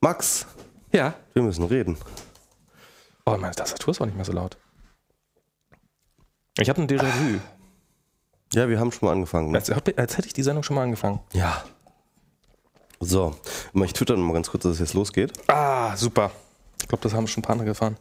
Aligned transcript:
Max, 0.00 0.46
Ja. 0.92 1.14
wir 1.34 1.42
müssen 1.42 1.64
reden. 1.64 1.96
Oh, 3.26 3.36
meine 3.36 3.54
Tastatur 3.54 3.90
ist 3.92 4.00
auch 4.00 4.06
nicht 4.06 4.14
mehr 4.16 4.24
so 4.24 4.32
laut. 4.32 4.56
Ich 6.58 6.68
habe 6.68 6.80
ein 6.80 6.88
Déjà-vu. 6.88 7.38
Ja, 8.54 8.68
wir 8.68 8.80
haben 8.80 8.90
schon 8.92 9.06
mal 9.06 9.12
angefangen. 9.12 9.50
Ne? 9.50 9.58
Als, 9.58 9.70
als 9.70 10.16
hätte 10.16 10.26
ich 10.26 10.32
die 10.32 10.42
Sendung 10.42 10.62
schon 10.62 10.76
mal 10.76 10.82
angefangen. 10.82 11.20
Ja. 11.32 11.62
So, 13.00 13.36
ich 13.84 13.92
twitter 13.92 14.16
noch 14.16 14.24
mal 14.26 14.32
ganz 14.32 14.50
kurz, 14.50 14.62
dass 14.64 14.72
es 14.72 14.78
jetzt 14.80 14.94
losgeht. 14.94 15.32
Ah, 15.48 15.96
super. 15.96 16.30
Ich 16.80 16.88
glaube, 16.88 17.02
das 17.02 17.12
haben 17.12 17.26
schon 17.28 17.40
ein 17.42 17.44
paar 17.44 17.52
andere 17.52 17.68
gefahren. 17.68 17.96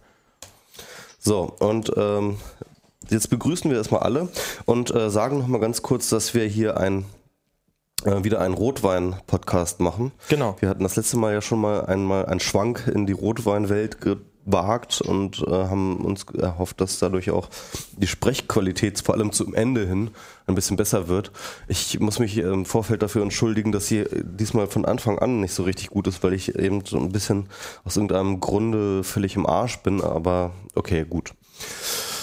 So, 1.19 1.53
und 1.59 1.91
ähm, 1.97 2.37
jetzt 3.09 3.29
begrüßen 3.29 3.69
wir 3.69 3.77
erstmal 3.77 4.01
alle 4.01 4.29
und 4.65 4.93
äh, 4.95 5.09
sagen 5.09 5.39
noch 5.39 5.47
mal 5.47 5.59
ganz 5.59 5.81
kurz, 5.81 6.09
dass 6.09 6.33
wir 6.33 6.45
hier 6.45 6.77
ein, 6.77 7.05
wieder 8.05 8.39
einen 8.41 8.53
Rotwein-Podcast 8.53 9.79
machen. 9.79 10.11
Genau. 10.29 10.55
Wir 10.59 10.69
hatten 10.69 10.83
das 10.83 10.95
letzte 10.95 11.17
Mal 11.17 11.33
ja 11.33 11.41
schon 11.41 11.59
mal 11.59 11.85
einmal 11.85 12.25
einen 12.25 12.39
Schwank 12.39 12.89
in 12.93 13.05
die 13.05 13.13
Rotweinwelt 13.13 13.99
gewagt 13.99 15.01
und 15.01 15.43
äh, 15.47 15.51
haben 15.51 15.97
uns 16.05 16.25
erhofft, 16.37 16.79
dass 16.79 16.99
dadurch 16.99 17.31
auch 17.31 17.49
die 17.97 18.07
Sprechqualität 18.07 19.01
vor 19.01 19.15
allem 19.15 19.31
zum 19.31 19.53
Ende 19.53 19.85
hin 19.85 20.11
ein 20.45 20.55
bisschen 20.55 20.77
besser 20.77 21.07
wird. 21.07 21.31
Ich 21.67 21.99
muss 21.99 22.19
mich 22.19 22.37
im 22.37 22.65
Vorfeld 22.65 23.01
dafür 23.01 23.23
entschuldigen, 23.23 23.71
dass 23.71 23.87
sie 23.87 24.05
diesmal 24.23 24.67
von 24.67 24.85
Anfang 24.85 25.19
an 25.19 25.41
nicht 25.41 25.53
so 25.53 25.63
richtig 25.63 25.89
gut 25.89 26.07
ist, 26.07 26.23
weil 26.23 26.33
ich 26.33 26.55
eben 26.55 26.85
so 26.85 26.97
ein 26.97 27.11
bisschen 27.11 27.49
aus 27.83 27.97
irgendeinem 27.97 28.39
Grunde 28.39 29.03
völlig 29.03 29.35
im 29.35 29.45
Arsch 29.45 29.79
bin, 29.79 30.01
aber 30.01 30.51
okay, 30.75 31.03
gut. 31.03 31.33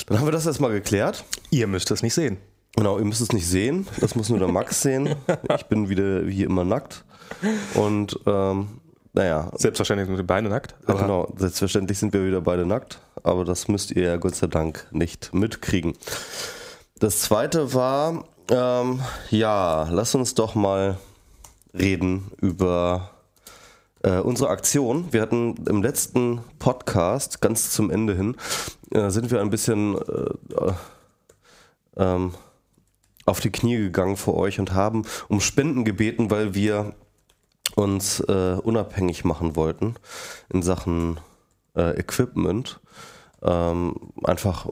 Dann 0.06 0.18
haben 0.18 0.26
wir 0.26 0.32
das 0.32 0.46
erstmal 0.46 0.72
geklärt. 0.72 1.24
Ihr 1.50 1.66
müsst 1.66 1.90
es 1.90 2.02
nicht 2.02 2.14
sehen. 2.14 2.38
Genau, 2.76 2.98
ihr 2.98 3.04
müsst 3.04 3.20
es 3.20 3.32
nicht 3.32 3.46
sehen. 3.46 3.86
Das 4.00 4.14
muss 4.14 4.28
nur 4.30 4.38
der 4.38 4.48
Max 4.48 4.80
sehen. 4.82 5.14
Ich 5.56 5.66
bin 5.66 5.88
wieder 5.88 6.26
wie 6.26 6.42
immer 6.42 6.64
nackt. 6.64 7.04
Und 7.74 8.18
ähm, 8.26 8.80
naja, 9.12 9.50
Selbstverständlich 9.56 10.08
sind 10.08 10.16
die 10.16 10.24
Beine 10.24 10.48
nackt. 10.48 10.74
Aber 10.86 11.00
genau, 11.00 11.32
selbstverständlich 11.36 11.98
sind 11.98 12.12
wir 12.12 12.26
wieder 12.26 12.40
beide 12.40 12.66
nackt, 12.66 12.98
aber 13.22 13.44
das 13.44 13.68
müsst 13.68 13.92
ihr 13.92 14.02
ja 14.02 14.16
Gott 14.16 14.34
sei 14.34 14.48
Dank 14.48 14.88
nicht 14.90 15.32
mitkriegen. 15.32 15.94
Das 16.98 17.20
zweite 17.20 17.74
war, 17.74 18.24
ähm, 18.50 19.00
ja, 19.30 19.88
lass 19.90 20.16
uns 20.16 20.34
doch 20.34 20.56
mal 20.56 20.98
reden 21.72 22.32
über 22.40 23.10
äh, 24.02 24.18
unsere 24.18 24.50
Aktion. 24.50 25.12
Wir 25.12 25.22
hatten 25.22 25.64
im 25.68 25.80
letzten 25.80 26.40
Podcast, 26.58 27.40
ganz 27.40 27.70
zum 27.70 27.90
Ende 27.90 28.14
hin, 28.14 28.36
äh, 28.90 29.10
sind 29.10 29.30
wir 29.30 29.40
ein 29.40 29.50
bisschen 29.50 29.96
äh, 29.96 30.72
ähm, 31.96 32.34
auf 33.26 33.40
die 33.40 33.50
Knie 33.50 33.76
gegangen 33.76 34.16
vor 34.16 34.34
euch 34.34 34.58
und 34.58 34.72
haben 34.72 35.04
um 35.28 35.40
Spenden 35.40 35.84
gebeten, 35.84 36.30
weil 36.30 36.54
wir 36.54 36.94
uns 37.74 38.20
äh, 38.20 38.56
unabhängig 38.62 39.24
machen 39.24 39.56
wollten 39.56 39.94
in 40.52 40.62
Sachen 40.62 41.18
äh, 41.76 41.98
Equipment. 41.98 42.80
Ähm, 43.42 44.12
einfach 44.22 44.68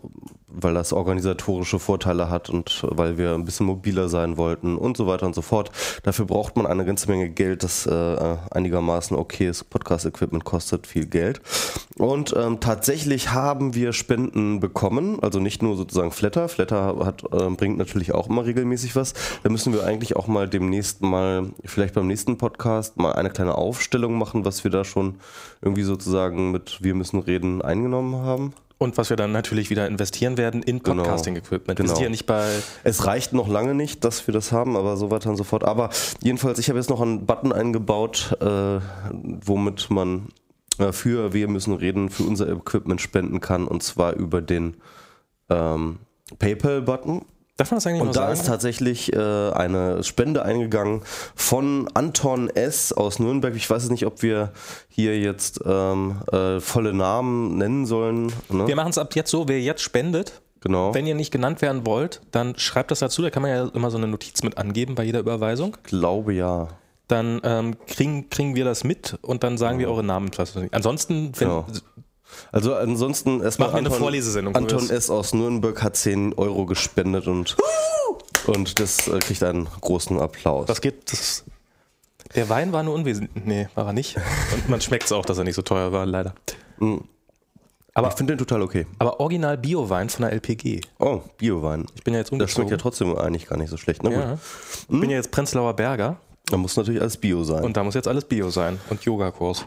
weil 0.55 0.75
das 0.75 0.93
organisatorische 0.93 1.79
Vorteile 1.79 2.31
hat 2.31 2.51
und 2.51 2.85
weil 2.89 3.19
wir 3.19 3.35
ein 3.35 3.45
bisschen 3.45 3.67
mobiler 3.67 4.09
sein 4.09 4.37
wollten 4.37 4.77
und 4.77 4.97
so 4.97 5.07
weiter 5.07 5.27
und 5.27 5.35
so 5.35 5.43
fort. 5.43 5.71
Dafür 6.03 6.27
braucht 6.27 6.57
man 6.57 6.67
eine 6.67 6.85
ganze 6.85 7.09
Menge 7.09 7.31
Geld, 7.31 7.63
das 7.63 7.87
äh, 7.87 8.37
einigermaßen 8.51 9.17
okay 9.17 9.49
ist. 9.49 9.65
Podcast-Equipment 9.71 10.45
kostet 10.45 10.87
viel 10.87 11.07
Geld. 11.07 11.41
Und 11.99 12.35
ähm, 12.37 12.61
tatsächlich 12.61 13.33
haben 13.33 13.75
wir 13.75 13.93
Spenden 13.93 14.61
bekommen, 14.61 15.19
also 15.23 15.41
nicht 15.41 15.63
nur 15.63 15.77
sozusagen 15.77 16.11
Flatter. 16.11 16.49
Flatter 16.49 16.97
hat, 17.05 17.25
äh, 17.33 17.51
bringt 17.51 17.79
natürlich 17.79 18.13
auch 18.13 18.29
immer 18.29 18.45
regelmäßig 18.45 18.97
was. 18.97 19.15
Da 19.43 19.51
müssen 19.51 19.73
wir 19.73 19.85
eigentlich 19.85 20.17
auch 20.17 20.27
mal 20.27 20.49
demnächst 20.49 21.03
mal, 21.03 21.51
vielleicht 21.65 21.95
beim 21.95 22.07
nächsten 22.07 22.39
Podcast, 22.39 22.97
mal 22.97 23.13
eine 23.13 23.31
kleine 23.31 23.57
Aufstellung 23.57 24.19
machen, 24.19 24.45
was 24.45 24.65
wir 24.65 24.71
da 24.71 24.85
schon 24.85 25.17
irgendwie 25.61 25.83
sozusagen 25.83 26.51
mit 26.51 26.83
Wir 26.83 26.95
müssen 26.95 27.21
reden 27.21 27.63
eingenommen 27.63 28.17
haben. 28.17 28.55
Und 28.83 28.99
was 28.99 29.11
wir 29.11 29.17
dann 29.17 29.31
natürlich 29.31 29.71
wieder 29.71 29.87
investieren 29.87 30.37
werden 30.37 30.63
in 30.63 30.83
Genau. 30.83 31.05
Podcasting-Equipment. 31.05 31.79
Genau. 31.79 32.01
ja 32.01 32.09
nicht 32.09 32.27
bei. 32.27 32.51
Es 32.83 33.07
reicht 33.07 33.33
noch 33.33 33.47
lange 33.47 33.75
nicht, 33.75 34.03
dass 34.05 34.27
wir 34.27 34.35
das 34.35 34.51
haben, 34.51 34.77
aber 34.77 34.97
so 34.97 35.11
weiter 35.13 35.31
und 35.31 35.37
so 35.37 35.45
fort. 35.45 35.63
Aber 35.63 35.91
jedenfalls, 36.21 36.59
ich 36.59 36.69
habe 36.69 36.81
jetzt 36.81 36.91
noch 36.91 37.01
einen 37.01 37.25
Button 37.25 37.53
eingebaut, 37.53 38.37
äh, 38.41 38.81
womit 39.13 39.89
man 39.91 40.29
äh, 40.79 40.91
für 40.91 41.33
Wir 41.33 41.47
müssen 41.47 41.75
reden, 41.75 42.11
für 42.11 42.25
unser 42.25 42.49
Equipment 42.49 43.01
spenden 43.01 43.39
kann 43.39 43.69
und 43.69 43.85
zwar 43.85 44.15
über 44.15 44.43
den 44.43 44.77
ähm, 45.49 45.99
PayPal-Button. 46.41 47.25
Darf 47.63 47.71
man 47.71 47.77
das 47.77 47.87
eigentlich 47.87 48.03
Und 48.03 48.09
da 48.09 48.23
sagen? 48.23 48.33
ist 48.33 48.47
tatsächlich 48.47 49.13
äh, 49.13 49.51
eine 49.53 50.03
Spende 50.03 50.45
eingegangen 50.45 51.03
von 51.37 51.89
Anton 51.95 52.51
S. 52.51 52.93
aus 52.93 53.21
Nürnberg. 53.21 53.55
Ich 53.55 53.71
weiß 53.71 53.85
es 53.85 53.91
nicht, 53.91 54.05
ob 54.05 54.21
wir 54.23 54.51
hier 54.89 55.17
jetzt 55.21 55.61
ähm, 55.65 56.23
äh, 56.33 56.59
volle 56.59 56.93
Namen 56.93 57.59
nennen 57.59 57.87
sollen. 57.87 58.33
Ne? 58.49 58.67
wir 58.67 58.75
machen 58.75 58.91
es 58.91 58.99
ab 58.99 59.15
jetzt 59.15 59.31
so, 59.31 59.47
wer 59.47 59.61
jetzt 59.61 59.81
spendet, 59.81 60.43
Genau. 60.59 60.93
wenn 60.93 61.07
ihr 61.07 61.15
nicht 61.15 61.31
genannt 61.31 61.63
werden 61.63 61.87
wollt, 61.87 62.21
dann 62.33 62.59
schreibt 62.59 62.91
das 62.91 62.99
dazu. 62.99 63.23
Da 63.23 63.31
kann 63.31 63.43
man 63.43 63.53
ja 63.53 63.69
immer 63.75 63.93
so 63.93 63.97
eine 63.97 64.09
Notiz 64.09 64.43
mit 64.43 64.59
angeben 64.59 64.97
bei 64.97 65.05
jeder 65.05 65.21
Überweisung. 65.21 65.77
glaube 65.85 66.35
ja. 66.35 66.67
Dann 67.07 67.41
ähm, 67.45 67.77
kriegen, 67.87 68.29
kriegen 68.29 68.57
wir 68.57 68.65
das 68.65 68.83
mit 68.83 69.19
und 69.23 69.45
dann 69.45 69.57
sagen 69.57 69.79
wir 69.79 69.89
eure 69.89 70.03
Namen. 70.03 70.33
Ansonsten, 70.73 71.31
wenn, 71.39 71.49
Genau. 71.49 71.67
Also 72.51 72.75
ansonsten 72.75 73.41
erstmal 73.43 73.69
Machen 73.71 73.85
wir 73.85 73.91
eine 73.91 73.99
Vorlesesendung, 73.99 74.55
Anton 74.57 74.91
S. 74.91 75.11
aus 75.11 75.33
Nürnberg 75.35 75.83
hat 75.83 75.97
10 75.97 76.35
Euro 76.35 76.67
gespendet 76.67 77.27
und, 77.29 77.57
und 78.47 78.81
das 78.81 79.09
äh, 79.09 79.19
kriegt 79.21 79.43
einen 79.43 79.69
großen 79.81 80.19
Applaus. 80.19 80.67
das 80.67 80.81
geht. 80.81 81.13
Das, 81.13 81.45
der 82.35 82.49
Wein 82.49 82.73
war 82.73 82.83
nur 82.83 82.95
unwesentlich. 82.95 83.45
Nee, 83.45 83.69
war 83.75 83.87
er 83.89 83.93
nicht. 83.93 84.17
Und 84.55 84.69
man 84.69 84.81
schmeckt 84.81 85.05
es 85.05 85.13
auch, 85.13 85.25
dass 85.25 85.39
er 85.39 85.45
nicht 85.45 85.55
so 85.55 85.63
teuer 85.63 85.93
war, 85.93 86.07
leider. 86.07 86.35
aber 87.95 88.09
ich 88.09 88.15
finde 88.15 88.35
den 88.35 88.39
total 88.39 88.63
okay. 88.63 88.87
Aber 88.99 89.21
original 89.21 89.59
Bio-Wein 89.59 90.09
von 90.09 90.23
der 90.23 90.33
LPG. 90.33 90.81
Oh, 90.99 91.21
Biowein. 91.37 91.87
Ich 91.95 92.05
bin 92.05 92.15
ja 92.15 92.21
jetzt 92.21 92.33
Das 92.33 92.37
schmeckt 92.51 92.57
ja 92.57 92.63
umgezogen. 92.63 92.79
trotzdem 92.79 93.17
eigentlich 93.19 93.47
gar 93.49 93.59
nicht 93.59 93.69
so 93.71 93.77
schlecht. 93.77 94.01
Gut. 94.03 94.13
Ja. 94.13 94.39
Ich 94.91 95.01
bin 95.01 95.11
ja 95.11 95.17
jetzt 95.17 95.31
Prenzlauer 95.31 95.75
Berger 95.75 96.17
Da 96.47 96.57
muss 96.57 96.77
natürlich 96.77 97.01
alles 97.03 97.19
Bio 97.19 97.45
sein. 97.45 97.63
und 97.65 97.77
da 97.77 97.85
muss 97.85 97.95
jetzt 97.95 98.09
alles 98.09 98.25
Bio 98.25 98.49
sein 98.51 98.81
und 98.89 99.05
Yogakurs. 99.05 99.67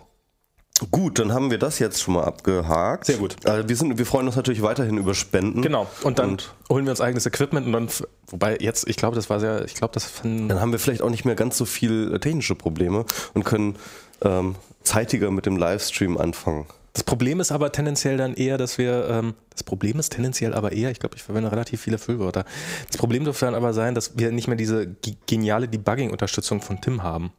Gut, 0.91 1.19
dann 1.19 1.31
haben 1.33 1.51
wir 1.51 1.57
das 1.57 1.79
jetzt 1.79 2.01
schon 2.01 2.15
mal 2.15 2.23
abgehakt. 2.23 3.05
Sehr 3.05 3.17
gut. 3.17 3.35
Äh, 3.45 3.67
wir, 3.67 3.75
sind, 3.75 3.97
wir 3.97 4.05
freuen 4.05 4.27
uns 4.27 4.35
natürlich 4.35 4.61
weiterhin 4.61 4.97
über 4.97 5.13
Spenden. 5.13 5.61
Genau. 5.61 5.87
Und 6.03 6.19
dann 6.19 6.31
Und- 6.31 6.53
holen 6.69 6.85
wir 6.85 6.91
uns 6.91 7.01
eigenes 7.01 7.25
Equipment 7.25 7.65
und 7.67 7.71
dann, 7.73 7.87
wobei 8.27 8.57
jetzt, 8.59 8.87
ich 8.87 8.97
glaube, 8.97 9.15
das 9.15 9.29
war 9.29 9.39
sehr, 9.39 9.63
ich 9.65 9.75
glaube, 9.75 9.93
das 9.93 10.05
von, 10.05 10.49
Dann 10.49 10.59
haben 10.59 10.71
wir 10.71 10.79
vielleicht 10.79 11.01
auch 11.01 11.09
nicht 11.09 11.25
mehr 11.25 11.35
ganz 11.35 11.57
so 11.57 11.65
viel 11.65 12.13
äh, 12.13 12.19
technische 12.19 12.55
Probleme 12.55 13.05
und 13.33 13.43
können 13.45 13.77
ähm, 14.21 14.55
zeitiger 14.83 15.31
mit 15.31 15.45
dem 15.45 15.57
Livestream 15.57 16.17
anfangen. 16.17 16.65
Das 16.93 17.03
Problem 17.03 17.41
ist 17.41 17.51
aber 17.51 17.73
tendenziell 17.73 18.15
dann 18.15 18.35
eher, 18.35 18.57
dass 18.57 18.77
wir, 18.77 19.07
ähm, 19.09 19.33
das 19.49 19.63
Problem 19.63 19.99
ist 19.99 20.11
tendenziell 20.13 20.53
aber 20.53 20.71
eher, 20.71 20.91
ich 20.91 20.99
glaube, 20.99 21.15
ich 21.17 21.23
verwende 21.23 21.51
relativ 21.51 21.81
viele 21.81 21.97
Füllwörter. 21.97 22.45
Das 22.87 22.95
Problem 22.97 23.25
dürfte 23.25 23.45
dann 23.45 23.55
aber 23.55 23.73
sein, 23.73 23.95
dass 23.95 24.17
wir 24.17 24.31
nicht 24.31 24.47
mehr 24.47 24.55
diese 24.55 24.87
ge- 24.87 25.15
geniale 25.27 25.67
Debugging-Unterstützung 25.67 26.61
von 26.61 26.79
Tim 26.79 27.03
haben. 27.03 27.33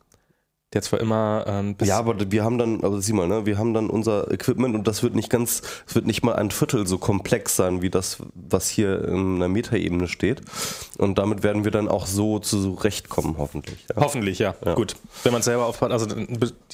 Der 0.72 0.82
zwar 0.82 1.00
immer 1.00 1.44
ähm, 1.46 1.76
Ja, 1.84 1.98
aber 1.98 2.16
wir 2.32 2.42
haben 2.42 2.58
dann, 2.58 2.82
also 2.82 2.98
sieh 2.98 3.12
mal, 3.12 3.28
ne, 3.28 3.46
wir 3.46 3.56
haben 3.56 3.72
dann 3.72 3.88
unser 3.88 4.30
Equipment 4.32 4.74
und 4.74 4.88
das 4.88 5.04
wird 5.04 5.14
nicht 5.14 5.30
ganz, 5.30 5.62
es 5.86 5.94
wird 5.94 6.06
nicht 6.06 6.24
mal 6.24 6.34
ein 6.34 6.50
Viertel 6.50 6.88
so 6.88 6.98
komplex 6.98 7.54
sein 7.54 7.82
wie 7.82 7.90
das, 7.90 8.18
was 8.34 8.68
hier 8.68 9.06
in 9.06 9.38
der 9.38 9.48
Metaebene 9.48 10.08
steht. 10.08 10.42
Und 10.98 11.18
damit 11.18 11.44
werden 11.44 11.64
wir 11.64 11.70
dann 11.70 11.86
auch 11.86 12.06
so 12.06 12.40
zurechtkommen, 12.40 13.36
hoffentlich. 13.38 13.86
Ja. 13.94 14.02
hoffentlich, 14.02 14.40
ja. 14.40 14.54
Gut. 14.74 14.96
Wenn 15.22 15.32
man 15.32 15.38
es 15.38 15.44
selber 15.44 15.66
aufbaut, 15.66 15.92
also 15.92 16.06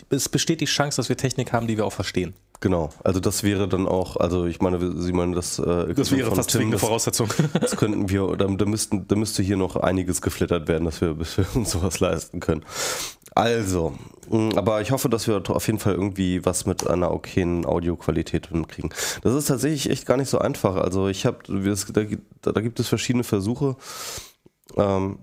es 0.09 0.29
besteht 0.31 0.63
die 0.63 0.67
Chance, 0.67 0.97
dass 0.97 1.11
wir 1.11 1.19
Technik 1.19 1.53
haben, 1.53 1.67
die 1.67 1.77
wir 1.77 1.85
auch 1.85 1.93
verstehen. 1.93 2.35
Genau. 2.63 2.91
Also 3.03 3.19
das 3.19 3.43
wäre 3.43 3.69
dann 3.69 3.87
auch, 3.89 4.17
also 4.17 4.47
ich 4.47 4.61
meine, 4.61 4.79
Sie 5.03 5.13
meinen 5.13 5.33
das 5.33 5.59
äh, 5.59 5.63
Equipment 5.63 5.99
Das 5.99 6.13
wäre 6.13 6.35
fast 6.35 6.51
zwingende 6.51 6.79
Voraussetzung. 6.79 7.29
das 7.61 7.77
könnten 7.77 8.09
wir, 8.09 8.37
da, 8.37 8.47
da, 8.47 8.65
müssten, 8.65 9.07
da 9.09 9.17
müsste 9.17 9.43
hier 9.43 9.57
noch 9.57 9.77
einiges 9.77 10.23
geflittert 10.23 10.69
werden, 10.69 10.85
dass 10.85 11.01
wir, 11.01 11.15
bis 11.15 11.37
wir 11.37 11.45
uns 11.55 11.73
sowas 11.73 11.99
leisten 11.99 12.39
können. 12.41 12.65
Also, 13.35 13.95
mh, 14.31 14.57
aber 14.57 14.81
ich 14.83 14.91
hoffe, 14.91 15.09
dass 15.09 15.27
wir 15.27 15.43
auf 15.49 15.67
jeden 15.67 15.79
Fall 15.79 15.95
irgendwie 15.95 16.45
was 16.45 16.67
mit 16.67 16.87
einer 16.87 17.11
okayen 17.13 17.65
Audioqualität 17.65 18.49
hinkriegen. 18.49 18.93
Das 19.23 19.35
ist 19.35 19.47
tatsächlich 19.47 19.91
echt 19.91 20.07
gar 20.07 20.17
nicht 20.17 20.29
so 20.29 20.39
einfach. 20.39 20.77
Also 20.77 21.09
ich 21.09 21.25
habe, 21.27 21.39
da, 21.93 22.05
gibt- 22.05 22.27
da 22.43 22.61
gibt 22.61 22.79
es 22.81 22.89
verschiedene 22.89 23.25
Versuche. 23.25 23.77
Ähm, 24.77 25.19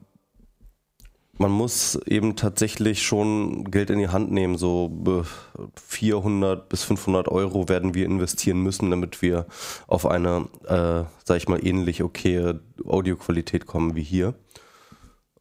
man 1.38 1.51
muss 1.51 1.95
eben 2.06 2.35
tatsächlich 2.35 3.01
schon 3.01 3.71
Geld 3.71 3.89
in 3.91 4.00
die 4.00 4.09
Hand 4.09 4.29
nehmen. 4.31 4.57
So 4.57 4.91
äh, 5.07 5.62
400 5.75 6.67
bis 6.67 6.83
500 6.83 7.29
Euro 7.29 7.69
werden 7.69 7.94
wir 7.94 8.05
investieren 8.05 8.62
müssen, 8.62 8.89
damit 8.89 9.21
wir 9.21 9.45
auf 9.88 10.05
eine, 10.05 10.47
äh, 10.65 11.03
sag 11.23 11.38
ich 11.38 11.47
mal, 11.47 11.65
ähnlich 11.65 12.03
okaye 12.03 12.59
Audioqualität 12.85 13.67
kommen 13.67 13.95
wie 13.95 14.03
hier. 14.03 14.33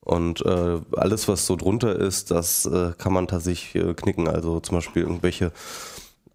Und 0.08 0.40
äh, 0.46 0.80
alles, 0.96 1.28
was 1.28 1.44
so 1.44 1.54
drunter 1.54 1.94
ist, 1.94 2.30
das 2.30 2.64
äh, 2.64 2.92
kann 2.96 3.12
man 3.12 3.28
tatsächlich 3.28 3.74
äh, 3.84 3.92
knicken. 3.92 4.26
Also 4.26 4.58
zum 4.58 4.78
Beispiel 4.78 5.02
irgendwelche 5.02 5.52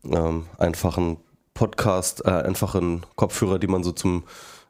ähm, 0.05 0.45
einfachen 0.59 1.17
Podcast, 1.55 2.23
äh, 2.23 2.29
einfachen 2.29 3.03
Kopfhörer, 3.15 3.57
die 3.57 3.65
man 3.65 3.83
so 3.83 3.91
zum, 3.91 4.25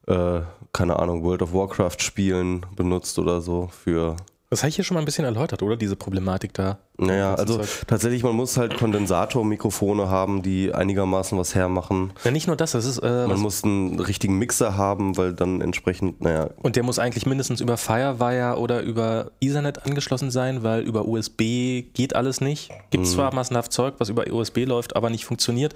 äh, 0.08 0.40
keine 0.72 1.00
Ahnung, 1.00 1.22
World 1.22 1.42
of 1.42 1.54
Warcraft 1.54 1.98
spielen 2.00 2.66
benutzt 2.78 3.20
oder 3.20 3.42
so 3.42 3.68
für 3.68 4.16
Das 4.54 4.62
habe 4.62 4.70
ich 4.70 4.76
hier 4.76 4.86
schon 4.86 4.94
mal 4.94 5.00
ein 5.02 5.06
bisschen 5.06 5.26
erläutert, 5.26 5.64
oder? 5.64 5.76
Diese 5.76 5.96
Problematik 5.96 6.54
da. 6.54 6.78
Naja, 6.98 7.34
also 7.34 7.62
tatsächlich, 7.88 8.22
man 8.22 8.36
muss 8.36 8.56
halt 8.56 8.78
Kondensatormikrofone 8.78 10.10
haben, 10.10 10.44
die 10.44 10.72
einigermaßen 10.72 11.36
was 11.40 11.56
hermachen. 11.56 12.14
Ja, 12.24 12.30
nicht 12.30 12.46
nur 12.46 12.56
das, 12.56 12.74
das 12.74 12.86
ist. 12.86 13.00
Äh, 13.00 13.26
Man 13.26 13.40
muss 13.40 13.64
einen 13.64 14.00
richtigen 14.00 14.38
Mixer 14.38 14.78
haben, 14.78 15.18
weil 15.18 15.34
dann 15.34 15.60
entsprechend, 15.62 16.22
naja, 16.22 16.52
und 16.62 16.76
der 16.76 16.84
muss 16.84 17.00
eigentlich 17.00 17.26
mindestens 17.26 17.62
über 17.62 17.78
Firewire 17.78 18.60
oder 18.60 18.84
über 18.84 19.32
Ethernet 19.42 19.88
angeschlossen 19.88 20.30
sein, 20.30 20.62
weil 20.62 20.84
über 20.84 21.08
USB 21.08 21.86
geht 21.96 22.16
alles 22.16 22.40
nicht. 22.40 22.70
Gibt 22.92 23.08
zwar 23.08 23.34
massenhaft 23.34 23.74
Zeug, 23.74 23.96
was 23.98 24.10
über 24.10 24.32
USB 24.32 24.66
läuft, 24.66 24.96
aber 24.96 25.10
nicht 25.10 25.26
funktioniert. 25.26 25.74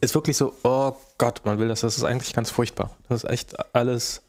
Ist 0.00 0.14
wirklich 0.14 0.36
so, 0.36 0.52
oh 0.62 0.92
Gott, 1.18 1.40
man 1.44 1.58
will 1.58 1.66
das, 1.66 1.80
das 1.80 1.96
ist 1.96 2.04
eigentlich 2.04 2.32
ganz 2.32 2.48
furchtbar. 2.52 2.90
Das 3.08 3.24
ist 3.24 3.30
echt 3.30 3.74
alles. 3.74 4.22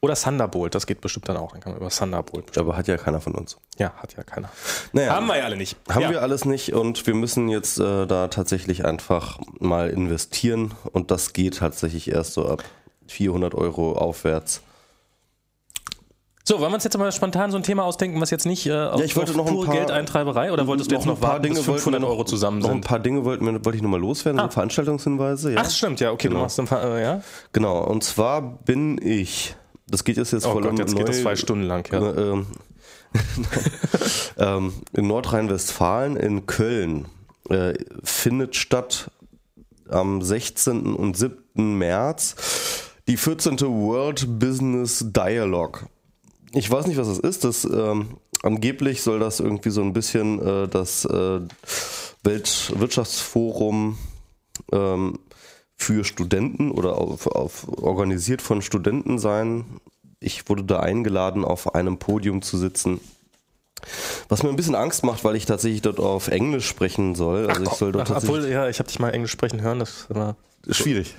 Oder 0.00 0.14
Thunderbolt, 0.14 0.76
das 0.76 0.86
geht 0.86 1.00
bestimmt 1.00 1.28
dann 1.28 1.36
auch. 1.36 1.50
Dann 1.52 1.60
kann 1.60 1.72
man 1.72 1.80
über 1.80 1.90
Thunderbolt. 1.90 2.56
aber 2.56 2.76
hat 2.76 2.86
ja 2.86 2.96
keiner 2.96 3.20
von 3.20 3.34
uns. 3.34 3.56
Ja, 3.78 3.92
hat 3.96 4.16
ja 4.16 4.22
keiner. 4.22 4.48
Naja, 4.92 5.12
Haben 5.14 5.26
wir 5.26 5.38
ja 5.38 5.44
alle 5.44 5.56
nicht. 5.56 5.76
Haben 5.90 6.02
ja. 6.02 6.10
wir 6.10 6.22
alles 6.22 6.44
nicht 6.44 6.72
und 6.72 7.04
wir 7.06 7.14
müssen 7.14 7.48
jetzt 7.48 7.80
äh, 7.80 8.06
da 8.06 8.28
tatsächlich 8.28 8.84
einfach 8.84 9.40
mal 9.58 9.90
investieren 9.90 10.72
und 10.92 11.10
das 11.10 11.32
geht 11.32 11.56
tatsächlich 11.58 12.12
erst 12.12 12.34
so 12.34 12.48
ab 12.48 12.62
400 13.08 13.54
Euro 13.56 13.92
aufwärts. 13.98 14.62
So, 16.44 16.60
wollen 16.60 16.70
wir 16.70 16.76
uns 16.76 16.84
jetzt 16.84 16.96
mal 16.96 17.10
spontan 17.12 17.50
so 17.50 17.58
ein 17.58 17.62
Thema 17.62 17.84
ausdenken, 17.84 18.20
was 18.22 18.30
jetzt 18.30 18.46
nicht 18.46 18.66
äh, 18.66 18.72
auf, 18.72 19.02
ich 19.02 19.14
wollte 19.16 19.36
noch 19.36 19.46
ein 19.46 19.52
pure 19.52 19.66
paar- 19.66 19.74
Geldeintreiberei 19.74 20.50
oder 20.52 20.66
wolltest 20.66 20.90
du 20.90 20.94
jetzt 20.94 21.04
noch, 21.06 21.20
warten, 21.20 21.42
bis 21.42 21.58
wollten 21.66 21.72
500 21.82 22.00
wir 22.00 22.06
noch, 22.06 22.08
Euro 22.14 22.24
zusammen 22.24 22.60
Noch 22.60 22.68
ein 22.68 22.74
sind? 22.76 22.86
paar 22.86 23.00
Dinge 23.00 23.24
wollten 23.24 23.44
wollte 23.46 23.76
ich 23.76 23.82
nochmal 23.82 24.00
loswerden, 24.00 24.40
so 24.40 24.48
Veranstaltungshinweise. 24.48 25.52
Ja? 25.52 25.62
Ach, 25.62 25.70
stimmt, 25.70 26.00
ja, 26.00 26.10
okay, 26.12 26.28
Genau. 26.28 26.38
du 26.38 26.42
machst 26.44 26.58
ein 26.60 26.66
paar, 26.66 26.84
äh, 26.84 27.02
ja? 27.02 27.20
Genau, 27.52 27.84
und 27.84 28.02
zwar 28.02 28.40
bin 28.40 28.98
ich, 29.02 29.56
das 29.90 30.04
geht 30.04 30.16
jetzt, 30.16 30.32
jetzt 30.32 30.46
Oh 30.46 30.52
voll 30.52 30.62
Gott, 30.62 30.78
jetzt 30.78 30.94
geht 30.96 31.06
neu- 31.06 31.12
es 31.12 31.22
zwei 31.22 31.36
Stunden 31.36 31.64
lang, 31.64 31.88
ja. 31.92 32.14
ähm, 32.32 32.46
ähm, 34.38 34.72
in 34.92 35.06
Nordrhein-Westfalen, 35.06 36.16
in 36.16 36.46
Köln, 36.46 37.06
äh, 37.48 37.74
findet 38.02 38.56
statt 38.56 39.10
am 39.88 40.20
16. 40.22 40.94
und 40.94 41.16
7. 41.16 41.78
März 41.78 42.36
die 43.06 43.16
14. 43.16 43.58
World 43.60 44.38
Business 44.38 45.02
Dialogue. 45.08 45.86
Ich 46.52 46.70
weiß 46.70 46.86
nicht, 46.86 46.98
was 46.98 47.08
das 47.08 47.18
ist. 47.18 47.44
Das, 47.44 47.64
ähm, 47.64 48.18
angeblich 48.42 49.02
soll 49.02 49.18
das 49.18 49.40
irgendwie 49.40 49.70
so 49.70 49.80
ein 49.82 49.94
bisschen 49.94 50.40
äh, 50.46 50.68
das 50.68 51.06
äh, 51.06 51.40
Weltwirtschaftsforum 52.24 53.98
ähm, 54.72 55.18
für 55.78 56.04
Studenten 56.04 56.70
oder 56.70 56.98
auf, 56.98 57.26
auf, 57.28 57.68
organisiert 57.78 58.42
von 58.42 58.60
Studenten 58.60 59.18
sein. 59.18 59.64
Ich 60.20 60.48
wurde 60.48 60.64
da 60.64 60.80
eingeladen, 60.80 61.44
auf 61.44 61.74
einem 61.74 61.98
Podium 61.98 62.42
zu 62.42 62.58
sitzen. 62.58 63.00
Was 64.28 64.42
mir 64.42 64.48
ein 64.48 64.56
bisschen 64.56 64.74
Angst 64.74 65.04
macht, 65.04 65.22
weil 65.22 65.36
ich 65.36 65.46
tatsächlich 65.46 65.82
dort 65.82 66.00
auf 66.00 66.28
Englisch 66.28 66.66
sprechen 66.66 67.14
soll. 67.14 67.48
Also 67.48 67.62
ich 67.62 67.70
soll 67.70 67.92
dort 67.92 68.10
Ach, 68.10 68.16
obwohl, 68.16 68.46
ja, 68.48 68.68
ich 68.68 68.80
habe 68.80 68.88
dich 68.88 68.98
mal 68.98 69.10
Englisch 69.10 69.30
sprechen 69.30 69.62
hören, 69.62 69.78
das 69.78 70.06
war. 70.08 70.36
schwierig. 70.70 71.14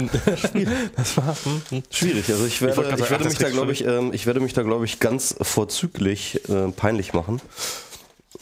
Das 0.96 1.16
war 1.18 1.36
hm, 1.44 1.62
hm. 1.70 1.84
Schwierig. 1.90 2.30
Also 2.30 2.46
ich 2.46 2.62
werde, 2.62 2.82
ich 2.82 2.88
sagen, 2.90 3.10
werde 3.10 3.26
mich 3.26 3.38
da, 3.38 3.50
glaube 3.50 3.72
ich, 3.72 3.86
ähm, 3.86 4.12
ich 4.14 4.26
werde 4.26 4.42
mich 4.42 4.54
da, 4.54 4.64
glaube 4.64 4.84
ich, 4.84 5.00
ganz 5.00 5.36
vorzüglich 5.42 6.48
äh, 6.50 6.68
peinlich 6.72 7.14
machen. 7.14 7.42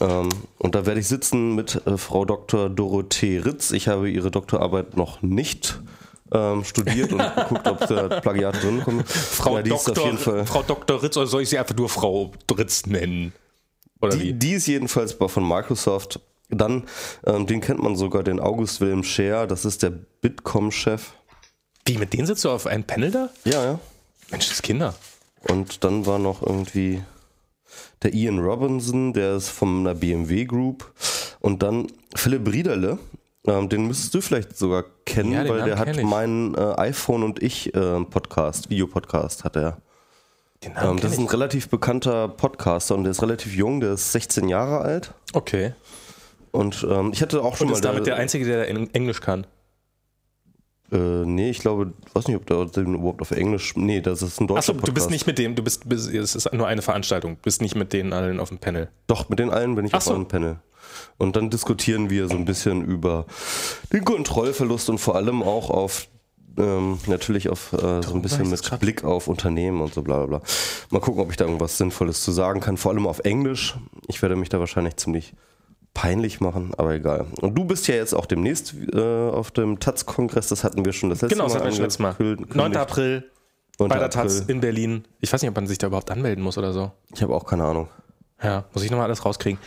Ähm, 0.00 0.28
und 0.58 0.74
da 0.74 0.84
werde 0.84 1.00
ich 1.00 1.06
sitzen 1.06 1.54
mit 1.54 1.86
äh, 1.86 1.96
Frau 1.96 2.24
Dr. 2.24 2.68
Dorothee 2.68 3.38
Ritz. 3.38 3.70
Ich 3.70 3.88
habe 3.88 4.10
ihre 4.10 4.30
Doktorarbeit 4.30 4.96
noch 4.96 5.22
nicht 5.22 5.80
ähm, 6.32 6.64
studiert 6.64 7.12
und 7.12 7.18
geguckt, 7.18 7.66
ob 7.66 7.86
da 7.86 8.20
Plagiate 8.20 8.58
drin 8.58 8.82
kommen. 8.82 9.04
Frau, 9.04 9.56
ja, 9.56 9.62
Doktor. 9.62 10.46
Frau 10.46 10.62
Dr. 10.62 11.02
Ritz, 11.02 11.16
oder 11.16 11.26
soll 11.26 11.42
ich 11.42 11.50
sie 11.50 11.58
einfach 11.58 11.76
nur 11.76 11.88
Frau 11.88 12.32
Ritz 12.56 12.86
nennen? 12.86 13.32
Oder 14.00 14.16
Die, 14.16 14.22
wie? 14.22 14.32
die 14.32 14.52
ist 14.52 14.66
jedenfalls 14.66 15.12
von 15.14 15.46
Microsoft. 15.46 16.20
Dann, 16.50 16.84
ähm, 17.26 17.46
den 17.46 17.60
kennt 17.60 17.82
man 17.82 17.96
sogar, 17.96 18.22
den 18.22 18.40
August 18.40 18.80
Wilhelm 18.80 19.02
Scher. 19.02 19.46
Das 19.46 19.64
ist 19.64 19.82
der 19.82 19.90
Bitkom-Chef. 19.90 21.12
Wie, 21.84 21.98
mit 21.98 22.12
denen 22.12 22.26
sitzt 22.26 22.44
du 22.44 22.50
auf 22.50 22.66
einem 22.66 22.84
Panel 22.84 23.10
da? 23.10 23.28
Ja, 23.44 23.64
ja. 23.64 23.78
Mensch, 24.30 24.48
das 24.48 24.62
Kinder. 24.62 24.94
Und 25.42 25.84
dann 25.84 26.06
war 26.06 26.18
noch 26.18 26.42
irgendwie 26.42 27.02
der 28.02 28.14
Ian 28.14 28.38
Robinson, 28.38 29.12
der 29.12 29.36
ist 29.36 29.48
von 29.48 29.80
einer 29.80 29.94
BMW 29.94 30.44
Group. 30.44 30.92
Und 31.40 31.62
dann 31.62 31.88
Philipp 32.14 32.50
Riederle, 32.50 32.98
ähm, 33.46 33.68
den 33.68 33.86
müsstest 33.86 34.14
du 34.14 34.20
vielleicht 34.20 34.56
sogar 34.56 34.84
kennen, 35.06 35.32
Ja, 35.32 35.40
weil 35.48 35.58
der 35.58 35.76
Namen 35.76 35.78
hat 35.78 35.86
kenn 35.86 35.98
ich. 36.00 36.04
meinen 36.04 36.54
äh, 36.54 36.74
iPhone 36.78 37.22
und 37.22 37.42
ich 37.42 37.74
äh, 37.74 38.00
Podcast, 38.04 38.68
Videopodcast 38.70 39.44
hat 39.44 39.56
er. 39.56 39.78
Den 40.64 40.72
Ähm, 40.72 40.76
Namen 40.76 40.96
das 40.96 41.02
kenn 41.02 41.12
ist 41.12 41.18
ein 41.18 41.24
ich. 41.26 41.32
relativ 41.32 41.68
bekannter 41.68 42.28
Podcaster 42.28 42.94
und 42.96 43.04
der 43.04 43.12
ist 43.12 43.22
relativ 43.22 43.54
jung, 43.54 43.80
der 43.80 43.92
ist 43.92 44.12
16 44.12 44.48
Jahre 44.48 44.80
alt. 44.80 45.14
Okay. 45.32 45.72
Und 46.50 46.84
ähm, 46.90 47.10
ich 47.12 47.22
hatte 47.22 47.42
auch 47.42 47.56
schon 47.56 47.66
Und 47.66 47.72
mal. 47.72 47.76
ist 47.76 47.84
damit 47.84 48.06
der 48.06 48.16
Einzige, 48.16 48.44
der 48.44 48.68
Eng- 48.68 48.90
Englisch 48.92 49.20
kann. 49.20 49.46
Äh, 50.90 50.96
nee, 50.96 51.50
ich 51.50 51.58
glaube, 51.58 51.92
weiß 52.14 52.28
nicht, 52.28 52.36
ob 52.36 52.46
der 52.46 52.64
den 52.64 52.94
überhaupt 52.94 53.20
auf 53.20 53.30
Englisch. 53.30 53.76
Nee, 53.76 54.00
das 54.00 54.22
ist 54.22 54.40
ein 54.40 54.46
deutscher 54.46 54.58
Achso, 54.60 54.72
Podcast. 54.72 54.88
du 54.88 54.94
bist 54.94 55.10
nicht 55.10 55.26
mit 55.26 55.38
dem, 55.38 55.54
du 55.54 55.62
bist, 55.62 55.86
bist, 55.86 56.08
es 56.12 56.34
ist 56.34 56.50
nur 56.54 56.66
eine 56.66 56.80
Veranstaltung, 56.80 57.34
du 57.36 57.42
bist 57.42 57.60
nicht 57.60 57.74
mit 57.76 57.92
denen 57.92 58.14
allen 58.14 58.40
auf 58.40 58.48
dem 58.48 58.56
Panel. 58.58 58.88
Doch, 59.06 59.28
mit 59.28 59.38
den 59.38 59.50
allen 59.50 59.74
bin 59.74 59.84
ich 59.84 59.92
Ach 59.92 59.98
auf 59.98 60.04
so. 60.04 60.14
einem 60.14 60.26
Panel. 60.26 60.56
Und 61.18 61.36
dann 61.36 61.50
diskutieren 61.50 62.10
wir 62.10 62.28
so 62.28 62.34
ein 62.36 62.44
bisschen 62.44 62.84
über 62.84 63.26
den 63.92 64.04
Kontrollverlust 64.04 64.88
und 64.88 64.98
vor 64.98 65.16
allem 65.16 65.42
auch 65.42 65.68
auf 65.70 66.08
ähm, 66.56 66.98
natürlich 67.06 67.48
auf 67.48 67.72
äh, 67.72 68.02
so 68.02 68.14
ein 68.14 68.22
bisschen 68.22 68.48
mit 68.50 68.62
grad. 68.62 68.80
Blick 68.80 69.04
auf 69.04 69.28
Unternehmen 69.28 69.80
und 69.80 69.94
so 69.94 70.02
bla 70.02 70.18
bla 70.18 70.26
bla. 70.38 70.42
Mal 70.90 71.00
gucken, 71.00 71.20
ob 71.20 71.30
ich 71.30 71.36
da 71.36 71.44
irgendwas 71.44 71.78
Sinnvolles 71.78 72.22
zu 72.24 72.32
sagen 72.32 72.60
kann, 72.60 72.76
vor 72.76 72.92
allem 72.92 73.06
auf 73.06 73.20
Englisch. 73.20 73.76
Ich 74.08 74.22
werde 74.22 74.34
mich 74.36 74.48
da 74.48 74.58
wahrscheinlich 74.58 74.96
ziemlich 74.96 75.34
peinlich 75.94 76.40
machen, 76.40 76.72
aber 76.76 76.94
egal. 76.94 77.26
Und 77.40 77.54
du 77.56 77.64
bist 77.64 77.86
ja 77.88 77.94
jetzt 77.94 78.12
auch 78.14 78.26
demnächst 78.26 78.74
äh, 78.92 79.00
auf 79.30 79.50
dem 79.50 79.78
Taz-Kongress, 79.80 80.48
das 80.48 80.62
hatten 80.64 80.84
wir 80.84 80.92
schon 80.92 81.10
das 81.10 81.20
letzte 81.22 81.34
Genau, 81.34 81.44
das 81.44 81.54
Mal. 81.54 81.60
hatten 81.60 81.68
wir 81.70 81.74
schon 81.76 81.82
letztes 81.84 81.98
Mal. 82.00 82.08
angekündigt. 82.10 82.54
9. 82.56 82.76
April 82.76 83.30
9. 83.80 83.88
bei 83.88 83.98
der 83.98 84.10
Taz 84.10 84.40
April. 84.42 84.54
in 84.54 84.60
Berlin. 84.60 85.04
Ich 85.20 85.32
weiß 85.32 85.42
nicht, 85.42 85.48
ob 85.48 85.56
man 85.56 85.66
sich 85.66 85.78
da 85.78 85.86
überhaupt 85.88 86.10
anmelden 86.10 86.42
muss 86.42 86.58
oder 86.58 86.72
so. 86.72 86.90
Ich 87.14 87.22
habe 87.22 87.34
auch 87.34 87.44
keine 87.46 87.64
Ahnung. 87.64 87.88
Ja, 88.42 88.64
muss 88.72 88.82
ich 88.84 88.90
nochmal 88.90 89.06
alles 89.06 89.24
rauskriegen. 89.24 89.58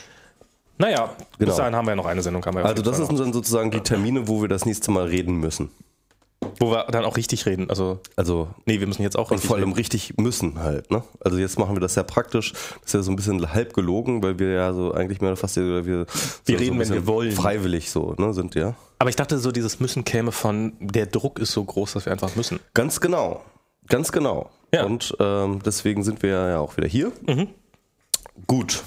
Naja, 0.82 1.12
Genau. 1.38 1.50
bis 1.52 1.56
dahin 1.58 1.76
haben 1.76 1.86
wir 1.86 1.92
ja 1.92 1.96
noch 1.96 2.06
eine 2.08 2.22
Sendung. 2.24 2.44
Also 2.44 2.82
das 2.82 2.98
sind 2.98 3.20
dann 3.20 3.34
sozusagen 3.34 3.70
die 3.72 3.82
Termine, 3.82 4.28
wo 4.28 4.42
wir 4.42 4.50
das 4.50 4.66
nächste 4.66 4.90
Mal 4.92 5.06
reden 5.06 5.36
müssen. 5.40 5.70
Wo 6.60 6.72
wir 6.72 6.86
dann 6.90 7.06
auch 7.06 7.18
richtig 7.18 7.46
reden. 7.46 7.70
Also, 7.70 8.00
Also 8.16 8.48
nee, 8.66 8.80
wir 8.80 8.88
müssen 8.88 9.04
jetzt 9.04 9.16
auch 9.16 9.30
Und 9.30 9.36
richtig 9.36 9.48
vor 9.48 9.58
allem 9.58 9.70
reden. 9.70 9.76
richtig 9.78 10.18
müssen 10.18 10.60
halt, 10.60 10.90
ne? 10.90 11.04
Also 11.24 11.38
jetzt 11.38 11.60
machen 11.60 11.76
wir 11.76 11.80
das 11.82 11.94
ja 11.94 12.02
praktisch. 12.02 12.54
Das 12.54 12.86
ist 12.88 12.94
ja 12.96 13.02
so 13.04 13.12
ein 13.12 13.16
bisschen 13.16 13.54
halb 13.54 13.74
gelogen, 13.76 14.24
weil 14.24 14.40
wir 14.40 14.50
ja 14.54 14.74
so 14.74 14.92
eigentlich 14.92 15.22
mehr 15.22 15.36
fast 15.38 15.56
wir, 15.56 15.86
wir, 15.86 16.06
so, 16.10 16.54
reden, 16.54 16.74
so 16.74 16.80
wenn 16.80 16.90
wir 16.94 17.06
wollen. 17.08 17.32
Freiwillig 17.32 17.92
so, 17.92 18.16
ne, 18.18 18.34
sind 18.34 18.56
ja. 18.56 18.74
Aber 18.98 19.12
ich 19.12 19.16
dachte 19.16 19.38
so, 19.38 19.52
dieses 19.52 19.80
Müssen 19.80 20.04
käme 20.04 20.32
von, 20.32 20.74
der 20.80 21.06
Druck 21.06 21.38
ist 21.38 21.52
so 21.52 21.64
groß, 21.64 21.94
dass 21.94 22.06
wir 22.06 22.12
einfach 22.12 22.36
müssen. 22.36 22.60
Ganz 22.74 23.00
genau. 23.02 23.42
Ganz 23.88 24.12
genau. 24.12 24.50
Ja. 24.74 24.86
Und 24.86 25.16
ähm, 25.20 25.60
deswegen 25.64 26.04
sind 26.04 26.24
wir 26.24 26.30
ja 26.50 26.60
auch 26.60 26.76
wieder 26.76 26.88
hier. 26.88 27.12
Gut. 28.48 28.84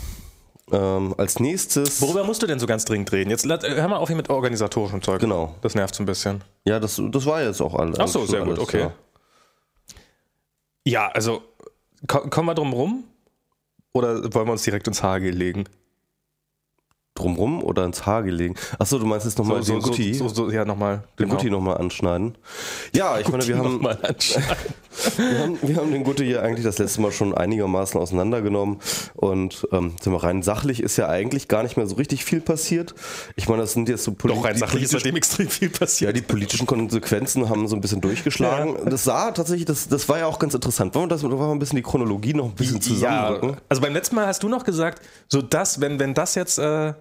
Ähm, 0.72 1.14
als 1.18 1.40
nächstes. 1.40 2.00
Worüber 2.00 2.24
musst 2.24 2.42
du 2.42 2.46
denn 2.46 2.58
so 2.58 2.66
ganz 2.66 2.84
dringend 2.86 3.12
reden? 3.12 3.28
Jetzt 3.30 3.44
la- 3.44 3.60
hör 3.62 3.88
mal 3.88 3.96
auf 3.98 4.08
hier 4.08 4.16
mit 4.16 4.30
organisatorischem 4.30 5.02
Zeug. 5.02 5.20
Genau. 5.20 5.54
Das 5.60 5.74
nervt 5.74 5.94
so 5.94 6.02
ein 6.02 6.06
bisschen. 6.06 6.42
Ja, 6.64 6.80
das, 6.80 7.00
das 7.10 7.26
war 7.26 7.42
jetzt 7.42 7.60
auch 7.60 7.74
alles. 7.74 7.98
Ach 7.98 8.08
so, 8.08 8.24
sehr 8.24 8.42
gut, 8.44 8.58
okay. 8.58 8.88
Ja, 10.86 11.08
also 11.08 11.42
ko 12.06 12.20
kommen 12.30 12.48
wir 12.48 12.54
drum 12.54 12.72
rum? 12.72 13.04
Oder 13.92 14.22
wollen 14.34 14.48
wir 14.48 14.52
uns 14.52 14.62
direkt 14.62 14.88
ins 14.88 15.02
Haar 15.02 15.18
legen? 15.20 15.64
Drumrum 17.14 17.62
oder 17.62 17.84
ins 17.84 18.06
Haar 18.06 18.24
gelegen. 18.24 18.54
Achso, 18.78 18.98
du 18.98 19.06
meinst 19.06 19.24
jetzt 19.24 19.38
nochmal 19.38 19.62
so, 19.62 19.74
den 19.74 19.80
so, 19.82 19.88
Gutti, 19.88 20.14
so, 20.14 20.28
so, 20.28 20.50
ja, 20.50 20.64
nochmal. 20.64 21.04
den 21.18 21.28
Gutti 21.28 21.48
nochmal 21.48 21.76
anschneiden. 21.78 22.36
Ja, 22.92 23.18
ich 23.20 23.28
meine, 23.28 23.46
wir 23.46 23.56
haben. 23.58 23.86
Wir 25.16 25.38
haben, 25.40 25.58
wir 25.60 25.76
haben 25.76 25.90
den 25.90 26.04
Gutte 26.04 26.22
hier 26.22 26.42
eigentlich 26.42 26.64
das 26.64 26.78
letzte 26.78 27.00
Mal 27.00 27.10
schon 27.10 27.34
einigermaßen 27.34 28.00
auseinandergenommen 28.00 28.78
und 29.14 29.66
ähm, 29.72 29.96
sind 30.00 30.12
wir 30.12 30.22
rein 30.22 30.42
sachlich 30.42 30.80
ist 30.80 30.96
ja 30.96 31.08
eigentlich 31.08 31.48
gar 31.48 31.64
nicht 31.64 31.76
mehr 31.76 31.86
so 31.88 31.96
richtig 31.96 32.24
viel 32.24 32.40
passiert. 32.40 32.94
Ich 33.34 33.48
meine, 33.48 33.62
das 33.62 33.72
sind 33.72 33.88
jetzt 33.88 34.04
so 34.04 34.12
poli- 34.12 34.34
Doch, 34.34 34.44
rein 34.44 34.56
sachlich 34.56 34.84
ist 34.84 34.92
seitdem 34.92 35.16
extrem 35.16 35.48
viel 35.48 35.70
ja, 35.72 35.78
passiert. 35.78 36.16
die 36.16 36.22
politischen 36.22 36.66
Konsequenzen 36.66 37.48
haben 37.48 37.66
so 37.66 37.74
ein 37.74 37.80
bisschen 37.80 38.00
durchgeschlagen. 38.00 38.76
Das 38.88 39.02
sah 39.04 39.32
tatsächlich, 39.32 39.66
das, 39.66 39.88
das 39.88 40.08
war 40.08 40.18
ja 40.18 40.26
auch 40.26 40.38
ganz 40.38 40.54
interessant. 40.54 40.94
Wollen 40.94 41.06
wir 41.06 41.08
das 41.08 41.24
wollen 41.24 41.36
wir 41.36 41.50
ein 41.50 41.58
bisschen 41.58 41.76
die 41.76 41.82
Chronologie 41.82 42.34
noch 42.34 42.44
ein 42.46 42.54
bisschen 42.54 42.80
zusammenrücken? 42.80 43.50
Ja, 43.50 43.56
also 43.68 43.82
beim 43.82 43.92
letzten 43.94 44.14
Mal 44.14 44.26
hast 44.28 44.44
du 44.44 44.48
noch 44.48 44.62
gesagt, 44.64 45.02
so 45.28 45.42
das, 45.42 45.80
wenn, 45.80 45.98
wenn 45.98 46.14
das 46.14 46.36
jetzt, 46.36 46.58
äh, 46.58 46.94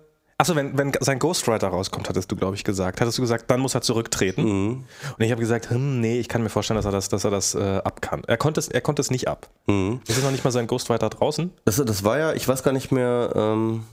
achso, 0.43 0.55
wenn, 0.55 0.77
wenn 0.77 0.91
sein 0.99 1.19
Ghostwriter 1.19 1.69
rauskommt, 1.69 2.09
hattest 2.09 2.31
du, 2.31 2.35
glaube 2.35 2.55
ich, 2.55 2.63
gesagt. 2.63 2.99
Hattest 2.99 3.17
du 3.17 3.21
gesagt, 3.21 3.49
dann 3.49 3.61
muss 3.61 3.75
er 3.75 3.81
zurücktreten. 3.81 4.43
Mhm. 4.43 4.83
Und 5.17 5.25
ich 5.25 5.31
habe 5.31 5.39
gesagt, 5.39 5.69
hm, 5.69 6.01
nee, 6.01 6.19
ich 6.19 6.27
kann 6.27 6.43
mir 6.43 6.49
vorstellen, 6.49 6.75
dass 6.75 6.85
er 6.85 6.91
das, 6.91 7.09
dass 7.09 7.23
er 7.23 7.31
das 7.31 7.55
äh, 7.55 7.81
ab 7.83 8.01
kann. 8.01 8.23
Er 8.27 8.37
konnte 8.37 8.59
es, 8.59 8.67
er 8.67 8.81
konnte 8.81 9.01
es 9.01 9.09
nicht 9.09 9.27
ab. 9.27 9.49
Mhm. 9.67 10.01
Es 10.07 10.17
ist 10.17 10.23
noch 10.23 10.31
nicht 10.31 10.43
mal 10.43 10.51
sein 10.51 10.67
Ghostwriter 10.67 11.09
draußen. 11.09 11.51
Das, 11.63 11.77
das 11.77 12.03
war 12.03 12.19
ja, 12.19 12.33
ich 12.33 12.47
weiß 12.47 12.63
gar 12.63 12.73
nicht 12.73 12.91
mehr, 12.91 13.31
ähm, 13.35 13.85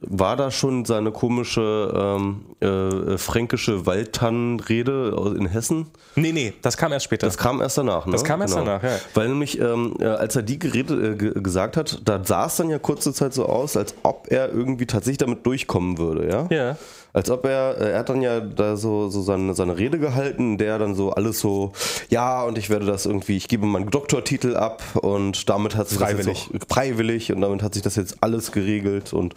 war 0.00 0.36
da 0.36 0.50
schon 0.50 0.84
seine 0.84 1.12
komische 1.12 1.92
ähm, 1.94 2.46
äh, 2.60 3.18
fränkische 3.18 3.86
Waldtannenrede 3.86 5.34
in 5.38 5.46
Hessen. 5.46 5.86
Nee, 6.14 6.32
nee, 6.32 6.52
das 6.62 6.76
kam 6.76 6.92
erst 6.92 7.04
später. 7.04 7.26
Das 7.26 7.36
kam 7.36 7.60
erst 7.60 7.78
danach, 7.78 8.06
ne? 8.06 8.12
Das 8.12 8.24
kam 8.24 8.40
erst 8.40 8.56
danach, 8.56 8.82
ja. 8.82 8.98
Weil 9.14 9.28
nämlich, 9.28 9.58
ähm, 9.60 9.96
äh, 9.98 10.06
als 10.06 10.36
er 10.36 10.42
die 10.42 10.58
Gerede 10.58 11.12
äh, 11.12 11.40
gesagt 11.40 11.76
hat, 11.76 12.00
da 12.04 12.22
sah 12.24 12.46
es 12.46 12.56
dann 12.56 12.70
ja 12.70 12.78
kurze 12.78 13.12
Zeit 13.12 13.34
so 13.34 13.46
aus, 13.46 13.76
als 13.76 13.94
ob 14.02 14.26
er 14.30 14.52
irgendwie 14.52 14.86
tatsächlich 14.86 15.18
damit 15.18 15.44
durchkommen 15.46 15.98
würde, 15.98 16.28
ja? 16.28 16.46
Ja. 16.50 16.76
Als 17.14 17.30
ob 17.30 17.46
er, 17.46 17.80
äh, 17.80 17.92
er 17.92 18.00
hat 18.00 18.08
dann 18.08 18.22
ja 18.22 18.40
da 18.40 18.76
so, 18.76 19.08
so 19.08 19.22
seine, 19.22 19.54
seine 19.54 19.78
Rede 19.78 20.00
gehalten, 20.00 20.52
in 20.52 20.58
der 20.58 20.78
dann 20.80 20.96
so 20.96 21.12
alles 21.12 21.38
so, 21.38 21.72
ja, 22.10 22.42
und 22.42 22.58
ich 22.58 22.70
werde 22.70 22.86
das 22.86 23.06
irgendwie, 23.06 23.36
ich 23.36 23.46
gebe 23.46 23.64
meinen 23.66 23.88
Doktortitel 23.88 24.56
ab 24.56 24.82
und 25.00 25.48
damit 25.48 25.76
hat 25.76 25.88
sich 25.88 25.98
Freiwillig. 25.98 26.26
das 26.26 26.52
jetzt 26.52 26.64
auch, 26.64 26.74
freiwillig 26.74 27.32
und 27.32 27.40
damit 27.40 27.62
hat 27.62 27.74
sich 27.74 27.84
das 27.84 27.94
jetzt 27.94 28.16
alles 28.20 28.50
geregelt 28.50 29.12
und 29.12 29.34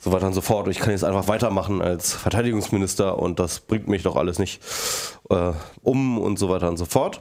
so 0.00 0.10
weiter 0.10 0.26
und 0.26 0.32
so 0.32 0.40
fort. 0.40 0.66
Und 0.66 0.72
ich 0.72 0.80
kann 0.80 0.90
jetzt 0.90 1.04
einfach 1.04 1.28
weitermachen 1.28 1.80
als 1.80 2.12
Verteidigungsminister 2.12 3.16
und 3.16 3.38
das 3.38 3.60
bringt 3.60 3.86
mich 3.86 4.02
doch 4.02 4.16
alles 4.16 4.40
nicht 4.40 4.60
äh, 5.30 5.52
um 5.80 6.18
und 6.18 6.40
so 6.40 6.48
weiter 6.48 6.68
und 6.68 6.76
so 6.76 6.86
fort. 6.86 7.20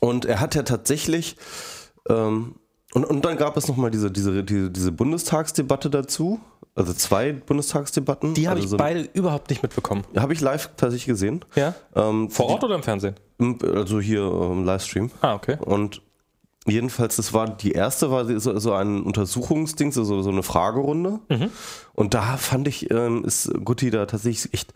Und 0.00 0.24
er 0.24 0.40
hat 0.40 0.54
ja 0.54 0.62
tatsächlich, 0.62 1.36
ähm, 2.08 2.54
und, 2.94 3.04
und 3.04 3.24
dann 3.24 3.36
gab 3.36 3.56
es 3.56 3.68
nochmal 3.68 3.90
diese, 3.90 4.10
diese, 4.10 4.42
diese, 4.42 4.70
diese 4.70 4.92
Bundestagsdebatte 4.92 5.90
dazu, 5.90 6.40
also 6.74 6.92
zwei 6.92 7.32
Bundestagsdebatten. 7.32 8.34
Die 8.34 8.48
habe 8.48 8.56
also 8.56 8.64
ich 8.64 8.70
so- 8.70 8.76
beide 8.76 9.08
überhaupt 9.12 9.50
nicht 9.50 9.62
mitbekommen. 9.62 10.02
Habe 10.16 10.32
ich 10.32 10.40
live 10.40 10.70
tatsächlich 10.76 11.06
gesehen. 11.06 11.44
Ja? 11.54 11.74
Ähm, 11.94 12.30
Vor 12.30 12.46
Ort 12.46 12.64
oder 12.64 12.74
im 12.74 12.82
Fernsehen? 12.82 13.14
die- 13.40 13.56
Also 13.64 14.00
hier 14.00 14.22
im 14.22 14.64
Livestream. 14.64 15.10
Ah, 15.20 15.34
okay. 15.34 15.56
Und 15.60 16.02
jedenfalls, 16.66 17.16
das 17.16 17.32
war 17.32 17.48
die 17.48 17.72
erste, 17.72 18.10
war 18.10 18.24
so, 18.40 18.58
so 18.58 18.72
ein 18.72 19.02
Untersuchungsding, 19.02 19.92
so, 19.92 20.02
so 20.04 20.28
eine 20.30 20.42
Fragerunde. 20.42 21.20
Und 21.92 22.14
da 22.14 22.36
fand 22.36 22.66
ich, 22.68 22.90
ähm, 22.90 23.24
ist 23.24 23.52
Gutti 23.64 23.90
da 23.90 24.06
tatsächlich 24.06 24.52
echt, 24.54 24.72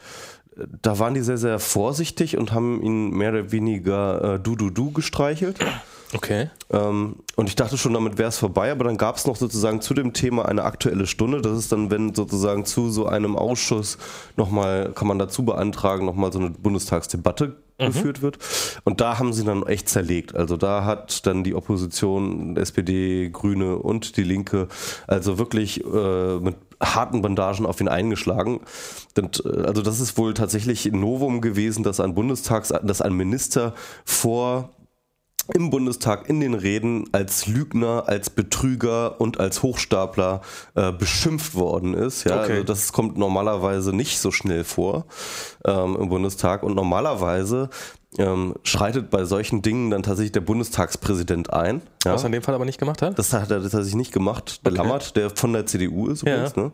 da 0.82 0.98
waren 0.98 1.14
die 1.14 1.20
sehr, 1.20 1.38
sehr 1.38 1.58
vorsichtig 1.58 2.36
und 2.36 2.52
haben 2.52 2.82
ihn 2.82 3.10
mehr 3.10 3.30
oder 3.30 3.52
weniger 3.52 4.34
äh, 4.34 4.38
du, 4.40 4.54
du, 4.56 4.70
du 4.70 4.90
gestreichelt. 4.92 5.58
Okay. 6.14 6.50
Ähm, 6.70 7.16
und 7.36 7.48
ich 7.48 7.56
dachte 7.56 7.76
schon, 7.76 7.92
damit 7.92 8.18
wäre 8.18 8.28
es 8.28 8.38
vorbei, 8.38 8.70
aber 8.70 8.84
dann 8.84 8.96
gab 8.96 9.16
es 9.16 9.26
noch 9.26 9.36
sozusagen 9.36 9.80
zu 9.80 9.94
dem 9.94 10.12
Thema 10.12 10.46
eine 10.46 10.64
aktuelle 10.64 11.06
Stunde. 11.06 11.42
Das 11.42 11.58
ist 11.58 11.72
dann, 11.72 11.90
wenn 11.90 12.14
sozusagen 12.14 12.64
zu 12.64 12.90
so 12.90 13.06
einem 13.06 13.36
Ausschuss 13.36 13.98
nochmal, 14.36 14.92
kann 14.94 15.08
man 15.08 15.18
dazu 15.18 15.44
beantragen, 15.44 16.06
nochmal 16.06 16.32
so 16.32 16.38
eine 16.38 16.50
Bundestagsdebatte 16.50 17.56
geführt 17.78 18.22
wird. 18.22 18.38
Und 18.84 19.00
da 19.00 19.18
haben 19.18 19.32
sie 19.32 19.44
dann 19.44 19.64
echt 19.64 19.88
zerlegt. 19.88 20.34
Also 20.34 20.56
da 20.56 20.84
hat 20.84 21.26
dann 21.26 21.44
die 21.44 21.54
Opposition, 21.54 22.56
SPD, 22.56 23.30
Grüne 23.30 23.76
und 23.76 24.16
die 24.16 24.24
Linke 24.24 24.68
also 25.06 25.38
wirklich 25.38 25.84
äh, 25.84 26.38
mit 26.40 26.56
harten 26.80 27.22
Bandagen 27.22 27.66
auf 27.66 27.80
ihn 27.80 27.88
eingeschlagen. 27.88 28.60
Und, 29.16 29.44
äh, 29.44 29.62
also 29.62 29.82
das 29.82 30.00
ist 30.00 30.18
wohl 30.18 30.34
tatsächlich 30.34 30.86
ein 30.86 30.98
Novum 30.98 31.40
gewesen, 31.40 31.84
dass 31.84 32.00
ein 32.00 32.14
Bundestags, 32.14 32.72
dass 32.82 33.00
ein 33.00 33.14
Minister 33.14 33.74
vor 34.04 34.70
im 35.54 35.70
Bundestag 35.70 36.28
in 36.28 36.40
den 36.40 36.54
Reden 36.54 37.08
als 37.12 37.46
Lügner, 37.46 38.04
als 38.06 38.30
Betrüger 38.30 39.20
und 39.20 39.40
als 39.40 39.62
Hochstapler 39.62 40.42
äh, 40.74 40.92
beschimpft 40.92 41.54
worden 41.54 41.94
ist. 41.94 42.24
Ja, 42.24 42.42
Okay. 42.42 42.52
also 42.52 42.64
das 42.64 42.92
kommt 42.92 43.16
normalerweise 43.16 43.94
nicht 43.94 44.18
so 44.18 44.30
schnell 44.30 44.64
vor 44.64 45.06
ähm, 45.64 45.96
im 46.00 46.08
Bundestag 46.08 46.62
und 46.62 46.74
normalerweise 46.74 47.70
ähm, 48.18 48.54
schreitet 48.64 49.10
bei 49.10 49.24
solchen 49.24 49.62
Dingen 49.62 49.90
dann 49.90 50.02
tatsächlich 50.02 50.32
der 50.32 50.40
Bundestagspräsident 50.40 51.52
ein. 51.52 51.82
Ja. 52.04 52.12
Was 52.14 52.22
er 52.22 52.26
in 52.26 52.32
dem 52.32 52.42
Fall 52.42 52.54
aber 52.54 52.64
nicht 52.64 52.78
gemacht 52.78 53.00
hat? 53.02 53.18
Das 53.18 53.32
hat 53.32 53.50
er 53.50 53.60
tatsächlich 53.62 53.94
nicht 53.94 54.12
gemacht. 54.12 54.64
Der 54.66 54.72
Okay. 54.72 54.82
Lammert, 54.82 55.16
der 55.16 55.30
von 55.30 55.52
der 55.52 55.66
CDU 55.66 56.08
ist 56.08 56.22
übrigens, 56.22 56.54
Ja. 56.56 56.62
ne? 56.64 56.72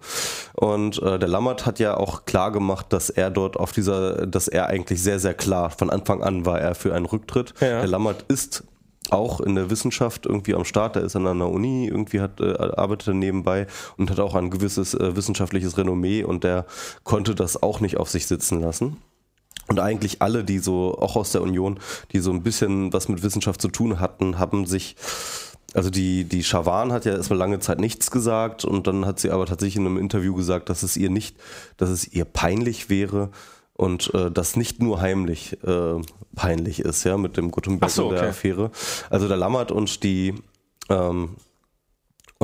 Und 0.55 1.01
äh, 1.03 1.19
der 1.19 1.29
Lammert 1.29 1.67
hat 1.67 1.79
ja 1.79 1.97
auch 1.97 2.25
klar 2.25 2.51
gemacht, 2.53 2.87
dass 2.93 3.11
er 3.11 3.31
dort 3.31 3.57
auf 3.57 3.73
dieser, 3.73 4.27
dass 4.27 4.49
er 4.49 4.67
eigentlich 4.67 5.03
sehr, 5.03 5.19
sehr 5.21 5.35
klar, 5.35 5.71
von 5.71 5.91
Anfang 5.91 6.23
an 6.23 6.45
war 6.47 6.61
er 6.61 6.75
für 6.75 6.95
einen 6.95 7.07
Rücktritt. 7.07 7.55
Ja. 7.61 7.81
Der 7.81 7.87
Lammert 7.89 8.25
ist 8.29 8.65
auch 9.11 9.41
in 9.41 9.55
der 9.55 9.69
Wissenschaft 9.69 10.25
irgendwie 10.25 10.55
am 10.55 10.65
Start, 10.65 10.97
der 10.97 11.03
ist 11.03 11.15
an 11.15 11.27
einer 11.27 11.51
Uni, 11.51 11.87
irgendwie 11.89 12.21
hat, 12.23 12.41
äh, 12.41 12.55
arbeitet 12.57 13.15
nebenbei 13.15 13.67
und 13.99 14.11
hat 14.11 14.19
auch 14.19 14.35
ein 14.35 14.49
gewisses 14.51 14.95
äh, 14.95 15.15
wissenschaftliches 15.15 15.77
Renommee 15.77 16.25
und 16.25 16.43
der 16.43 16.65
konnte 17.03 17.35
das 17.35 17.63
auch 17.63 17.81
nicht 17.81 17.99
auf 17.99 18.09
sich 18.09 18.27
sitzen 18.27 18.61
lassen. 18.63 18.97
Und 19.67 19.81
eigentlich 19.81 20.21
alle, 20.21 20.45
die 20.45 20.59
so, 20.59 20.99
auch 20.99 21.17
aus 21.17 21.33
der 21.33 21.43
Union, 21.43 21.81
die 22.13 22.21
so 22.21 22.31
ein 22.31 22.43
bisschen 22.43 22.93
was 22.93 23.09
mit 23.09 23.23
Wissenschaft 23.23 23.61
zu 23.61 23.69
tun 23.69 24.01
hatten, 24.01 24.39
haben 24.39 24.67
sich, 24.67 24.97
also 25.73 25.91
die, 25.91 26.25
die 26.25 26.45
Schawan 26.45 26.93
hat 26.93 27.05
ja 27.05 27.15
erstmal 27.15 27.39
lange 27.39 27.61
Zeit 27.61 27.81
nichts 27.81 28.11
gesagt 28.11 28.65
und 28.65 28.87
dann 28.87 29.07
hat 29.07 29.19
sie 29.19 29.31
aber 29.31 29.47
tatsächlich 29.47 29.77
in 29.77 29.87
einem 29.87 29.99
Interview 29.99 30.35
gesagt, 30.35 30.69
dass 30.69 30.83
es 30.83 30.97
ihr 30.97 31.11
nicht, 31.11 31.37
dass 31.77 31.89
es 31.89 32.07
ihr 32.13 32.25
peinlich 32.25 32.91
wäre 32.91 33.31
und 33.73 34.13
äh, 34.15 34.31
das 34.31 34.57
nicht 34.57 34.81
nur 34.83 35.01
heimlich 35.01 35.59
äh, 35.65 36.01
peinlich 36.37 36.81
ist, 36.81 37.05
ja, 37.05 37.17
mit 37.17 37.37
dem 37.37 37.51
Gutenberg 37.51 37.91
so, 37.91 38.05
und 38.05 38.13
der 38.13 38.21
okay. 38.21 38.29
Affäre. 38.31 38.71
Also 39.11 39.29
der 39.29 39.37
Lammert 39.37 39.73
und 39.73 40.03
die 40.05 40.35
ähm, 40.89 41.37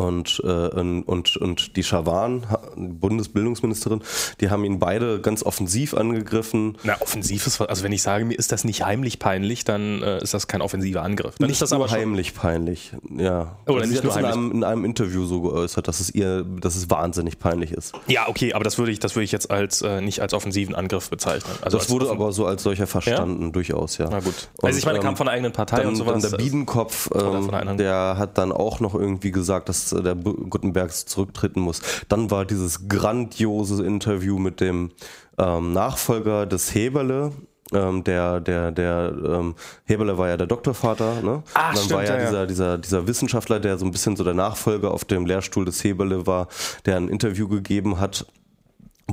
und, 0.01 0.41
äh, 0.45 0.47
und, 0.49 1.03
und, 1.03 1.37
und 1.37 1.77
die 1.77 1.83
Schawan, 1.85 2.49
ha- 2.51 2.61
Bundesbildungsministerin, 2.77 4.01
die 4.41 4.51
haben 4.51 4.65
ihn 4.65 4.79
beide 4.79 5.21
ganz 5.21 5.43
offensiv 5.43 5.95
angegriffen. 5.95 6.79
Na, 6.85 7.01
offensiv 7.01 7.47
ist, 7.47 7.61
also 7.61 7.83
wenn 7.85 7.93
ich 7.93 8.03
sage, 8.03 8.25
mir 8.25 8.39
ist 8.39 8.53
das 8.53 8.65
nicht 8.65 8.85
heimlich 8.85 9.19
peinlich, 9.19 9.65
dann 9.65 10.03
äh, 10.03 10.23
ist 10.23 10.35
das 10.35 10.47
kein 10.49 10.63
offensiver 10.63 11.03
Angriff. 11.03 11.35
Dann 11.39 11.47
nicht 11.49 11.57
ist 11.57 11.63
das 11.63 11.71
nur 11.71 11.85
aber 11.85 11.91
heimlich 11.93 12.35
peinlich, 12.35 12.93
ja. 13.17 13.57
Oder 13.67 13.81
Also 13.83 13.91
nicht 13.91 13.91
sie 13.91 13.97
hat 13.99 14.05
nur 14.05 14.13
das 14.13 14.17
in 14.21 14.27
heimlich. 14.27 14.33
einem, 14.37 14.53
in 14.53 14.65
einem 14.65 14.85
Interview 14.85 15.27
so 15.27 15.41
geäußert, 15.43 15.87
dass 15.89 16.01
es 16.01 16.11
ihr, 16.15 16.45
dass 16.45 16.77
es 16.77 16.89
wahnsinnig 16.91 17.39
peinlich 17.39 17.73
ist. 17.73 17.93
Ja, 18.07 18.29
okay, 18.29 18.55
aber 18.55 18.65
das 18.65 18.79
würde 18.79 18.93
ich, 18.93 18.99
das 19.01 19.15
würde 19.17 19.25
ich 19.25 19.33
jetzt 19.33 19.51
als 19.51 19.83
äh, 19.83 20.01
nicht 20.01 20.21
als 20.21 20.33
offensiven 20.35 20.75
Angriff 20.75 21.11
bezeichnen. 21.11 21.53
Also 21.63 21.79
Das 21.79 21.91
wurde 21.91 22.11
aber 22.11 22.33
so 22.33 22.47
als 22.47 22.63
solcher 22.63 22.87
verstanden, 22.87 23.53
durchaus, 23.53 23.99
ja. 23.99 24.09
Na 24.11 24.21
gut. 24.21 24.49
Also 24.63 24.79
ich 24.79 24.87
meine, 24.87 25.01
kam 25.01 25.17
von 25.17 25.27
der 25.27 25.35
eigenen 25.35 25.53
Partei 25.53 25.79
dann, 25.79 25.89
und 25.89 25.97
sowas. 25.97 26.23
Dann 26.23 26.31
der 26.31 26.39
Biedenkopf, 26.39 27.11
Oder 27.11 27.35
ähm, 27.63 27.77
der 27.77 28.17
hat 28.19 28.39
dann 28.39 28.53
auch 28.53 28.81
noch 28.81 28.95
irgendwie 28.95 29.31
gesagt, 29.31 29.69
dass 29.69 29.90
äh, 29.93 30.03
der 30.03 30.15
Bu- 30.15 30.49
Gutenberg 30.49 30.93
zurücktreten 30.93 31.61
muss. 31.61 31.81
Dann 32.09 32.31
war 32.31 32.45
dieses 32.45 32.89
grandiose 32.89 33.85
Interview 33.85 34.39
mit 34.39 34.61
dem 34.61 34.91
ähm, 35.39 35.73
Nachfolger 35.73 36.47
des 36.47 36.75
Heberle. 36.75 37.33
Ähm, 37.73 38.03
der, 38.03 38.41
der, 38.41 38.73
der 38.73 39.13
ähm, 39.25 39.55
Heberle 39.85 40.19
war 40.19 40.29
ja 40.29 40.37
der 40.37 40.49
Doktorvater, 40.49 41.23
ne? 41.23 41.45
Ah, 41.55 41.69
Und 41.69 41.77
dann 41.77 41.77
stimmt, 41.77 41.93
war 41.93 42.05
ja, 42.05 42.17
ja, 42.17 42.19
ja. 42.19 42.27
dieser, 42.27 42.47
dieser, 42.47 42.79
dieser 42.79 43.07
Wissenschaftler, 43.07 43.61
der 43.61 43.79
so 43.79 43.85
ein 43.85 43.93
bisschen 43.93 44.17
so 44.17 44.25
der 44.25 44.35
Nachfolger 44.35 44.91
auf 44.91 45.05
dem 45.05 45.25
Lehrstuhl 45.25 45.65
des 45.65 45.85
Heberle 45.85 46.27
war, 46.27 46.49
der 46.85 46.97
ein 46.97 47.09
Interview 47.09 47.47
gegeben 47.47 48.01
hat, 48.01 48.27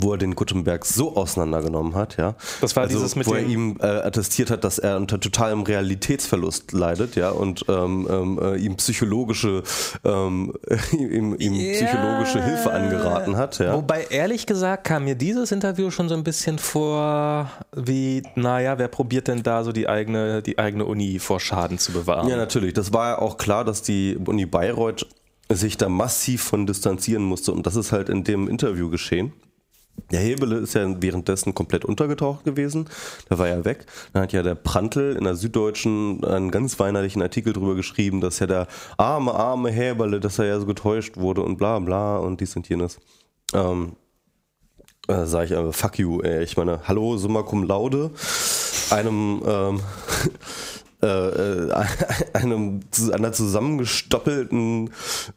wo 0.01 0.13
er 0.13 0.18
den 0.18 0.36
Gutenberg 0.36 0.86
so 0.86 1.16
auseinandergenommen 1.16 1.96
hat, 1.96 2.18
ja. 2.18 2.36
Das 2.62 2.75
war 2.75 2.88
dieses 2.88 3.16
mit 3.16 3.27
wo 3.27 3.34
er 3.34 3.44
ihm 3.44 3.77
äh, 3.80 3.86
attestiert 3.86 4.51
hat, 4.51 4.63
dass 4.63 4.80
er 4.80 4.98
unter 4.98 5.20
totalem 5.20 5.62
Realitätsverlust 5.62 6.72
leidet, 6.72 7.16
ja, 7.16 7.30
und 7.30 7.66
ähm, 7.68 8.08
ähm, 8.10 8.39
äh, 8.42 8.58
ihm 8.58 8.75
psychologische 8.77 9.63
ähm, 10.04 10.54
ihm, 10.92 11.36
ihm 11.38 11.74
psychologische 11.74 12.44
Hilfe 12.44 12.72
angeraten 12.72 13.38
hat, 13.38 13.60
ja. 13.60 13.74
Wobei, 13.74 14.06
ehrlich 14.10 14.46
gesagt, 14.46 14.86
kam 14.86 15.06
mir 15.06 15.16
dieses 15.16 15.51
Interview 15.51 15.92
schon 15.92 16.10
so 16.10 16.16
ein 16.16 16.24
bisschen 16.24 16.60
vor, 16.60 17.51
wie, 17.75 18.24
naja, 18.36 18.77
wer 18.77 18.88
probiert 18.88 19.27
denn 19.27 19.44
da 19.44 19.63
so 19.63 19.72
die 19.72 19.88
eigene, 19.88 20.42
die 20.42 20.60
eigene 20.60 20.86
Uni 20.86 21.20
vor 21.20 21.39
Schaden 21.39 21.77
zu 21.77 21.92
bewahren? 21.92 22.27
Ja, 22.27 22.38
natürlich. 22.38 22.74
Das 22.74 22.94
war 22.94 23.10
ja 23.10 23.20
auch 23.20 23.38
klar, 23.38 23.66
dass 23.66 23.82
die 23.82 24.18
Uni 24.18 24.46
Bayreuth 24.46 25.08
sich 25.50 25.77
da 25.77 25.89
massiv 25.89 26.44
von 26.44 26.66
distanzieren 26.66 27.24
musste 27.24 27.51
und 27.51 27.66
das 27.66 27.75
ist 27.75 27.92
halt 27.92 28.10
in 28.10 28.24
dem 28.24 28.48
Interview 28.48 28.89
geschehen. 28.89 29.32
Der 30.12 30.20
Hebele 30.22 30.58
ist 30.58 30.74
ja 30.74 31.01
währenddessen 31.01 31.54
komplett 31.54 31.84
untergetaucht 31.84 32.46
gewesen. 32.46 32.89
Der 33.30 33.39
war 33.39 33.48
ja 33.48 33.66
weg. 33.66 33.86
Dann 34.13 34.24
hat 34.24 34.34
ja 34.34 34.44
der 34.44 34.56
Prantl 34.56 35.16
in 35.18 35.25
der 35.25 35.36
Süddeutschen 35.36 36.24
einen 36.24 36.51
ganz 36.51 36.80
weinerlichen 36.80 37.22
Artikel 37.22 37.54
drüber 37.54 37.75
geschrieben, 37.75 38.22
dass 38.22 38.39
ja 38.39 38.48
der 38.48 38.68
arme, 38.98 39.34
arme 39.34 39.70
Hebele, 39.70 40.20
dass 40.20 40.39
er 40.39 40.46
ja 40.46 40.60
so 40.60 40.66
getäuscht 40.66 41.18
wurde 41.18 41.42
und 41.42 41.58
bla 41.58 41.80
bla 41.80 42.18
und 42.18 42.39
dies 42.39 42.56
und 42.56 42.70
jenes. 42.70 43.00
Ähm, 43.54 43.94
äh, 45.08 45.25
sag 45.25 45.46
ich 45.46 45.56
aber, 45.56 45.74
fuck 45.74 46.00
you, 46.00 46.22
ey. 46.22 46.44
Ich 46.44 46.58
meine, 46.58 46.82
hallo, 46.88 47.18
summa 47.18 47.44
cum 47.44 47.63
laude, 47.63 48.12
einem, 48.89 49.42
ähm, 49.46 49.80
äh, 51.07 51.69
äh, 51.69 51.85
einem, 52.33 52.81
einer 53.11 53.31
zusammengestoppelten 53.31 54.91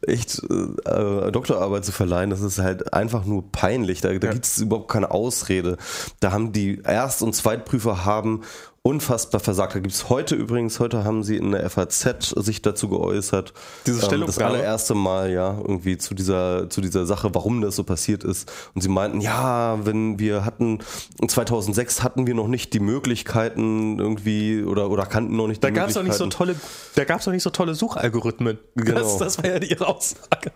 echt 0.05 0.41
äh, 0.43 1.31
Doktorarbeit 1.31 1.85
zu 1.85 1.91
verleihen, 1.91 2.29
das 2.29 2.41
ist 2.41 2.59
halt 2.59 2.93
einfach 2.93 3.25
nur 3.25 3.51
peinlich. 3.51 4.01
Da, 4.01 4.09
da 4.13 4.27
Ja. 4.27 4.33
gibt 4.33 4.45
es 4.45 4.57
überhaupt 4.59 4.89
keine 4.91 5.11
Ausrede. 5.11 5.77
Da 6.19 6.31
haben 6.31 6.51
die 6.51 6.81
Erst- 6.83 7.21
und 7.21 7.33
Zweitprüfer 7.35 8.05
haben 8.05 8.41
unfassbar 8.83 9.39
versagt. 9.39 9.75
Da 9.75 9.79
gibt 9.79 9.93
es 9.93 10.09
heute 10.09 10.33
übrigens, 10.35 10.79
heute 10.79 11.03
haben 11.03 11.23
sie 11.23 11.37
in 11.37 11.51
der 11.51 11.69
FAZ 11.69 12.33
sich 12.37 12.63
dazu 12.63 12.89
geäußert. 12.89 13.53
Diese 13.85 13.97
Ähm, 13.97 13.99
das 14.01 14.05
Stellungnahme? 14.07 14.45
allererste 14.55 14.95
Mal, 14.95 15.29
ja, 15.31 15.55
irgendwie 15.59 15.99
zu 15.99 16.15
dieser, 16.15 16.67
zu 16.69 16.81
dieser 16.81 17.05
Sache, 17.05 17.29
warum 17.35 17.61
das 17.61 17.75
so 17.75 17.83
passiert 17.83 18.23
ist. 18.23 18.51
Und 18.73 18.81
sie 18.81 18.89
meinten, 18.89 19.21
ja, 19.21 19.85
wenn 19.85 20.17
wir 20.17 20.45
hatten, 20.45 20.79
2006 21.27 22.01
hatten 22.01 22.25
wir 22.25 22.33
noch 22.33 22.47
nicht 22.47 22.73
die 22.73 22.79
Möglichkeiten 22.79 23.99
irgendwie 23.99 24.63
oder, 24.63 24.89
oder 24.89 25.05
kannten 25.05 25.35
noch 25.35 25.47
nicht 25.47 25.61
die 25.63 25.67
Da 25.67 25.69
gab 25.69 25.89
es 25.89 25.93
doch 25.93 26.01
nicht 26.01 26.15
so 26.15 26.23
Möglichkeiten. 26.25 26.53
tolle, 26.55 26.59
da 26.95 27.03
gab's 27.03 27.25
doch 27.25 27.31
nicht 27.31 27.43
so 27.43 27.51
tolle 27.51 27.75
Suchalgorithmen. 27.75 28.57
Genau. 28.75 28.99
Das, 28.99 29.17
das 29.19 29.37
war 29.37 29.45
ja 29.47 29.57
ihre 29.57 29.85
Aussage. 29.87 30.51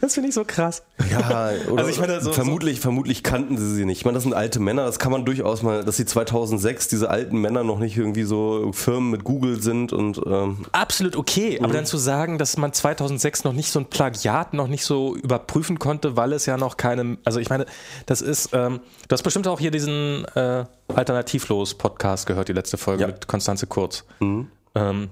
Das 0.00 0.14
finde 0.14 0.28
ich 0.28 0.34
so 0.36 0.44
krass. 0.46 0.82
Ja, 1.10 1.50
oder 1.68 1.78
Also 1.82 1.90
ich 1.90 1.98
meine, 1.98 2.20
so- 2.20 2.32
vermutlich, 2.32 2.78
vermutlich 2.78 3.24
kannten 3.24 3.58
sie 3.58 3.74
sie 3.74 3.84
nicht. 3.86 3.98
Ich 3.98 4.04
meine, 4.04 4.14
das 4.14 4.22
sind 4.22 4.34
alte 4.34 4.60
Männer, 4.60 4.84
das 4.84 5.00
kann 5.00 5.10
man 5.10 5.24
durchaus 5.24 5.62
mal, 5.64 5.82
dass 5.82 5.96
sie 5.96 6.04
2006 6.06 6.86
diese 6.86 7.10
alten 7.10 7.39
Männer 7.40 7.64
noch 7.64 7.78
nicht 7.78 7.96
irgendwie 7.96 8.22
so 8.24 8.70
Firmen 8.72 9.10
mit 9.10 9.24
Google 9.24 9.60
sind 9.60 9.92
und 9.92 10.20
ähm, 10.26 10.58
Absolut 10.72 11.16
okay, 11.16 11.56
Mhm. 11.58 11.64
aber 11.64 11.74
dann 11.74 11.86
zu 11.86 11.96
sagen, 11.96 12.38
dass 12.38 12.56
man 12.56 12.72
2006 12.72 13.44
noch 13.44 13.52
nicht 13.52 13.70
so 13.70 13.78
ein 13.80 13.86
Plagiat 13.86 14.54
noch 14.54 14.68
nicht 14.68 14.84
so 14.84 15.16
überprüfen 15.16 15.78
konnte, 15.78 16.16
weil 16.16 16.32
es 16.32 16.46
ja 16.46 16.56
noch 16.56 16.76
keine, 16.76 17.18
also 17.24 17.40
ich 17.40 17.50
meine, 17.50 17.66
das 18.06 18.20
ist, 18.22 18.50
ähm, 18.52 18.80
du 19.08 19.12
hast 19.12 19.22
bestimmt 19.22 19.46
auch 19.48 19.58
hier 19.60 19.70
diesen 19.70 20.24
äh, 20.34 20.64
Alternativlos-Podcast 20.94 22.26
gehört, 22.26 22.48
die 22.48 22.52
letzte 22.52 22.76
Folge 22.78 23.02
Ja. 23.02 23.08
Mhm. 23.08 23.14
mit 23.14 23.26
Konstanze 23.26 23.66
Kurz, 23.66 24.04
ähm, 24.20 25.08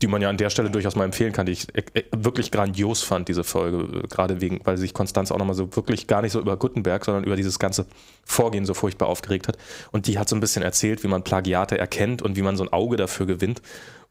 die 0.00 0.06
man 0.06 0.22
ja 0.22 0.28
an 0.28 0.36
der 0.36 0.50
Stelle 0.50 0.70
durchaus 0.70 0.96
mal 0.96 1.04
empfehlen 1.04 1.32
kann, 1.32 1.46
die 1.46 1.52
ich 1.52 1.74
äh, 1.74 1.82
äh, 1.94 2.04
wirklich 2.16 2.50
grandios 2.50 3.02
fand, 3.02 3.28
diese 3.28 3.44
Folge, 3.44 3.98
äh, 3.98 4.06
gerade 4.06 4.40
wegen, 4.40 4.60
weil 4.64 4.76
sich 4.76 4.94
Konstanze 4.94 5.34
auch 5.34 5.38
nochmal 5.38 5.56
so 5.56 5.74
wirklich 5.76 6.06
gar 6.06 6.22
nicht 6.22 6.32
so 6.32 6.40
über 6.40 6.56
Gutenberg, 6.56 7.04
sondern 7.04 7.24
über 7.24 7.36
dieses 7.36 7.58
ganze 7.58 7.86
Vorgehen 8.24 8.64
so 8.64 8.74
furchtbar 8.74 9.08
aufgeregt 9.08 9.48
hat. 9.48 9.58
Und 9.90 10.06
die 10.06 10.18
hat 10.18 10.28
so 10.28 10.36
ein 10.36 10.40
bisschen 10.40 10.62
erzählt, 10.62 11.02
wie 11.02 11.08
man 11.08 11.24
Plagiate 11.24 11.78
erkennt 11.78 12.22
und 12.22 12.36
wie 12.36 12.42
man 12.42 12.56
so 12.56 12.64
ein 12.64 12.72
Auge 12.72 12.96
dafür 12.96 13.26
gewinnt. 13.26 13.62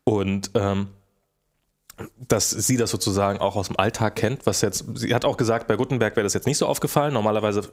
Und 0.04 0.52
ähm, 0.56 0.88
dass 2.28 2.52
sie 2.52 2.78
das 2.78 2.92
sozusagen 2.92 3.40
auch 3.40 3.56
aus 3.56 3.68
dem 3.68 3.78
Alltag 3.78 4.16
kennt, 4.16 4.46
was 4.46 4.62
jetzt, 4.62 4.86
sie 4.96 5.16
hat 5.16 5.26
auch 5.26 5.38
gesagt, 5.38 5.68
bei 5.68 5.76
Gutenberg 5.76 6.16
wäre 6.16 6.24
das 6.24 6.34
jetzt 6.34 6.46
nicht 6.46 6.58
so 6.58 6.68
aufgefallen. 6.68 7.14
Normalerweise 7.14 7.68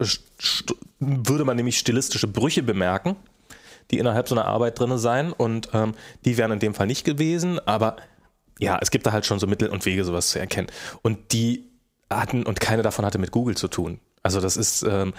würde 0.99 1.45
man 1.45 1.57
nämlich 1.57 1.79
stilistische 1.79 2.27
Brüche 2.27 2.63
bemerken, 2.63 3.17
die 3.91 3.99
innerhalb 3.99 4.29
so 4.29 4.35
einer 4.35 4.47
Arbeit 4.47 4.79
drin 4.79 4.97
sein 4.99 5.33
und 5.33 5.69
ähm, 5.73 5.95
die 6.25 6.37
wären 6.37 6.53
in 6.53 6.59
dem 6.59 6.75
Fall 6.75 6.87
nicht 6.87 7.05
gewesen, 7.05 7.59
aber 7.67 7.97
ja, 8.59 8.79
es 8.81 8.91
gibt 8.91 9.07
da 9.07 9.13
halt 9.13 9.27
schon 9.27 9.39
so 9.39 9.47
Mittel 9.47 9.69
und 9.69 9.85
Wege, 9.85 10.05
sowas 10.05 10.31
zu 10.31 10.39
erkennen. 10.39 10.69
Und 11.03 11.33
die 11.33 11.71
hatten, 12.09 12.45
und 12.45 12.61
keine 12.61 12.83
davon 12.83 13.05
hatte 13.05 13.19
mit 13.19 13.33
Google 13.33 13.57
zu 13.57 13.69
tun. 13.69 14.01
Also 14.23 14.41
das 14.41 14.57
ist, 14.57 14.85
ähm, 14.85 15.13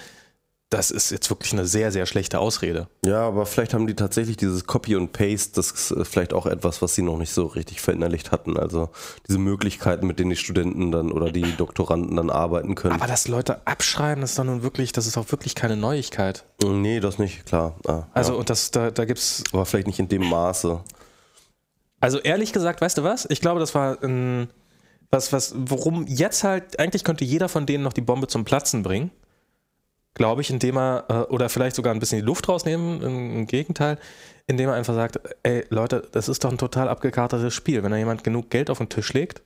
das 0.70 0.90
ist 0.90 1.12
jetzt 1.12 1.30
wirklich 1.30 1.54
eine 1.54 1.66
sehr, 1.66 1.92
sehr 1.92 2.06
schlechte 2.08 2.40
Ausrede. 2.40 2.88
ja, 3.06 3.22
aber 3.28 3.46
vielleicht 3.46 3.74
haben 3.74 3.86
die 3.86 3.94
tatsächlich 3.94 4.36
dieses 4.36 4.66
Copy 4.66 4.96
und 4.96 5.14
Paste, 5.14 5.54
das 5.56 5.72
ist 5.72 5.92
äh, 5.92 6.04
vielleicht 6.06 6.34
auch 6.34 6.48
etwas, 6.48 6.82
was 6.82 6.96
sie 6.96 7.04
noch 7.04 7.18
nicht 7.18 7.32
so 7.32 7.46
richtig 7.46 7.82
verinnerlicht 7.82 8.32
hatten. 8.32 8.58
Also 8.58 8.90
diese 9.28 9.38
Möglichkeiten, 9.38 10.08
mit 10.08 10.18
denen 10.20 10.32
die 10.32 10.36
Studenten 10.36 10.92
dann 10.92 11.12
oder 11.12 11.32
die 11.32 11.56
Doktoranden 11.56 12.16
dann 12.16 12.30
arbeiten 12.32 12.74
können. 12.76 12.96
Aber 12.96 13.06
dass 13.08 13.28
Leute 13.28 13.66
abschreiben, 13.68 14.22
das 14.22 14.32
ist 14.32 14.40
doch 14.40 14.44
nun 14.44 14.64
wirklich, 14.64 14.92
das 14.92 15.06
ist 15.06 15.18
auch 15.18 15.32
wirklich 15.32 15.54
keine 15.54 15.78
Neuigkeit. 15.78 16.46
nee, 16.64 17.00
das 17.00 17.20
nicht, 17.20 17.46
klar. 17.46 17.76
Ah, 17.88 18.04
Also, 18.14 18.34
ja. 18.34 18.40
und 18.40 18.50
das, 18.50 18.72
da, 18.72 18.90
da 18.92 19.06
gibt's 19.06 19.44
aber 19.54 19.66
vielleicht 19.66 19.88
nicht 19.88 20.00
in 20.00 20.10
dem 20.10 20.28
Maße. 20.28 20.82
Also 22.00 22.20
ehrlich 22.20 22.54
gesagt, 22.54 22.82
weißt 22.82 22.98
du 22.98 23.04
was? 23.04 23.28
Ich 23.30 23.40
glaube, 23.40 23.60
das 23.60 23.74
war 23.76 24.02
ein, 24.04 24.50
was, 25.12 25.32
was, 25.32 25.54
worum 25.56 26.06
jetzt 26.08 26.44
halt, 26.44 26.80
eigentlich 26.80 27.04
könnte 27.04 27.24
jeder 27.24 27.50
von 27.50 27.66
denen 27.66 27.84
noch 27.84 27.94
die 27.94 28.02
Bombe 28.02 28.28
zum 28.28 28.46
Platzen 28.46 28.84
bringen. 28.84 29.12
Glaube 30.16 30.42
ich, 30.42 30.50
indem 30.50 30.78
er, 30.78 31.06
äh, 31.10 31.14
oder 31.32 31.50
vielleicht 31.50 31.76
sogar 31.76 31.94
ein 31.94 32.00
bisschen 32.00 32.20
die 32.20 32.26
Luft 32.26 32.50
rausnehmen, 32.50 33.02
im, 33.02 33.36
im 33.36 33.48
Gegenteil, 33.48 34.00
indem 34.48 34.70
er 34.70 34.76
einfach 34.76 34.96
sagt, 34.96 35.20
ey 35.44 35.66
Leute, 35.70 36.08
das 36.12 36.30
ist 36.30 36.44
doch 36.44 36.52
ein 36.52 36.58
total 36.58 36.90
abgekartetes 36.90 37.54
Spiel. 37.54 37.84
Wenn 37.84 37.92
da 37.92 37.98
jemand 37.98 38.24
genug 38.24 38.50
Geld 38.50 38.70
auf 38.70 38.80
den 38.80 38.90
Tisch 38.90 39.14
legt, 39.14 39.42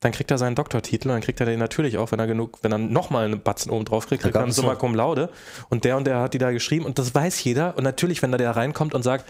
dann 0.00 0.12
kriegt 0.12 0.30
er 0.32 0.38
seinen 0.38 0.56
Doktortitel 0.56 1.08
und 1.08 1.14
dann 1.14 1.22
kriegt 1.22 1.38
er 1.38 1.46
den 1.46 1.60
natürlich 1.60 1.96
auch, 1.96 2.10
wenn 2.10 2.18
er 2.18 2.26
genug, 2.26 2.58
wenn 2.62 2.72
er 2.72 2.78
nochmal 2.78 3.24
einen 3.24 3.40
Batzen 3.40 3.70
oben 3.70 3.84
drauf 3.84 4.08
kriegt, 4.08 4.22
kriegt 4.22 4.34
er 4.34 4.42
einen 4.42 4.52
Summa 4.52 4.74
Cum 4.74 4.96
Laude 4.96 5.30
und 5.68 5.84
der 5.84 5.96
und 5.96 6.06
der 6.06 6.20
hat 6.20 6.34
die 6.34 6.38
da 6.38 6.50
geschrieben 6.50 6.84
und 6.84 6.98
das 6.98 7.14
weiß 7.14 7.42
jeder 7.44 7.76
und 7.76 7.84
natürlich, 7.84 8.20
wenn 8.20 8.32
da 8.32 8.38
der 8.38 8.50
reinkommt 8.50 8.94
und 8.94 9.02
sagt, 9.02 9.24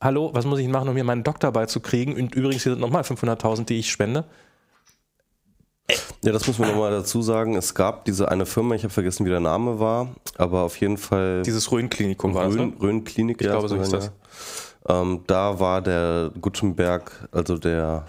hallo, 0.00 0.30
was 0.34 0.44
muss 0.44 0.58
ich 0.58 0.68
machen, 0.68 0.88
um 0.88 0.94
mir 0.94 1.04
meinen 1.04 1.24
Doktor 1.24 1.50
beizukriegen 1.50 2.14
und 2.14 2.34
übrigens 2.34 2.62
hier 2.62 2.72
sind 2.72 2.80
nochmal 2.80 3.02
500.000, 3.02 3.64
die 3.64 3.78
ich 3.78 3.90
spende. 3.90 4.24
Ja, 6.22 6.32
das 6.32 6.46
muss 6.46 6.58
man 6.58 6.70
nochmal 6.70 6.90
dazu 6.90 7.22
sagen. 7.22 7.54
Es 7.56 7.74
gab 7.74 8.04
diese 8.04 8.30
eine 8.30 8.44
Firma, 8.44 8.74
ich 8.74 8.82
habe 8.82 8.92
vergessen, 8.92 9.24
wie 9.24 9.30
der 9.30 9.40
Name 9.40 9.78
war, 9.80 10.08
aber 10.36 10.62
auf 10.62 10.76
jeden 10.80 10.98
Fall 10.98 11.42
Dieses 11.42 11.70
Rhön-Klinikum 11.70 12.34
war 12.34 12.46
das, 12.46 12.54
Rhön, 12.54 12.70
ne? 12.70 12.76
Rhön 12.82 13.04
Klinik. 13.04 13.40
Ich 13.40 13.46
glaube, 13.46 13.68
so 13.68 13.76
hieß 13.76 13.90
das. 13.90 14.12
Ähm, 14.88 15.20
da 15.26 15.60
war 15.60 15.80
der 15.80 16.30
Gutenberg, 16.40 17.28
also 17.32 17.56
der 17.56 18.06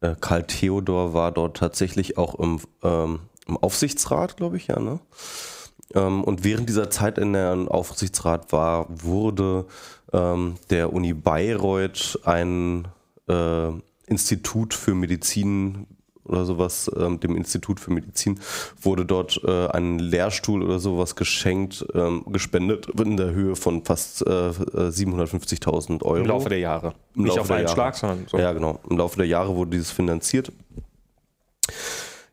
äh, 0.00 0.14
Karl 0.20 0.44
Theodor 0.44 1.14
war 1.14 1.32
dort 1.32 1.58
tatsächlich 1.58 2.18
auch 2.18 2.34
im, 2.38 2.60
ähm, 2.82 3.20
im 3.46 3.56
Aufsichtsrat, 3.56 4.36
glaube 4.36 4.56
ich, 4.56 4.68
ja, 4.68 4.78
ne? 4.80 5.00
Ähm, 5.94 6.24
und 6.24 6.44
während 6.44 6.68
dieser 6.68 6.90
Zeit 6.90 7.18
in 7.18 7.32
der 7.32 7.66
Aufsichtsrat 7.68 8.52
war, 8.52 8.86
wurde 8.88 9.66
ähm, 10.12 10.56
der 10.70 10.92
Uni 10.92 11.14
Bayreuth 11.14 12.20
ein 12.24 12.88
äh, 13.28 13.70
Institut 14.06 14.74
für 14.74 14.94
Medizin 14.94 15.86
oder 16.30 16.44
sowas, 16.44 16.90
ähm, 16.96 17.20
dem 17.20 17.36
Institut 17.36 17.80
für 17.80 17.92
Medizin, 17.92 18.40
wurde 18.80 19.04
dort 19.04 19.40
äh, 19.44 19.66
ein 19.68 19.98
Lehrstuhl 19.98 20.62
oder 20.62 20.78
sowas 20.78 21.16
geschenkt, 21.16 21.84
ähm, 21.94 22.24
gespendet 22.28 22.88
in 23.00 23.16
der 23.16 23.32
Höhe 23.32 23.56
von 23.56 23.84
fast 23.84 24.26
äh, 24.26 24.48
äh, 24.48 24.52
750.000 24.88 26.02
Euro. 26.02 26.16
Im 26.16 26.26
Laufe 26.26 26.48
der 26.48 26.58
Jahre. 26.58 26.94
Im 27.14 27.24
Nicht 27.24 27.36
Laufe 27.36 27.40
auf 27.40 27.50
einen 27.50 27.64
Jahre. 27.64 27.74
Schlag, 27.74 27.96
sondern 27.96 28.26
so. 28.28 28.38
Ja, 28.38 28.52
genau. 28.52 28.80
Im 28.88 28.96
Laufe 28.96 29.16
der 29.16 29.26
Jahre 29.26 29.54
wurde 29.54 29.72
dieses 29.72 29.90
finanziert. 29.90 30.52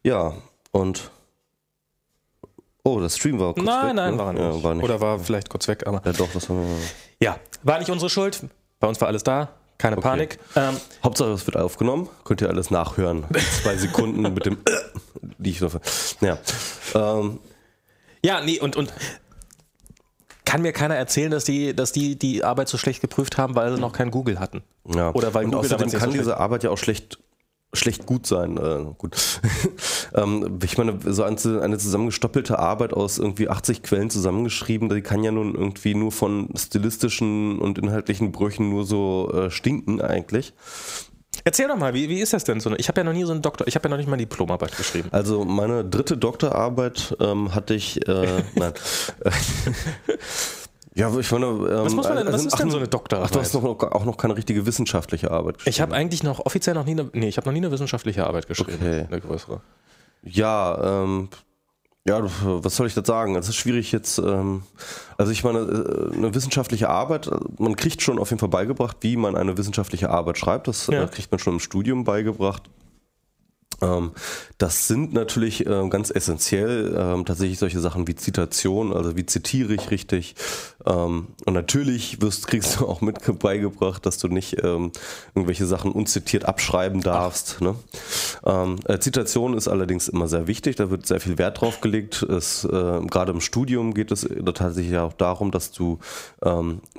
Ja, 0.03 0.33
und. 0.71 1.11
Oh, 2.83 3.01
das 3.01 3.17
Stream 3.17 3.37
war 3.39 3.53
kurz 3.53 3.65
Nein, 3.65 3.87
weg, 3.87 3.95
nein, 3.95 4.13
ne? 4.13 4.19
war 4.19 4.33
nicht. 4.33 4.41
Ja, 4.41 4.63
war 4.63 4.75
nicht. 4.75 4.83
Oder 4.85 5.01
war 5.01 5.19
vielleicht 5.19 5.49
kurz 5.49 5.67
weg, 5.67 5.85
aber. 5.85 6.01
ja, 6.05 6.13
doch, 6.13 6.31
das 6.31 6.47
haben 6.47 6.61
wir. 6.61 6.77
Ja, 7.19 7.37
war 7.63 7.79
nicht 7.79 7.89
unsere 7.89 8.09
Schuld. 8.09 8.45
Bei 8.79 8.87
uns 8.87 9.01
war 9.01 9.07
alles 9.07 9.23
da. 9.23 9.49
Keine 9.77 9.97
Panik. 9.97 10.39
Ähm, 10.55 10.75
Hauptsache, 11.03 11.29
es 11.31 11.45
wird 11.45 11.57
aufgenommen. 11.57 12.09
Könnt 12.23 12.41
ihr 12.41 12.49
alles 12.49 12.71
nachhören. 12.71 13.25
Zwei 13.61 13.77
Sekunden 13.77 14.21
mit 14.21 14.45
dem. 14.45 14.57
die 15.37 15.51
ich 15.51 15.61
noch. 15.61 15.79
Ja. 16.21 16.37
Ähm, 16.95 17.39
Ja, 18.23 18.41
nee, 18.41 18.59
und, 18.59 18.75
und 18.75 18.91
kann 20.45 20.61
mir 20.61 20.71
keiner 20.71 20.95
erzählen, 20.95 21.29
dass 21.29 21.43
die, 21.43 21.75
dass 21.75 21.91
die 21.91 22.17
die 22.17 22.43
Arbeit 22.43 22.69
so 22.69 22.77
schlecht 22.77 23.01
geprüft 23.01 23.37
haben, 23.37 23.55
weil 23.55 23.75
sie 23.75 23.81
noch 23.81 23.93
kein 23.93 24.11
Google 24.11 24.39
hatten. 24.39 24.63
ja. 24.85 25.13
Oder 25.13 25.33
weil 25.33 25.45
und 25.45 25.51
Google 25.51 25.65
außerdem 25.65 25.91
kann 25.91 26.11
so 26.11 26.17
diese 26.17 26.37
Arbeit 26.37 26.63
ja 26.63 26.69
auch 26.69 26.77
schlecht 26.77 27.19
schlecht 27.77 28.05
gut 28.05 28.25
sein. 28.27 28.57
Äh, 28.57 28.85
gut. 28.97 29.15
ähm, 30.15 30.59
ich 30.63 30.77
meine, 30.77 30.99
so 31.05 31.23
eine, 31.23 31.37
zusammengestoppelte 31.37 32.59
Arbeit 32.59 32.93
aus 32.93 33.17
irgendwie 33.17 33.49
80 33.49 33.83
Quellen 33.83 34.09
zusammengeschrieben, 34.09 34.89
die 34.89 35.01
kann 35.01 35.23
ja 35.23 35.31
nun 35.31 35.55
irgendwie 35.55 35.95
nur 35.95 36.11
von 36.11 36.49
stilistischen 36.55 37.59
und 37.59 37.77
inhaltlichen 37.77 38.31
Brüchen 38.31 38.69
nur 38.69 38.85
so 38.85 39.31
äh, 39.33 39.51
stinken 39.51 40.01
eigentlich. 40.01 40.53
Erzähl 41.43 41.67
doch 41.67 41.77
mal, 41.77 41.93
wie, 41.93 42.09
wie 42.09 42.19
ist 42.19 42.33
das 42.33 42.43
denn 42.43 42.59
so? 42.59 42.75
Ich 42.77 42.87
habe 42.89 42.99
ja 42.99 43.03
noch 43.03 43.13
nie 43.13 43.23
so 43.23 43.31
einen 43.31 43.41
Doktor, 43.41 43.67
ich 43.67 43.75
habe 43.75 43.85
ja 43.85 43.89
noch 43.89 43.97
nicht 43.97 44.07
mal 44.07 44.15
eine 44.15 44.23
Diplomarbeit 44.23 44.75
geschrieben. 44.75 45.09
Also 45.11 45.45
meine 45.45 45.85
dritte 45.85 46.17
Doktorarbeit 46.17 47.15
ähm, 47.19 47.53
hatte 47.53 47.73
ich, 47.73 48.05
äh, 48.07 48.43
nein. 48.55 48.73
ja, 50.97 51.17
ich 51.17 51.31
meine, 51.31 51.45
ähm, 51.45 51.85
Was 51.85 51.93
muss 51.93 52.07
man 52.07 52.17
denn- 52.17 52.25
was 52.27 52.33
also- 52.33 52.47
ist 52.47 52.59
denn 52.59 52.71
so 52.71 52.77
eine 52.77 52.87
Doktorarbeit? 52.87 53.29
Ach, 53.29 53.33
du 53.33 53.39
hast 53.39 53.53
noch, 53.53 53.63
auch 53.63 54.05
noch 54.05 54.17
keine 54.17 54.35
richtige 54.35 54.65
wissenschaftliche 54.65 55.31
Arbeit 55.31 55.57
geschrieben. 55.57 55.69
Ich 55.73 55.81
habe 55.81 55.95
eigentlich 55.95 56.23
noch 56.23 56.45
offiziell 56.45 56.75
noch 56.75 56.85
nie 56.85 56.91
eine, 56.91 57.09
nee, 57.13 57.27
ich 57.29 57.37
habe 57.37 57.47
noch 57.47 57.53
nie 57.53 57.59
eine 57.59 57.71
wissenschaftliche 57.71 58.25
Arbeit 58.25 58.47
geschrieben. 58.47 58.77
Okay. 58.81 59.05
Eine 59.09 59.21
größere. 59.21 59.61
Ja, 60.23 61.03
ähm, 61.03 61.29
ja, 62.07 62.21
was 62.43 62.75
soll 62.75 62.87
ich 62.87 62.93
dazu 62.93 63.11
sagen? 63.11 63.35
Es 63.35 63.49
ist 63.49 63.55
schwierig 63.57 63.91
jetzt, 63.91 64.17
ähm, 64.17 64.63
also 65.17 65.31
ich 65.31 65.43
meine, 65.43 65.59
äh, 65.59 66.15
eine 66.15 66.33
wissenschaftliche 66.33 66.89
Arbeit, 66.89 67.27
äh, 67.27 67.31
man 67.59 67.75
kriegt 67.75 68.01
schon 68.01 68.17
auf 68.17 68.29
jeden 68.29 68.39
Fall 68.39 68.49
beigebracht, 68.49 68.97
wie 69.01 69.17
man 69.17 69.35
eine 69.35 69.57
wissenschaftliche 69.57 70.09
Arbeit 70.09 70.37
schreibt. 70.37 70.67
Das 70.67 70.87
Ja. 70.87 71.03
äh, 71.03 71.07
kriegt 71.07 71.29
man 71.31 71.39
schon 71.39 71.53
im 71.55 71.59
Studium 71.59 72.03
beigebracht. 72.05 72.63
Ähm, 73.81 74.11
das 74.57 74.87
sind 74.87 75.13
natürlich 75.13 75.65
ähm, 75.67 75.89
ganz 75.89 76.09
essentiell 76.09 76.95
ähm, 76.97 77.25
tatsächlich 77.25 77.59
solche 77.59 77.79
Sachen 77.79 78.07
wie 78.07 78.15
Zitation, 78.15 78.93
also 78.93 79.15
wie 79.15 79.25
zitiere 79.25 79.73
ich 79.73 79.91
richtig. 79.91 80.35
Ähm, 80.85 81.27
und 81.45 81.53
natürlich 81.53 82.21
wirst, 82.21 82.47
kriegst 82.47 82.79
du 82.79 82.87
auch 82.87 83.01
mit 83.01 83.17
beigebracht, 83.39 84.05
dass 84.05 84.17
du 84.17 84.27
nicht 84.27 84.53
irgendwelche 84.53 85.65
Sachen 85.65 85.91
unzitiert 85.91 86.45
abschreiben 86.45 87.01
darfst. 87.01 87.61
Ne? 87.61 87.75
Äh, 88.43 88.99
Zitation 88.99 89.55
ist 89.55 89.67
allerdings 89.67 90.07
immer 90.07 90.27
sehr 90.27 90.47
wichtig, 90.47 90.75
da 90.75 90.89
wird 90.89 91.05
sehr 91.05 91.19
viel 91.19 91.37
Wert 91.37 91.61
drauf 91.61 91.81
gelegt. 91.81 92.23
Es, 92.23 92.63
äh, 92.63 92.69
gerade 92.69 93.31
im 93.31 93.41
Studium 93.41 93.93
geht 93.93 94.11
es 94.11 94.27
tatsächlich 94.55 94.97
auch 94.97 95.13
darum, 95.13 95.51
dass 95.51 95.71
du 95.71 95.99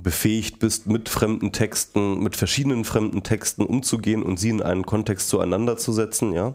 befähigt 0.00 0.58
bist, 0.58 0.86
mit 0.86 1.08
fremden 1.08 1.52
Texten, 1.52 2.20
mit 2.20 2.36
verschiedenen 2.36 2.84
fremden 2.84 3.22
Texten 3.22 3.62
umzugehen 3.64 4.22
und 4.22 4.38
sie 4.38 4.50
in 4.50 4.62
einen 4.62 4.84
Kontext 4.84 5.28
zueinander 5.28 5.76
zu 5.76 5.92
setzen, 5.92 6.32
ja. 6.32 6.54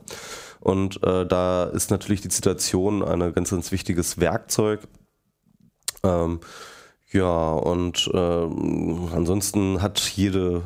Und 0.60 1.04
äh, 1.04 1.26
da 1.26 1.65
ist 1.65 1.91
natürlich 1.91 2.21
die 2.21 2.30
Zitation 2.30 3.04
ein 3.04 3.34
ganz, 3.34 3.49
ganz 3.52 3.71
wichtiges 3.71 4.19
Werkzeug. 4.19 4.82
Ähm, 6.04 6.39
Ja, 7.13 7.52
und 7.54 8.10
äh, 8.12 8.17
ansonsten 8.17 9.84
hat 9.84 9.99
jede 9.99 10.63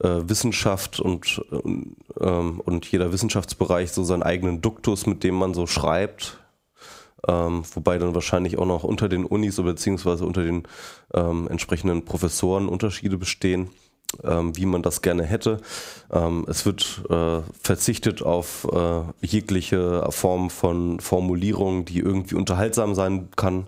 äh, 0.00 0.22
Wissenschaft 0.26 1.00
und, 1.00 1.44
äh, 1.50 2.24
und 2.24 2.86
jeder 2.90 3.12
Wissenschaftsbereich 3.12 3.92
so 3.92 4.02
seinen 4.02 4.22
eigenen 4.22 4.62
Duktus, 4.62 5.04
mit 5.04 5.22
dem 5.22 5.34
man 5.34 5.52
so 5.52 5.66
schreibt. 5.66 6.38
Ähm, 7.28 7.62
wobei 7.74 7.98
dann 7.98 8.14
wahrscheinlich 8.14 8.58
auch 8.58 8.66
noch 8.66 8.84
unter 8.84 9.10
den 9.10 9.26
Unis 9.26 9.58
oder 9.58 9.72
beziehungsweise 9.72 10.24
unter 10.24 10.42
den 10.42 10.62
ähm, 11.12 11.46
entsprechenden 11.48 12.06
Professoren 12.06 12.68
Unterschiede 12.68 13.18
bestehen 13.18 13.68
ähm, 14.24 14.56
wie 14.56 14.66
man 14.66 14.82
das 14.82 15.02
gerne 15.02 15.24
hätte. 15.24 15.58
Ähm, 16.12 16.44
es 16.48 16.66
wird 16.66 17.02
äh, 17.08 17.40
verzichtet 17.62 18.22
auf 18.22 18.66
äh, 18.72 19.26
jegliche 19.26 20.06
Form 20.10 20.50
von 20.50 21.00
Formulierung, 21.00 21.84
die 21.84 22.00
irgendwie 22.00 22.34
unterhaltsam 22.34 22.94
sein 22.94 23.28
kann. 23.36 23.66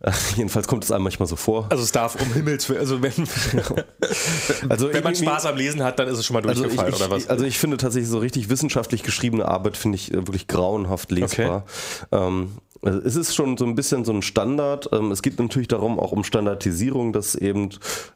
Äh, 0.00 0.12
jedenfalls 0.36 0.68
kommt 0.68 0.84
es 0.84 0.92
einem 0.92 1.04
manchmal 1.04 1.28
so 1.28 1.36
vor. 1.36 1.66
Also 1.70 1.82
es 1.82 1.92
darf 1.92 2.20
um 2.20 2.32
Himmels 2.32 2.68
Willen, 2.68 2.80
also 2.80 3.02
wenn, 3.02 3.12
also 4.68 4.92
wenn 4.92 5.02
man 5.02 5.14
Spaß 5.14 5.46
am 5.46 5.56
Lesen 5.56 5.82
hat, 5.82 5.98
dann 5.98 6.08
ist 6.08 6.18
es 6.18 6.26
schon 6.26 6.34
mal 6.34 6.42
durchgefallen 6.42 6.92
also 6.92 6.96
ich, 6.96 7.02
oder 7.02 7.16
was? 7.16 7.28
Also 7.28 7.44
ich 7.44 7.58
finde 7.58 7.76
tatsächlich 7.78 8.10
so 8.10 8.18
richtig 8.18 8.48
wissenschaftlich 8.48 9.02
geschriebene 9.02 9.46
Arbeit 9.46 9.76
finde 9.76 9.96
ich 9.96 10.12
äh, 10.12 10.16
wirklich 10.16 10.46
grauenhaft 10.46 11.10
lesbar. 11.10 11.64
Okay. 12.10 12.24
Ähm, 12.24 12.50
es 12.82 13.16
ist 13.16 13.34
schon 13.34 13.56
so 13.56 13.64
ein 13.64 13.74
bisschen 13.74 14.04
so 14.04 14.12
ein 14.12 14.22
Standard. 14.22 14.88
Ähm, 14.92 15.10
es 15.10 15.22
geht 15.22 15.38
natürlich 15.38 15.68
darum, 15.68 15.98
auch 15.98 16.12
um 16.12 16.22
Standardisierung, 16.22 17.12
dass 17.12 17.34
eben 17.34 17.70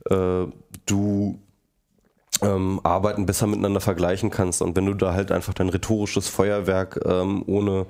äh, 0.09 0.47
du 0.87 1.41
ähm, 2.43 2.81
Arbeiten 2.83 3.27
besser 3.27 3.47
miteinander 3.47 3.81
vergleichen 3.81 4.31
kannst. 4.31 4.63
Und 4.63 4.77
wenn 4.77 4.87
du 4.87 4.95
da 4.95 5.15
halt 5.15 5.33
einfach 5.33 5.55
dein 5.55 5.69
rhetorisches 5.69 6.29
Feuerwerk 6.29 7.01
ähm, 7.05 7.43
ohne 7.47 7.87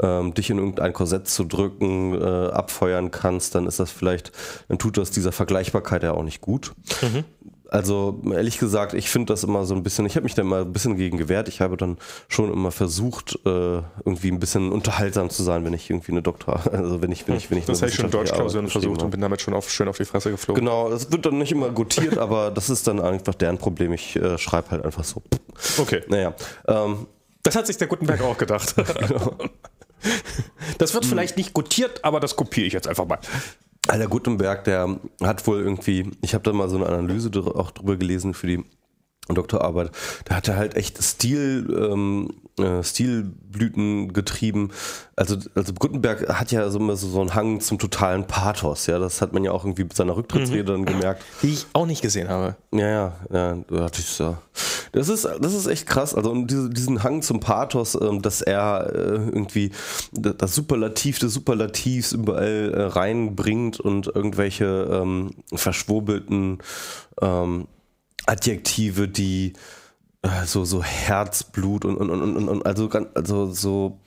ähm, 0.00 0.34
dich 0.34 0.50
in 0.50 0.58
irgendein 0.58 0.92
Korsett 0.92 1.28
zu 1.28 1.44
drücken 1.44 2.14
äh, 2.20 2.24
abfeuern 2.24 3.10
kannst, 3.10 3.54
dann 3.54 3.66
ist 3.66 3.80
das 3.80 3.90
vielleicht, 3.90 4.32
dann 4.68 4.78
tut 4.78 4.98
das 4.98 5.10
dieser 5.10 5.32
Vergleichbarkeit 5.32 6.02
ja 6.02 6.12
auch 6.12 6.22
nicht 6.22 6.40
gut. 6.40 6.72
Mhm. 7.02 7.24
Also 7.74 8.22
ehrlich 8.32 8.58
gesagt, 8.58 8.94
ich 8.94 9.10
finde 9.10 9.32
das 9.32 9.42
immer 9.42 9.64
so 9.64 9.74
ein 9.74 9.82
bisschen, 9.82 10.06
ich 10.06 10.14
habe 10.14 10.22
mich 10.22 10.34
da 10.36 10.42
immer 10.42 10.60
ein 10.60 10.72
bisschen 10.72 10.96
gegen 10.96 11.18
gewehrt. 11.18 11.48
Ich 11.48 11.60
habe 11.60 11.76
dann 11.76 11.98
schon 12.28 12.52
immer 12.52 12.70
versucht, 12.70 13.34
äh, 13.44 13.48
irgendwie 13.48 14.30
ein 14.30 14.38
bisschen 14.38 14.70
unterhaltsam 14.70 15.28
zu 15.28 15.42
sein, 15.42 15.64
wenn 15.64 15.72
ich 15.72 15.90
irgendwie 15.90 16.12
eine 16.12 16.22
Doktor, 16.22 16.60
also 16.72 17.02
wenn 17.02 17.10
ich, 17.10 17.26
wenn 17.26 17.34
ich, 17.34 17.50
wenn 17.50 17.58
ich 17.58 17.64
Das 17.64 17.82
habe 17.82 17.90
ich 17.90 17.96
schon 17.96 18.12
Deutschklausuren 18.12 18.68
versucht 18.68 19.02
und 19.02 19.10
bin 19.10 19.20
damit 19.20 19.40
schon 19.42 19.54
auf, 19.54 19.68
schön 19.68 19.88
auf 19.88 19.96
die 19.96 20.04
Fresse 20.04 20.30
geflogen. 20.30 20.64
Genau, 20.64 20.88
das 20.88 21.10
wird 21.10 21.26
dann 21.26 21.36
nicht 21.38 21.50
immer 21.50 21.70
gutiert, 21.70 22.16
aber 22.16 22.52
das 22.52 22.70
ist 22.70 22.86
dann 22.86 23.00
einfach 23.00 23.34
deren 23.34 23.58
Problem. 23.58 23.92
Ich 23.92 24.14
äh, 24.14 24.38
schreibe 24.38 24.70
halt 24.70 24.84
einfach 24.84 25.02
so. 25.02 25.20
Okay. 25.78 26.02
Naja. 26.06 26.32
Ähm, 26.68 27.08
das 27.42 27.56
hat 27.56 27.66
sich 27.66 27.76
der 27.76 27.88
Gutenberg 27.88 28.22
auch 28.22 28.38
gedacht. 28.38 28.76
genau. 29.08 29.36
Das 30.78 30.94
wird 30.94 31.06
vielleicht 31.06 31.36
nicht 31.36 31.54
gutiert, 31.54 32.04
aber 32.04 32.20
das 32.20 32.36
kopiere 32.36 32.68
ich 32.68 32.72
jetzt 32.72 32.86
einfach 32.86 33.06
mal. 33.06 33.18
Alter 33.88 34.08
Gutenberg, 34.08 34.64
der 34.64 34.98
hat 35.22 35.46
wohl 35.46 35.60
irgendwie, 35.60 36.10
ich 36.22 36.34
habe 36.34 36.42
da 36.42 36.52
mal 36.52 36.68
so 36.68 36.76
eine 36.76 36.86
Analyse 36.86 37.30
auch 37.54 37.70
drüber 37.70 37.96
gelesen 37.96 38.34
für 38.34 38.46
die 38.46 38.64
Doktorarbeit, 39.28 39.90
da 40.26 40.36
hat 40.36 40.48
er 40.48 40.56
halt 40.56 40.76
echt 40.76 41.02
Stil, 41.02 41.66
ähm, 41.70 42.28
äh, 42.58 42.82
Stilblüten 42.82 44.12
getrieben. 44.12 44.70
Also, 45.16 45.36
also 45.54 45.72
Gutenberg 45.72 46.28
hat 46.28 46.52
ja 46.52 46.68
so 46.68 46.78
immer 46.78 46.96
so, 46.96 47.20
einen 47.20 47.34
Hang 47.34 47.60
zum 47.60 47.78
totalen 47.78 48.26
Pathos, 48.26 48.86
ja. 48.86 48.98
Das 48.98 49.22
hat 49.22 49.32
man 49.32 49.42
ja 49.42 49.52
auch 49.52 49.64
irgendwie 49.64 49.84
mit 49.84 49.96
seiner 49.96 50.16
Rücktrittsrede 50.16 50.76
mhm. 50.76 50.84
dann 50.84 50.94
gemerkt. 50.94 51.22
Die 51.42 51.54
ich 51.54 51.66
auch 51.72 51.86
nicht 51.86 52.02
gesehen 52.02 52.28
habe. 52.28 52.56
Ja, 52.72 52.88
ja, 52.88 53.12
ja, 53.32 53.56
hatte 53.80 54.00
ich. 54.00 54.22
Das 54.92 55.08
ist, 55.08 55.24
das 55.24 55.54
ist 55.54 55.66
echt 55.66 55.86
krass. 55.86 56.14
Also 56.14 56.30
und 56.30 56.48
diese, 56.48 56.70
diesen 56.70 57.02
Hang 57.02 57.22
zum 57.22 57.40
Pathos, 57.40 57.98
ähm, 58.00 58.22
dass 58.22 58.42
er 58.42 58.92
äh, 58.92 59.14
irgendwie 59.14 59.72
das 60.12 60.54
Superlativ 60.54 61.18
des 61.18 61.34
Superlativs 61.34 62.12
überall 62.12 62.72
äh, 62.72 62.82
reinbringt 62.82 63.80
und 63.80 64.06
irgendwelche 64.06 64.88
ähm, 64.92 65.30
verschwurbelten 65.52 66.58
ähm, 67.20 67.66
Adjektive, 68.26 69.08
die 69.08 69.52
äh, 70.22 70.46
so, 70.46 70.64
so 70.64 70.82
Herzblut 70.82 71.84
und, 71.84 71.96
und, 71.96 72.10
und, 72.10 72.36
und, 72.36 72.48
und 72.48 72.66
also, 72.66 72.88
also 73.14 73.52
so. 73.52 74.00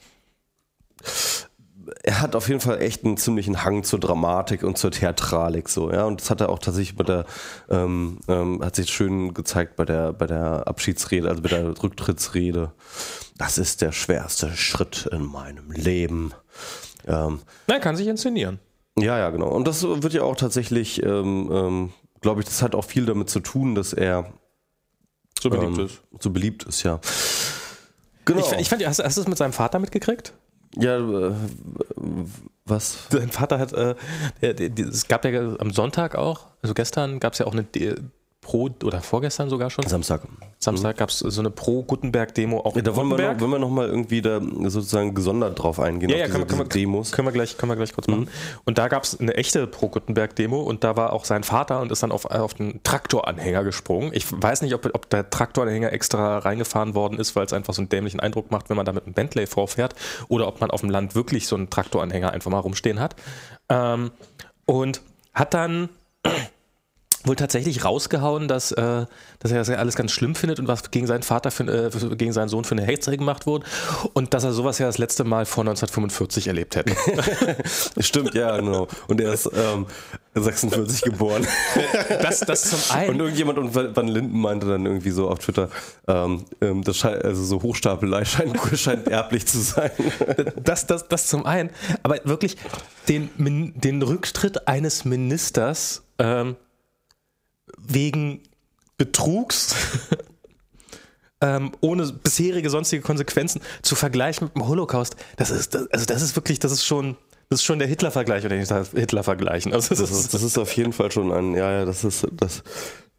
Er 2.03 2.21
hat 2.21 2.35
auf 2.35 2.49
jeden 2.49 2.59
Fall 2.59 2.81
echt 2.81 3.05
einen 3.05 3.17
ziemlichen 3.17 3.63
Hang 3.63 3.83
zur 3.83 3.99
Dramatik 3.99 4.63
und 4.63 4.77
zur 4.77 4.91
Theatralik 4.91 5.69
so, 5.69 5.91
ja. 5.91 6.05
Und 6.05 6.21
das 6.21 6.29
hat 6.29 6.41
er 6.41 6.49
auch 6.49 6.59
tatsächlich 6.59 6.97
bei 6.97 7.03
der, 7.03 7.25
ähm, 7.69 8.19
ähm, 8.27 8.63
hat 8.63 8.75
sich 8.75 8.89
schön 8.89 9.33
gezeigt 9.33 9.75
bei 9.75 9.85
der, 9.85 10.13
bei 10.13 10.27
der 10.27 10.67
Abschiedsrede, 10.67 11.29
also 11.29 11.41
bei 11.41 11.49
der 11.49 11.81
Rücktrittsrede. 11.81 12.71
Das 13.37 13.57
ist 13.57 13.81
der 13.81 13.91
schwerste 13.91 14.49
Schritt 14.55 15.07
in 15.11 15.23
meinem 15.23 15.71
Leben. 15.71 16.33
Ähm, 17.05 17.39
Na, 17.67 17.79
kann 17.79 17.95
sich 17.95 18.07
inszenieren. 18.07 18.59
Ja, 18.97 19.17
ja, 19.19 19.29
genau. 19.29 19.49
Und 19.49 19.67
das 19.67 19.83
wird 19.83 20.13
ja 20.13 20.23
auch 20.23 20.35
tatsächlich 20.35 21.03
ähm, 21.03 21.49
ähm, 21.51 21.93
glaube 22.21 22.41
ich, 22.41 22.47
das 22.47 22.61
hat 22.61 22.75
auch 22.75 22.85
viel 22.85 23.05
damit 23.05 23.29
zu 23.29 23.39
tun, 23.39 23.75
dass 23.75 23.93
er 23.93 24.33
so 25.39 25.49
beliebt 25.49 25.77
ähm, 25.77 25.85
ist. 25.85 26.01
So 26.19 26.29
beliebt 26.29 26.63
ist, 26.63 26.83
ja. 26.83 26.99
Genau. 28.25 28.39
Ich, 28.39 28.59
ich 28.59 28.69
fand, 28.69 28.85
hast, 28.85 29.03
hast 29.03 29.17
du 29.17 29.21
es 29.21 29.27
mit 29.27 29.37
seinem 29.37 29.53
Vater 29.53 29.79
mitgekriegt? 29.79 30.33
Ja, 30.75 30.97
äh, 30.97 31.33
was? 32.65 33.07
Sein 33.09 33.29
Vater 33.29 33.59
hat, 33.59 33.73
äh, 33.73 33.95
es 34.41 35.07
gab 35.07 35.25
ja 35.25 35.55
am 35.59 35.71
Sonntag 35.71 36.15
auch, 36.15 36.47
also 36.61 36.73
gestern 36.73 37.19
gab 37.19 37.33
es 37.33 37.39
ja 37.39 37.47
auch 37.47 37.53
eine 37.53 37.65
Pro 38.47 38.69
oder 38.85 39.01
vorgestern 39.01 39.49
sogar 39.49 39.69
schon. 39.69 39.85
Samstag. 39.87 40.21
Samstag 40.57 40.95
mhm. 40.95 40.99
gab 40.99 41.09
es 41.09 41.19
so 41.19 41.41
eine 41.41 41.49
Pro-Gutenberg-Demo 41.49 42.61
auch. 42.61 42.77
Ja, 42.77 42.81
da 42.81 42.95
wollen 42.95 43.09
wir, 43.09 43.17
noch, 43.17 43.41
wollen 43.41 43.51
wir 43.51 43.59
noch 43.59 43.69
mal 43.69 43.87
irgendwie 43.89 44.21
da 44.21 44.39
sozusagen 44.39 45.13
gesondert 45.13 45.61
drauf 45.61 45.81
eingehen. 45.81 46.09
Ja, 46.09 46.15
ja 46.15 46.27
können, 46.27 46.45
diese, 46.45 46.57
wir, 46.57 46.63
können, 46.63 46.69
Demos. 46.69 47.11
Können 47.11 47.27
wir 47.27 47.33
gleich, 47.33 47.57
können 47.57 47.73
wir 47.73 47.75
gleich 47.75 47.91
kurz 47.91 48.07
mhm. 48.07 48.13
machen. 48.13 48.29
Und 48.63 48.77
da 48.77 48.87
gab 48.87 49.03
es 49.03 49.19
eine 49.19 49.35
echte 49.35 49.67
Pro-Gutenberg-Demo 49.67 50.61
und 50.61 50.85
da 50.85 50.95
war 50.95 51.11
auch 51.11 51.25
sein 51.25 51.43
Vater 51.43 51.81
und 51.81 51.91
ist 51.91 52.03
dann 52.03 52.13
auf, 52.13 52.23
auf 52.23 52.53
den 52.53 52.81
Traktoranhänger 52.83 53.65
gesprungen. 53.65 54.11
Ich 54.13 54.25
weiß 54.31 54.61
nicht, 54.61 54.73
ob, 54.73 54.85
ob 54.93 55.09
der 55.09 55.29
Traktoranhänger 55.29 55.91
extra 55.91 56.37
reingefahren 56.37 56.95
worden 56.95 57.19
ist, 57.19 57.35
weil 57.35 57.45
es 57.45 57.51
einfach 57.51 57.73
so 57.73 57.81
einen 57.81 57.89
dämlichen 57.89 58.21
Eindruck 58.21 58.49
macht, 58.49 58.69
wenn 58.69 58.77
man 58.77 58.85
da 58.85 58.93
mit 58.93 59.03
einem 59.03 59.13
Bentley 59.13 59.45
vorfährt 59.45 59.93
oder 60.29 60.47
ob 60.47 60.61
man 60.61 60.71
auf 60.71 60.79
dem 60.79 60.89
Land 60.89 61.15
wirklich 61.15 61.47
so 61.47 61.57
einen 61.57 61.69
Traktoranhänger 61.69 62.31
einfach 62.31 62.49
mal 62.49 62.59
rumstehen 62.59 63.01
hat. 63.01 63.17
Ähm, 63.67 64.11
und 64.65 65.01
hat 65.33 65.53
dann 65.53 65.89
wohl 67.27 67.35
tatsächlich 67.35 67.83
rausgehauen, 67.83 68.47
dass, 68.47 68.71
äh, 68.71 69.05
dass 69.39 69.51
er 69.51 69.57
das 69.57 69.67
ja 69.67 69.75
alles 69.75 69.95
ganz 69.95 70.11
schlimm 70.11 70.35
findet 70.35 70.59
und 70.59 70.67
was 70.67 70.91
gegen 70.91 71.07
seinen 71.07 71.23
Vater, 71.23 71.51
für, 71.51 71.63
äh, 71.63 72.15
gegen 72.15 72.33
seinen 72.33 72.49
Sohn 72.49 72.63
für 72.63 72.75
eine 72.75 72.83
Hetze 72.83 73.15
gemacht 73.17 73.45
wurde 73.45 73.65
und 74.13 74.33
dass 74.33 74.43
er 74.43 74.53
sowas 74.53 74.79
ja 74.79 74.87
das 74.87 74.97
letzte 74.97 75.23
Mal 75.23 75.45
vor 75.45 75.63
1945 75.63 76.47
erlebt 76.47 76.75
hätte. 76.75 76.95
Stimmt, 77.99 78.33
ja, 78.33 78.57
genau. 78.57 78.87
Und 79.07 79.21
er 79.21 79.33
ist 79.33 79.49
ähm, 79.53 79.85
46 80.35 81.01
geboren. 81.01 81.45
Das, 82.21 82.39
das 82.39 82.61
zum 82.63 82.95
einen. 82.95 83.09
Und 83.11 83.19
irgendjemand 83.19 83.57
und 83.59 83.75
Van 83.75 84.07
Linden 84.07 84.39
meinte 84.39 84.67
dann 84.67 84.85
irgendwie 84.85 85.11
so 85.11 85.29
auf 85.29 85.39
Twitter, 85.39 85.69
ähm, 86.07 86.45
ähm 86.61 86.83
das 86.83 86.97
scheint, 86.97 87.23
also 87.23 87.43
so 87.43 87.61
Hochstapelei 87.61 88.25
scheint, 88.25 88.57
scheint 88.75 89.07
erblich 89.07 89.45
zu 89.45 89.59
sein. 89.59 89.91
Das, 90.61 90.87
das, 90.87 91.07
das 91.07 91.27
zum 91.27 91.45
einen. 91.45 91.69
Aber 92.03 92.19
wirklich 92.23 92.57
den, 93.07 93.29
den 93.75 94.01
Rücktritt 94.01 94.67
eines 94.67 95.05
Ministers 95.05 96.03
ähm, 96.19 96.55
wegen 97.77 98.41
Betrugs 98.97 99.75
ähm, 101.41 101.71
ohne 101.81 102.11
bisherige 102.11 102.69
sonstige 102.69 103.01
Konsequenzen 103.01 103.61
zu 103.81 103.95
vergleichen 103.95 104.45
mit 104.45 104.55
dem 104.55 104.67
Holocaust, 104.67 105.15
das 105.37 105.51
ist, 105.51 105.73
das, 105.73 105.87
also 105.91 106.05
das 106.05 106.21
ist 106.21 106.35
wirklich, 106.35 106.59
das 106.59 106.71
ist 106.71 106.85
schon, 106.85 107.15
das 107.49 107.59
ist 107.59 107.65
schon 107.65 107.79
der 107.79 107.87
Hitler-Vergleich 107.87 108.45
oder 108.45 108.55
nicht 108.55 108.71
Hitler 108.93 109.23
vergleichen. 109.23 109.73
Also 109.73 109.89
das, 109.89 109.99
das, 109.99 110.11
ist, 110.11 110.33
das 110.33 110.43
ist 110.43 110.57
auf 110.57 110.71
jeden 110.73 110.93
Fall 110.93 111.11
schon 111.11 111.31
ein, 111.31 111.53
ja, 111.53 111.71
ja, 111.71 111.85
das 111.85 112.03
ist, 112.03 112.27
das, 112.31 112.63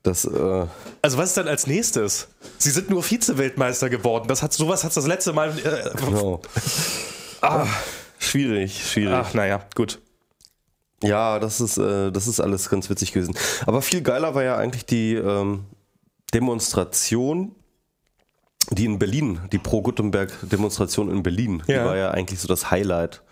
das, 0.02 0.24
äh 0.24 0.66
also 1.02 1.18
was 1.18 1.30
ist 1.30 1.36
dann 1.36 1.48
als 1.48 1.66
nächstes? 1.66 2.28
Sie 2.58 2.70
sind 2.70 2.90
nur 2.90 3.02
Vize-Weltmeister 3.02 3.88
geworden. 3.88 4.28
Das 4.28 4.42
hat 4.42 4.52
sowas 4.52 4.84
hat 4.84 4.96
das 4.96 5.06
letzte 5.06 5.32
Mal. 5.32 5.50
Äh, 5.58 5.90
genau. 5.96 6.42
ah, 7.40 7.66
schwierig, 8.18 8.84
schwierig. 8.84 9.14
Ach, 9.14 9.34
naja, 9.34 9.64
gut. 9.74 10.00
Ja, 11.02 11.38
das 11.38 11.60
ist, 11.60 11.78
äh, 11.78 12.10
das 12.10 12.26
ist 12.26 12.40
alles 12.40 12.68
ganz 12.68 12.90
witzig 12.90 13.12
gewesen. 13.12 13.34
Aber 13.66 13.82
viel 13.82 14.02
geiler 14.02 14.34
war 14.34 14.42
ja 14.42 14.56
eigentlich 14.56 14.84
die 14.84 15.14
ähm, 15.14 15.64
Demonstration, 16.34 17.54
die 18.70 18.84
in 18.84 18.98
Berlin, 18.98 19.40
die 19.52 19.58
Pro-Gutenberg-Demonstration 19.58 21.10
in 21.10 21.22
Berlin, 21.22 21.62
ja. 21.66 21.82
die 21.82 21.88
war 21.88 21.96
ja 21.96 22.10
eigentlich 22.10 22.40
so 22.40 22.48
das 22.48 22.70
Highlight. 22.70 23.22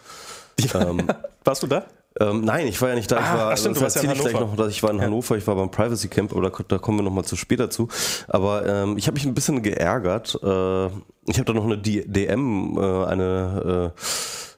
Ähm, 0.75 1.09
Warst 1.45 1.63
du 1.63 1.67
da? 1.67 1.87
Ähm, 2.19 2.43
nein, 2.43 2.67
ich 2.67 2.81
war 2.81 2.89
ja 2.89 2.95
nicht 2.95 3.11
da. 3.11 3.19
Ich 3.19 3.27
ah, 3.27 3.39
war, 3.39 3.53
ach 3.53 3.59
stimmt, 3.59 3.77
das 3.77 3.95
erzähle 3.95 4.15
ja 4.15 4.19
ich 4.19 4.21
gleich 4.21 4.41
noch, 4.41 4.57
dass 4.57 4.71
ich 4.71 4.83
war 4.83 4.91
in 4.91 4.97
ja. 4.97 5.05
Hannover, 5.05 5.37
ich 5.37 5.47
war 5.47 5.55
beim 5.55 5.71
Privacy 5.71 6.09
Camp, 6.09 6.33
aber 6.33 6.49
da, 6.49 6.65
da 6.67 6.79
kommen 6.79 6.99
wir 6.99 7.03
nochmal 7.03 7.25
zu 7.25 7.37
später 7.37 7.69
zu. 7.69 7.89
Aber 8.29 8.65
ähm, 8.67 8.97
ich 8.97 9.07
habe 9.07 9.17
mich 9.17 9.27
ein 9.27 9.35
bisschen 9.35 9.63
geärgert. 9.63 10.35
Äh, 10.43 10.87
ich 11.29 11.39
habe 11.39 11.45
da 11.45 11.53
noch 11.53 11.65
eine 11.65 11.77
DM, 11.77 12.79
äh, 12.79 13.05
eine 13.05 13.93
äh, 13.95 14.01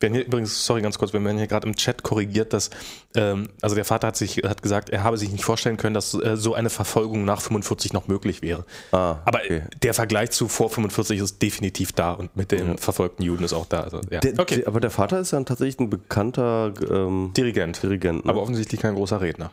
werden 0.00 0.14
hier 0.14 0.26
übrigens, 0.26 0.64
sorry 0.64 0.82
ganz 0.82 0.98
kurz, 0.98 1.12
wir 1.12 1.22
werden 1.22 1.38
hier 1.38 1.46
gerade 1.46 1.66
im 1.66 1.76
Chat 1.76 2.02
korrigiert, 2.02 2.52
dass 2.52 2.70
ähm, 3.14 3.48
also 3.62 3.74
der 3.74 3.84
Vater 3.84 4.08
hat 4.08 4.16
sich 4.16 4.38
hat 4.38 4.62
gesagt, 4.62 4.90
er 4.90 5.04
habe 5.04 5.16
sich 5.16 5.30
nicht 5.30 5.44
vorstellen 5.44 5.76
können, 5.76 5.94
dass 5.94 6.14
äh, 6.14 6.36
so 6.36 6.54
eine 6.54 6.70
Verfolgung 6.70 7.24
nach 7.24 7.40
45 7.40 7.92
noch 7.92 8.08
möglich 8.08 8.42
wäre. 8.42 8.64
Ah, 8.92 9.16
Aber 9.24 9.40
okay. 9.44 9.62
der 9.82 9.94
Vergleich 9.94 10.30
zu 10.30 10.48
vor 10.48 10.70
45 10.70 11.20
ist 11.20 11.42
definitiv 11.42 11.92
da 11.92 12.12
und 12.12 12.36
mit 12.36 12.52
dem 12.52 12.68
ja. 12.68 12.76
verfolgten 12.76 13.22
Juden 13.22 13.44
ist 13.44 13.52
auch 13.52 13.66
da. 13.66 13.80
Also, 13.80 14.00
ja. 14.10 14.20
der, 14.20 14.38
okay. 14.38 14.64
aber 14.66 14.80
der 14.80 14.90
Vater 14.90 15.20
ist 15.20 15.32
ja 15.32 15.42
tatsächlich 15.42 15.80
ein 15.80 15.90
bekannter 15.90 16.72
ähm, 16.90 17.32
Dirigent. 17.36 17.82
Dirigent 17.82 18.24
ne? 18.24 18.30
Aber 18.30 18.42
offensichtlich 18.42 18.80
kein 18.80 18.94
großer 18.94 19.20
Redner. 19.20 19.52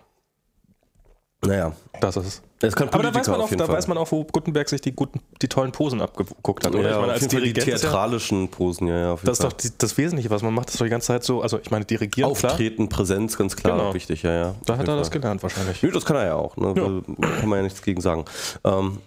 Naja. 1.47 1.71
Das 2.01 2.17
ist 2.17 2.25
es. 2.25 2.41
Es 2.61 2.75
kann 2.75 2.89
Aber 2.89 3.03
da 3.03 3.13
weiß 3.13 3.27
man 3.27 3.41
auch, 3.41 3.49
da 3.49 3.65
Fall. 3.65 3.75
weiß 3.75 3.87
man 3.87 3.97
auch, 3.97 4.11
wo 4.11 4.23
Gutenberg 4.23 4.67
sich 4.67 4.81
die 4.81 4.91
guten, 4.93 5.19
die 5.41 5.47
tollen 5.47 5.71
Posen 5.71 6.01
abgeguckt 6.01 6.65
hat, 6.65 6.73
oder? 6.73 6.83
ja, 6.89 6.95
ich 6.95 7.01
meine, 7.01 7.13
als 7.13 7.21
die 7.27 7.35
Dirigent 7.35 7.67
ist 7.67 7.67
ja, 7.67 7.77
theatralischen 7.77 8.49
Posen, 8.49 8.87
ja, 8.87 8.97
ja. 8.97 9.13
Auf 9.13 9.21
jeden 9.21 9.27
das 9.27 9.39
ist 9.39 9.41
Fall. 9.43 9.51
doch 9.51 9.57
die, 9.57 9.69
das 9.77 9.97
Wesentliche, 9.97 10.29
was 10.29 10.41
man 10.41 10.53
macht, 10.53 10.69
ist 10.69 10.79
doch 10.79 10.85
die 10.85 10.89
ganze 10.89 11.07
Zeit 11.07 11.23
so, 11.23 11.41
also 11.41 11.59
ich 11.59 11.71
meine, 11.71 11.85
dirigieren, 11.85 12.33
klar, 12.33 12.51
Auftreten, 12.53 12.89
Präsenz, 12.89 13.37
ganz 13.37 13.55
klar 13.55 13.77
Genau. 13.77 13.93
wichtig, 13.93 14.23
ja, 14.23 14.33
ja. 14.33 14.55
da 14.65 14.77
hat 14.77 14.87
er 14.87 14.95
das 14.97 15.09
Fall. 15.09 15.19
gelernt 15.19 15.43
wahrscheinlich. 15.43 15.81
Nö, 15.83 15.91
das 15.91 16.05
kann 16.05 16.15
er 16.17 16.25
ja 16.25 16.35
auch. 16.35 16.57
Ne? 16.57 16.73
Da 16.73 17.27
Kann 17.39 17.49
man 17.49 17.59
ja 17.59 17.63
nichts 17.63 17.81
gegen 17.81 18.01
sagen. 18.01 18.25
Ähm, 18.63 18.99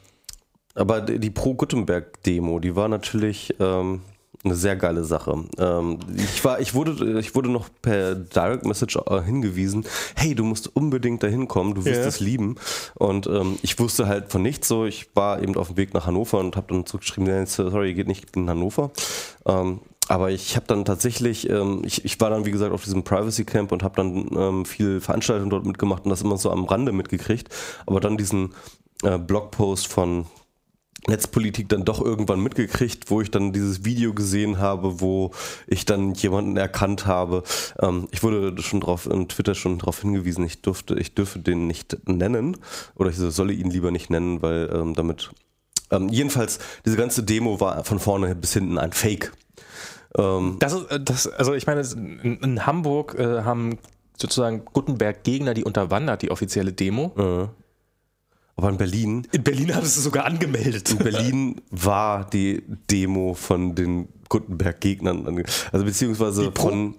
aber 0.74 1.00
die 1.00 1.18
die 1.18 1.30
Pro-Gutenberg-Demo, 1.30 2.60
die 2.60 2.76
war 2.76 2.88
natürlich 2.88 3.54
ähm, 3.58 4.02
eine 4.44 4.54
sehr 4.54 4.76
geile 4.76 5.04
Sache. 5.04 5.44
Ähm, 5.58 5.98
ich, 6.16 6.44
war, 6.44 6.60
ich, 6.60 6.74
wurde, 6.74 7.18
ich 7.18 7.34
wurde 7.34 7.48
noch 7.50 7.68
per 7.82 8.14
Direct 8.14 8.64
Message 8.66 8.96
äh, 8.96 9.22
hingewiesen, 9.22 9.84
hey, 10.14 10.34
du 10.34 10.44
musst 10.44 10.74
unbedingt 10.76 11.22
dahin 11.22 11.48
kommen, 11.48 11.74
du 11.74 11.84
wirst 11.84 12.00
Ja. 12.02 12.06
es 12.06 12.20
lieben. 12.20 12.56
Und 12.94 13.26
ähm, 13.26 13.58
ich 13.62 13.78
wusste 13.78 14.06
halt 14.06 14.30
von 14.30 14.42
nichts 14.42 14.68
so. 14.68 14.84
Ich 14.84 15.08
war 15.14 15.42
eben 15.42 15.56
auf 15.56 15.68
dem 15.68 15.76
Weg 15.76 15.92
nach 15.94 16.06
Hannover 16.06 16.38
und 16.38 16.56
habe 16.56 16.68
dann 16.72 16.86
zurückgeschrieben, 16.86 17.46
sorry, 17.46 17.94
geht 17.94 18.06
nicht, 18.06 18.36
in 18.36 18.48
Hannover. 18.48 18.90
Ähm, 19.46 19.80
aber 20.06 20.30
ich 20.30 20.56
habe 20.56 20.66
dann 20.66 20.84
tatsächlich, 20.86 21.50
ähm, 21.50 21.82
ich, 21.84 22.04
ich 22.04 22.18
war 22.20 22.30
dann 22.30 22.46
wie 22.46 22.50
gesagt 22.50 22.72
auf 22.72 22.82
diesem 22.84 23.02
Privacy 23.02 23.44
Camp 23.44 23.72
und 23.72 23.82
habe 23.82 23.96
dann 23.96 24.28
ähm, 24.34 24.64
viel 24.64 25.00
Veranstaltungen 25.02 25.50
dort 25.50 25.66
mitgemacht 25.66 26.04
und 26.04 26.10
das 26.10 26.22
immer 26.22 26.38
so 26.38 26.50
am 26.50 26.64
Rande 26.64 26.92
mitgekriegt. 26.92 27.48
Aber 27.86 28.00
dann 28.00 28.16
diesen 28.16 28.54
äh, 29.02 29.18
Blogpost 29.18 29.86
von 29.88 30.26
Netzpolitik 31.06 31.68
dann 31.68 31.84
doch 31.84 32.00
irgendwann 32.00 32.40
mitgekriegt, 32.40 33.10
wo 33.10 33.20
ich 33.20 33.30
dann 33.30 33.52
dieses 33.52 33.84
Video 33.84 34.12
gesehen 34.12 34.58
habe, 34.58 35.00
wo 35.00 35.30
ich 35.66 35.84
dann 35.84 36.14
jemanden 36.14 36.56
erkannt 36.56 37.06
habe. 37.06 37.42
Ähm, 37.80 38.08
ich 38.10 38.22
wurde 38.22 38.60
schon 38.62 38.80
drauf 38.80 39.06
in 39.06 39.28
Twitter 39.28 39.54
schon 39.54 39.78
darauf 39.78 40.00
hingewiesen, 40.00 40.44
ich 40.44 40.60
durfte, 40.60 40.98
ich 40.98 41.14
dürfe 41.14 41.38
den 41.38 41.66
nicht 41.66 41.96
nennen 42.06 42.56
oder 42.96 43.10
ich 43.10 43.16
solle 43.16 43.52
ihn 43.52 43.70
lieber 43.70 43.90
nicht 43.90 44.10
nennen, 44.10 44.42
weil 44.42 44.70
ähm, 44.72 44.94
damit 44.94 45.30
ähm, 45.90 46.08
jedenfalls 46.08 46.58
diese 46.84 46.96
ganze 46.96 47.22
Demo 47.22 47.60
war 47.60 47.84
von 47.84 47.98
vorne 47.98 48.34
bis 48.34 48.52
hinten 48.52 48.78
ein 48.78 48.92
Fake. 48.92 49.32
Ähm, 50.16 50.56
Das 50.58 50.72
ist, 50.72 50.90
äh, 50.90 51.00
das, 51.00 51.26
also 51.26 51.54
ich 51.54 51.66
meine, 51.66 51.80
in, 51.80 52.66
Hamburg 52.66 53.14
äh, 53.18 53.42
haben 53.42 53.78
sozusagen 54.16 54.64
Gutenberg-Gegner 54.64 55.54
die 55.54 55.64
unterwandert, 55.64 56.22
die 56.22 56.30
offizielle 56.30 56.72
Demo. 56.72 57.50
Aber 58.58 58.70
in 58.70 58.76
Berlin 58.76 59.26
In 59.30 59.44
Berlin 59.44 59.74
haben 59.74 59.86
sie 59.86 60.00
sogar 60.00 60.24
angemeldet. 60.24 60.90
In 60.90 60.98
Berlin 60.98 61.60
war 61.70 62.28
die 62.28 62.64
Demo 62.90 63.34
von 63.34 63.76
den 63.76 64.08
Gutenberg-Gegnern, 64.28 65.44
also 65.70 65.84
beziehungsweise 65.84 66.50
von, 66.52 66.96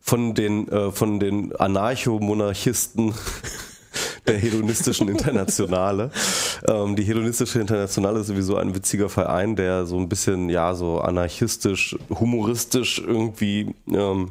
von 0.00 0.34
den, 0.34 0.66
äh, 0.68 0.90
von 0.92 1.20
den 1.20 1.54
Anarcho-Monarchisten 1.54 3.12
der 4.26 4.38
hedonistischen 4.38 5.08
Internationale. 5.08 6.10
Ähm, 6.66 6.96
die 6.96 7.02
hedonistische 7.02 7.60
Internationale 7.60 8.20
ist 8.20 8.28
sowieso 8.28 8.56
ein 8.56 8.74
witziger 8.74 9.10
Verein, 9.10 9.54
der 9.54 9.84
so 9.84 9.98
ein 9.98 10.08
bisschen, 10.08 10.48
ja, 10.48 10.74
so 10.74 10.98
anarchistisch, 10.98 11.94
humoristisch 12.08 13.02
irgendwie 13.06 13.74
ähm, 13.92 14.30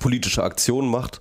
politische 0.00 0.42
Aktionen 0.42 0.90
macht. 0.90 1.20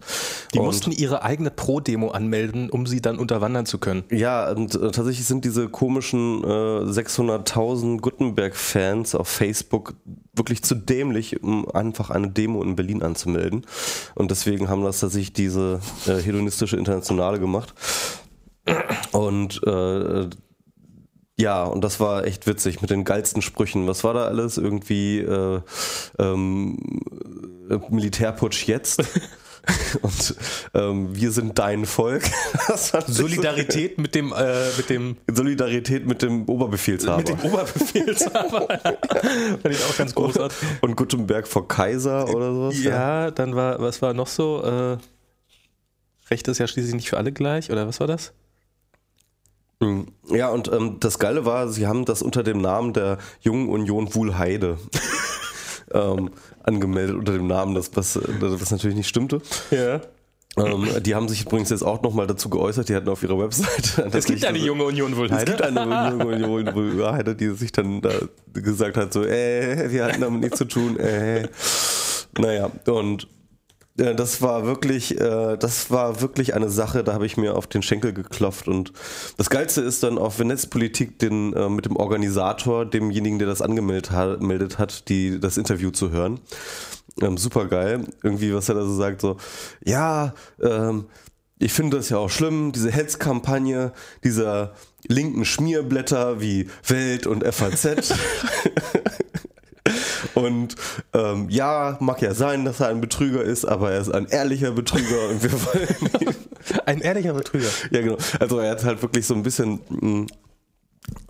Die 0.54 0.60
Und- 0.60 0.66
mussten 0.66 0.92
ihre 0.92 1.24
eigene 1.24 1.52
Pro-Demo 1.52 2.10
anmelden, 2.10 2.70
um 2.70 2.86
sie 2.86 3.02
dann 3.02 3.18
unterwandern 3.18 3.66
zu 3.66 3.78
können. 3.78 4.04
Ja, 4.12 4.50
und 4.52 4.76
äh, 4.76 4.92
tatsächlich 4.92 5.26
sind 5.26 5.46
diese 5.46 5.70
komischen 5.70 6.44
äh, 6.44 6.48
600.000 6.48 8.00
Gutenberg-Fans 8.02 9.16
auf 9.16 9.28
Facebook 9.28 9.96
wirklich 10.34 10.64
zu 10.64 10.76
dämlich, 10.76 11.42
um 11.42 11.70
einfach 11.72 12.10
eine 12.10 12.30
Demo 12.30 12.62
in 12.64 12.76
Berlin 12.76 13.02
anzumelden. 13.04 13.66
Und 14.16 14.32
deswegen 14.32 14.70
haben 14.70 14.84
das 14.84 15.00
tatsächlich 15.00 15.34
diese 15.34 15.80
äh, 16.08 16.16
hedonistische 16.22 16.78
Internationale 16.78 17.40
gemacht. 17.40 17.74
Und 19.12 19.62
äh, 19.66 20.30
ja, 21.40 21.64
und 21.66 21.84
das 21.84 22.00
war 22.00 22.26
echt 22.26 22.48
witzig 22.48 22.82
mit 22.82 22.90
den 22.90 23.04
geilsten 23.04 23.42
Sprüchen. 23.42 23.88
Was 23.88 24.04
war 24.04 24.14
da 24.14 24.26
alles? 24.26 24.58
Irgendwie 24.58 25.20
äh, 25.20 25.62
ähm, 26.20 26.78
äh, 27.12 27.47
Militärputsch 27.90 28.68
jetzt. 28.68 29.04
Und 30.02 30.36
ähm, 30.74 31.10
wir 31.14 31.32
sind 31.34 31.60
dein 31.60 31.86
Volk. 31.86 32.24
Ich 32.74 32.76
so- 32.82 33.00
Solidarität 33.06 33.98
mit 33.98 34.16
dem, 34.16 34.32
äh, 34.34 34.68
mit 34.78 34.90
dem, 34.90 35.18
Solidarität 35.30 36.06
mit 36.06 36.22
dem 36.22 36.46
Oberbefehlshaber. 36.48 37.18
mit 37.18 37.30
dem 37.30 37.40
Oberbefehlshaber. 37.42 38.68
Fand 39.62 39.76
ich 39.76 39.84
auch 39.84 39.98
ganz 39.98 40.16
großartig. 40.16 40.58
und 40.82 40.96
Gutenberg 40.96 41.48
vor 41.48 41.68
Kaiser 41.68 42.30
oder 42.34 42.54
sowas. 42.54 42.82
Ja, 42.82 43.32
dann 43.32 43.56
war, 43.56 43.80
was 43.82 44.02
war 44.02 44.14
noch 44.14 44.28
so? 44.28 44.62
Äh, 44.64 44.98
Recht 46.30 46.48
ist 46.48 46.58
ja 46.60 46.68
schließlich 46.68 46.94
nicht 46.96 47.10
für 47.10 47.18
alle 47.18 47.32
gleich, 47.32 47.72
oder 47.72 47.88
was 47.88 48.00
war 48.00 48.08
das? 48.08 48.34
Mhm. 49.80 50.08
Ja, 50.30 50.50
und 50.50 50.72
ähm, 50.72 50.98
das 51.00 51.20
Geile 51.20 51.46
war, 51.46 51.68
sie 51.70 51.88
haben 51.88 52.06
das 52.06 52.22
unter 52.22 52.44
dem 52.44 52.60
Namen 52.62 52.94
der 52.94 53.18
Jungen 53.42 53.70
Union 53.70 54.14
Wuhlheide 54.16 54.78
ähm, 55.94 56.32
angemeldet, 56.64 57.16
unter 57.16 57.34
dem 57.34 57.48
Namen, 57.48 57.76
das, 57.76 57.92
was, 57.96 58.20
was 58.40 58.72
natürlich 58.72 58.98
nicht 58.98 59.08
stimmte. 59.08 59.42
Ja. 59.72 60.02
Ähm, 60.58 60.88
die 61.04 61.14
haben 61.14 61.30
sich 61.30 61.46
übrigens 61.46 61.70
jetzt 61.70 61.84
auch 61.84 62.02
nochmal 62.02 62.26
dazu 62.26 62.50
geäußert, 62.50 62.90
die 62.90 62.96
hatten 62.96 63.10
auf 63.10 63.22
ihrer 63.22 63.38
Website. 63.38 64.04
Es 64.12 64.26
gibt 64.26 64.44
eine 64.44 64.58
junge 64.58 64.86
Union 64.86 65.16
wohl 65.16 65.28
Es 65.32 65.46
gibt 65.46 65.62
eine 65.62 65.82
junge 66.10 66.26
Union 66.26 66.76
Wuhlheide, 66.76 67.36
die 67.36 67.50
sich 67.52 67.72
dann 67.72 68.02
da 68.02 68.12
gesagt 68.54 68.98
hat, 68.98 69.14
so, 69.14 69.24
äh, 69.24 69.92
wir 69.92 70.06
hatten 70.06 70.22
damit 70.22 70.42
nichts 70.42 70.58
zu 70.58 70.66
tun, 70.66 70.98
äh. 71.00 71.48
Naja, 72.40 72.70
und 72.88 73.28
das 73.98 74.42
war 74.42 74.66
wirklich, 74.66 75.20
äh, 75.20 75.58
das 75.58 75.90
war 75.90 76.22
wirklich 76.22 76.54
eine 76.54 76.70
Sache, 76.70 77.04
da 77.04 77.14
habe 77.14 77.26
ich 77.26 77.36
mir 77.36 77.56
auf 77.56 77.66
den 77.66 77.82
Schenkel 77.82 78.14
geklopft 78.14 78.68
und 78.68 78.94
das 79.38 79.50
Geilste 79.50 79.82
ist 79.82 80.04
dann 80.04 80.18
auch, 80.20 80.38
wenn 80.38 80.48
Netzpolitik 80.48 81.18
den, 81.20 81.54
äh, 81.54 81.68
mit 81.68 81.86
dem 81.86 81.96
Organisator, 81.96 82.86
demjenigen, 82.86 83.40
der 83.40 83.48
das 83.48 83.62
angemeldet 83.62 84.12
hat, 84.12 84.42
meldet 84.42 84.78
hat, 84.78 85.10
die, 85.10 85.40
das 85.40 85.58
Interview 85.58 85.90
zu 85.90 86.12
hören. 86.12 86.40
Ähm, 87.22 87.38
super 87.38 87.66
geil. 87.66 88.06
Irgendwie, 88.22 88.54
was 88.54 88.70
er 88.70 88.76
da 88.76 88.84
so 88.84 88.96
sagt, 88.96 89.22
so, 89.22 89.38
ja, 89.84 90.34
ähm, 90.62 91.06
ich 91.58 91.74
finde 91.74 91.98
das 91.98 92.10
ja 92.10 92.18
auch 92.18 92.30
schlimm, 92.30 92.72
diese 92.72 92.92
Hetzkampagne 92.92 93.92
dieser 94.24 94.76
linken 95.08 95.44
Schmierblätter 95.44 96.40
wie 96.40 96.70
Welt 96.86 97.26
und 97.26 97.44
FAZ. 97.44 98.14
Und 100.38 100.76
ähm, 101.14 101.48
ja, 101.50 101.98
mag 102.00 102.22
ja 102.22 102.34
sein, 102.34 102.64
dass 102.66 102.80
er 102.80 102.90
ein 102.90 103.02
Betrüger 103.02 103.42
ist, 103.42 103.66
aber 103.66 103.92
er 103.92 104.02
ist 104.02 104.14
ein 104.14 104.28
ehrlicher 104.28 104.72
Betrüger 104.72 105.30
und 105.30 105.42
wir 105.44 105.52
wollen 105.52 105.88
ihn. 106.22 106.36
Ein 106.86 107.00
ehrlicher 107.00 107.34
Betrüger. 107.34 107.70
Ja, 107.92 108.02
genau. 108.02 108.18
Also 108.40 108.60
er 108.60 108.72
hat 108.72 108.84
halt 108.84 109.02
wirklich 109.02 109.26
so 109.26 109.34
ein 109.34 109.42
bisschen. 109.44 109.80
mh, 109.90 110.28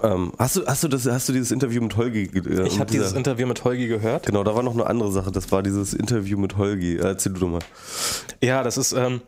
ähm, 0.02 0.32
hast 0.40 0.56
du, 0.56 0.66
hast 0.66 0.84
du 0.84 0.88
das, 0.88 1.06
hast 1.06 1.30
du 1.30 1.34
dieses 1.34 1.52
Interview 1.52 1.82
mit 1.82 1.96
Holgi? 1.96 2.24
Äh, 2.24 2.66
Ich 2.68 2.80
habe 2.80 2.90
dieses 2.92 3.14
Interview 3.14 3.46
mit 3.46 3.64
Holgi 3.64 3.88
gehört. 3.88 4.26
Genau, 4.26 4.44
da 4.44 4.56
war 4.56 4.64
noch 4.64 4.74
eine 4.74 4.88
andere 4.88 5.12
Sache. 5.12 5.32
Das 5.32 5.52
war 5.52 5.62
dieses 5.62 5.94
Interview 5.94 6.38
mit 6.40 6.58
Holgi. 6.58 6.96
Äh, 6.98 7.02
Erzähl 7.04 7.34
du 7.34 7.40
doch 7.42 7.50
mal. 7.50 7.60
Ja, 8.42 8.64
das 8.64 8.78
ist. 8.78 8.94
Ähm, 8.94 9.22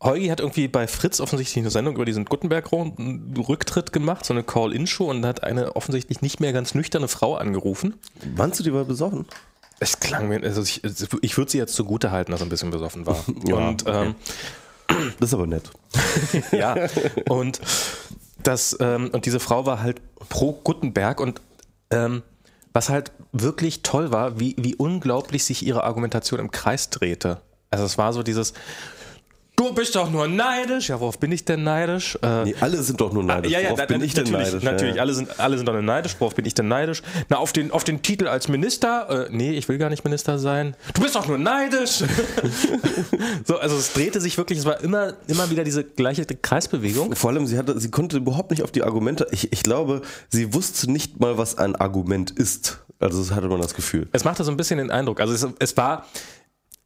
Holgi 0.00 0.28
hat 0.28 0.40
irgendwie 0.40 0.68
bei 0.68 0.86
Fritz 0.86 1.20
offensichtlich 1.20 1.62
eine 1.62 1.70
Sendung 1.70 1.96
über 1.96 2.04
diesen 2.04 2.24
Gutenberg-Rücktritt 2.24 3.92
gemacht, 3.92 4.24
so 4.24 4.32
eine 4.32 4.44
Call-In-Show 4.44 5.10
und 5.10 5.26
hat 5.26 5.42
eine 5.42 5.74
offensichtlich 5.74 6.22
nicht 6.22 6.38
mehr 6.38 6.52
ganz 6.52 6.74
nüchterne 6.74 7.08
Frau 7.08 7.34
angerufen. 7.34 7.94
Meinst 8.36 8.60
du, 8.60 8.64
die 8.64 8.72
war 8.72 8.84
besoffen? 8.84 9.26
Es 9.80 9.98
klang 10.00 10.28
mir, 10.28 10.42
also 10.42 10.62
ich, 10.62 10.82
ich 11.22 11.36
würde 11.36 11.50
sie 11.50 11.58
jetzt 11.58 11.74
zugute 11.74 12.10
halten, 12.10 12.32
dass 12.32 12.40
er 12.40 12.46
ein 12.46 12.50
bisschen 12.50 12.70
besoffen 12.70 13.06
war. 13.06 13.24
Ja, 13.46 13.56
und 13.56 13.84
ähm, 13.86 14.14
Das 15.18 15.30
ist 15.30 15.34
aber 15.34 15.46
nett. 15.46 15.70
ja, 16.52 16.76
und 17.28 17.60
das, 18.42 18.76
ähm, 18.80 19.10
und 19.12 19.26
diese 19.26 19.40
Frau 19.40 19.66
war 19.66 19.82
halt 19.82 20.00
pro 20.28 20.52
Gutenberg 20.52 21.20
und 21.20 21.40
ähm, 21.90 22.22
was 22.72 22.88
halt 22.88 23.12
wirklich 23.32 23.82
toll 23.82 24.12
war, 24.12 24.38
wie, 24.38 24.54
wie 24.58 24.74
unglaublich 24.76 25.44
sich 25.44 25.66
ihre 25.66 25.84
Argumentation 25.84 26.38
im 26.38 26.50
Kreis 26.50 26.90
drehte. 26.90 27.40
Also 27.70 27.84
es 27.84 27.98
war 27.98 28.12
so 28.12 28.22
dieses, 28.22 28.54
du 29.58 29.74
bist 29.74 29.94
doch 29.96 30.10
nur 30.10 30.26
neidisch. 30.28 30.88
Ja, 30.88 30.98
worauf 31.00 31.18
bin 31.18 31.32
ich 31.32 31.44
denn 31.44 31.62
neidisch? 31.64 32.18
Äh, 32.22 32.44
Nee, 32.44 32.54
alle 32.60 32.82
sind 32.82 33.00
doch 33.00 33.12
nur 33.12 33.22
neidisch. 33.24 33.52
ja, 33.52 33.58
ja, 33.60 33.66
Worauf 33.66 33.78
na, 33.80 33.86
bin 33.86 33.98
na, 33.98 34.04
ich 34.04 34.14
denn 34.14 34.24
natürlich, 34.24 34.46
neidisch? 34.52 34.62
Natürlich, 34.64 34.94
Ja. 34.96 35.02
alle, 35.02 35.14
sind, 35.14 35.40
alle 35.40 35.56
sind 35.58 35.66
doch 35.68 35.80
neidisch. 35.82 36.16
Worauf 36.18 36.34
bin 36.34 36.46
ich 36.46 36.54
denn 36.54 36.68
neidisch? 36.68 37.02
Na, 37.28 37.36
auf 37.38 37.52
den, 37.52 37.70
auf 37.70 37.84
den 37.84 38.00
Titel 38.02 38.26
als 38.28 38.48
Minister? 38.48 39.26
Äh, 39.26 39.28
nee, 39.30 39.52
ich 39.52 39.68
will 39.68 39.76
gar 39.78 39.90
nicht 39.90 40.04
Minister 40.04 40.38
sein. 40.38 40.74
Du 40.94 41.02
bist 41.02 41.14
doch 41.16 41.26
nur 41.26 41.38
neidisch. 41.38 42.02
so, 43.44 43.58
also 43.58 43.76
es 43.76 43.92
drehte 43.92 44.20
sich 44.20 44.38
wirklich, 44.38 44.58
es 44.60 44.64
war 44.64 44.80
immer, 44.82 45.14
immer 45.26 45.50
wieder 45.50 45.64
diese 45.64 45.84
gleiche 45.84 46.24
Kreisbewegung. 46.24 47.14
Vor 47.14 47.30
allem, 47.30 47.46
sie, 47.46 47.58
hatte, 47.58 47.78
sie 47.80 47.90
konnte 47.90 48.16
überhaupt 48.16 48.50
nicht 48.50 48.62
auf 48.62 48.70
die 48.70 48.82
Argumente. 48.82 49.26
Ich, 49.32 49.52
ich 49.52 49.62
glaube, 49.62 50.02
sie 50.28 50.54
wusste 50.54 50.90
nicht 50.90 51.20
mal, 51.20 51.38
was 51.38 51.58
ein 51.58 51.76
Argument 51.76 52.30
ist. 52.30 52.78
Also, 53.00 53.20
das 53.20 53.30
hatte 53.32 53.48
man 53.48 53.60
das 53.60 53.74
Gefühl. 53.74 54.08
Es 54.12 54.24
machte 54.24 54.42
so 54.44 54.50
ein 54.50 54.56
bisschen 54.56 54.78
den 54.78 54.90
Eindruck. 54.90 55.20
Also 55.20 55.32
es, 55.32 55.46
es 55.60 55.76
war, 55.76 56.06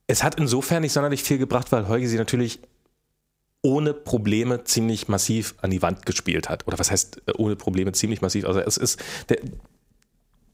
es 0.07 0.23
hat 0.23 0.39
insofern 0.39 0.83
nicht 0.83 0.93
sonderlich 0.93 1.23
viel 1.23 1.39
gebracht, 1.39 1.73
weil 1.73 1.89
Heuge 1.89 2.09
sie 2.09 2.19
natürlich 2.19 2.61
ohne 3.63 3.95
Probleme 3.95 4.65
ziemlich 4.65 5.09
massiv 5.09 5.55
an 5.63 5.71
die 5.71 5.83
Wand 5.83 6.05
gespielt 6.05 6.49
hat. 6.49 6.67
Oder 6.67 6.79
was 6.79 6.91
heißt 6.91 7.23
äh, 7.27 7.33
ohne 7.39 7.57
Probleme 7.57 7.93
ziemlich 7.93 8.21
massiv? 8.21 8.45
Also 8.45 8.61
es 8.61 8.77
ist, 8.77 9.01
der, 9.29 9.39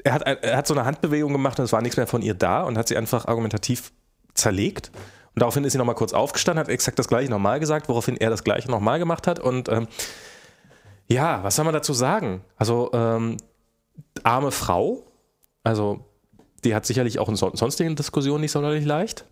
er, 0.04 0.12
hat, 0.12 0.22
er 0.22 0.56
hat 0.56 0.66
so 0.66 0.74
eine 0.74 0.84
Handbewegung 0.84 1.32
gemacht 1.32 1.58
und 1.58 1.64
es 1.64 1.72
war 1.72 1.80
nichts 1.80 1.96
mehr 1.96 2.06
von 2.06 2.22
ihr 2.22 2.34
da 2.34 2.62
und 2.62 2.76
hat 2.76 2.88
sie 2.88 2.96
einfach 2.96 3.26
argumentativ 3.26 3.92
zerlegt. 4.34 4.90
Und 5.34 5.40
daraufhin 5.40 5.64
ist 5.64 5.72
sie 5.72 5.78
nochmal 5.78 5.94
kurz 5.94 6.12
aufgestanden, 6.12 6.60
hat 6.60 6.68
exakt 6.68 6.98
das 6.98 7.08
gleiche 7.08 7.30
nochmal 7.30 7.60
gesagt, 7.60 7.88
woraufhin 7.88 8.16
er 8.16 8.28
das 8.28 8.44
gleiche 8.44 8.70
nochmal 8.70 8.98
gemacht 8.98 9.26
hat. 9.26 9.38
Und 9.40 9.68
ähm, 9.68 9.88
ja, 11.06 11.42
was 11.42 11.56
soll 11.56 11.64
man 11.64 11.74
dazu 11.74 11.94
sagen? 11.94 12.42
Also, 12.56 12.90
ähm, 12.92 13.38
arme 14.22 14.50
Frau, 14.50 15.04
also 15.64 16.04
die 16.64 16.74
hat 16.74 16.86
sicherlich 16.86 17.18
auch 17.18 17.28
in 17.28 17.36
sonstigen 17.36 17.96
Diskussionen 17.96 18.42
nicht 18.42 18.52
sonderlich 18.52 18.84
leicht. 18.84 19.24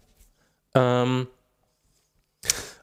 Ähm, 0.76 1.26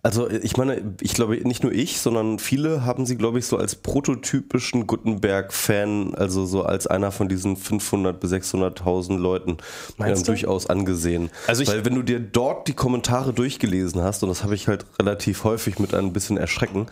also 0.05 0.29
ich 0.29 0.57
meine, 0.57 0.95
ich 0.99 1.13
glaube 1.13 1.37
nicht 1.47 1.63
nur 1.63 1.71
ich, 1.71 2.01
sondern 2.01 2.37
viele 2.37 2.83
haben 2.85 3.05
sie, 3.05 3.15
glaube 3.15 3.39
ich, 3.39 3.45
so 3.45 3.55
als 3.55 3.75
prototypischen 3.75 4.85
Gutenberg-Fan, 4.85 6.13
also 6.13 6.45
so 6.45 6.63
als 6.63 6.87
einer 6.87 7.13
von 7.13 7.29
diesen 7.29 7.55
500 7.55 8.19
bis 8.19 8.33
600.000 8.33 9.17
Leuten 9.17 9.57
äh, 9.99 10.13
durchaus 10.21 10.67
angesehen. 10.67 11.29
Also 11.47 11.65
Weil 11.67 11.85
wenn 11.85 11.95
du 11.95 12.01
dir 12.01 12.19
dort 12.19 12.67
die 12.67 12.73
Kommentare 12.73 13.31
durchgelesen 13.31 14.03
hast, 14.03 14.23
und 14.23 14.29
das 14.29 14.43
habe 14.43 14.55
ich 14.55 14.67
halt 14.67 14.85
relativ 14.99 15.45
häufig 15.45 15.79
mit 15.79 15.93
ein 15.93 16.11
bisschen 16.11 16.35
Erschrecken, 16.35 16.87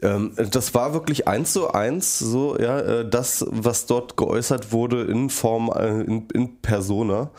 ähm, 0.00 0.32
das 0.36 0.74
war 0.74 0.92
wirklich 0.92 1.26
eins 1.26 1.52
zu 1.54 1.72
eins 1.72 2.20
so, 2.20 2.56
ja, 2.56 2.78
äh, 2.78 3.08
das, 3.08 3.44
was 3.50 3.86
dort 3.86 4.16
geäußert 4.16 4.70
wurde 4.70 5.02
in 5.02 5.28
Form, 5.28 5.72
äh, 5.74 6.02
in, 6.02 6.28
in 6.32 6.60
Persona. 6.60 7.30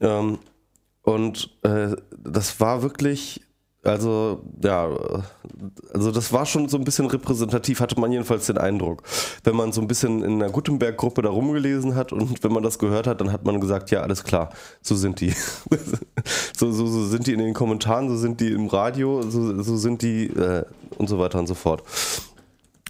Ähm, 0.00 0.38
und 1.02 1.50
äh, 1.62 1.96
das 2.24 2.60
war 2.60 2.82
wirklich 2.82 3.40
also, 3.84 4.44
ja, 4.62 4.88
also 5.92 6.12
das 6.12 6.32
war 6.32 6.46
schon 6.46 6.68
so 6.68 6.76
ein 6.76 6.84
bisschen 6.84 7.06
repräsentativ, 7.06 7.80
hatte 7.80 7.98
man 7.98 8.12
jedenfalls 8.12 8.46
den 8.46 8.56
Eindruck. 8.56 9.02
Wenn 9.42 9.56
man 9.56 9.72
so 9.72 9.80
ein 9.80 9.88
bisschen 9.88 10.22
in 10.22 10.34
einer 10.34 10.52
Gutenberg-Gruppe 10.52 11.22
da 11.22 11.30
rumgelesen 11.30 11.96
hat 11.96 12.12
und 12.12 12.44
wenn 12.44 12.52
man 12.52 12.62
das 12.62 12.78
gehört 12.78 13.08
hat, 13.08 13.20
dann 13.20 13.32
hat 13.32 13.44
man 13.44 13.60
gesagt, 13.60 13.90
ja, 13.90 14.02
alles 14.02 14.22
klar, 14.22 14.50
so 14.82 14.94
sind 14.94 15.20
die. 15.20 15.30
so, 16.56 16.70
so, 16.70 16.86
so 16.86 17.06
sind 17.06 17.26
die 17.26 17.32
in 17.32 17.40
den 17.40 17.54
Kommentaren, 17.54 18.08
so 18.08 18.16
sind 18.16 18.40
die 18.40 18.52
im 18.52 18.68
Radio, 18.68 19.22
so, 19.22 19.60
so 19.60 19.76
sind 19.76 20.02
die 20.02 20.26
äh, 20.26 20.64
und 20.98 21.08
so 21.08 21.18
weiter 21.18 21.40
und 21.40 21.48
so 21.48 21.54
fort. 21.54 21.82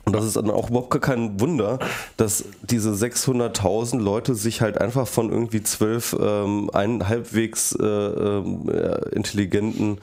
Und 0.05 0.17
das 0.17 0.25
ist 0.25 0.37
dann 0.37 0.51
auch 0.51 0.71
überhaupt 0.71 1.01
kein 1.01 1.41
Wunder, 1.41 1.79
dass 2.17 2.45
diese 2.63 2.91
600.000 2.91 4.01
Leute 4.01 4.35
sich 4.35 4.61
halt 4.61 4.79
einfach 4.79 5.07
von 5.07 5.31
irgendwie 5.31 5.63
zwölf 5.63 6.17
ähm, 6.21 6.71
ein 6.73 7.09
halbwegs 7.09 7.73
äh, 7.81 7.87
äh, 7.87 9.15
intelligenten 9.15 9.99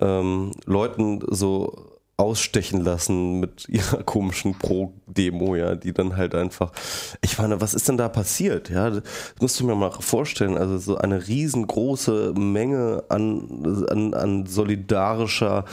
ähm, 0.00 0.52
Leuten 0.64 1.20
so 1.28 1.92
ausstechen 2.16 2.80
lassen 2.82 3.40
mit 3.40 3.68
ihrer 3.68 4.02
komischen 4.04 4.54
Pro-Demo, 4.54 5.56
ja, 5.56 5.74
die 5.74 5.92
dann 5.92 6.16
halt 6.16 6.34
einfach, 6.34 6.72
ich 7.20 7.38
meine, 7.38 7.60
was 7.60 7.74
ist 7.74 7.88
denn 7.88 7.96
da 7.96 8.08
passiert, 8.08 8.70
ja, 8.70 8.90
das 8.90 9.02
musst 9.40 9.60
du 9.60 9.66
mir 9.66 9.74
mal 9.74 9.90
vorstellen, 9.90 10.56
also 10.56 10.78
so 10.78 10.96
eine 10.96 11.26
riesengroße 11.26 12.32
Menge 12.34 13.04
an, 13.08 13.86
an, 13.90 14.14
an 14.14 14.46
solidarischer 14.46 15.64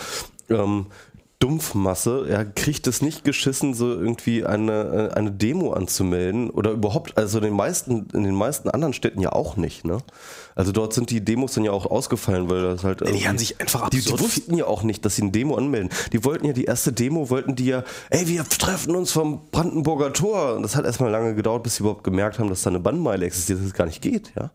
ähm, 0.50 0.88
Dumpfmasse, 1.40 2.26
ja, 2.30 2.44
kriegt 2.44 2.86
es 2.88 3.02
nicht 3.02 3.24
geschissen, 3.24 3.74
so 3.74 3.94
irgendwie 3.94 4.46
eine, 4.46 5.12
äh, 5.14 5.16
eine 5.16 5.32
Demo 5.32 5.72
anzumelden 5.72 6.50
oder 6.50 6.72
überhaupt, 6.72 7.18
also 7.18 7.38
in 7.38 7.46
den 7.46 7.54
meisten, 7.54 8.08
in 8.14 8.24
den 8.24 8.36
meisten 8.36 8.70
anderen 8.70 8.92
Städten 8.94 9.22
ja 9.22 9.32
auch 9.32 9.56
nicht, 9.56 9.86
ne? 9.86 10.00
Also 10.54 10.74
dort 10.74 10.94
sind 10.94 11.12
die 11.12 11.24
Demos 11.24 11.54
dann 11.54 11.64
ja 11.64 11.72
auch 11.72 11.86
ausgefallen, 11.86 12.50
weil 12.50 12.64
das 12.64 12.84
halt. 12.84 13.08
Die 13.08 13.26
haben 13.26 13.38
sich 13.38 13.62
einfach 13.62 13.84
absurd. 13.84 14.06
Die, 14.06 14.12
die 14.12 14.20
wussten 14.20 14.58
ja 14.58 14.66
auch 14.66 14.84
nicht, 14.84 15.06
dass 15.06 15.16
sie 15.16 15.22
eine 15.22 15.32
Demo 15.32 15.56
anmelden. 15.56 15.90
Die 16.12 16.26
wollten 16.26 16.46
ja 16.46 16.52
die 16.52 16.66
erste 16.66 16.92
Demo, 16.92 17.30
wollten 17.30 17.56
die 17.56 17.68
ja, 17.68 17.86
ey, 18.10 18.28
wir 18.28 18.44
treffen 18.44 18.94
uns 18.98 19.14
vom 19.14 19.50
Brandenburger 19.52 20.12
Tor. 20.12 20.58
Und 20.58 20.64
das 20.64 20.76
hat 20.76 20.84
erstmal 20.84 21.10
lange 21.10 21.36
gedauert, 21.36 21.64
bis 21.64 21.78
sie 21.78 21.84
überhaupt 21.84 22.04
gemerkt 22.04 22.40
haben, 22.40 22.50
dass 22.50 22.64
da 22.64 22.70
eine 22.70 22.82
Bannmeile 22.82 23.26
existiert, 23.26 23.60
dass 23.60 23.68
es 23.68 23.74
gar 23.74 23.86
nicht 23.86 24.02
geht, 24.02 24.34
ja. 24.36 24.52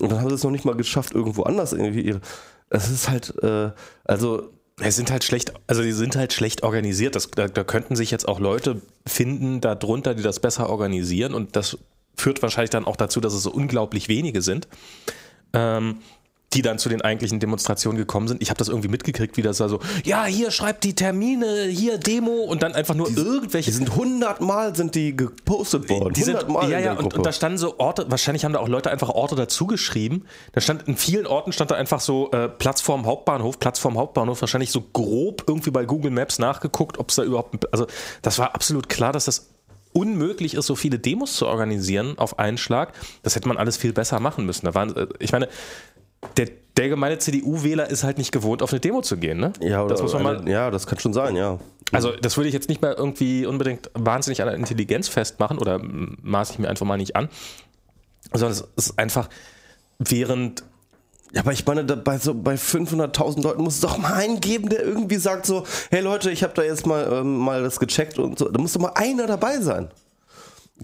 Und 0.00 0.10
dann 0.10 0.20
haben 0.20 0.30
sie 0.30 0.36
es 0.36 0.44
noch 0.44 0.50
nicht 0.50 0.64
mal 0.64 0.76
geschafft, 0.76 1.12
irgendwo 1.12 1.42
anders 1.42 1.74
irgendwie 1.74 2.00
ihre. 2.00 2.22
Es 2.70 2.88
ist 2.88 3.10
halt, 3.10 3.34
äh, 3.42 3.72
also 4.04 4.48
es 4.80 4.96
sind 4.96 5.10
halt 5.10 5.24
schlecht, 5.24 5.52
also 5.66 5.82
die 5.82 5.92
sind 5.92 6.16
halt 6.16 6.32
schlecht 6.32 6.62
organisiert. 6.62 7.14
Das, 7.14 7.30
da, 7.30 7.48
da 7.48 7.64
könnten 7.64 7.96
sich 7.96 8.10
jetzt 8.10 8.26
auch 8.26 8.40
Leute 8.40 8.80
finden 9.06 9.60
darunter, 9.60 10.14
die 10.14 10.22
das 10.22 10.40
besser 10.40 10.70
organisieren 10.70 11.34
und 11.34 11.56
das 11.56 11.78
führt 12.16 12.42
wahrscheinlich 12.42 12.70
dann 12.70 12.84
auch 12.84 12.96
dazu, 12.96 13.20
dass 13.20 13.34
es 13.34 13.42
so 13.42 13.50
unglaublich 13.50 14.08
wenige 14.08 14.42
sind. 14.42 14.68
Ähm, 15.52 15.98
die 16.54 16.62
dann 16.62 16.78
zu 16.78 16.88
den 16.88 17.02
eigentlichen 17.02 17.40
Demonstrationen 17.40 17.98
gekommen 17.98 18.28
sind. 18.28 18.42
Ich 18.42 18.50
habe 18.50 18.58
das 18.58 18.68
irgendwie 18.68 18.88
mitgekriegt, 18.88 19.36
wie 19.36 19.42
das 19.42 19.60
war 19.60 19.68
so, 19.68 19.80
ja, 20.04 20.24
hier 20.24 20.50
schreibt 20.50 20.84
die 20.84 20.94
Termine, 20.94 21.64
hier 21.64 21.98
Demo 21.98 22.32
und 22.32 22.62
dann 22.62 22.74
einfach 22.74 22.94
nur 22.94 23.08
die, 23.08 23.16
irgendwelche. 23.16 23.70
Die 23.70 23.76
sind 23.76 23.96
hundertmal 23.96 24.74
sind 24.76 24.94
die 24.94 25.16
gepostet 25.16 25.88
worden. 25.88 26.14
Die 26.14 26.22
sind, 26.22 26.44
ja, 26.68 26.78
ja, 26.78 26.92
und, 26.94 27.14
und, 27.14 27.26
da 27.26 27.32
standen 27.32 27.58
so 27.58 27.78
Orte, 27.78 28.06
wahrscheinlich 28.08 28.44
haben 28.44 28.52
da 28.52 28.60
auch 28.60 28.68
Leute 28.68 28.90
einfach 28.90 29.08
Orte 29.08 29.36
dazu 29.36 29.66
geschrieben. 29.66 30.24
Da 30.52 30.60
stand 30.60 30.88
in 30.88 30.96
vielen 30.96 31.26
Orten 31.26 31.52
stand 31.52 31.70
da 31.70 31.76
einfach 31.76 32.00
so 32.00 32.30
äh, 32.32 32.48
Platz 32.48 32.80
vorm 32.80 33.06
Hauptbahnhof, 33.06 33.58
Platz 33.58 33.78
vorm 33.78 33.96
Hauptbahnhof, 33.96 34.40
wahrscheinlich 34.40 34.70
so 34.70 34.82
grob 34.92 35.44
irgendwie 35.46 35.70
bei 35.70 35.84
Google 35.84 36.10
Maps 36.10 36.38
nachgeguckt, 36.38 36.98
ob 36.98 37.10
es 37.10 37.16
da 37.16 37.22
überhaupt, 37.22 37.72
also 37.72 37.86
das 38.22 38.38
war 38.38 38.54
absolut 38.54 38.88
klar, 38.88 39.12
dass 39.12 39.24
das 39.24 39.52
unmöglich 39.92 40.54
ist, 40.54 40.66
so 40.66 40.74
viele 40.74 40.98
Demos 40.98 41.36
zu 41.36 41.46
organisieren 41.46 42.18
auf 42.18 42.38
einen 42.38 42.58
Schlag. 42.58 42.92
Das 43.22 43.36
hätte 43.36 43.48
man 43.48 43.56
alles 43.56 43.76
viel 43.76 43.92
besser 43.92 44.20
machen 44.20 44.46
müssen. 44.46 44.66
Da 44.66 44.74
waren, 44.74 44.96
äh, 44.96 45.06
ich 45.18 45.32
meine, 45.32 45.48
der, 46.36 46.48
der 46.76 46.88
gemeine 46.88 47.18
CDU-Wähler 47.18 47.88
ist 47.88 48.04
halt 48.04 48.18
nicht 48.18 48.32
gewohnt, 48.32 48.62
auf 48.62 48.72
eine 48.72 48.80
Demo 48.80 49.02
zu 49.02 49.16
gehen, 49.16 49.38
ne? 49.38 49.52
Ja, 49.60 49.86
das 49.86 50.02
muss 50.02 50.12
man 50.14 50.22
mal, 50.22 50.48
ja, 50.48 50.70
das 50.70 50.86
kann 50.86 50.98
schon 50.98 51.12
sein, 51.12 51.36
ja. 51.36 51.58
Also, 51.90 52.12
das 52.12 52.36
würde 52.36 52.48
ich 52.48 52.54
jetzt 52.54 52.68
nicht 52.68 52.80
mal 52.80 52.94
irgendwie 52.94 53.44
unbedingt 53.44 53.90
wahnsinnig 53.94 54.40
an 54.40 54.48
der 54.48 54.56
Intelligenz 54.56 55.08
festmachen 55.08 55.58
oder 55.58 55.78
maße 55.82 56.54
ich 56.54 56.58
mir 56.58 56.68
einfach 56.68 56.86
mal 56.86 56.96
nicht 56.96 57.16
an, 57.16 57.28
sondern 58.32 58.52
es 58.52 58.64
ist 58.76 58.98
einfach, 58.98 59.28
während 59.98 60.64
ja, 61.34 61.40
aber 61.40 61.52
ich 61.52 61.64
meine, 61.64 61.82
bei, 61.84 62.18
so, 62.18 62.34
bei 62.34 62.56
500.000 62.56 63.42
Leuten 63.42 63.62
muss 63.62 63.76
es 63.76 63.80
doch 63.80 63.96
mal 63.96 64.12
einen 64.12 64.40
geben, 64.40 64.68
der 64.68 64.82
irgendwie 64.82 65.16
sagt 65.16 65.46
so, 65.46 65.64
hey 65.90 66.02
Leute, 66.02 66.30
ich 66.30 66.42
habe 66.42 66.52
da 66.52 66.62
jetzt 66.62 66.86
mal, 66.86 67.10
ähm, 67.10 67.38
mal 67.38 67.62
das 67.62 67.80
gecheckt 67.80 68.18
und 68.18 68.38
so. 68.38 68.50
Da 68.50 68.60
muss 68.60 68.74
doch 68.74 68.82
mal 68.82 68.92
einer 68.96 69.26
dabei 69.26 69.58
sein 69.60 69.88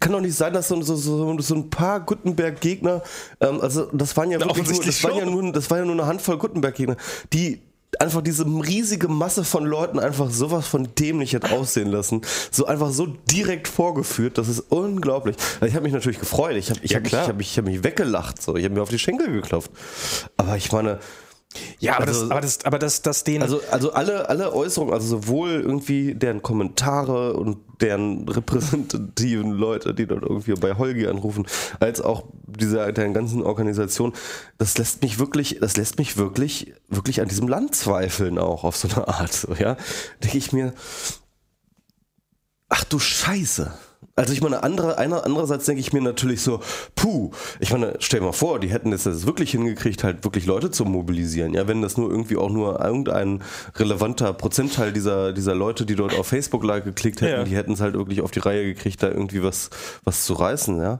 kann 0.01 0.13
doch 0.13 0.21
nicht 0.21 0.37
sein, 0.37 0.53
dass 0.53 0.69
so, 0.69 0.81
so, 0.83 0.97
so, 0.97 1.39
so 1.41 1.55
ein 1.55 1.71
paar 1.71 2.01
Gutenberg-Gegner, 2.01 3.03
ähm, 3.41 3.61
also 3.61 3.87
das 3.93 4.17
waren 4.17 4.31
ja 4.31 4.41
wirklich 4.41 4.69
nur, 4.69 4.85
das, 4.85 5.05
waren 5.05 5.17
ja 5.17 5.25
nur, 5.25 5.53
das 5.53 5.71
war 5.71 5.79
ja 5.79 5.85
nur 5.85 5.95
eine 5.95 6.07
Handvoll 6.07 6.39
Gutenberg-Gegner, 6.39 6.97
die 7.33 7.63
einfach 7.99 8.23
diese 8.23 8.45
riesige 8.45 9.09
Masse 9.09 9.45
von 9.45 9.65
Leuten 9.65 9.99
einfach 9.99 10.31
sowas 10.31 10.67
von 10.67 10.95
dämlich 10.95 11.35
hat 11.35 11.51
aussehen 11.51 11.89
lassen. 11.89 12.23
So 12.51 12.67
einfach 12.67 12.91
so 12.91 13.07
direkt 13.07 13.67
vorgeführt, 13.67 14.39
das 14.39 14.49
ist 14.49 14.61
unglaublich. 14.69 15.37
Also 15.55 15.67
ich 15.67 15.75
habe 15.75 15.85
mich 15.85 15.93
natürlich 15.93 16.21
gefreut, 16.21 16.57
ich 16.57 16.71
habe 16.71 16.81
ich 16.83 16.91
ja, 16.91 16.99
hab 16.99 17.05
mich, 17.05 17.15
hab 17.15 17.37
mich, 17.37 17.59
hab 17.59 17.65
mich 17.65 17.85
weggelacht, 17.85 18.41
so. 18.41 18.57
ich 18.57 18.65
habe 18.65 18.75
mir 18.75 18.83
auf 18.83 18.91
die 18.91 18.99
Schenkel 18.99 19.33
geklopft. 19.33 19.71
Aber 20.37 20.57
ich 20.57 20.71
meine, 20.71 21.01
ja, 21.79 21.97
aber, 21.97 22.09
also, 22.09 22.21
das, 22.23 22.31
aber, 22.31 22.41
das, 22.41 22.65
aber 22.65 22.79
das, 22.79 23.03
das 23.03 23.25
den. 23.25 23.43
Also, 23.43 23.61
also 23.71 23.93
alle, 23.93 24.29
alle 24.29 24.53
Äußerungen, 24.53 24.93
also 24.93 25.07
sowohl 25.07 25.51
irgendwie 25.51 26.15
deren 26.15 26.43
Kommentare 26.43 27.35
und 27.35 27.59
deren 27.81 28.29
repräsentativen 28.29 29.53
Leute, 29.53 29.95
die 29.95 30.07
dort 30.07 30.23
irgendwie 30.23 30.55
bei 30.55 30.77
Holgi 30.77 31.07
anrufen, 31.07 31.47
als 31.81 32.01
auch 32.01 32.25
dieser 32.47 32.93
deren 32.93 33.15
ganzen 33.15 33.43
Organisation, 33.43 34.13
das 34.59 34.77
lässt 34.79 35.03
mich 35.03 35.19
wirklich, 35.19 35.59
das 35.61 35.77
lässt 35.77 35.99
mich 35.99 36.17
wirklich, 36.17 36.75
wirklich 36.89 37.21
an 37.21 37.29
diesem 37.29 37.49
Land 37.49 37.75
zweifeln 37.75 38.39
auch 38.39 38.65
auf 38.65 38.77
so 38.77 38.89
eine 38.89 39.09
Art. 39.09 39.33
So, 39.33 39.55
ja, 39.55 39.77
denke 40.23 40.39
ich 40.39 40.53
mir, 40.53 40.73
ach 42.69 42.85
du 42.85 42.99
Scheiße. 42.99 43.73
Also 44.19 44.33
ich 44.33 44.41
meine, 44.41 44.65
andere, 44.65 44.99
einer, 44.99 45.25
andererseits 45.25 45.65
denke 45.67 45.81
ich 45.81 45.93
mir 45.93 46.03
natürlich 46.03 46.43
so, 46.43 46.61
puh, 46.97 47.31
ich 47.61 47.71
meine, 47.71 47.95
stell 48.01 48.19
dir 48.19 48.27
mal 48.27 48.33
vor, 48.33 48.59
die 48.59 48.69
hätten 48.69 48.93
es 48.93 49.05
jetzt 49.05 49.27
wirklich 49.27 49.53
hingekriegt, 49.53 50.03
halt 50.03 50.25
wirklich 50.25 50.45
Leute 50.45 50.73
zu 50.73 50.85
mobilisieren. 50.85 51.55
Ja, 51.55 51.69
wenn 51.69 51.83
das 51.83 51.97
nur 51.97 52.11
irgendwie 52.11 52.37
auch 52.37 52.51
nur 52.51 52.85
irgendein 52.85 53.45
relevanter 53.77 54.33
Prozentteil 54.33 54.93
dieser, 54.93 55.33
dieser 55.33 55.55
Leute, 55.55 55.87
die 55.87 55.95
dort 55.95 56.19
auf 56.19 56.27
Facebook 56.27 56.65
like 56.65 56.85
geklickt 56.85 57.21
hätten, 57.21 57.39
ja. 57.39 57.45
die 57.45 57.55
hätten 57.55 57.75
es 57.75 57.81
halt 57.81 57.95
wirklich 57.95 58.21
auf 58.21 58.33
die 58.33 58.41
Reihe 58.41 58.65
gekriegt, 58.65 59.01
da 59.05 59.09
irgendwie 59.09 59.45
was, 59.45 59.71
was 60.03 60.25
zu 60.25 60.33
reißen, 60.33 60.81
ja. 60.81 60.99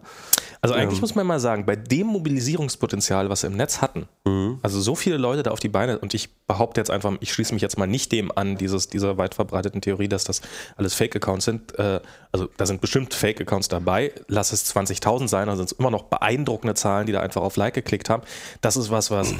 Also 0.61 0.75
eigentlich 0.75 0.99
ähm. 0.99 1.03
muss 1.03 1.15
man 1.15 1.27
mal 1.27 1.41
sagen, 1.41 1.67
bei 1.67 1.77
dem 1.77 2.09
Mobilisierungspotenzial, 2.09 3.31
was 3.31 3.43
wir 3.43 3.51
im 3.51 3.57
Netz 3.57 3.81
hatten, 3.81 4.09
mhm. 4.25 4.59
also 4.63 4.81
so 4.81 4.95
viele 4.95 5.17
Leute 5.17 5.43
da 5.43 5.51
auf 5.51 5.61
die 5.61 5.69
Beine, 5.69 5.99
und 5.99 6.15
ich 6.15 6.31
behaupte 6.47 6.81
jetzt 6.81 6.91
einfach, 6.91 7.13
ich 7.21 7.33
schließe 7.33 7.53
mich 7.53 7.63
jetzt 7.63 7.79
mal 7.79 7.87
nicht 7.87 8.11
dem 8.13 8.33
an, 8.37 8.57
dieses, 8.57 8.89
dieser 8.89 9.19
weit 9.19 9.35
verbreiteten 9.35 9.81
Theorie, 9.81 10.09
dass 10.09 10.25
das 10.25 10.41
alles 10.77 10.95
Fake-Accounts 10.95 11.45
sind. 11.45 11.79
Äh, 11.79 12.01
also 12.33 12.49
da 12.57 12.67
sind 12.67 12.81
bestimmt 12.81 13.08
Fake-Accounts 13.15 13.69
dabei. 13.69 14.13
Lass 14.29 14.53
es 14.53 14.75
20.000 14.75 15.29
sein, 15.29 15.47
dann 15.47 15.57
sind 15.57 15.73
es 15.73 15.73
immer 15.73 15.91
noch 15.91 16.05
beeindruckende 16.05 16.75
Zahlen, 16.75 17.07
die 17.07 17.13
da 17.13 17.21
einfach 17.21 17.43
auf 17.43 17.57
Like 17.57 17.75
geklickt 17.75 18.11
haben. 18.11 18.23
Das 18.61 18.77
ist 18.77 18.91
was, 18.91 19.11
was 19.11 19.35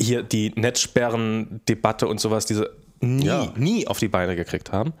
hier 0.00 0.22
die 0.22 0.52
Netzsperren-Debatte 0.56 2.06
und 2.06 2.20
sowas, 2.20 2.46
diese 2.46 2.70
nie, 3.00 3.26
ja. 3.26 3.52
nie 3.56 3.86
auf 3.86 3.98
die 3.98 4.08
Beine 4.08 4.36
gekriegt 4.36 4.72
haben. 4.72 4.92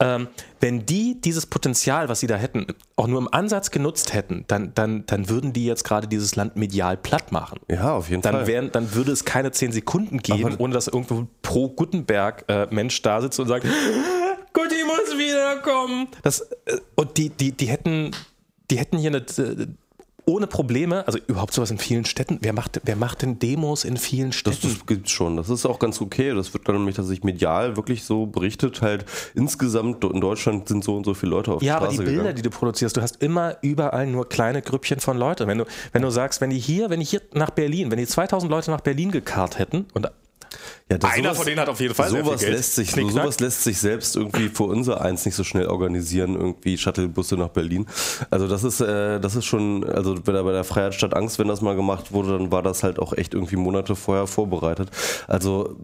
Ähm, 0.00 0.28
wenn 0.58 0.84
die 0.84 1.20
dieses 1.20 1.46
Potenzial, 1.46 2.08
was 2.08 2.18
sie 2.18 2.26
da 2.26 2.34
hätten, 2.34 2.66
auch 2.96 3.06
nur 3.06 3.20
im 3.20 3.32
Ansatz 3.32 3.70
genutzt 3.70 4.12
hätten, 4.12 4.44
dann, 4.48 4.74
dann, 4.74 5.06
dann 5.06 5.28
würden 5.28 5.52
die 5.52 5.64
jetzt 5.64 5.84
gerade 5.84 6.08
dieses 6.08 6.34
Land 6.34 6.56
medial 6.56 6.96
platt 6.96 7.30
machen. 7.30 7.60
Ja, 7.70 7.94
auf 7.94 8.10
jeden 8.10 8.22
dann 8.22 8.34
Fall. 8.34 8.46
Wären, 8.48 8.72
dann 8.72 8.94
würde 8.94 9.12
es 9.12 9.24
keine 9.24 9.52
zehn 9.52 9.70
Sekunden 9.70 10.18
geben, 10.18 10.54
Aber 10.54 10.60
ohne 10.60 10.74
dass 10.74 10.88
irgendwo 10.88 11.28
pro 11.42 11.68
Gutenberg-Mensch 11.68 12.98
äh, 12.98 13.02
da 13.02 13.20
sitzt 13.20 13.38
und 13.38 13.46
sagt, 13.46 13.64
Gutti 14.52 14.84
muss 14.84 15.18
wiederkommen. 15.18 16.08
Das, 16.22 16.40
äh, 16.40 16.78
und 16.96 17.16
die, 17.16 17.30
die, 17.30 17.52
die 17.52 17.66
hätten, 17.66 18.10
die 18.70 18.78
hätten 18.78 18.98
hier 18.98 19.10
eine, 19.10 19.24
ohne 20.24 20.46
Probleme, 20.46 21.06
also 21.06 21.18
überhaupt 21.26 21.52
sowas 21.52 21.70
in 21.70 21.78
vielen 21.78 22.04
Städten. 22.04 22.38
Wer 22.42 22.52
macht, 22.52 22.80
wer 22.84 22.96
macht 22.96 23.22
denn 23.22 23.38
Demos 23.38 23.84
in 23.84 23.96
vielen 23.96 24.32
Städten? 24.32 24.58
Das, 24.62 24.74
das 24.78 24.86
gibt's 24.86 25.10
schon. 25.10 25.36
Das 25.36 25.48
ist 25.48 25.66
auch 25.66 25.78
ganz 25.78 26.00
okay. 26.00 26.32
Das 26.34 26.54
wird 26.54 26.68
dann 26.68 26.76
nämlich, 26.76 26.94
dass 26.94 27.06
sich 27.06 27.24
medial 27.24 27.76
wirklich 27.76 28.04
so 28.04 28.26
berichtet, 28.26 28.82
halt 28.82 29.04
insgesamt 29.34 30.04
in 30.04 30.20
Deutschland 30.20 30.68
sind 30.68 30.84
so 30.84 30.96
und 30.96 31.04
so 31.04 31.14
viele 31.14 31.30
Leute 31.30 31.52
auf 31.52 31.62
ja, 31.62 31.74
die 31.74 31.84
Straße 31.84 31.84
aber 31.84 31.92
die 31.92 31.98
Bilder, 31.98 32.22
gegangen. 32.22 32.36
die 32.36 32.42
du 32.42 32.50
produzierst, 32.50 32.96
du 32.96 33.02
hast 33.02 33.22
immer 33.22 33.56
überall 33.62 34.06
nur 34.06 34.28
kleine 34.28 34.62
Grüppchen 34.62 35.00
von 35.00 35.16
Leuten. 35.16 35.48
Wenn 35.48 35.58
du, 35.58 35.64
wenn 35.92 36.02
du 36.02 36.10
sagst, 36.10 36.40
wenn 36.40 36.50
die 36.50 36.58
hier, 36.58 36.88
wenn 36.90 37.00
die 37.00 37.06
hier 37.06 37.22
nach 37.32 37.50
Berlin, 37.50 37.90
wenn 37.90 37.98
die 37.98 38.06
2000 38.06 38.50
Leute 38.50 38.70
nach 38.70 38.80
Berlin 38.80 39.10
gekarrt 39.10 39.58
hätten 39.58 39.86
und 39.92 40.08
Ja, 40.90 40.98
das- 40.98 41.10
Einer 41.12 41.34
von 41.34 41.46
denen 41.46 41.60
hat 41.60 41.68
auf 41.68 41.80
jeden 41.80 41.94
Fall 41.94 42.08
sehr 42.10 42.18
viel 42.20 42.26
sowas 42.26 42.40
Geld. 42.40 42.52
lässt 42.52 42.74
sich, 42.74 42.92
Knickknack. 42.92 43.22
sowas 43.24 43.40
lässt 43.40 43.64
sich 43.64 43.78
selbst 43.78 44.16
irgendwie 44.16 44.48
für 44.48 44.64
unser 44.64 45.00
eins 45.00 45.24
nicht 45.24 45.34
so 45.34 45.44
schnell 45.44 45.66
organisieren, 45.66 46.34
irgendwie 46.34 46.76
Shuttlebusse 46.78 47.36
nach 47.36 47.48
Berlin. 47.48 47.86
Also 48.30 48.48
das 48.48 48.64
ist, 48.64 48.80
äh, 48.80 49.20
das 49.20 49.36
ist 49.36 49.44
schon, 49.44 49.84
also 49.84 50.14
bei 50.14 50.32
der, 50.32 50.42
bei 50.44 50.52
der 50.52 50.64
Freiheit 50.64 50.94
statt 50.94 51.14
Angst, 51.14 51.38
wenn 51.38 51.48
das 51.48 51.60
mal 51.62 51.76
gemacht 51.76 52.12
wurde, 52.12 52.36
dann 52.38 52.50
war 52.52 52.62
das 52.62 52.82
halt 52.82 52.98
auch 52.98 53.12
echt 53.12 53.34
irgendwie 53.34 53.56
Monate 53.56 53.96
vorher 53.96 54.26
vorbereitet. 54.26 54.90
Also 55.28 55.76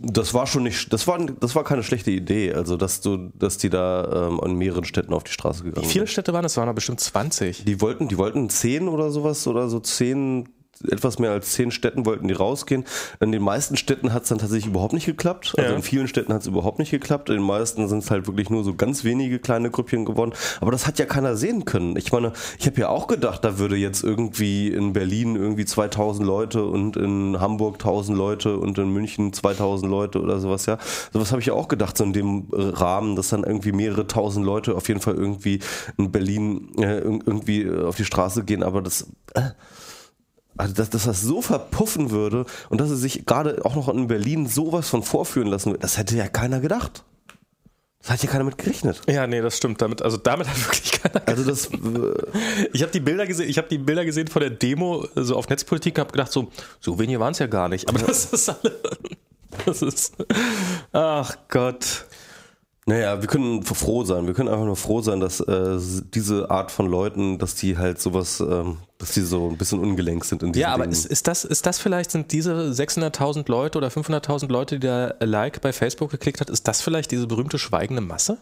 das 0.00 0.32
war 0.32 0.46
schon 0.46 0.62
nicht, 0.62 0.92
das 0.92 1.08
war, 1.08 1.18
das 1.18 1.56
war 1.56 1.64
keine 1.64 1.82
schlechte 1.82 2.12
Idee. 2.12 2.52
Also 2.54 2.76
dass 2.76 3.00
du, 3.00 3.30
dass 3.34 3.58
die 3.58 3.68
da 3.68 4.28
ähm, 4.28 4.40
in 4.44 4.54
mehreren 4.54 4.84
Städten 4.84 5.12
auf 5.12 5.24
die 5.24 5.32
Straße 5.32 5.64
gegangen 5.64 5.86
wie 5.86 5.90
viele 5.90 6.06
sind. 6.06 6.12
Städte 6.12 6.32
waren 6.32 6.44
es? 6.44 6.52
Es 6.52 6.56
waren 6.56 6.66
da 6.66 6.72
bestimmt 6.72 7.00
20. 7.00 7.64
Die 7.64 7.80
wollten, 7.80 8.06
die 8.06 8.16
wollten 8.16 8.48
zehn 8.48 8.86
oder 8.88 9.10
sowas 9.10 9.44
oder 9.48 9.68
so 9.68 9.80
zehn, 9.80 10.48
etwas 10.90 11.18
mehr 11.18 11.30
als 11.32 11.52
zehn 11.52 11.70
Städten 11.70 12.06
wollten 12.06 12.28
die 12.28 12.34
rausgehen. 12.34 12.84
In 13.20 13.32
den 13.32 13.42
meisten 13.42 13.76
Städten 13.76 14.12
hat 14.12 14.22
es 14.24 14.28
dann 14.28 14.38
tatsächlich 14.38 14.66
überhaupt 14.70 14.92
nicht 14.92 15.06
geklappt. 15.06 15.54
Also 15.56 15.70
Ja. 15.70 15.76
in 15.76 15.82
vielen 15.82 16.08
Städten 16.08 16.32
hat 16.32 16.42
es 16.42 16.46
überhaupt 16.46 16.78
nicht 16.78 16.90
geklappt. 16.90 17.28
In 17.30 17.36
den 17.36 17.44
meisten 17.44 17.88
sind 17.88 17.98
es 18.04 18.10
halt 18.10 18.26
wirklich 18.26 18.50
nur 18.50 18.64
so 18.64 18.74
ganz 18.74 19.04
wenige 19.04 19.38
kleine 19.38 19.70
Grüppchen 19.70 20.04
geworden. 20.04 20.32
Aber 20.60 20.70
das 20.70 20.86
hat 20.86 20.98
ja 20.98 21.06
keiner 21.06 21.36
sehen 21.36 21.64
können. 21.64 21.96
Ich 21.96 22.12
meine, 22.12 22.32
ich 22.58 22.66
habe 22.66 22.80
ja 22.80 22.88
auch 22.88 23.06
gedacht, 23.06 23.44
da 23.44 23.58
würde 23.58 23.76
jetzt 23.76 24.04
irgendwie 24.04 24.68
in 24.68 24.92
Berlin 24.92 25.36
irgendwie 25.36 25.64
2000 25.64 26.26
Leute 26.26 26.64
und 26.64 26.96
in 26.96 27.40
Hamburg 27.40 27.74
1000 27.74 28.16
Leute 28.16 28.56
und 28.58 28.78
in 28.78 28.92
München 28.92 29.32
2000 29.32 29.90
Leute 29.90 30.20
oder 30.20 30.38
sowas, 30.40 30.66
ja. 30.66 30.78
Sowas 31.12 31.30
habe 31.32 31.40
ich 31.40 31.46
ja 31.46 31.54
auch 31.54 31.68
gedacht, 31.68 31.96
so 31.96 32.04
in 32.04 32.12
dem 32.12 32.46
Rahmen, 32.52 33.16
dass 33.16 33.28
dann 33.28 33.44
irgendwie 33.44 33.72
mehrere 33.72 34.06
tausend 34.06 34.44
Leute 34.46 34.74
auf 34.76 34.88
jeden 34.88 35.00
Fall 35.00 35.14
irgendwie 35.14 35.60
in 35.96 36.10
Berlin 36.12 36.68
äh, 36.78 37.00
irg- 37.00 37.22
irgendwie 37.26 37.62
äh, 37.62 37.84
auf 37.84 37.96
die 37.96 38.04
Straße 38.04 38.44
gehen. 38.44 38.62
Aber 38.62 38.82
das, 38.82 39.08
äh, 39.34 39.42
also 40.58 40.74
dass, 40.74 40.90
dass 40.90 41.04
das 41.04 41.22
so 41.22 41.40
verpuffen 41.40 42.10
würde 42.10 42.44
und 42.68 42.80
dass 42.80 42.90
es 42.90 43.00
sich 43.00 43.24
gerade 43.24 43.64
auch 43.64 43.74
noch 43.76 43.88
in 43.88 44.06
Berlin 44.08 44.46
sowas 44.46 44.88
von 44.88 45.02
vorführen 45.02 45.48
lassen 45.48 45.70
würde, 45.70 45.80
das 45.80 45.96
hätte 45.96 46.16
ja 46.16 46.28
keiner 46.28 46.60
gedacht. 46.60 47.04
Das 48.00 48.10
hat 48.10 48.22
ja 48.22 48.30
keiner 48.30 48.44
mit 48.44 48.58
gerechnet. 48.58 49.00
Ja, 49.08 49.26
nee, 49.26 49.40
das 49.40 49.56
stimmt. 49.56 49.82
Damit, 49.82 50.02
also 50.02 50.16
damit 50.16 50.48
hat 50.48 50.56
wirklich 50.66 50.92
keiner. 50.92 51.22
Also 51.26 51.44
das, 51.44 51.66
äh, 51.66 52.68
Ich 52.72 52.82
habe 52.82 52.92
die 52.92 53.00
Bilder 53.00 53.26
gesehen. 53.26 53.48
Ich 53.48 53.58
habe 53.58 53.68
die 53.68 53.78
Bilder 53.78 54.04
gesehen 54.04 54.28
von 54.28 54.40
der 54.40 54.50
Demo 54.50 55.06
so 55.14 55.36
auf 55.36 55.48
Netzpolitik 55.48 55.96
und 55.96 56.00
habe 56.00 56.12
gedacht 56.12 56.30
so, 56.32 56.48
so 56.80 56.98
wenige 56.98 57.18
waren 57.20 57.32
es 57.32 57.38
ja 57.38 57.46
gar 57.46 57.68
nicht. 57.68 57.88
Aber 57.88 57.98
das 57.98 58.26
ist 58.32 58.48
alle. 58.48 58.78
Das 59.64 59.82
ist. 59.82 60.14
Ach 60.92 61.34
Gott. 61.48 62.04
naja, 62.86 63.20
wir 63.20 63.28
können 63.28 63.62
froh 63.62 64.04
sein. 64.04 64.26
Wir 64.26 64.34
können 64.34 64.48
einfach 64.48 64.66
nur 64.66 64.76
froh 64.76 65.00
sein, 65.00 65.20
dass 65.20 65.40
äh, 65.40 65.78
diese 66.14 66.50
Art 66.50 66.70
von 66.70 66.86
Leuten, 66.86 67.38
dass 67.38 67.54
die 67.54 67.76
halt 67.76 68.00
sowas, 68.00 68.40
ähm, 68.40 68.76
dass 68.98 69.12
die 69.12 69.20
so 69.20 69.48
ein 69.48 69.56
bisschen 69.56 69.78
ungelenk 69.78 70.24
sind 70.24 70.42
in 70.42 70.52
diesen 70.52 70.62
Ja, 70.62 70.74
aber 70.74 70.86
ist, 70.86 71.06
ist, 71.06 71.28
das, 71.28 71.44
ist 71.44 71.64
das 71.66 71.78
vielleicht, 71.78 72.10
sind 72.10 72.32
diese 72.32 72.72
600.000 72.72 73.48
Leute 73.48 73.78
oder 73.78 73.88
500.000 73.88 74.50
Leute, 74.50 74.80
die 74.80 74.86
da 74.86 75.14
Like 75.20 75.60
bei 75.60 75.72
Facebook 75.72 76.10
geklickt 76.10 76.40
hat, 76.40 76.50
ist 76.50 76.66
das 76.66 76.82
vielleicht 76.82 77.10
diese 77.12 77.26
berühmte 77.26 77.58
schweigende 77.58 78.02
Masse? 78.02 78.38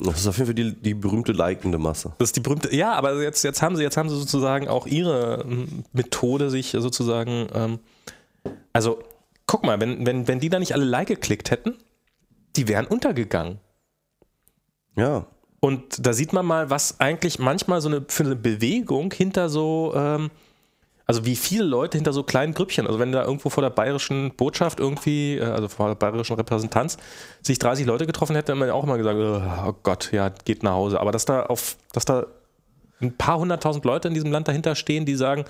das 0.00 0.20
ist 0.20 0.26
auf 0.26 0.36
jeden 0.38 0.46
Fall 0.46 0.54
die, 0.54 0.72
die 0.72 0.94
berühmte 0.94 1.32
likende 1.32 1.78
Masse. 1.78 2.12
Das 2.18 2.28
ist 2.28 2.36
die 2.36 2.40
berühmte, 2.40 2.74
ja, 2.74 2.92
aber 2.92 3.20
jetzt, 3.20 3.42
jetzt 3.42 3.62
haben 3.62 3.76
sie, 3.76 3.82
jetzt 3.82 3.96
haben 3.96 4.08
sie 4.08 4.16
sozusagen 4.16 4.68
auch 4.68 4.86
ihre 4.86 5.44
ähm, 5.44 5.84
Methode 5.92 6.50
sich 6.50 6.70
sozusagen, 6.70 7.48
ähm, 7.52 7.78
also 8.72 9.02
guck 9.46 9.64
mal, 9.64 9.80
wenn, 9.80 10.06
wenn, 10.06 10.28
wenn 10.28 10.40
die 10.40 10.50
da 10.50 10.58
nicht 10.58 10.72
alle 10.72 10.84
Like 10.84 11.08
geklickt 11.08 11.50
hätten, 11.50 11.74
die 12.56 12.68
wären 12.68 12.86
untergegangen. 12.86 13.58
Ja. 14.96 15.26
Und 15.60 16.06
da 16.06 16.12
sieht 16.12 16.32
man 16.32 16.46
mal, 16.46 16.70
was 16.70 17.00
eigentlich 17.00 17.38
manchmal 17.38 17.80
so 17.80 17.88
eine 17.88 18.04
für 18.08 18.24
eine 18.24 18.36
Bewegung 18.36 19.12
hinter 19.12 19.48
so, 19.48 19.92
ähm, 19.96 20.30
also 21.04 21.24
wie 21.24 21.34
viele 21.34 21.64
Leute 21.64 21.98
hinter 21.98 22.12
so 22.12 22.22
kleinen 22.22 22.54
Grüppchen, 22.54 22.86
also 22.86 22.98
wenn 22.98 23.10
da 23.10 23.24
irgendwo 23.24 23.50
vor 23.50 23.62
der 23.62 23.70
bayerischen 23.70 24.34
Botschaft 24.36 24.78
irgendwie, 24.78 25.38
äh, 25.38 25.42
also 25.42 25.68
vor 25.68 25.88
der 25.88 25.94
bayerischen 25.96 26.36
Repräsentanz, 26.36 26.96
sich 27.42 27.58
30 27.58 27.86
Leute 27.86 28.06
getroffen 28.06 28.36
hätten, 28.36 28.48
dann 28.48 28.58
hätte 28.58 28.66
man 28.68 28.78
auch 28.78 28.84
immer 28.84 28.98
gesagt, 28.98 29.18
oh 29.18 29.74
Gott, 29.82 30.12
ja, 30.12 30.28
geht 30.28 30.62
nach 30.62 30.72
Hause. 30.72 31.00
Aber 31.00 31.10
dass 31.10 31.24
da 31.24 31.46
auf, 31.46 31.76
dass 31.92 32.04
da 32.04 32.26
ein 33.00 33.16
paar 33.16 33.38
hunderttausend 33.38 33.84
Leute 33.84 34.08
in 34.08 34.14
diesem 34.14 34.30
Land 34.30 34.48
dahinter 34.48 34.74
stehen, 34.74 35.06
die 35.06 35.14
sagen, 35.14 35.44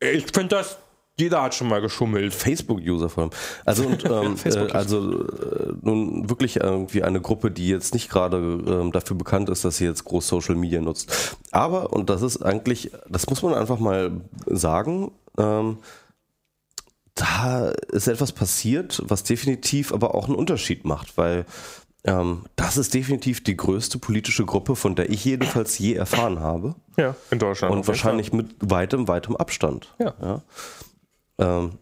ich 0.00 0.24
finde 0.32 0.56
das, 0.56 0.78
jeder 1.18 1.42
hat 1.42 1.54
schon 1.54 1.68
mal 1.68 1.80
geschummelt. 1.80 2.32
Facebook-User 2.32 3.08
vor 3.08 3.24
allem. 3.24 3.32
Also, 3.64 3.86
und, 3.86 4.04
ähm, 4.10 4.36
äh, 4.44 4.72
also 4.72 5.24
äh, 5.24 5.72
nun 5.82 6.28
wirklich 6.28 6.56
irgendwie 6.56 7.02
eine 7.02 7.20
Gruppe, 7.20 7.50
die 7.50 7.68
jetzt 7.68 7.94
nicht 7.94 8.10
gerade 8.10 8.36
ähm, 8.38 8.92
dafür 8.92 9.16
bekannt 9.16 9.48
ist, 9.48 9.64
dass 9.64 9.76
sie 9.76 9.84
jetzt 9.84 10.04
groß 10.04 10.26
Social 10.26 10.54
Media 10.54 10.80
nutzt. 10.80 11.36
Aber, 11.50 11.92
und 11.92 12.08
das 12.10 12.22
ist 12.22 12.42
eigentlich, 12.42 12.90
das 13.08 13.28
muss 13.28 13.42
man 13.42 13.54
einfach 13.54 13.78
mal 13.78 14.22
sagen, 14.46 15.12
ähm, 15.38 15.78
da 17.14 17.68
ist 17.88 18.08
etwas 18.08 18.32
passiert, 18.32 19.02
was 19.04 19.22
definitiv 19.22 19.92
aber 19.92 20.14
auch 20.14 20.26
einen 20.26 20.34
Unterschied 20.34 20.86
macht, 20.86 21.18
weil 21.18 21.44
ähm, 22.04 22.46
das 22.56 22.78
ist 22.78 22.94
definitiv 22.94 23.44
die 23.44 23.56
größte 23.56 23.98
politische 23.98 24.44
Gruppe, 24.44 24.76
von 24.76 24.96
der 24.96 25.10
ich 25.10 25.24
jedenfalls 25.24 25.78
je 25.78 25.92
erfahren 25.92 26.40
habe. 26.40 26.74
Ja, 26.96 27.14
in 27.30 27.38
Deutschland. 27.38 27.74
Und 27.74 27.86
wahrscheinlich 27.86 28.32
mit 28.32 28.56
weitem, 28.60 29.08
weitem 29.08 29.36
Abstand. 29.36 29.94
Ja. 29.98 30.14
Ja. 30.20 30.42
Ähm, 31.38 31.72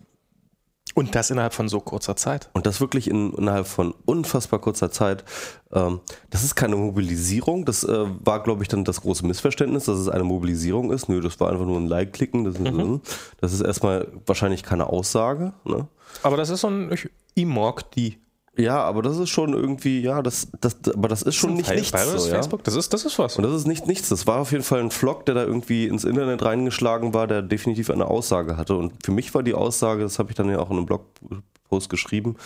Und 0.94 1.14
das 1.14 1.30
innerhalb 1.30 1.54
von 1.54 1.68
so 1.68 1.80
kurzer 1.80 2.16
Zeit. 2.16 2.50
Und 2.52 2.66
das 2.66 2.80
wirklich 2.80 3.08
in, 3.08 3.32
innerhalb 3.34 3.66
von 3.66 3.94
unfassbar 4.06 4.58
kurzer 4.60 4.90
Zeit. 4.90 5.24
Ähm, 5.72 6.00
das 6.30 6.42
ist 6.42 6.56
keine 6.56 6.74
Mobilisierung. 6.76 7.64
Das 7.64 7.84
äh, 7.84 8.06
war, 8.24 8.42
glaube 8.42 8.62
ich, 8.62 8.68
dann 8.68 8.84
das 8.84 9.00
große 9.02 9.24
Missverständnis, 9.24 9.84
dass 9.84 9.98
es 9.98 10.08
eine 10.08 10.24
Mobilisierung 10.24 10.90
ist. 10.90 11.08
Nö, 11.08 11.20
das 11.20 11.38
war 11.38 11.50
einfach 11.50 11.64
nur 11.66 11.78
ein 11.78 11.86
Like-Klicken. 11.86 12.44
Das, 12.44 12.56
ist- 12.56 13.00
das 13.40 13.52
ist 13.52 13.60
erstmal 13.60 14.08
wahrscheinlich 14.26 14.62
keine 14.64 14.86
Aussage. 14.88 15.52
Ne? 15.64 15.86
Aber 16.24 16.36
das 16.36 16.50
ist 16.50 16.62
so 16.62 16.68
ein 16.68 16.90
Imorg, 17.34 17.90
die 17.92 18.18
Ja, 18.56 18.82
aber 18.82 19.00
das 19.02 19.16
ist 19.16 19.30
schon 19.30 19.52
irgendwie, 19.54 20.00
ja, 20.00 20.22
das, 20.22 20.48
das, 20.60 20.76
aber 20.92 21.08
das 21.08 21.22
ist 21.22 21.36
schon 21.36 21.54
nicht 21.54 21.68
Fe- 21.68 21.74
nichts. 21.76 21.92
Bayerisches 21.92 22.24
So, 22.24 22.28
ja? 22.28 22.34
Facebook, 22.34 22.64
das 22.64 22.74
ist, 22.74 22.92
das 22.92 23.04
ist 23.04 23.18
was. 23.18 23.36
Und 23.36 23.44
das 23.44 23.54
ist 23.54 23.66
nicht 23.66 23.86
nichts. 23.86 24.08
Das 24.08 24.26
war 24.26 24.40
auf 24.40 24.50
jeden 24.52 24.64
Fall 24.64 24.80
ein 24.80 24.90
Vlog, 24.90 25.24
der 25.26 25.34
da 25.36 25.44
irgendwie 25.44 25.86
ins 25.86 26.04
Internet 26.04 26.44
reingeschlagen 26.44 27.14
war, 27.14 27.26
der 27.26 27.42
definitiv 27.42 27.90
eine 27.90 28.06
Aussage 28.08 28.56
hatte. 28.56 28.74
Und 28.76 28.92
für 29.04 29.12
mich 29.12 29.32
war 29.34 29.42
die 29.42 29.54
Aussage, 29.54 30.02
das 30.02 30.18
habe 30.18 30.30
ich 30.30 30.36
dann 30.36 30.50
ja 30.50 30.58
auch 30.58 30.70
in 30.70 30.76
einem 30.78 30.86
Blogpost 30.86 31.88
geschrieben, 31.88 32.36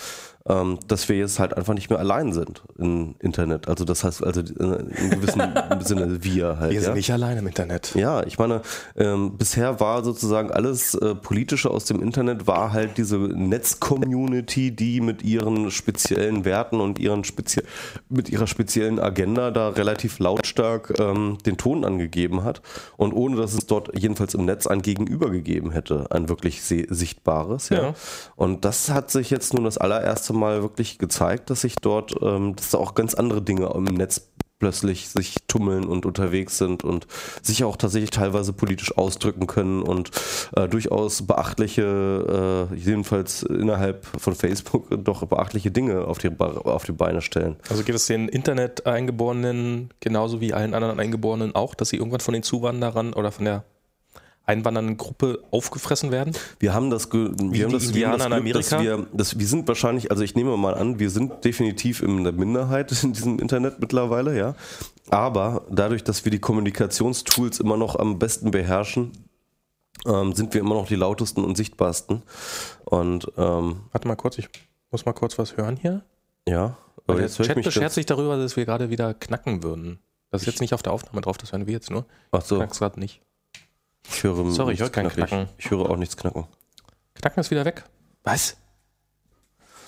ähm, 0.47 0.79
dass 0.89 1.09
wir 1.09 1.17
jetzt 1.17 1.39
halt 1.39 1.57
einfach 1.57 1.73
nicht 1.73 1.89
mehr 1.89 1.99
allein 1.99 2.35
sind 2.35 2.63
im 2.79 3.15
Internet. 3.21 3.67
Also 3.67 3.85
das 3.85 4.05
heißt, 4.05 4.23
also 4.23 4.41
in 4.41 5.11
gewissem 5.11 5.41
Sinne 5.81 6.23
wir 6.23 6.59
halt. 6.59 6.73
Wir 6.73 6.81
ja? 6.81 6.85
sind 6.85 6.95
nicht 6.95 7.11
allein 7.13 7.39
im 7.39 7.47
Internet. 7.47 7.95
Ja, 7.95 8.23
ich 8.25 8.39
meine, 8.39 8.61
ähm, 8.97 9.39
bisher 9.39 9.81
war 9.81 10.05
sozusagen 10.05 10.51
alles 10.51 10.95
äh, 10.95 11.15
Politische 11.15 11.71
aus 11.71 11.87
dem 11.87 12.03
Internet, 12.03 12.47
war 12.47 12.73
halt 12.73 12.99
diese 12.99 13.17
Netz-Community, 13.17 14.71
die 14.71 15.01
mit 15.01 15.23
ihren 15.23 15.71
speziellen 15.71 16.45
Werten 16.45 16.81
und 16.81 16.99
ihren 16.99 17.25
spezie 17.25 17.63
mit 18.11 18.29
ihrer 18.29 18.47
speziellen 18.47 18.99
Agenda 18.99 19.51
da 19.51 19.71
relativ 19.71 20.19
lautstark 20.19 20.95
ähm, 20.99 21.39
den 21.47 21.57
Ton 21.57 21.85
angegeben 21.85 22.45
hat. 22.45 22.61
Und 22.99 23.15
ohne 23.15 23.37
dass 23.37 23.55
es 23.55 23.67
dort 23.67 23.99
jedenfalls 23.99 24.35
im 24.35 24.45
Netz 24.45 24.67
ein 24.67 24.83
Gegenüber 24.83 25.31
gegeben 25.31 25.71
hätte, 25.71 26.07
ein 26.11 26.29
wirklich 26.29 26.63
sichtbares. 26.63 27.71
Ja. 27.71 27.83
Ja. 27.83 27.95
Und 28.37 28.65
das 28.65 28.91
hat 28.91 29.11
sich 29.11 29.31
jetzt 29.31 29.55
nun 29.55 29.65
das 29.65 29.79
allererste 29.79 30.34
Mal 30.35 30.63
wirklich 30.63 30.99
gezeigt, 30.99 31.51
dass 31.51 31.63
sich 31.63 31.77
dort, 31.77 32.15
ähm, 32.23 32.57
dass 32.57 32.71
da 32.71 32.79
auch 32.79 32.95
ganz 32.95 33.15
andere 33.15 33.43
Dinge 33.43 33.71
im 33.75 33.85
Netz 33.85 34.31
plötzlich 34.65 35.09
sich 35.11 35.35
tummeln 35.47 35.85
und 35.85 36.07
unterwegs 36.07 36.57
sind 36.57 36.85
und 36.85 37.07
sich 37.43 37.65
auch 37.65 37.77
tatsächlich 37.77 38.11
teilweise 38.11 38.55
politisch 38.55 38.97
ausdrücken 38.97 39.47
können 39.47 39.83
und 39.83 40.11
äh, 40.57 40.69
durchaus 40.69 41.27
beachtliche, 41.27 42.69
äh, 42.73 42.75
jedenfalls 42.75 43.43
innerhalb 43.43 44.07
von 44.07 44.35
Facebook, 44.35 44.89
doch 45.05 45.27
beachtliche 45.27 45.71
Dinge 45.71 46.07
auf 46.07 46.17
die, 46.17 46.31
auf 46.39 46.85
die 46.85 46.93
Beine 46.93 47.21
stellen. 47.21 47.57
Also 47.69 47.83
geht 47.83 47.95
es 47.95 48.07
den 48.07 48.29
Internet-Eingeborenen 48.29 49.91
genauso 50.01 50.41
wie 50.41 50.55
allen 50.55 50.73
anderen 50.73 50.99
Eingeborenen 50.99 51.55
auch, 51.55 51.75
dass 51.75 51.91
sie 51.91 51.97
irgendwann 51.97 52.21
von 52.21 52.33
den 52.33 52.43
Zuwanderern 52.43 53.13
oder 53.13 53.33
von 53.33 53.45
der 53.45 53.65
einwandernden 54.47 54.97
Gruppe 54.97 55.43
aufgefressen 55.51 56.11
werden? 56.11 56.35
Wir 56.59 56.75
haben 56.75 56.91
das, 56.91 57.11
ge 57.11 57.31
Wie 57.37 57.53
wir 57.53 57.65
haben 57.65 57.73
das, 57.73 57.83
das 57.85 57.93
Indianer 57.93 58.37
in 58.37 58.45
Glück, 58.45 58.55
dass 58.55 58.73
Amerika? 58.73 58.99
wir, 58.99 59.07
dass 59.13 59.39
wir 59.39 59.47
sind 59.47 59.67
wahrscheinlich, 59.69 60.11
also 60.11 60.23
ich 60.23 60.35
nehme 60.35 60.57
mal 60.57 60.75
an, 60.75 60.99
wir 60.99 61.11
sind 61.11 61.45
definitiv 61.45 62.03
in 62.03 62.25
der 62.25 62.33
Minderheit 62.33 62.91
in 63.03 63.13
diesem 63.13 63.39
Internet 63.39 63.81
mittlerweile, 63.81 64.37
ja. 64.37 64.55
Aber 65.11 65.65
dadurch, 65.71 66.05
dass 66.05 66.25
wir 66.25 66.31
die 66.31 66.39
Kommunikationstools 66.39 67.61
immer 67.61 67.77
noch 67.77 67.97
am 67.97 68.19
besten 68.19 68.51
beherrschen, 68.51 69.13
ähm, 70.07 70.33
sind 70.33 70.55
wir 70.55 70.61
immer 70.61 70.75
noch 70.75 70.89
die 70.89 70.97
lautesten 70.97 71.45
und 71.45 71.57
sichtbarsten. 71.57 72.23
Und 72.85 73.31
ähm, 73.37 73.81
Warte 73.93 74.09
mal 74.09 74.17
kurz, 74.17 74.39
ich 74.39 74.49
muss 74.91 75.05
mal 75.05 75.13
kurz 75.13 75.39
was 75.39 75.57
hören 75.57 75.77
hier. 75.77 76.03
ja, 76.49 76.77
aber 77.07 77.19
der 77.19 77.27
ich 77.27 77.35
Chat 77.37 77.63
beschert 77.63 77.93
sich 77.93 78.07
darüber, 78.07 78.37
dass 78.37 78.57
wir 78.57 78.65
gerade 78.65 78.91
wieder 78.91 79.15
knacken 79.15 79.63
würden. 79.63 79.99
Das 80.31 80.43
ist 80.43 80.47
jetzt 80.47 80.61
nicht 80.61 80.75
auf 80.75 80.83
der 80.83 80.93
Aufnahme 80.93 81.21
drauf, 81.21 81.37
das 81.39 81.53
hören 81.53 81.67
wir 81.67 81.75
jetzt 81.75 81.91
nur. 81.91 82.07
Ach 82.33 82.43
so. 82.43 82.57
Knackst 82.57 82.81
gerade 82.81 82.99
nicht. 82.99 83.21
Ich 84.09 84.23
höre 84.23 84.51
Sorry, 84.51 84.75
ich 84.75 84.81
höre 84.81 84.91
kein 84.91 85.09
knackig. 85.09 85.27
Knacken. 85.27 85.49
Ich 85.59 85.71
höre 85.71 85.91
auch 85.91 85.97
nichts 85.97 86.17
knacken. 86.17 86.47
Knacken 87.15 87.41
ist 87.41 87.51
wieder 87.51 87.65
weg. 87.65 87.85
Was? 88.23 88.57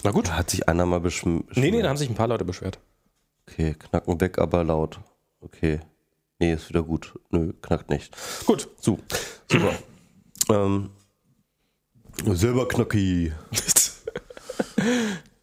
Na 0.02 0.10
gut. 0.10 0.30
Hat 0.32 0.50
sich 0.50 0.68
einer 0.68 0.86
mal 0.86 1.00
beschm 1.00 1.40
Nee, 1.54 1.70
nee, 1.70 1.82
da 1.82 1.88
haben 1.88 1.96
sich 1.96 2.08
ein 2.08 2.14
paar 2.14 2.28
Leute 2.28 2.44
beschwert. 2.44 2.78
Okay, 3.48 3.74
knacken 3.74 4.20
weg, 4.20 4.38
aber 4.38 4.64
laut. 4.64 5.00
Okay. 5.40 5.80
Nee, 6.38 6.52
ist 6.52 6.68
wieder 6.68 6.82
gut. 6.82 7.18
Nö, 7.30 7.52
knackt 7.62 7.90
nicht. 7.90 8.14
Gut. 8.46 8.68
So, 8.80 8.98
super. 9.50 9.72
ähm, 10.50 10.90
selber 12.24 12.68
knacki. 12.68 13.32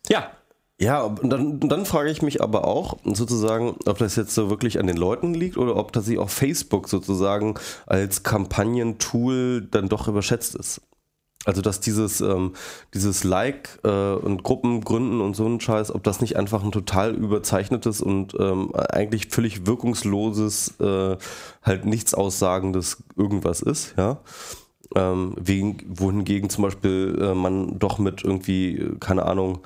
Ja. 0.10 0.32
Ja, 0.80 1.02
und 1.04 1.30
dann, 1.30 1.60
dann 1.60 1.86
frage 1.86 2.10
ich 2.10 2.22
mich 2.22 2.42
aber 2.42 2.66
auch 2.68 2.98
sozusagen, 3.06 3.76
ob 3.86 4.00
das 4.00 4.16
jetzt 4.16 4.34
so 4.34 4.50
wirklich 4.50 4.80
an 4.80 4.88
den 4.88 4.98
Leuten 4.98 5.34
liegt 5.34 5.58
oder 5.58 5.76
ob 5.76 5.94
das 5.94 6.06
sich 6.06 6.18
auch 6.18 6.30
Facebook 6.30 6.90
sozusagen 6.90 7.56
als 7.86 8.24
Kampagnentool 8.24 9.68
dann 9.70 9.88
doch 9.88 10.08
überschätzt 10.08 10.56
ist. 10.56 10.82
Also 11.46 11.62
dass 11.62 11.80
dieses, 11.80 12.22
ähm, 12.22 12.54
dieses 12.94 13.24
Like 13.24 13.80
äh, 13.84 14.14
und 14.14 14.44
Gruppen 14.44 14.82
gründen 14.82 15.20
und 15.20 15.36
so 15.36 15.46
ein 15.46 15.60
Scheiß, 15.60 15.94
ob 15.94 16.04
das 16.04 16.22
nicht 16.22 16.38
einfach 16.38 16.64
ein 16.64 16.72
total 16.72 17.14
überzeichnetes 17.14 18.02
und 18.02 18.34
ähm, 18.40 18.74
eigentlich 18.74 19.28
völlig 19.28 19.68
wirkungsloses, 19.68 20.80
äh, 20.80 21.18
halt 21.62 21.86
nichts 21.86 22.14
aussagendes 22.14 23.04
irgendwas 23.18 23.62
ist, 23.62 23.94
ja. 23.98 24.22
Ähm, 24.96 25.36
wohingegen 25.88 26.50
zum 26.50 26.64
Beispiel 26.64 27.18
äh, 27.20 27.34
man 27.34 27.80
doch 27.80 27.98
mit 27.98 28.24
irgendwie, 28.24 28.92
keine 29.00 29.26
Ahnung, 29.26 29.60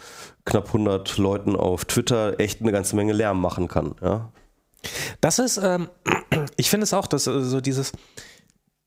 knapp 0.45 0.67
100 0.67 1.17
Leuten 1.17 1.55
auf 1.55 1.85
Twitter 1.85 2.39
echt 2.39 2.61
eine 2.61 2.71
ganze 2.71 2.95
Menge 2.95 3.13
Lärm 3.13 3.41
machen 3.41 3.67
kann, 3.67 3.95
ja. 4.01 4.31
Das 5.21 5.39
ist, 5.39 5.57
ähm, 5.57 5.89
ich 6.57 6.69
finde 6.69 6.85
es 6.85 6.93
auch, 6.93 7.07
dass 7.07 7.27
äh, 7.27 7.41
so 7.41 7.61
dieses 7.61 7.91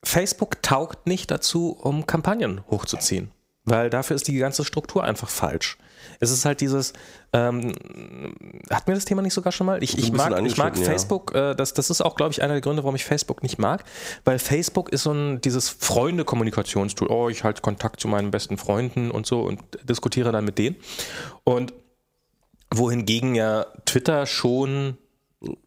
Facebook 0.02 0.62
taugt 0.62 1.06
nicht 1.06 1.30
dazu, 1.30 1.76
um 1.78 2.06
Kampagnen 2.06 2.62
hochzuziehen. 2.70 3.30
Weil 3.70 3.88
dafür 3.88 4.16
ist 4.16 4.26
die 4.26 4.36
ganze 4.36 4.64
Struktur 4.64 5.04
einfach 5.04 5.28
falsch. 5.28 5.78
Es 6.18 6.32
ist 6.32 6.44
halt 6.44 6.60
dieses, 6.60 6.92
ähm, 7.32 7.72
hatten 8.68 8.86
wir 8.86 8.94
das 8.96 9.04
Thema 9.04 9.22
nicht 9.22 9.32
sogar 9.32 9.52
schon 9.52 9.66
mal? 9.66 9.80
Ich, 9.80 9.96
ich 9.96 10.10
mag, 10.10 10.26
ich 10.26 10.30
mag 10.30 10.38
angeschnitten, 10.38 10.82
ja. 10.82 10.86
Facebook, 10.86 11.34
äh, 11.36 11.54
das, 11.54 11.72
das 11.72 11.88
ist 11.88 12.00
auch, 12.00 12.16
glaube 12.16 12.32
ich, 12.32 12.42
einer 12.42 12.54
der 12.54 12.62
Gründe, 12.62 12.82
warum 12.82 12.96
ich 12.96 13.04
Facebook 13.04 13.44
nicht 13.44 13.58
mag, 13.58 13.84
weil 14.24 14.40
Facebook 14.40 14.88
ist 14.88 15.04
so 15.04 15.12
ein, 15.12 15.40
dieses 15.40 15.68
Freunde-Kommunikationstool. 15.68 17.08
Oh, 17.08 17.28
ich 17.28 17.44
halte 17.44 17.62
Kontakt 17.62 18.00
zu 18.00 18.08
meinen 18.08 18.32
besten 18.32 18.58
Freunden 18.58 19.12
und 19.12 19.26
so 19.26 19.42
und 19.42 19.60
diskutiere 19.88 20.32
dann 20.32 20.44
mit 20.44 20.58
denen. 20.58 20.74
Und 21.44 21.72
wohingegen 22.74 23.36
ja 23.36 23.66
Twitter 23.84 24.26
schon 24.26 24.98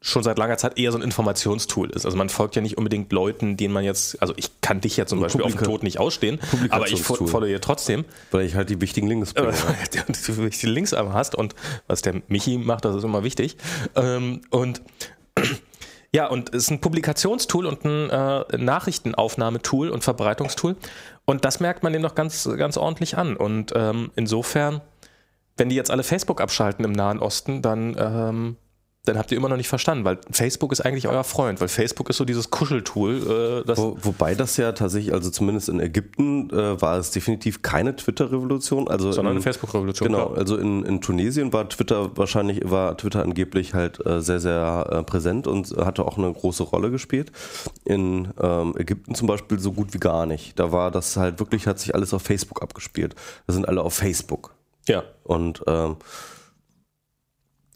schon 0.02 0.22
seit 0.22 0.38
langer 0.38 0.58
Zeit 0.58 0.78
eher 0.78 0.92
so 0.92 1.00
ein 1.00 1.04
Informationstool 1.04 1.90
ist. 1.90 2.06
Also 2.06 2.16
man 2.16 2.30
folgt 2.30 2.56
ja 2.56 2.62
nicht 2.62 2.78
unbedingt 2.78 3.12
Leuten, 3.12 3.58
denen 3.58 3.74
man 3.74 3.84
jetzt, 3.84 4.22
also 4.22 4.34
ich 4.38 4.62
kann 4.62 4.82
dich 4.82 4.98
ja 4.98 5.08
zum 5.08 5.20
Beispiel 5.20 5.42
auf 5.42 5.52
dem 5.52 5.58
Publika- 5.58 5.72
Tod 5.72 5.84
nicht 5.84 6.00
ausstehen, 6.00 6.40
aber 6.70 6.88
ich 6.88 7.02
folge 7.02 7.48
dir 7.48 7.60
trotzdem, 7.60 8.06
Weil 8.32 8.46
ich 8.46 8.56
halt 8.56 8.70
die 8.70 8.80
wichtigen 8.82 9.08
Links 9.08 9.34
bringe. 9.34 9.50
äh, 9.94 10.00
und 10.08 10.28
du 10.28 10.50
die 10.50 10.66
Links 10.68 10.94
einmal 10.94 11.16
hast 11.16 11.34
und 11.34 11.56
was 11.88 12.04
der 12.04 12.22
Michi 12.28 12.58
macht, 12.58 12.86
das 12.86 12.96
ist 12.96 13.04
immer 13.04 13.24
wichtig. 13.24 13.58
Ähm, 13.96 14.42
und 14.52 14.82
ja, 16.14 16.28
und 16.28 16.54
es 16.54 16.66
ist 16.66 16.72
ein 16.72 16.80
Publikationstool 16.80 17.66
und 17.66 17.84
ein 17.84 18.10
äh, 18.12 18.58
Nachrichtenaufnahmetool 18.58 19.90
und 19.90 20.04
Verbreitungstool. 20.04 20.76
Und 21.26 21.46
das 21.46 21.60
merkt 21.60 21.82
man 21.82 21.94
dem 21.94 22.04
doch 22.04 22.14
ganz, 22.14 22.48
ganz 22.58 22.78
ordentlich 22.78 23.18
an. 23.18 23.36
Und 23.36 23.74
ähm, 23.76 24.12
insofern, 24.16 24.82
wenn 25.58 25.70
die 25.70 25.76
jetzt 25.76 25.90
alle 25.90 26.04
Facebook 26.04 26.42
abschalten 26.42 26.86
im 26.86 26.92
Nahen 26.92 27.18
Osten, 27.18 27.64
dann, 27.64 27.96
ähm, 27.98 28.58
dann 29.06 29.18
habt 29.18 29.32
ihr 29.32 29.38
immer 29.38 29.50
noch 29.50 29.58
nicht 29.58 29.68
verstanden, 29.68 30.06
weil 30.06 30.18
Facebook 30.32 30.72
ist 30.72 30.80
eigentlich 30.80 31.10
euer 31.10 31.26
Freund, 31.26 31.60
weil 31.60 31.68
Facebook 31.68 32.10
ist 32.10 32.16
so 32.16 32.24
dieses 32.24 32.52
Kuscheltool. 32.52 33.62
Äh, 33.64 33.68
das, 33.68 33.78
Wo, 33.78 33.98
wobei 34.02 34.34
das 34.34 34.56
ja 34.56 34.72
tatsächlich, 34.72 35.14
also 35.14 35.30
zumindest 35.30 35.68
in 35.68 35.82
Ägypten, 35.82 36.50
äh, 36.52 36.82
war 36.82 36.98
es 36.98 37.12
definitiv 37.12 37.62
keine 37.62 37.98
Twitter-Revolution. 37.98 38.88
Also 38.88 39.12
sondern 39.12 39.34
in, 39.34 39.38
eine 39.38 39.44
Facebook-Revolution. 39.44 40.08
Genau, 40.08 40.28
klar. 40.28 40.38
also 40.38 40.56
in, 40.56 40.86
in 40.86 41.02
Tunesien 41.02 41.52
war 41.52 41.68
Twitter 41.68 42.16
wahrscheinlich, 42.16 42.62
war 42.64 42.96
Twitter 42.96 43.24
angeblich 43.24 43.74
halt 43.74 44.06
äh, 44.06 44.22
sehr, 44.22 44.40
sehr 44.40 44.88
äh, 44.90 45.04
präsent 45.04 45.48
und 45.48 45.76
hatte 45.76 46.06
auch 46.06 46.18
eine 46.18 46.32
große 46.32 46.64
Rolle 46.64 46.90
gespielt. 46.90 47.34
In 47.84 48.30
ähm, 48.42 48.74
Ägypten 48.78 49.16
zum 49.16 49.28
Beispiel 49.28 49.60
so 49.60 49.74
gut 49.74 49.94
wie 49.94 50.00
gar 50.00 50.26
nicht. 50.26 50.58
Da 50.58 50.72
war 50.72 50.92
das 50.92 51.18
halt 51.18 51.40
wirklich, 51.40 51.68
hat 51.68 51.78
sich 51.78 51.94
alles 51.94 52.14
auf 52.14 52.22
Facebook 52.22 52.62
abgespielt. 52.62 53.16
Da 53.48 53.54
sind 53.54 53.68
alle 53.68 53.82
auf 53.82 53.96
Facebook. 53.96 54.54
Ja. 54.88 55.04
Und 55.24 55.62
ähm, 55.68 55.98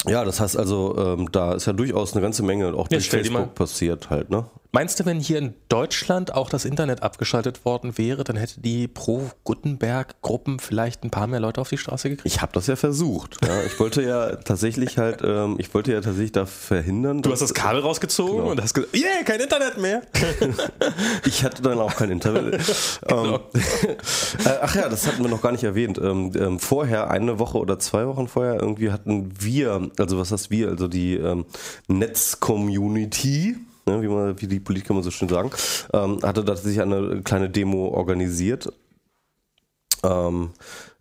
ja, 0.05 0.23
das 0.23 0.39
heißt 0.39 0.57
also, 0.57 0.95
ähm, 0.97 1.31
da 1.31 1.53
ist 1.53 1.65
ja 1.65 1.73
durchaus 1.73 2.13
eine 2.13 2.21
ganze 2.21 2.43
Menge 2.43 2.73
auch 2.75 2.87
durch 2.87 3.05
stell 3.05 3.23
dir 3.23 3.31
Facebook 3.31 3.47
mal- 3.47 3.53
passiert 3.53 4.09
halt, 4.09 4.29
ne? 4.29 4.45
Meinst 4.71 4.99
du, 4.99 5.05
wenn 5.05 5.19
hier 5.19 5.37
in 5.39 5.53
Deutschland 5.69 6.33
auch 6.33 6.49
das 6.49 6.65
Internet 6.65 7.01
abgeschaltet 7.01 7.63
worden 7.65 7.97
wäre, 7.97 8.23
dann 8.23 8.35
hätte 8.35 8.59
die 8.59 8.87
Pro-Gutenberg-Gruppen 8.87 10.59
vielleicht 10.59 11.03
ein 11.03 11.09
paar 11.09 11.25
mehr 11.27 11.39
Leute 11.39 11.61
auf 11.61 11.69
die 11.69 11.77
Straße 11.77 12.09
gekriegt? 12.09 12.25
Ich 12.25 12.41
habe 12.41 12.51
das 12.53 12.67
ja 12.67 12.75
versucht. 12.75 13.37
Ja. 13.45 13.63
Ich 13.63 13.79
wollte 13.79 14.01
ja 14.03 14.35
tatsächlich 14.35 14.97
halt, 14.97 15.21
ähm, 15.23 15.55
ich 15.57 15.73
wollte 15.73 15.93
ja 15.93 16.01
tatsächlich 16.01 16.33
da 16.33 16.45
verhindern. 16.45 17.21
Du 17.21 17.31
hast 17.31 17.41
das 17.41 17.53
Kabel 17.53 17.81
rausgezogen 17.81 18.37
Genau. 18.37 18.51
und 18.51 18.61
hast 18.61 18.73
gesagt, 18.73 18.95
yeah, 18.95 19.23
kein 19.25 19.39
Internet 19.39 19.77
mehr. 19.77 20.01
Ich 21.25 21.43
hatte 21.43 21.61
dann 21.61 21.79
auch 21.79 21.95
kein 21.95 22.11
Internet. 22.11 22.55
ähm, 23.09 23.39
äh, 24.45 24.49
ach 24.61 24.75
ja, 24.75 24.89
das 24.89 25.07
hatten 25.07 25.23
wir 25.23 25.29
noch 25.29 25.41
gar 25.41 25.51
nicht 25.51 25.63
erwähnt. 25.63 25.97
Ähm, 25.97 26.31
ähm, 26.35 26.59
vorher, 26.59 27.09
eine 27.09 27.39
Woche 27.39 27.57
oder 27.57 27.79
zwei 27.79 28.07
Wochen 28.07 28.27
vorher, 28.27 28.59
irgendwie 28.59 28.91
hatten 28.91 29.31
wir, 29.39 29.89
also 29.97 30.17
was 30.19 30.31
heißt 30.31 30.49
wir, 30.51 30.69
also 30.69 30.87
die 30.87 31.15
ähm, 31.15 31.45
Netz-Community, 31.87 33.57
ne, 33.87 34.01
wie, 34.01 34.07
man, 34.07 34.39
wie 34.41 34.47
die 34.47 34.59
Politiker 34.59 34.93
immer 34.93 35.03
so 35.03 35.11
schön 35.11 35.29
sagen, 35.29 35.49
ähm, 35.93 36.19
hatte 36.23 36.43
tatsächlich 36.45 36.81
eine 36.81 37.21
kleine 37.23 37.49
Demo 37.49 37.87
organisiert. 37.89 38.71
Ähm, 40.03 40.51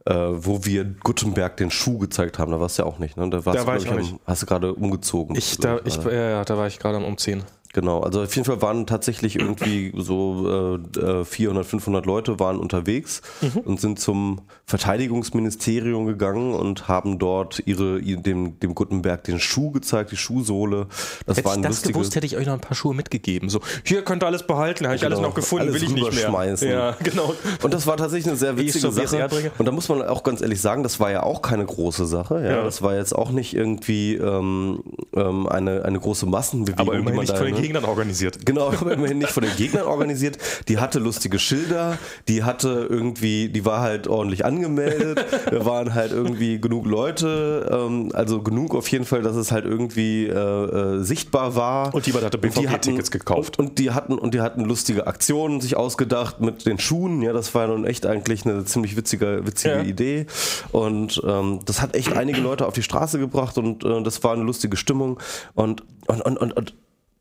äh, 0.07 0.15
wo 0.15 0.65
wir 0.65 0.85
Gutenberg 0.85 1.57
den 1.59 1.71
Schuh 1.71 1.99
gezeigt 1.99 2.39
haben, 2.39 2.51
da 2.53 2.61
warst 2.61 2.79
du 2.79 2.83
ja 2.85 2.89
auch 2.89 2.99
nicht, 2.99 3.17
ne? 3.17 3.29
Da, 3.29 3.45
warst 3.45 3.59
Da 3.59 3.63
du, 3.63 3.67
war 3.67 3.77
glaub 3.77 3.83
ich 3.85 3.89
auch 3.89 3.93
am- 3.93 3.99
nicht. 3.99 4.15
Hast 4.25 4.43
du 4.43 4.47
gerade 4.47 4.73
umgezogen? 4.75 5.37
Ich, 5.37 5.59
da, 5.59 5.81
ich, 5.85 5.97
ja, 5.97 6.13
ja, 6.13 6.45
da 6.45 6.57
war 6.57 6.67
ich 6.67 6.79
gerade 6.79 6.97
am 6.97 7.05
Umziehen. 7.05 7.43
Genau, 7.77 8.01
also 8.01 8.23
auf 8.23 8.35
jeden 8.35 8.47
Fall 8.47 8.63
waren 8.63 8.87
tatsächlich 8.87 9.37
irgendwie 9.39 9.93
so 9.99 10.79
äh, 10.97 10.99
äh, 11.21 11.25
400, 11.27 11.67
500 11.67 12.07
Leute 12.07 12.41
waren 12.41 12.59
unterwegs 12.59 13.21
Mhm. 13.43 13.61
und 13.67 13.81
sind 13.83 14.01
zum 14.01 14.41
Verteidigungsministerium 14.65 16.07
gegangen 16.07 16.55
und 16.55 16.89
haben 16.89 17.19
dort 17.19 17.63
ihre, 17.67 17.99
ihr- 17.99 18.17
dem, 18.17 18.59
dem 18.61 18.75
Gutenberg 18.75 19.25
den 19.25 19.39
Schuh 19.39 19.71
gezeigt, 19.73 20.11
die 20.11 20.17
Schuhsohle. 20.17 20.87
Das 21.27 21.37
Hätte 21.37 21.49
ich 21.51 21.55
das 21.57 21.67
lustiges, 21.71 21.93
gewusst, 21.93 22.17
hätte 22.17 22.27
ich 22.27 22.37
euch 22.39 22.47
noch 22.47 22.55
ein 22.55 22.61
paar 22.61 22.75
Schuhe 22.75 22.95
mitgegeben. 22.95 23.51
So, 23.51 23.61
hier 23.85 24.03
könnt 24.03 24.23
ihr 24.23 24.27
alles 24.27 24.45
behalten, 24.47 24.87
habe 24.87 24.97
ich 24.97 25.05
alles 25.05 25.19
Genau, 25.19 25.29
noch 25.29 25.35
gefunden, 25.35 25.69
alles 25.69 25.75
will 25.75 25.83
ich 25.83 25.95
nicht 25.95 26.13
mehr. 26.15 26.55
Ja, 26.63 26.97
genau. 27.03 27.35
Und 27.63 27.75
das 27.75 27.87
war 27.87 27.99
tatsächlich 27.99 28.27
eine 28.29 28.37
sehr 28.39 28.57
witzige 28.57 28.91
Sache. 28.91 29.51
Und 29.59 29.67
da 29.67 29.73
muss 29.73 29.89
man 29.91 30.01
auch 30.03 30.23
ganz 30.23 30.41
ehrlich 30.41 30.61
sagen, 30.63 30.83
das 30.83 30.99
war 30.99 31.11
ja 31.11 31.23
auch 31.25 31.43
keine 31.43 31.67
große 31.67 32.07
Sache. 32.07 32.37
Ja, 32.43 32.57
Ja. 32.57 32.65
Das 32.65 32.81
war 32.81 32.95
jetzt 32.97 33.15
auch 33.15 33.31
nicht 33.31 33.55
irgendwie 33.55 34.15
ähm, 34.15 34.83
ähm, 35.15 35.47
eine, 35.47 35.85
eine 35.85 36.01
große 36.01 36.25
Massenbewegung. 36.27 36.81
Aber 36.89 36.97
immerhin 36.99 37.21
nicht 37.21 37.33
da, 37.33 37.37
von 37.37 37.47
den? 37.47 37.55
Gegnern 37.67 37.85
organisiert. 37.85 38.47
Genau, 38.47 38.69
aber 38.81 38.93
immerhin 38.93 39.19
nicht 39.19 39.31
von 39.31 39.43
den 39.43 39.55
Gegnern 39.57 39.87
organisiert. 39.87 40.39
Die 40.69 40.79
hatte 40.79 40.99
lustige 40.99 41.39
Schilder, 41.39 41.99
die 42.29 42.45
hatte 42.45 42.87
irgendwie, 42.89 43.49
die 43.49 43.65
war 43.65 43.81
halt 43.81 44.07
ordentlich 44.09 44.45
angemeldet. 44.45 45.25
Da 45.51 45.65
waren 45.65 45.95
halt 45.95 46.13
irgendwie 46.13 46.61
genug 46.61 46.87
Leute, 46.87 47.69
ähm, 47.71 48.11
also 48.15 48.43
genug 48.43 48.75
auf 48.75 48.89
jeden 48.89 49.05
Fall, 49.05 49.23
dass 49.23 49.37
es 49.37 49.51
halt 49.53 49.65
irgendwie 49.65 50.27
äh, 50.27 50.33
äh, 50.33 51.03
sichtbar 51.03 51.57
war. 51.57 51.95
Und 51.95 52.07
jemand 52.07 52.25
hatte 52.25 52.39
BVG-Tickets 52.39 53.11
gekauft. 53.11 53.59
Und, 53.59 53.71
und 53.71 53.79
die 53.79 53.91
hatten 53.91 54.19
und 54.19 54.35
die 54.35 54.41
hatten 54.41 54.65
lustige 54.65 55.07
Aktionen 55.07 55.61
sich 55.61 55.77
ausgedacht 55.77 56.41
mit 56.41 56.67
den 56.67 56.79
Schuhen. 56.79 57.23
Ja, 57.23 57.33
das 57.33 57.55
war 57.55 57.63
ja 57.63 57.69
nun 57.69 57.85
echt 57.85 58.07
eigentlich 58.07 58.47
eine 58.47 58.65
ziemlich 58.65 58.97
witzige, 58.97 59.41
witzige 59.45 59.75
Ja. 59.77 59.83
Idee. 59.83 60.27
Und 60.73 61.21
ähm, 61.27 61.61
das 61.65 61.83
hat 61.83 61.95
echt 61.97 62.13
einige 62.17 62.41
Leute 62.41 62.67
auf 62.67 62.75
die 62.75 62.83
Straße 62.83 63.19
gebracht 63.19 63.59
und 63.59 63.85
äh, 63.85 64.03
das 64.03 64.23
war 64.23 64.33
eine 64.33 64.43
lustige 64.43 64.77
Stimmung. 64.77 65.19
Und 65.55 65.83
und 66.07 66.23
und 66.23 66.39
und, 66.39 66.53
und 66.53 66.75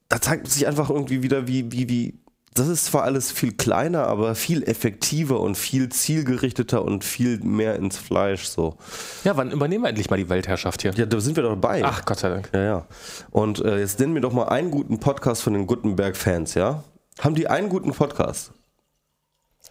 da 0.09 0.21
zeigt 0.21 0.47
sich 0.47 0.67
einfach 0.67 0.89
irgendwie 0.89 1.23
wieder, 1.23 1.47
wie, 1.47 1.71
wie, 1.71 1.89
wie, 1.89 2.19
das 2.53 2.67
ist 2.67 2.85
zwar 2.85 3.03
alles 3.03 3.31
viel 3.31 3.51
kleiner, 3.53 4.07
aber 4.07 4.33
viel 4.35 4.63
effektiver 4.63 5.41
und 5.41 5.57
viel 5.57 5.89
zielgerichteter 5.89 6.83
und 6.83 7.03
viel 7.03 7.39
mehr 7.39 7.75
ins 7.75 7.97
Fleisch 7.97 8.45
so. 8.45 8.77
Ja, 9.23 9.35
wann 9.35 9.51
übernehmen 9.51 9.83
wir 9.83 9.89
endlich 9.89 10.09
mal 10.09 10.17
die 10.17 10.29
Weltherrschaft 10.29 10.81
hier? 10.81 10.93
Ja, 10.95 11.05
da 11.05 11.19
sind 11.19 11.35
wir 11.35 11.43
doch 11.43 11.49
dabei. 11.49 11.83
Ach, 11.83 12.05
Gott 12.05 12.19
sei 12.19 12.29
Dank. 12.29 12.49
Ja, 12.53 12.63
ja. 12.63 12.87
Und 13.31 13.59
äh, 13.59 13.79
jetzt 13.79 13.99
nennen 13.99 14.13
wir 14.13 14.21
doch 14.21 14.31
mal 14.31 14.45
einen 14.45 14.71
guten 14.71 14.99
Podcast 14.99 15.41
von 15.41 15.53
den 15.53 15.67
Gutenberg-Fans, 15.67 16.53
ja? 16.53 16.83
Haben 17.19 17.35
die 17.35 17.47
einen 17.47 17.69
guten 17.69 17.91
Podcast? 17.91 18.51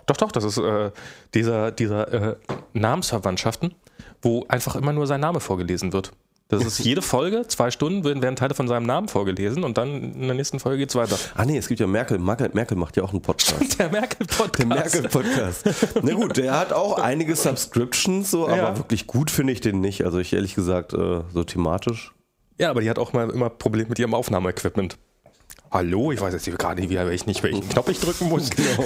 Doch, 0.06 0.16
doch, 0.16 0.32
das 0.32 0.44
ist 0.44 0.58
äh, 0.58 0.90
dieser, 1.32 1.70
dieser 1.70 2.12
äh, 2.12 2.36
Namensverwandtschaften, 2.74 3.74
wo 4.20 4.44
einfach 4.48 4.76
immer 4.76 4.92
nur 4.92 5.06
sein 5.06 5.20
Name 5.20 5.40
vorgelesen 5.40 5.92
wird. 5.92 6.12
Das 6.48 6.62
ist 6.64 6.78
jede 6.78 7.00
Folge, 7.00 7.46
zwei 7.48 7.70
Stunden, 7.70 8.04
werden, 8.04 8.36
Teile 8.36 8.54
von 8.54 8.68
seinem 8.68 8.84
Namen 8.84 9.08
vorgelesen 9.08 9.64
und 9.64 9.78
dann 9.78 10.14
in 10.14 10.26
der 10.26 10.34
nächsten 10.34 10.60
Folge 10.60 10.78
geht's 10.78 10.94
weiter. 10.94 11.18
Ah 11.34 11.46
nee, 11.46 11.56
es 11.56 11.68
gibt 11.68 11.80
ja 11.80 11.86
Merkel. 11.86 12.18
Merkel, 12.18 12.50
Merkel 12.52 12.76
macht 12.76 12.96
ja 12.96 13.02
auch 13.02 13.12
einen 13.12 13.22
Podcast. 13.22 13.78
Der 13.78 13.88
Merkel-Podcast. 13.90 14.58
Der 14.58 14.66
Merkel-Podcast. 14.66 15.64
Na 16.02 16.12
gut, 16.12 16.36
der 16.36 16.58
hat 16.58 16.72
auch 16.74 16.98
einige 16.98 17.34
Subscriptions, 17.34 18.30
so, 18.30 18.46
aber 18.46 18.56
Ja. 18.56 18.76
wirklich 18.76 19.06
gut 19.06 19.30
finde 19.30 19.54
ich 19.54 19.62
den 19.62 19.80
nicht. 19.80 20.04
Also 20.04 20.18
ich 20.18 20.34
ehrlich 20.34 20.54
gesagt, 20.54 20.92
äh, 20.92 21.22
so 21.32 21.44
thematisch. 21.44 22.12
Ja, 22.58 22.70
aber 22.70 22.82
die 22.82 22.90
hat 22.90 22.98
auch 22.98 23.14
mal 23.14 23.30
immer 23.30 23.48
Probleme 23.48 23.88
mit 23.88 23.98
ihrem 23.98 24.14
Aufnahmeequipment. 24.14 24.98
Hallo, 25.70 26.12
ich 26.12 26.20
weiß 26.20 26.32
jetzt 26.34 26.58
gerade 26.58 26.80
nicht, 26.80 26.90
wie 26.90 26.96
ich 26.96 27.42
welchen 27.42 27.68
Knopf 27.68 27.88
ich 27.88 27.98
drücken 27.98 28.28
muss. 28.28 28.48
Genau. 28.54 28.84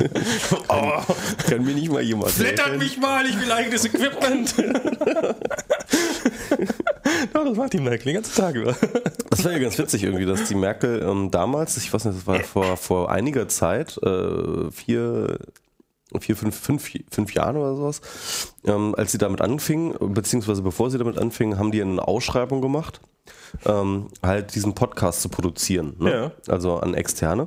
oh, 0.68 1.02
kann 1.46 1.64
mir 1.64 1.74
nicht 1.74 1.90
mal 1.90 2.00
jemand 2.00 2.30
Flattert 2.30 2.78
mich 2.78 2.96
mal, 2.96 3.26
ich 3.26 3.38
will 3.38 3.52
eigenes 3.52 3.84
Equipment. 3.84 4.54
Ja, 7.34 7.44
das 7.44 7.56
macht 7.56 7.72
die 7.72 7.80
Merkel 7.80 8.04
den 8.06 8.14
ganzen 8.14 8.34
Tag 8.34 8.54
über. 8.54 8.76
Das 9.30 9.44
war 9.44 9.52
ja 9.52 9.58
ganz 9.58 9.78
witzig 9.78 10.02
irgendwie, 10.02 10.26
dass 10.26 10.48
die 10.48 10.56
Merkel 10.56 11.02
ähm, 11.02 11.30
damals, 11.30 11.76
ich 11.76 11.92
weiß 11.92 12.04
nicht, 12.04 12.18
das 12.18 12.26
war 12.26 12.40
vor, 12.40 12.76
vor 12.76 13.10
einiger 13.12 13.46
Zeit, 13.46 13.96
äh, 14.02 14.70
vier, 14.72 15.38
vier, 16.18 16.36
fünf, 16.36 16.58
fünf, 16.58 16.90
fünf 17.10 17.32
Jahren 17.32 17.56
oder 17.56 17.76
sowas, 17.76 18.00
ähm, 18.64 18.94
als 18.96 19.12
sie 19.12 19.18
damit 19.18 19.40
anfing, 19.40 19.94
beziehungsweise 20.00 20.62
bevor 20.62 20.90
sie 20.90 20.98
damit 20.98 21.16
anfing, 21.16 21.58
haben 21.58 21.70
die 21.70 21.80
eine 21.80 22.06
Ausschreibung 22.06 22.60
gemacht, 22.60 23.00
ähm, 23.64 24.08
halt 24.20 24.54
diesen 24.56 24.74
Podcast 24.74 25.22
zu 25.22 25.28
produzieren. 25.28 25.94
Ne? 26.00 26.10
Ja. 26.10 26.52
Also 26.52 26.78
an 26.78 26.94
Externe. 26.94 27.46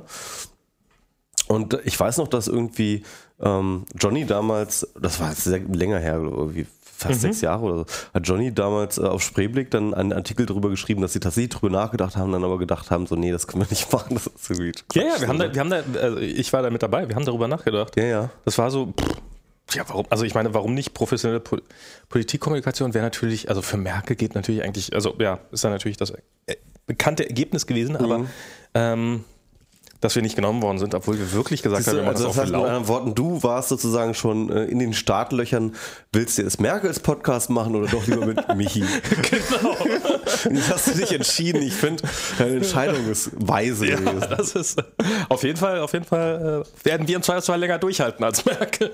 Und 1.46 1.78
ich 1.84 2.00
weiß 2.00 2.16
noch, 2.16 2.28
dass 2.28 2.48
irgendwie 2.48 3.04
ähm, 3.40 3.84
Johnny 3.94 4.24
damals, 4.24 4.88
das 4.98 5.20
war 5.20 5.30
jetzt 5.30 5.44
sehr 5.44 5.60
länger 5.60 5.98
her, 5.98 6.14
irgendwie 6.14 6.66
fast 6.96 7.20
sechs 7.20 7.40
Jahre 7.40 7.62
oder 7.64 7.76
so, 7.78 7.86
hat 8.14 8.26
Johnny 8.26 8.52
damals 8.54 8.98
äh, 8.98 9.02
auf 9.02 9.22
Spreeblick 9.22 9.70
dann 9.70 9.94
einen 9.94 10.12
Artikel 10.12 10.46
darüber 10.46 10.70
geschrieben, 10.70 11.02
dass 11.02 11.12
sie 11.12 11.20
tatsächlich 11.20 11.50
drüber 11.50 11.70
nachgedacht 11.70 12.16
haben, 12.16 12.32
dann 12.32 12.44
aber 12.44 12.58
gedacht 12.58 12.90
haben, 12.90 13.06
so, 13.06 13.16
nee, 13.16 13.30
das 13.32 13.46
können 13.46 13.62
wir 13.64 13.70
nicht 13.70 13.92
machen, 13.92 14.14
das 14.14 14.26
ist 14.28 14.50
irgendwie 14.50 14.72
Ja, 14.94 15.02
ja, 15.02 15.08
Quatsch, 15.10 15.20
wir 15.20 15.28
haben 15.28 15.38
da, 15.38 15.54
wir 15.54 15.60
haben 15.60 15.70
da, 15.70 16.00
also 16.00 16.18
ich 16.18 16.52
war 16.52 16.62
da 16.62 16.70
mit 16.70 16.82
dabei, 16.82 17.08
wir 17.08 17.16
haben 17.16 17.24
darüber 17.24 17.48
nachgedacht. 17.48 17.96
Ja, 17.96 18.04
ja. 18.04 18.30
Das 18.44 18.56
war 18.58 18.70
so, 18.70 18.92
pff, 18.98 19.74
ja, 19.76 19.84
warum, 19.88 20.06
also 20.10 20.24
ich 20.24 20.34
meine, 20.34 20.52
warum 20.54 20.74
nicht 20.74 20.94
professionelle 20.94 21.40
Po- 21.40 21.58
Politikkommunikation 22.08 22.94
wäre 22.94 23.04
natürlich, 23.04 23.48
also 23.48 23.62
für 23.62 23.76
Merkel 23.76 24.14
geht 24.16 24.34
natürlich 24.34 24.62
eigentlich, 24.62 24.94
also 24.94 25.14
ja, 25.18 25.40
ist 25.50 25.64
dann 25.64 25.72
natürlich 25.72 25.96
das 25.96 26.10
äh, 26.10 26.56
bekannte 26.86 27.26
Ergebnis 27.28 27.66
gewesen, 27.66 27.96
aber 27.96 28.18
Mhm. 28.18 28.28
ähm, 28.74 29.24
dass 30.04 30.14
wir 30.14 30.22
nicht 30.22 30.36
genommen 30.36 30.60
worden 30.60 30.78
sind, 30.78 30.94
obwohl 30.94 31.18
wir 31.18 31.32
wirklich 31.32 31.62
gesagt 31.62 31.86
haben, 31.86 31.96
wir 31.96 32.02
machen 32.02 32.16
Also 32.16 32.26
das 32.26 32.36
das 32.36 32.42
heißt 32.44 32.52
mit 32.52 32.60
anderen 32.60 32.88
Worten, 32.88 33.14
du 33.14 33.42
warst 33.42 33.70
sozusagen 33.70 34.12
schon 34.12 34.50
äh, 34.50 34.64
in 34.64 34.78
den 34.78 34.92
Startlöchern, 34.92 35.74
willst 36.12 36.36
du 36.36 36.42
jetzt 36.42 36.60
Merkels 36.60 37.00
Podcast 37.00 37.48
machen 37.48 37.74
oder 37.74 37.88
doch 37.88 38.06
lieber 38.06 38.26
mit 38.26 38.54
Michi? 38.56 38.84
Genau. 39.30 39.76
Jetzt 40.50 40.70
hast 40.70 40.88
du 40.88 40.98
dich 40.98 41.12
entschieden. 41.12 41.62
Ich 41.62 41.72
finde, 41.72 42.02
deine 42.38 42.56
Entscheidung 42.56 43.08
ist 43.10 43.30
weise 43.34 43.86
Ja, 43.86 43.96
gewesen. 43.96 44.26
das 44.28 44.54
ist 44.54 44.82
auf 45.30 45.42
jeden 45.42 45.56
Fall, 45.56 45.80
auf 45.80 45.92
jeden 45.94 46.04
Fall 46.04 46.64
äh, 46.64 46.86
werden 46.86 47.08
wir 47.08 47.16
im 47.16 47.22
Zweifelsfall 47.22 47.58
länger 47.58 47.78
durchhalten 47.78 48.22
als 48.24 48.44
Merkel. 48.44 48.92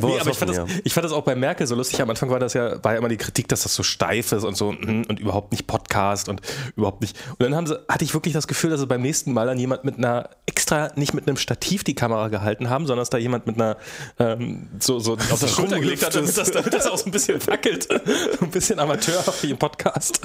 Wollen 0.00 0.14
nee, 0.14 0.20
aber 0.20 0.30
ich 0.30 0.38
fand, 0.38 0.56
das, 0.56 0.68
ich 0.84 0.94
fand 0.94 1.04
das 1.04 1.12
auch 1.12 1.24
bei 1.24 1.34
Merkel 1.34 1.66
so 1.66 1.74
lustig. 1.74 2.00
Am 2.00 2.10
Anfang 2.10 2.30
war 2.30 2.38
das 2.38 2.54
ja, 2.54 2.82
war 2.84 2.92
ja 2.92 2.98
immer 2.98 3.08
die 3.08 3.16
Kritik, 3.16 3.48
dass 3.48 3.64
das 3.64 3.74
so 3.74 3.82
steif 3.82 4.30
ist 4.30 4.44
und 4.44 4.56
so 4.56 4.70
mm, 4.70 5.06
und 5.08 5.18
überhaupt 5.18 5.50
nicht 5.50 5.66
Podcast 5.66 6.28
und 6.28 6.40
überhaupt 6.76 7.00
nicht. 7.00 7.16
Und 7.30 7.40
dann 7.40 7.56
haben 7.56 7.66
sie, 7.66 7.78
hatte 7.88 8.04
ich 8.04 8.14
wirklich 8.14 8.34
das 8.34 8.46
Gefühl, 8.46 8.70
dass 8.70 8.80
sie 8.80 8.86
beim 8.86 9.02
nächsten 9.02 9.32
Mal 9.32 9.46
dann 9.46 9.58
jemand 9.58 9.84
mit 9.84 9.98
einer 9.98 10.30
extra 10.44 10.90
nicht 10.94 11.14
mit 11.14 11.26
einem 11.26 11.36
Stativ 11.36 11.82
die 11.82 11.94
Kamera 11.94 12.28
gehalten 12.28 12.70
haben, 12.70 12.86
sondern 12.86 13.02
dass 13.02 13.10
da 13.10 13.18
jemand 13.18 13.46
mit 13.46 13.56
einer 13.56 13.76
ähm, 14.18 14.68
so, 14.78 14.98
so 14.98 15.14
auf 15.14 15.40
die 15.40 15.48
Schulter 15.48 15.80
gelegt 15.80 16.04
hat, 16.04 16.14
damit 16.14 16.36
das, 16.36 16.50
damit 16.50 16.72
das 16.72 16.86
auch 16.86 16.98
so 16.98 17.06
ein 17.06 17.10
bisschen 17.10 17.44
wackelt. 17.46 17.88
ein 18.40 18.50
bisschen 18.50 18.78
amateurhaft 18.78 19.42
wie 19.42 19.50
im 19.50 19.58
Podcast. 19.58 20.20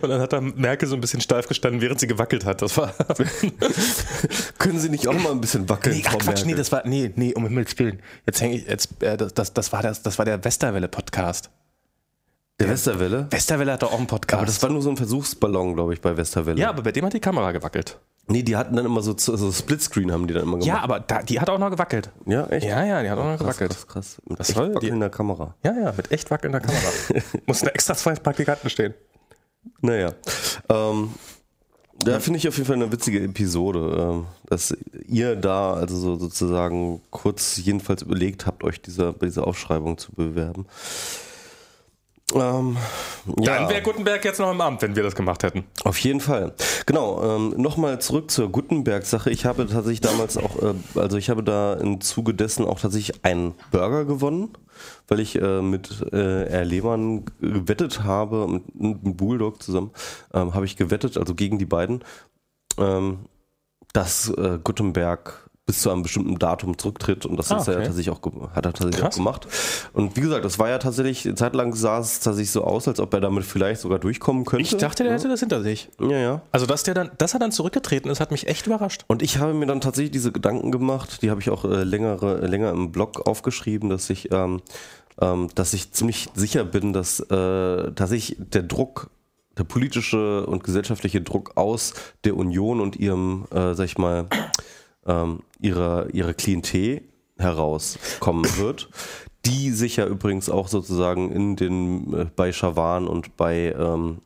Und 0.00 0.08
dann 0.08 0.20
hat 0.20 0.32
da 0.32 0.40
Merkel 0.40 0.88
so 0.88 0.94
ein 0.94 1.00
bisschen 1.00 1.20
steif 1.20 1.46
gestanden, 1.48 1.80
während 1.80 2.00
sie 2.00 2.06
gewackelt 2.06 2.44
hat. 2.44 2.62
Das 2.62 2.76
war. 2.76 2.94
Können 4.58 4.78
Sie 4.78 4.88
nicht 4.88 5.06
auch 5.06 5.12
mal 5.14 5.32
ein 5.32 5.40
bisschen 5.40 5.68
wackeln, 5.68 5.96
Nee, 5.96 6.02
ach 6.06 6.12
Frau 6.12 6.18
Quatsch, 6.18 6.26
Merkel? 6.26 6.46
nee, 6.46 6.54
das 6.54 6.72
war, 6.72 6.86
nee, 6.86 7.12
nee, 7.16 7.34
um 7.34 7.44
Himmels 7.44 7.78
Willen. 7.78 8.00
Jetzt 8.26 8.40
hänge 8.40 8.56
ich, 8.56 8.66
jetzt, 8.66 9.02
äh, 9.02 9.16
das, 9.16 9.34
das, 9.34 9.52
das 9.52 9.72
war 9.72 9.82
das, 9.82 10.02
das 10.02 10.18
war 10.18 10.24
der 10.24 10.42
Westerwelle-Podcast. 10.44 11.50
Der 12.60 12.68
Westerwelle? 12.70 13.28
Westerwelle 13.30 13.72
hat 13.72 13.82
doch 13.82 13.92
auch 13.92 13.98
einen 13.98 14.06
Podcast. 14.08 14.38
Aber 14.38 14.46
das 14.46 14.62
war 14.62 14.70
nur 14.70 14.82
so 14.82 14.90
ein 14.90 14.96
Versuchsballon, 14.96 15.74
glaube 15.74 15.94
ich, 15.94 16.00
bei 16.00 16.16
Westerwelle. 16.16 16.58
ja, 16.60 16.70
aber 16.70 16.82
bei 16.82 16.90
dem 16.90 17.04
hat 17.04 17.12
die 17.12 17.20
Kamera 17.20 17.52
gewackelt. 17.52 17.98
Nee, 18.28 18.42
die 18.42 18.56
hatten 18.56 18.76
dann 18.76 18.84
immer 18.84 19.00
so, 19.00 19.14
so 19.16 19.50
Splitscreen 19.50 20.12
haben 20.12 20.26
die 20.26 20.34
dann 20.34 20.42
immer 20.42 20.58
gemacht. 20.58 20.66
Ja, 20.66 20.80
aber 20.80 21.00
da, 21.00 21.22
die 21.22 21.40
hat 21.40 21.48
auch 21.48 21.58
noch 21.58 21.70
gewackelt. 21.70 22.10
Ja, 22.26 22.46
echt? 22.48 22.66
Ja, 22.66 22.84
ja, 22.84 23.02
die 23.02 23.08
hat 23.10 23.18
auch 23.18 23.24
noch 23.24 23.38
Krass, 23.38 23.56
gewackelt. 23.56 23.70
krass, 23.70 23.86
krass. 23.86 24.16
Mit 24.28 24.38
Das 24.38 24.48
echt 24.50 24.58
soll 24.58 24.68
die- 24.68 24.74
wackelnder 24.74 25.08
Kamera. 25.10 25.54
Ja, 25.64 25.72
ja, 25.72 25.92
mit 25.96 26.12
echt 26.12 26.30
wackelnder 26.30 26.60
Kamera. 26.60 26.88
Mussten 27.46 27.68
extra 27.68 27.94
zwei 27.94 28.14
Praktikanten 28.14 28.68
stehen. 28.70 28.94
Naja. 29.80 30.12
Ähm, 30.68 31.14
da 32.00 32.20
finde 32.20 32.38
ich 32.38 32.46
auf 32.46 32.56
jeden 32.56 32.66
Fall 32.66 32.76
eine 32.76 32.92
witzige 32.92 33.20
Episode, 33.22 33.96
ähm, 33.98 34.26
dass 34.46 34.76
ihr 35.08 35.34
da 35.34 35.72
also 35.74 35.96
so 35.96 36.16
sozusagen 36.16 37.00
kurz 37.10 37.56
jedenfalls 37.56 38.02
überlegt 38.02 38.46
habt, 38.46 38.62
euch 38.62 38.80
dieser, 38.80 39.12
bei 39.12 39.26
dieser 39.26 39.46
Aufschreibung 39.46 39.98
zu 39.98 40.12
bewerben. 40.12 40.66
Ähm, 42.34 42.76
ja. 43.40 43.58
Dann 43.58 43.70
wäre 43.70 43.82
Gutenberg 43.82 44.24
jetzt 44.24 44.38
noch 44.38 44.50
im 44.50 44.60
Amt, 44.60 44.82
wenn 44.82 44.96
wir 44.96 45.02
das 45.02 45.14
gemacht 45.14 45.42
hätten. 45.42 45.64
Auf 45.84 45.98
jeden 45.98 46.20
Fall. 46.20 46.52
Genau, 46.86 47.22
ähm, 47.22 47.54
nochmal 47.56 48.00
zurück 48.00 48.30
zur 48.30 48.50
Gutenberg-Sache. 48.50 49.30
Ich 49.30 49.46
habe 49.46 49.66
tatsächlich 49.66 50.00
damals 50.00 50.36
auch, 50.36 50.62
äh, 50.62 50.74
also 50.98 51.16
ich 51.16 51.30
habe 51.30 51.42
da 51.42 51.74
im 51.74 52.00
Zuge 52.00 52.34
dessen 52.34 52.66
auch 52.66 52.80
tatsächlich 52.80 53.24
einen 53.24 53.54
Burger 53.70 54.04
gewonnen, 54.04 54.50
weil 55.08 55.20
ich 55.20 55.40
äh, 55.40 55.62
mit 55.62 56.12
äh. 56.12 56.62
Lehmann 56.64 57.24
gewettet 57.40 58.04
habe, 58.04 58.46
mit, 58.46 58.74
mit 58.74 59.04
einem 59.04 59.16
Bulldog 59.16 59.62
zusammen, 59.62 59.90
ähm, 60.34 60.54
habe 60.54 60.66
ich 60.66 60.76
gewettet, 60.76 61.16
also 61.16 61.34
gegen 61.34 61.58
die 61.58 61.66
beiden, 61.66 62.04
ähm, 62.78 63.20
dass 63.92 64.28
äh, 64.28 64.58
Gutenberg 64.62 65.47
bis 65.68 65.82
zu 65.82 65.90
einem 65.90 66.02
bestimmten 66.02 66.38
Datum 66.38 66.78
zurücktritt 66.78 67.26
und 67.26 67.36
das 67.36 67.52
Ah, 67.52 67.58
ist 67.58 67.68
er 67.68 67.74
okay. 67.76 67.84
tatsächlich 67.84 68.10
auch, 68.10 68.22
hat 68.54 68.64
er 68.64 68.72
tatsächlich 68.72 68.96
Krass. 69.00 69.12
auch 69.14 69.18
gemacht. 69.18 69.46
Und 69.92 70.16
wie 70.16 70.22
gesagt, 70.22 70.42
das 70.42 70.58
war 70.58 70.70
ja 70.70 70.78
tatsächlich, 70.78 71.26
eine 71.26 71.34
Zeit 71.34 71.54
lang 71.54 71.74
sah 71.74 71.98
es 71.98 72.20
tatsächlich 72.20 72.50
so 72.50 72.64
aus, 72.64 72.88
als 72.88 73.00
ob 73.00 73.12
er 73.12 73.20
damit 73.20 73.44
vielleicht 73.44 73.82
sogar 73.82 73.98
durchkommen 73.98 74.46
könnte. 74.46 74.62
Ich 74.62 74.74
dachte, 74.78 75.04
der 75.04 75.12
hätte 75.12 75.28
das 75.28 75.40
hinter 75.40 75.62
sich. 75.62 75.90
Ja, 76.00 76.16
ja. 76.16 76.42
Also, 76.52 76.64
dass 76.64 76.84
der 76.84 76.94
dann, 76.94 77.10
dass 77.18 77.34
er 77.34 77.40
dann 77.40 77.52
zurückgetreten 77.52 78.10
ist, 78.10 78.18
hat 78.18 78.30
mich 78.30 78.46
echt 78.46 78.66
überrascht. 78.66 79.04
Und 79.08 79.22
ich 79.22 79.36
habe 79.36 79.52
mir 79.52 79.66
dann 79.66 79.82
tatsächlich 79.82 80.10
diese 80.10 80.32
Gedanken 80.32 80.72
gemacht, 80.72 81.20
die 81.20 81.28
habe 81.30 81.42
ich 81.42 81.50
auch 81.50 81.66
äh, 81.66 81.84
längere, 81.84 82.46
länger 82.46 82.70
im 82.70 82.90
Blog 82.90 83.26
aufgeschrieben, 83.28 83.90
dass 83.90 84.08
ich, 84.08 84.32
ähm, 84.32 84.62
ähm, 85.20 85.48
dass 85.54 85.74
ich 85.74 85.92
ziemlich 85.92 86.30
sicher 86.34 86.64
bin, 86.64 86.94
dass 86.94 87.20
äh, 87.20 87.92
tatsächlich 87.92 88.38
der 88.38 88.62
Druck, 88.62 89.10
der 89.58 89.64
politische 89.64 90.46
und 90.46 90.64
gesellschaftliche 90.64 91.20
Druck 91.20 91.52
aus 91.56 91.92
der 92.24 92.36
Union 92.38 92.80
und 92.80 92.96
ihrem, 92.96 93.44
äh, 93.50 93.74
sag 93.74 93.84
ich 93.84 93.98
mal, 93.98 94.28
ähm, 95.06 95.40
ihrer, 95.60 96.12
ihrer 96.14 96.34
Klientel 96.34 97.02
herauskommen 97.38 98.44
wird, 98.56 98.88
die 99.46 99.70
sich 99.70 99.96
ja 99.96 100.06
übrigens 100.06 100.50
auch 100.50 100.68
sozusagen 100.68 101.30
in 101.30 101.56
den, 101.56 102.12
äh, 102.12 102.26
bei 102.34 102.52
Schawan 102.52 103.06
und 103.06 103.36
bei 103.36 103.74
ähm, 103.78 104.18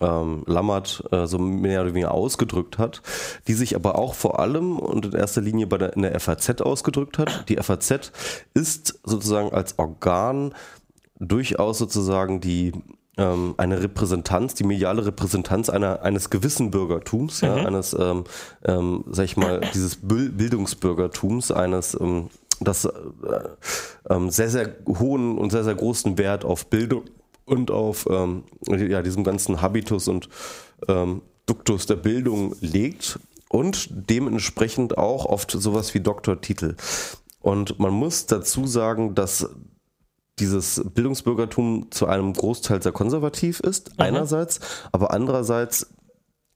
ähm, 0.00 0.44
Lammert 0.46 1.04
äh, 1.12 1.26
so 1.26 1.38
mehr 1.38 1.82
oder 1.82 1.90
weniger 1.90 2.12
ausgedrückt 2.12 2.78
hat, 2.78 3.02
die 3.46 3.54
sich 3.54 3.76
aber 3.76 3.98
auch 3.98 4.14
vor 4.14 4.40
allem 4.40 4.78
und 4.78 5.06
in 5.06 5.12
erster 5.12 5.40
Linie 5.40 5.66
bei 5.66 5.78
der, 5.78 5.94
in 5.94 6.02
der 6.02 6.18
FAZ 6.18 6.62
ausgedrückt 6.62 7.18
hat. 7.18 7.48
Die 7.48 7.56
FAZ 7.56 8.12
ist 8.54 8.98
sozusagen 9.04 9.52
als 9.52 9.78
Organ 9.78 10.54
durchaus 11.18 11.78
sozusagen 11.78 12.40
die 12.40 12.72
ähm, 13.20 13.54
eine 13.58 13.82
Repräsentanz, 13.82 14.54
die 14.54 14.64
mediale 14.64 15.04
Repräsentanz 15.04 15.68
einer, 15.68 16.02
eines 16.02 16.30
gewissen 16.30 16.70
Bürgertums, 16.70 17.42
ja, 17.42 17.54
eines, 17.54 17.92
ähm, 17.92 18.24
ähm, 18.64 19.04
sag 19.10 19.24
ich 19.24 19.36
mal, 19.36 19.60
dieses 19.74 19.96
Bil- 19.96 20.30
Bildungsbürgertums, 20.30 21.52
eines, 21.52 21.96
ähm, 22.00 22.30
das 22.60 22.84
äh, 22.84 22.90
ähm, 24.08 24.30
sehr, 24.30 24.50
sehr 24.50 24.76
hohen 24.86 25.38
und 25.38 25.50
sehr, 25.50 25.64
sehr 25.64 25.74
großen 25.74 26.18
Wert 26.18 26.44
auf 26.44 26.66
Bildung 26.66 27.04
und 27.44 27.70
auf 27.70 28.06
ähm, 28.10 28.44
ja, 28.68 29.02
diesem 29.02 29.24
ganzen 29.24 29.60
Habitus 29.60 30.08
und 30.08 30.28
ähm, 30.88 31.22
Duktus 31.46 31.86
der 31.86 31.96
Bildung 31.96 32.54
legt 32.60 33.18
und 33.48 33.88
dementsprechend 33.90 34.98
auch 34.98 35.26
oft 35.26 35.50
sowas 35.50 35.94
wie 35.94 36.00
Doktortitel. 36.00 36.76
Und 37.40 37.78
man 37.78 37.92
muss 37.92 38.26
dazu 38.26 38.66
sagen, 38.66 39.14
dass 39.14 39.48
dieses 40.40 40.82
Bildungsbürgertum 40.94 41.90
zu 41.90 42.06
einem 42.06 42.32
Großteil 42.32 42.82
sehr 42.82 42.92
konservativ 42.92 43.60
ist, 43.60 43.92
einerseits, 43.98 44.60
aber 44.92 45.12
andererseits 45.12 45.94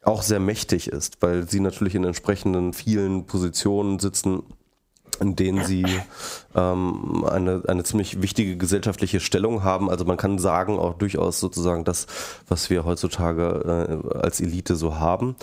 auch 0.02 0.22
sehr 0.22 0.40
mächtig 0.40 0.88
ist, 0.88 1.18
weil 1.20 1.48
sie 1.48 1.60
natürlich 1.60 1.94
in 1.94 2.04
entsprechenden 2.04 2.72
vielen 2.72 3.26
Positionen 3.26 3.98
sitzen, 3.98 4.42
in 5.20 5.36
denen 5.36 5.64
sie 5.64 5.86
ähm, 6.54 7.24
eine, 7.24 7.62
eine 7.66 7.84
ziemlich 7.84 8.20
wichtige 8.20 8.56
gesellschaftliche 8.56 9.20
Stellung 9.20 9.62
haben. 9.62 9.88
Also 9.88 10.04
man 10.04 10.16
kann 10.16 10.38
sagen, 10.38 10.78
auch 10.78 10.94
durchaus 10.94 11.40
sozusagen 11.40 11.84
das, 11.84 12.06
was 12.48 12.68
wir 12.70 12.84
heutzutage 12.84 14.02
äh, 14.12 14.18
als 14.18 14.40
Elite 14.40 14.76
so 14.76 14.98
haben. 14.98 15.36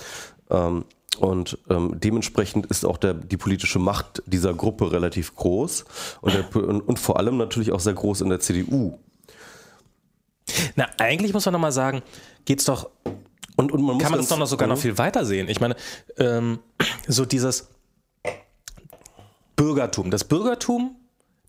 Ähm, 0.49 0.85
und 1.19 1.57
ähm, 1.69 1.95
dementsprechend 1.99 2.65
ist 2.67 2.85
auch 2.85 2.97
der, 2.97 3.13
die 3.13 3.37
politische 3.37 3.79
Macht 3.79 4.23
dieser 4.25 4.53
Gruppe 4.53 4.91
relativ 4.91 5.35
groß 5.35 5.85
und, 6.21 6.33
der, 6.33 6.55
und, 6.55 6.81
und 6.81 6.99
vor 6.99 7.17
allem 7.17 7.37
natürlich 7.37 7.71
auch 7.71 7.79
sehr 7.79 7.93
groß 7.93 8.21
in 8.21 8.29
der 8.29 8.39
CDU. 8.39 8.97
Na, 10.75 10.87
eigentlich 10.99 11.33
muss 11.33 11.45
man 11.45 11.53
nochmal 11.53 11.71
sagen, 11.71 12.01
geht's 12.45 12.65
doch 12.65 12.89
Und, 13.55 13.71
und 13.71 13.81
man 13.83 13.97
kann 13.99 14.11
man 14.11 14.19
ganz- 14.19 14.29
doch 14.29 14.37
noch 14.39 14.47
sogar 14.47 14.67
noch 14.67 14.77
viel 14.77 14.97
weiter 14.97 15.25
sehen. 15.25 15.47
Ich 15.49 15.59
meine, 15.61 15.75
ähm, 16.17 16.59
so 17.07 17.25
dieses 17.25 17.69
Bürgertum. 19.55 20.09
Das 20.11 20.23
Bürgertum 20.23 20.95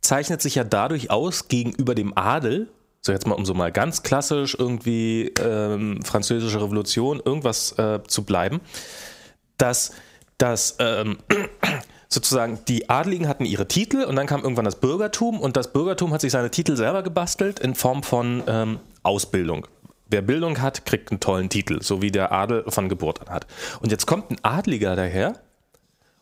zeichnet 0.00 0.42
sich 0.42 0.56
ja 0.56 0.64
dadurch 0.64 1.10
aus 1.10 1.48
gegenüber 1.48 1.94
dem 1.94 2.16
Adel, 2.16 2.68
so 3.00 3.12
jetzt 3.12 3.26
mal 3.26 3.34
um 3.34 3.46
so 3.46 3.54
mal 3.54 3.72
ganz 3.72 4.02
klassisch 4.02 4.56
irgendwie 4.58 5.32
ähm, 5.40 6.02
französische 6.02 6.60
Revolution, 6.60 7.20
irgendwas 7.24 7.72
äh, 7.78 8.00
zu 8.06 8.24
bleiben, 8.24 8.60
dass, 9.62 9.92
dass 10.38 10.76
ähm, 10.80 11.18
sozusagen 12.08 12.58
die 12.66 12.90
Adligen 12.90 13.28
hatten 13.28 13.44
ihre 13.44 13.68
Titel 13.68 14.02
und 14.02 14.16
dann 14.16 14.26
kam 14.26 14.42
irgendwann 14.42 14.64
das 14.64 14.80
Bürgertum 14.80 15.40
und 15.40 15.56
das 15.56 15.72
Bürgertum 15.72 16.12
hat 16.12 16.20
sich 16.20 16.32
seine 16.32 16.50
Titel 16.50 16.76
selber 16.76 17.02
gebastelt 17.02 17.60
in 17.60 17.74
Form 17.76 18.02
von 18.02 18.42
ähm, 18.48 18.80
Ausbildung. 19.04 19.66
Wer 20.08 20.20
Bildung 20.20 20.60
hat, 20.60 20.84
kriegt 20.84 21.10
einen 21.10 21.20
tollen 21.20 21.48
Titel, 21.48 21.80
so 21.80 22.02
wie 22.02 22.10
der 22.10 22.32
Adel 22.32 22.64
von 22.68 22.88
Geburt 22.88 23.22
an 23.22 23.30
hat. 23.32 23.46
Und 23.80 23.92
jetzt 23.92 24.06
kommt 24.06 24.30
ein 24.30 24.36
Adliger 24.42 24.94
daher 24.96 25.34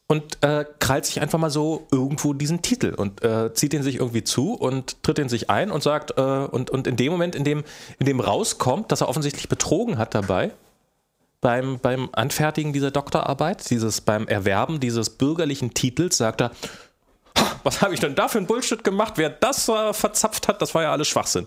und 0.07 0.43
äh, 0.43 0.65
krallt 0.79 1.07
sich 1.07 1.21
einfach 1.21 1.39
mal 1.39 1.51
so 1.51 1.89
irgendwo 1.91 2.35
diesen 2.35 2.63
Titel 2.63 2.95
und 2.95 3.25
äh, 3.25 3.55
zieht 3.55 3.73
den 3.73 3.83
sich 3.83 3.97
irgendwie 3.97 4.23
zu 4.23 4.53
und 4.53 5.03
tritt 5.03 5.19
den 5.19 5.29
sich 5.29 5.51
ein 5.51 5.71
und 5.71 5.83
sagt, 5.83 6.19
äh, 6.19 6.23
und, 6.23 6.69
und 6.71 6.87
in 6.87 6.97
dem 6.97 7.11
Moment, 7.11 7.35
in 7.35 7.45
dem, 7.45 7.65
in 7.99 8.07
dem 8.07 8.21
rauskommt, 8.21 8.93
dass 8.93 9.01
er 9.01 9.09
offensichtlich 9.09 9.49
betrogen 9.49 9.99
hat 9.99 10.15
dabei, 10.15 10.53
beim, 11.41 11.79
beim 11.81 12.09
Anfertigen 12.13 12.73
dieser 12.73 12.91
Doktorarbeit, 12.91 13.71
dieses, 13.71 14.01
beim 14.01 14.29
Erwerben 14.29 14.81
dieses 14.81 15.11
bürgerlichen 15.11 15.75
Titels, 15.75 16.17
sagt 16.19 16.43
er, 16.43 16.51
was 17.63 17.83
habe 17.83 17.95
ich 17.95 18.01
denn 18.01 18.15
da 18.15 18.29
für 18.29 18.39
ein 18.39 18.47
Bullshit 18.47 18.83
gemacht? 18.85 19.15
Wer 19.17 19.31
das 19.31 19.69
äh, 19.69 19.93
verzapft 19.93 20.49
hat, 20.49 20.61
das 20.61 20.75
war 20.75 20.83
ja 20.83 20.93
alles 20.93 21.09
Schwachsinn. 21.09 21.47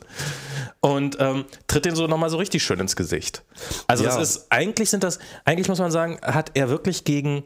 Und 0.80 1.18
ähm, 1.20 1.46
tritt 1.68 1.86
den 1.86 1.96
so 1.96 2.08
nochmal 2.08 2.30
so 2.30 2.38
richtig 2.38 2.64
schön 2.64 2.80
ins 2.80 2.96
Gesicht. 2.96 3.44
Also 3.88 4.04
ja. 4.04 4.10
das 4.10 4.22
ist, 4.22 4.48
eigentlich 4.50 4.89
sind 4.89 5.04
das, 5.04 5.20
eigentlich 5.46 5.68
muss 5.68 5.80
man 5.80 5.91
sagen, 5.91 6.20
hat 6.22 6.52
er 6.56 6.70
wirklich 6.70 7.04
gegen 7.04 7.44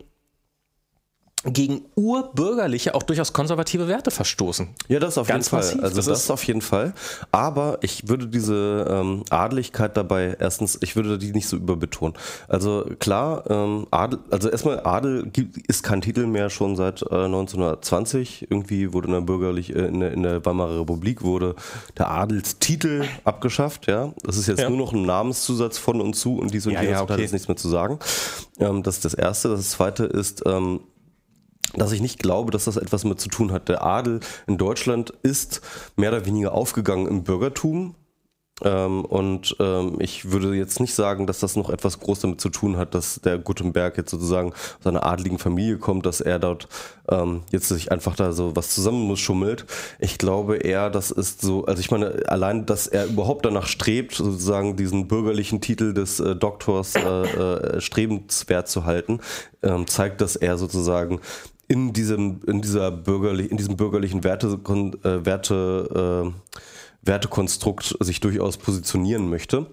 gegen 1.45 1.85
urbürgerliche, 1.95 2.95
auch 2.95 3.03
durchaus 3.03 3.31
konservative 3.31 3.87
Werte 3.87 4.11
verstoßen. 4.11 4.69
Ja, 4.87 4.99
das 4.99 5.17
auf 5.17 5.27
Ganz 5.27 5.51
jeden 5.51 5.63
Fall. 5.63 5.79
Also 5.81 5.95
das, 5.95 6.05
das 6.05 6.23
ist 6.23 6.31
auf 6.31 6.43
jeden 6.43 6.61
Fall. 6.61 6.93
Aber 7.31 7.77
ich 7.81 8.09
würde 8.09 8.27
diese 8.27 8.87
ähm, 8.89 9.23
Adeligkeit 9.29 9.95
dabei 9.95 10.35
erstens, 10.39 10.79
ich 10.81 10.95
würde 10.95 11.17
die 11.17 11.31
nicht 11.31 11.47
so 11.47 11.55
überbetonen. 11.55 12.17
Also 12.47 12.85
klar, 12.99 13.43
ähm, 13.49 13.87
Adel, 13.91 14.19
also 14.31 14.49
erstmal 14.49 14.81
Adel 14.83 15.31
ist 15.67 15.83
kein 15.83 16.01
Titel 16.01 16.25
mehr 16.25 16.49
schon 16.49 16.75
seit 16.75 17.03
äh, 17.03 17.25
1920. 17.25 18.47
Irgendwie 18.49 18.91
wurde 18.93 19.07
in 19.07 19.13
der 19.13 19.21
bürgerlich 19.21 19.75
äh, 19.75 19.85
in, 19.87 19.99
der, 19.99 20.11
in 20.13 20.23
der 20.23 20.43
Weimarer 20.43 20.79
Republik 20.81 21.21
wurde 21.21 21.55
der 21.97 22.09
Adelstitel 22.09 23.05
abgeschafft. 23.23 23.87
Ja, 23.87 24.11
das 24.23 24.37
ist 24.37 24.47
jetzt 24.47 24.61
ja. 24.61 24.69
nur 24.69 24.77
noch 24.77 24.91
ein 24.91 25.05
Namenszusatz 25.05 25.77
von 25.77 26.01
und 26.01 26.15
zu 26.15 26.39
und 26.39 26.53
dies 26.53 26.65
und 26.65 26.73
ja, 26.73 26.81
jenes 26.81 26.95
ja, 26.95 27.03
okay. 27.03 27.13
hat 27.13 27.19
jetzt 27.19 27.33
nichts 27.33 27.47
mehr 27.47 27.57
zu 27.57 27.69
sagen. 27.69 27.99
Ähm, 28.59 28.81
das 28.81 28.95
ist 28.95 29.05
das 29.05 29.13
Erste. 29.13 29.49
Das 29.49 29.69
Zweite 29.69 30.05
ist 30.05 30.43
ähm, 30.45 30.79
dass 31.73 31.91
ich 31.91 32.01
nicht 32.01 32.19
glaube, 32.19 32.51
dass 32.51 32.65
das 32.65 32.77
etwas 32.77 33.03
mit 33.03 33.19
zu 33.19 33.29
tun 33.29 33.51
hat. 33.51 33.69
Der 33.69 33.83
Adel 33.83 34.19
in 34.47 34.57
Deutschland 34.57 35.11
ist 35.23 35.61
mehr 35.95 36.11
oder 36.11 36.25
weniger 36.25 36.53
aufgegangen 36.53 37.07
im 37.07 37.23
Bürgertum. 37.23 37.95
Ähm, 38.63 39.05
und 39.05 39.55
ähm, 39.59 39.97
ich 39.99 40.31
würde 40.31 40.55
jetzt 40.55 40.79
nicht 40.79 40.95
sagen, 40.95 41.27
dass 41.27 41.39
das 41.39 41.55
noch 41.55 41.69
etwas 41.69 41.99
groß 41.99 42.21
damit 42.21 42.41
zu 42.41 42.49
tun 42.49 42.77
hat, 42.77 42.95
dass 42.95 43.21
der 43.21 43.37
Gutenberg 43.37 43.97
jetzt 43.97 44.09
sozusagen 44.09 44.51
aus 44.79 44.87
einer 44.87 45.05
adligen 45.05 45.37
Familie 45.37 45.77
kommt, 45.77 46.07
dass 46.07 46.21
er 46.21 46.39
dort 46.39 46.67
ähm, 47.07 47.43
jetzt 47.51 47.67
sich 47.67 47.91
einfach 47.91 48.15
da 48.15 48.31
so 48.31 48.55
was 48.55 48.73
zusammen 48.73 49.15
schummelt. 49.15 49.65
Ich 49.99 50.17
glaube 50.17 50.57
eher, 50.57 50.89
das 50.89 51.11
ist 51.11 51.41
so, 51.41 51.65
also 51.65 51.79
ich 51.79 51.91
meine, 51.91 52.23
allein, 52.27 52.65
dass 52.65 52.87
er 52.87 53.05
überhaupt 53.05 53.45
danach 53.45 53.67
strebt, 53.67 54.15
sozusagen 54.15 54.75
diesen 54.75 55.07
bürgerlichen 55.07 55.61
Titel 55.61 55.93
des 55.93 56.19
äh, 56.19 56.35
Doktors 56.35 56.95
äh, 56.95 56.99
äh, 56.99 57.81
strebenswert 57.81 58.67
zu 58.67 58.85
halten, 58.85 59.19
ähm, 59.61 59.85
zeigt, 59.85 60.19
dass 60.19 60.35
er 60.35 60.57
sozusagen 60.57 61.19
in 61.67 61.93
diesem, 61.93 62.41
in 62.47 62.61
dieser 62.61 62.91
bürgerlich, 62.91 63.51
in 63.51 63.57
diesem 63.57 63.77
bürgerlichen 63.77 64.23
Werte, 64.23 64.47
äh, 64.47 65.25
Werte, 65.25 66.23
äh, 66.25 66.61
Wertekonstrukt 67.03 67.95
sich 67.99 68.19
durchaus 68.19 68.57
positionieren 68.57 69.29
möchte. 69.29 69.67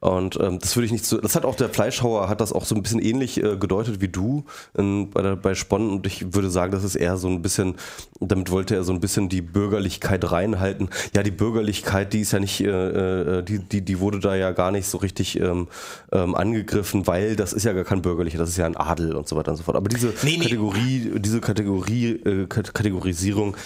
Und 0.00 0.38
ähm, 0.40 0.58
das 0.58 0.76
würde 0.76 0.86
ich 0.86 0.92
nicht 0.92 1.06
so. 1.06 1.18
Das 1.18 1.34
hat 1.36 1.46
auch 1.46 1.54
der 1.54 1.70
Fleischhauer 1.70 2.28
hat 2.28 2.40
das 2.42 2.52
auch 2.52 2.64
so 2.64 2.74
ein 2.74 2.82
bisschen 2.82 3.00
ähnlich 3.00 3.42
äh, 3.42 3.56
gedeutet 3.56 4.00
wie 4.00 4.08
du 4.08 4.44
in, 4.76 5.10
bei, 5.10 5.22
der, 5.22 5.36
bei 5.36 5.54
Spon. 5.54 5.90
Und 5.90 6.06
ich 6.06 6.34
würde 6.34 6.50
sagen, 6.50 6.70
das 6.70 6.84
ist 6.84 6.96
eher 6.96 7.16
so 7.16 7.28
ein 7.28 7.40
bisschen, 7.40 7.76
damit 8.20 8.50
wollte 8.50 8.74
er 8.74 8.84
so 8.84 8.92
ein 8.92 9.00
bisschen 9.00 9.30
die 9.30 9.40
Bürgerlichkeit 9.40 10.30
reinhalten. 10.30 10.90
Ja, 11.14 11.22
die 11.22 11.30
Bürgerlichkeit, 11.30 12.12
die 12.12 12.20
ist 12.20 12.32
ja 12.32 12.40
nicht, 12.40 12.60
äh, 12.60 13.38
äh, 13.38 13.42
die, 13.42 13.58
die, 13.58 13.80
die 13.80 14.00
wurde 14.00 14.20
da 14.20 14.36
ja 14.36 14.52
gar 14.52 14.70
nicht 14.70 14.86
so 14.86 14.98
richtig 14.98 15.40
ähm, 15.40 15.68
ähm, 16.12 16.34
angegriffen, 16.34 17.06
weil 17.06 17.34
das 17.34 17.54
ist 17.54 17.64
ja 17.64 17.72
gar 17.72 17.84
kein 17.84 18.02
bürgerlicher, 18.02 18.38
das 18.38 18.50
ist 18.50 18.58
ja 18.58 18.66
ein 18.66 18.76
Adel 18.76 19.16
und 19.16 19.26
so 19.26 19.36
weiter 19.36 19.52
und 19.52 19.56
so 19.56 19.62
fort. 19.62 19.78
Aber 19.78 19.88
diese 19.88 20.08
nee, 20.22 20.36
nee. 20.36 20.38
Kategorie, 20.38 21.12
diese 21.16 21.40
Kategorie, 21.40 22.10
äh, 22.10 22.46
Kategorisierung, 22.46 23.56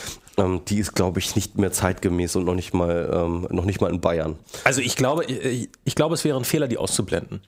ähm, 0.41 0.63
die 0.67 0.79
ist, 0.79 0.95
glaube 0.95 1.19
ich, 1.19 1.37
nicht 1.37 1.59
mehr 1.59 1.73
zeitgemäß 1.73 2.37
und 2.37 2.45
noch 2.45 2.55
nicht 2.55 2.73
mal, 2.73 3.11
ähm, 3.13 3.47
noch 3.51 3.65
nicht 3.65 3.81
mal 3.81 3.91
in 3.91 4.01
Bayern. 4.01 4.39
Also 4.65 4.81
ich 4.81 4.97
glaube, 4.97 5.25
ich, 5.25 5.69
ich 5.85 5.95
glaube, 5.95 6.15
es 6.15 6.25
wäre 6.25 6.39
ein 6.39 6.45
Fehler, 6.45 6.69
die 6.69 6.79
auszublenden. 6.79 7.43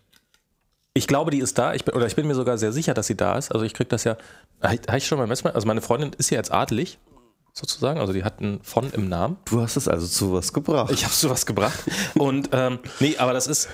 Ich 0.94 1.06
glaube, 1.06 1.30
die 1.30 1.38
ist 1.38 1.56
da. 1.58 1.72
Ich 1.74 1.84
bin, 1.84 1.94
oder 1.94 2.06
ich 2.06 2.16
bin 2.16 2.26
mir 2.26 2.34
sogar 2.34 2.58
sehr 2.58 2.72
sicher, 2.72 2.92
dass 2.92 3.06
sie 3.06 3.16
da 3.16 3.38
ist. 3.38 3.50
Also 3.50 3.64
ich 3.64 3.72
kriege 3.72 3.88
das 3.88 4.04
ja. 4.04 4.16
Habe 4.62 4.98
ich 4.98 5.06
schon 5.06 5.18
mal 5.18 5.26
Mal. 5.26 5.52
Also 5.52 5.66
meine 5.66 5.80
Freundin 5.80 6.12
ist 6.18 6.30
ja 6.30 6.36
jetzt 6.36 6.52
adelig, 6.52 6.98
sozusagen. 7.54 7.98
Also 7.98 8.12
die 8.12 8.24
hat 8.24 8.40
ein 8.40 8.60
von 8.62 8.90
im 8.92 9.08
Namen. 9.08 9.38
Du 9.46 9.62
hast 9.62 9.76
es 9.76 9.88
also 9.88 10.06
zu 10.06 10.34
was 10.34 10.52
gebracht. 10.52 10.92
Ich 10.92 11.04
habe 11.04 11.12
es 11.12 11.20
zu 11.20 11.30
was 11.30 11.46
gebracht. 11.46 11.78
Und 12.14 12.50
ähm, 12.52 12.78
nee, 13.00 13.16
aber 13.16 13.32
das 13.32 13.46
ist. 13.46 13.68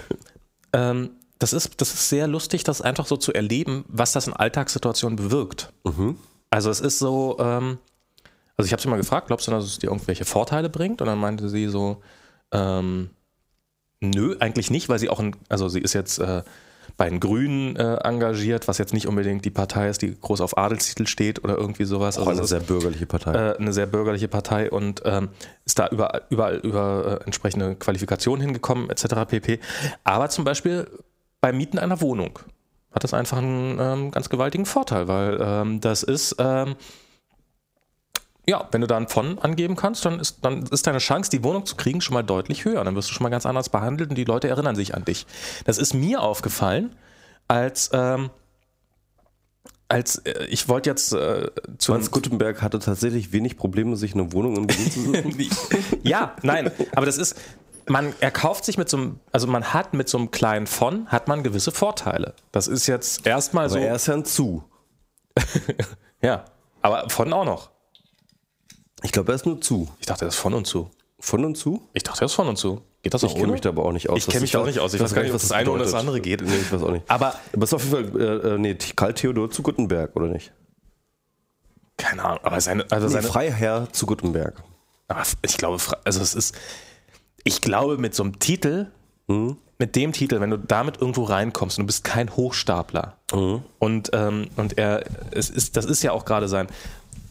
Ähm, 0.72 1.10
das 1.40 1.52
ist, 1.52 1.80
das 1.80 1.94
ist 1.94 2.08
sehr 2.08 2.26
lustig, 2.26 2.64
das 2.64 2.82
einfach 2.82 3.06
so 3.06 3.16
zu 3.16 3.32
erleben, 3.32 3.84
was 3.86 4.10
das 4.10 4.26
in 4.26 4.32
Alltagssituationen 4.32 5.14
bewirkt. 5.14 5.72
Mhm. 5.84 6.16
Also 6.50 6.68
es 6.68 6.80
ist 6.80 6.98
so, 6.98 7.36
ähm, 7.38 7.78
also 8.58 8.66
ich 8.66 8.72
habe 8.72 8.82
sie 8.82 8.88
mal 8.88 8.96
gefragt, 8.96 9.28
glaubst 9.28 9.46
du, 9.46 9.52
dass 9.52 9.64
es 9.64 9.78
dir 9.78 9.86
irgendwelche 9.86 10.24
Vorteile 10.24 10.68
bringt? 10.68 11.00
Und 11.00 11.06
dann 11.06 11.18
meinte 11.18 11.48
sie 11.48 11.68
so, 11.68 12.02
ähm, 12.52 13.10
nö, 14.00 14.36
eigentlich 14.40 14.70
nicht, 14.70 14.88
weil 14.88 14.98
sie 14.98 15.08
auch, 15.08 15.20
ein, 15.20 15.36
also 15.48 15.68
sie 15.68 15.80
ist 15.80 15.92
jetzt 15.92 16.18
äh, 16.18 16.42
bei 16.96 17.08
den 17.08 17.20
Grünen 17.20 17.76
äh, 17.76 17.98
engagiert, 18.02 18.66
was 18.66 18.78
jetzt 18.78 18.92
nicht 18.92 19.06
unbedingt 19.06 19.44
die 19.44 19.50
Partei 19.50 19.88
ist, 19.88 20.02
die 20.02 20.18
groß 20.20 20.40
auf 20.40 20.58
Adelstitel 20.58 21.06
steht 21.06 21.44
oder 21.44 21.56
irgendwie 21.56 21.84
sowas. 21.84 22.18
Auch 22.18 22.26
also 22.26 22.40
eine 22.40 22.48
sehr 22.48 22.60
bürgerliche 22.60 23.06
Partei. 23.06 23.32
Äh, 23.32 23.56
eine 23.58 23.72
sehr 23.72 23.86
bürgerliche 23.86 24.26
Partei 24.26 24.68
und 24.68 25.02
ähm, 25.04 25.28
ist 25.64 25.78
da 25.78 25.86
überall, 25.88 26.22
überall 26.28 26.56
über 26.56 27.20
äh, 27.20 27.24
entsprechende 27.24 27.76
Qualifikationen 27.76 28.42
hingekommen, 28.44 28.90
etc. 28.90 29.26
pp. 29.28 29.60
Aber 30.02 30.28
zum 30.30 30.44
Beispiel 30.44 30.88
beim 31.40 31.56
Mieten 31.56 31.78
einer 31.78 32.00
Wohnung 32.00 32.40
hat 32.90 33.04
das 33.04 33.14
einfach 33.14 33.38
einen 33.38 33.78
ähm, 33.78 34.10
ganz 34.10 34.28
gewaltigen 34.28 34.66
Vorteil, 34.66 35.06
weil 35.06 35.38
ähm, 35.40 35.80
das 35.80 36.02
ist 36.02 36.34
ähm, 36.40 36.74
ja, 38.48 38.66
wenn 38.72 38.80
du 38.80 38.86
da 38.86 38.96
ein 38.96 39.08
von 39.08 39.38
angeben 39.38 39.76
kannst, 39.76 40.06
dann 40.06 40.18
ist, 40.18 40.38
dann 40.40 40.62
ist 40.62 40.86
deine 40.86 40.98
Chance, 40.98 41.30
die 41.30 41.44
Wohnung 41.44 41.66
zu 41.66 41.76
kriegen, 41.76 42.00
schon 42.00 42.14
mal 42.14 42.22
deutlich 42.22 42.64
höher. 42.64 42.82
Dann 42.82 42.96
wirst 42.96 43.10
du 43.10 43.12
schon 43.12 43.24
mal 43.24 43.28
ganz 43.28 43.44
anders 43.44 43.68
behandelt 43.68 44.08
und 44.08 44.16
die 44.16 44.24
Leute 44.24 44.48
erinnern 44.48 44.74
sich 44.74 44.94
an 44.94 45.04
dich. 45.04 45.26
Das 45.66 45.76
ist 45.76 45.92
mir 45.92 46.22
aufgefallen, 46.22 46.96
als, 47.46 47.90
ähm, 47.92 48.30
als 49.88 50.16
äh, 50.24 50.46
ich 50.46 50.66
wollte 50.66 50.88
jetzt 50.88 51.12
äh, 51.12 51.50
zu. 51.76 51.92
Hans 51.92 52.10
Gutenberg 52.10 52.62
hatte 52.62 52.78
tatsächlich 52.78 53.32
wenig 53.32 53.58
Probleme, 53.58 53.96
sich 53.96 54.14
eine 54.14 54.32
Wohnung 54.32 54.56
in 54.56 54.66
Berlin 54.66 54.90
zu 54.90 55.00
suchen. 55.00 55.36
ja, 56.02 56.34
nein, 56.40 56.70
aber 56.96 57.04
das 57.04 57.18
ist, 57.18 57.36
man 57.86 58.14
erkauft 58.20 58.64
sich 58.64 58.78
mit 58.78 58.88
so 58.88 58.96
einem, 58.96 59.20
also 59.30 59.46
man 59.46 59.74
hat 59.74 59.92
mit 59.92 60.08
so 60.08 60.16
einem 60.16 60.30
kleinen 60.30 60.66
von, 60.66 61.06
hat 61.08 61.28
man 61.28 61.42
gewisse 61.42 61.70
Vorteile. 61.70 62.32
Das 62.50 62.66
ist 62.66 62.86
jetzt 62.86 63.26
erstmal 63.26 63.66
aber 63.66 63.74
so. 63.74 63.78
Er 63.78 63.94
ist 63.94 64.06
ja 64.06 64.14
ein 64.14 64.24
zu. 64.24 64.64
ja, 66.22 66.46
aber 66.80 67.10
von 67.10 67.30
auch 67.34 67.44
noch. 67.44 67.77
Ich 69.02 69.12
glaube, 69.12 69.32
er 69.32 69.36
ist 69.36 69.46
nur 69.46 69.60
zu. 69.60 69.88
Ich 70.00 70.06
dachte, 70.06 70.24
er 70.24 70.28
ist 70.28 70.36
von 70.36 70.54
und 70.54 70.66
zu. 70.66 70.90
Von 71.20 71.44
und 71.44 71.56
zu? 71.56 71.88
Ich 71.94 72.02
dachte, 72.02 72.22
er 72.22 72.26
ist 72.26 72.34
von 72.34 72.48
und 72.48 72.56
zu. 72.56 72.82
Geht 73.02 73.14
das 73.14 73.24
auch 73.24 73.28
Ich 73.28 73.34
kenne 73.36 73.52
mich 73.52 73.60
da 73.60 73.70
aber 73.70 73.84
auch 73.84 73.92
nicht 73.92 74.08
aus. 74.08 74.18
Ich 74.18 74.26
kenne 74.26 74.42
mich 74.42 74.50
da 74.50 74.60
auch 74.60 74.66
nicht 74.66 74.78
aus. 74.78 74.94
Ich 74.94 75.00
weiß 75.00 75.14
gar 75.14 75.22
nicht, 75.22 75.34
was 75.34 75.42
das 75.42 75.52
eine 75.52 75.70
oder 75.70 75.84
das 75.84 75.94
andere 75.94 76.20
geht. 76.20 76.42
Nee, 76.42 76.56
ich 76.56 76.72
weiß 76.72 76.82
auch 76.82 76.90
nicht. 76.90 77.08
Aber, 77.08 77.34
aber 77.52 77.64
es 77.64 77.70
ist 77.70 77.74
auf 77.74 77.84
jeden 77.84 78.12
Fall, 78.12 78.20
äh, 78.20 78.54
äh 78.54 78.58
nee, 78.58 78.74
Karl 78.96 79.14
Theodor 79.14 79.50
zu 79.50 79.62
Gutenberg, 79.62 80.14
oder 80.16 80.26
nicht? 80.26 80.52
Keine 81.96 82.24
Ahnung, 82.24 82.38
aber 82.44 82.60
seine, 82.60 82.90
also 82.90 83.06
nee, 83.06 83.12
seine 83.12 83.26
Freiherr 83.26 83.88
zu 83.92 84.06
Gutenberg. 84.06 84.62
Aber 85.08 85.22
ich 85.42 85.56
glaube, 85.56 85.82
also 86.04 86.20
es 86.20 86.34
ist, 86.34 86.56
ich 87.44 87.60
glaube, 87.60 87.98
mit 87.98 88.14
so 88.14 88.22
einem 88.22 88.38
Titel, 88.38 88.86
mhm. 89.26 89.56
mit 89.78 89.96
dem 89.96 90.12
Titel, 90.12 90.40
wenn 90.40 90.50
du 90.50 90.58
damit 90.58 91.00
irgendwo 91.00 91.24
reinkommst 91.24 91.78
und 91.78 91.82
du 91.82 91.86
bist 91.86 92.04
kein 92.04 92.34
Hochstapler 92.36 93.16
mhm. 93.32 93.62
und, 93.78 94.10
ähm, 94.12 94.48
und 94.56 94.78
er, 94.78 95.04
es 95.32 95.50
ist, 95.50 95.76
das 95.76 95.86
ist 95.86 96.02
ja 96.02 96.12
auch 96.12 96.24
gerade 96.24 96.46
sein, 96.46 96.68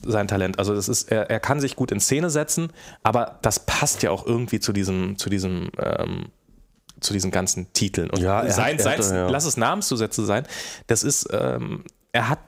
sein 0.05 0.27
Talent. 0.27 0.59
Also 0.59 0.73
das 0.73 0.89
ist, 0.89 1.11
er, 1.11 1.29
er 1.29 1.39
kann 1.39 1.59
sich 1.59 1.75
gut 1.75 1.91
in 1.91 1.99
Szene 1.99 2.29
setzen, 2.29 2.71
aber 3.03 3.39
das 3.41 3.59
passt 3.59 4.03
ja 4.03 4.11
auch 4.11 4.25
irgendwie 4.25 4.59
zu 4.59 4.73
diesem, 4.73 5.17
zu 5.17 5.29
diesem, 5.29 5.69
ähm, 5.79 6.27
zu 6.99 7.13
diesen 7.13 7.31
ganzen 7.31 7.71
Titeln. 7.73 8.09
Und 8.09 8.19
ja, 8.19 8.49
sein, 8.49 8.75
hat, 8.75 8.81
sein, 8.81 8.99
hatte, 8.99 9.15
ja. 9.15 9.29
lass 9.29 9.45
es 9.45 9.57
Namenszusätze 9.57 10.25
sein, 10.25 10.45
das 10.87 11.03
ist, 11.03 11.27
ähm, 11.31 11.83
er 12.11 12.29
hat 12.29 12.39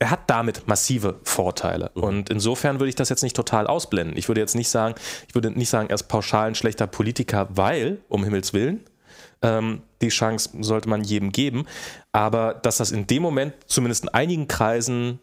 er 0.00 0.10
hat 0.10 0.30
damit 0.30 0.68
massive 0.68 1.16
Vorteile. 1.24 1.90
Mhm. 1.94 2.02
Und 2.02 2.30
insofern 2.30 2.78
würde 2.78 2.88
ich 2.88 2.94
das 2.94 3.08
jetzt 3.08 3.22
nicht 3.22 3.34
total 3.34 3.66
ausblenden. 3.66 4.16
Ich 4.16 4.28
würde 4.28 4.40
jetzt 4.40 4.54
nicht 4.54 4.68
sagen, 4.68 4.94
ich 5.26 5.34
würde 5.34 5.50
nicht 5.50 5.70
sagen, 5.70 5.88
er 5.88 5.96
ist 5.96 6.04
pauschal 6.04 6.48
ein 6.48 6.54
schlechter 6.54 6.86
Politiker, 6.86 7.48
weil, 7.50 7.98
um 8.08 8.22
Himmels 8.24 8.52
Willen, 8.52 8.84
ähm, 9.42 9.82
die 10.00 10.08
Chance 10.08 10.50
sollte 10.60 10.88
man 10.88 11.02
jedem 11.02 11.32
geben. 11.32 11.66
Aber 12.12 12.54
dass 12.54 12.78
das 12.78 12.90
in 12.90 13.06
dem 13.06 13.22
Moment 13.22 13.54
zumindest 13.66 14.04
in 14.04 14.08
einigen 14.10 14.48
Kreisen 14.48 15.20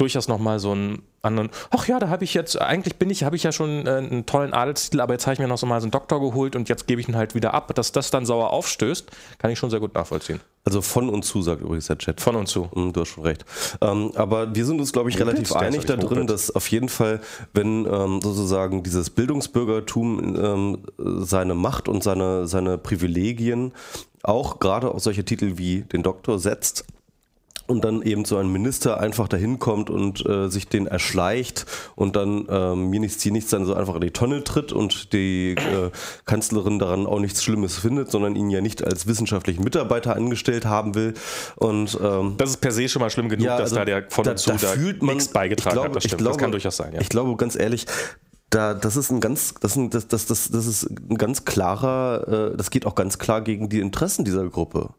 durchaus 0.00 0.28
nochmal 0.28 0.58
so 0.58 0.72
einen 0.72 1.02
anderen, 1.22 1.50
ach 1.70 1.86
ja, 1.86 1.98
da 1.98 2.08
habe 2.08 2.24
ich 2.24 2.32
jetzt, 2.32 2.60
eigentlich 2.60 2.96
bin 2.96 3.10
ich, 3.10 3.24
habe 3.24 3.36
ich 3.36 3.42
ja 3.42 3.52
schon 3.52 3.86
äh, 3.86 3.90
einen 3.90 4.24
tollen 4.24 4.54
Adelstitel, 4.54 5.00
aber 5.00 5.12
jetzt 5.12 5.26
habe 5.26 5.34
ich 5.34 5.38
mir 5.38 5.48
noch 5.48 5.58
so 5.58 5.66
mal 5.66 5.80
so 5.80 5.84
einen 5.84 5.90
Doktor 5.90 6.20
geholt 6.20 6.56
und 6.56 6.68
jetzt 6.68 6.86
gebe 6.86 7.00
ich 7.00 7.08
ihn 7.08 7.16
halt 7.16 7.34
wieder 7.34 7.52
ab. 7.52 7.74
Dass 7.74 7.92
das 7.92 8.10
dann 8.10 8.24
sauer 8.24 8.50
aufstößt, 8.50 9.10
kann 9.38 9.50
ich 9.50 9.58
schon 9.58 9.68
sehr 9.68 9.80
gut 9.80 9.94
nachvollziehen. 9.94 10.40
Also 10.64 10.80
von 10.82 11.08
und 11.08 11.24
zu, 11.24 11.42
sagt 11.42 11.60
übrigens 11.62 11.86
der 11.86 11.98
Chat. 11.98 12.20
Von 12.20 12.36
und 12.36 12.46
zu. 12.46 12.70
Mm, 12.74 12.92
Du 12.92 13.00
hast 13.00 13.08
schon 13.08 13.24
recht. 13.24 13.44
Ähm, 13.80 14.12
aber 14.14 14.54
wir 14.54 14.64
sind 14.64 14.80
uns, 14.80 14.92
glaube 14.92 15.10
ich, 15.10 15.18
Moped? 15.18 15.28
relativ 15.28 15.52
einig 15.52 15.84
da 15.84 15.96
drin, 15.96 16.26
dass 16.26 16.50
auf 16.54 16.66
jeden 16.68 16.88
Fall, 16.88 17.20
wenn 17.52 17.86
ähm, 17.86 18.20
sozusagen 18.22 18.82
dieses 18.82 19.10
Bildungsbürgertum 19.10 20.36
ähm, 20.36 20.78
seine 20.98 21.54
Macht 21.54 21.88
und 21.88 22.02
seine, 22.02 22.46
seine 22.46 22.78
Privilegien 22.78 23.72
auch 24.22 24.58
gerade 24.58 24.90
auf 24.90 25.02
solche 25.02 25.24
Titel 25.24 25.52
wie 25.56 25.82
den 25.82 26.02
Doktor 26.02 26.38
setzt, 26.38 26.84
und 27.70 27.84
dann 27.84 28.02
eben 28.02 28.24
so 28.24 28.36
ein 28.36 28.50
Minister 28.50 29.00
einfach 29.00 29.28
dahin 29.28 29.58
kommt 29.58 29.88
und 29.90 30.26
äh, 30.26 30.48
sich 30.48 30.68
den 30.68 30.86
erschleicht 30.86 31.66
und 31.94 32.16
dann 32.16 32.46
ähm, 32.50 32.90
mir 32.90 33.00
nichts, 33.00 33.22
hier 33.22 33.32
nichts 33.32 33.50
dann 33.50 33.64
so 33.64 33.74
einfach 33.74 33.94
in 33.94 34.00
die 34.02 34.10
Tonne 34.10 34.44
tritt 34.44 34.72
und 34.72 35.12
die 35.12 35.52
äh, 35.52 35.90
Kanzlerin 36.24 36.78
daran 36.78 37.06
auch 37.06 37.20
nichts 37.20 37.42
Schlimmes 37.42 37.78
findet, 37.78 38.10
sondern 38.10 38.36
ihn 38.36 38.50
ja 38.50 38.60
nicht 38.60 38.84
als 38.84 39.06
wissenschaftlichen 39.06 39.64
Mitarbeiter 39.64 40.16
angestellt 40.16 40.66
haben 40.66 40.94
will. 40.94 41.14
Und 41.56 41.98
ähm, 42.02 42.34
Das 42.36 42.50
ist 42.50 42.56
per 42.60 42.72
se 42.72 42.88
schon 42.88 43.00
mal 43.00 43.10
schlimm 43.10 43.28
genug, 43.28 43.46
dass 43.46 43.60
also 43.60 43.76
da 43.76 43.84
der 43.84 44.04
von 44.10 44.24
da, 44.24 44.32
und 44.32 44.38
zu 44.38 44.50
da 44.50 44.56
da 44.56 44.66
fühlt 44.68 45.02
man, 45.02 45.14
nichts 45.16 45.32
beigetragen 45.32 45.74
glaube, 45.74 45.88
hat. 45.90 45.96
Das 45.96 46.04
stimmt. 46.04 46.18
glaube, 46.18 46.32
das 46.34 46.38
kann 46.42 46.50
durchaus 46.52 46.76
sein, 46.76 46.92
ja. 46.92 47.00
Ich 47.00 47.08
glaube, 47.08 47.34
ganz 47.36 47.56
ehrlich, 47.56 47.86
da, 48.50 48.74
das 48.74 48.96
ist 48.96 49.10
ein 49.12 49.20
ganz, 49.20 49.54
das, 49.60 49.72
ist 49.72 49.76
ein- 49.76 49.90
das, 49.90 50.08
das, 50.08 50.26
das, 50.26 50.50
das 50.50 50.66
ist 50.66 50.90
ein 50.90 51.16
ganz 51.16 51.44
klarer, 51.44 52.50
äh, 52.52 52.56
das 52.56 52.70
geht 52.70 52.84
auch 52.84 52.96
ganz 52.96 53.18
klar 53.18 53.42
gegen 53.42 53.68
die 53.68 53.78
Interessen 53.78 54.24
dieser 54.24 54.44
Gruppe. 54.48 54.90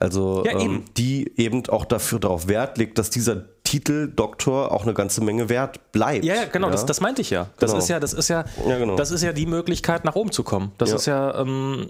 Also 0.00 0.44
Ja, 0.46 0.52
eben. 0.52 0.60
ähm, 0.76 0.84
die 0.96 1.32
eben 1.36 1.66
auch 1.68 1.84
dafür 1.84 2.20
darauf 2.20 2.46
Wert 2.48 2.78
legt, 2.78 2.98
dass 2.98 3.10
dieser 3.10 3.44
Titel 3.64 4.08
Doktor 4.14 4.72
auch 4.72 4.84
eine 4.84 4.94
ganze 4.94 5.22
Menge 5.22 5.48
wert 5.48 5.92
bleibt. 5.92 6.24
Ja, 6.24 6.34
ja, 6.36 6.44
genau, 6.44 6.70
Das, 6.70 6.86
das 6.86 7.00
meinte 7.00 7.20
ich 7.20 7.30
ja. 7.30 7.48
Das 7.58 7.70
Genau. 7.72 7.82
ist 7.82 7.88
ja, 7.88 8.00
das 8.00 8.12
ist 8.14 8.28
ja, 8.28 8.44
Ja, 8.66 8.78
genau. 8.78 8.96
das 8.96 9.10
ist 9.10 9.22
ja 9.22 9.32
die 9.32 9.44
Möglichkeit, 9.46 10.04
nach 10.04 10.14
oben 10.14 10.32
zu 10.32 10.42
kommen. 10.44 10.72
Das 10.78 10.90
Ja. 10.90 10.96
ist 10.96 11.06
ja, 11.06 11.40
ähm, 11.40 11.88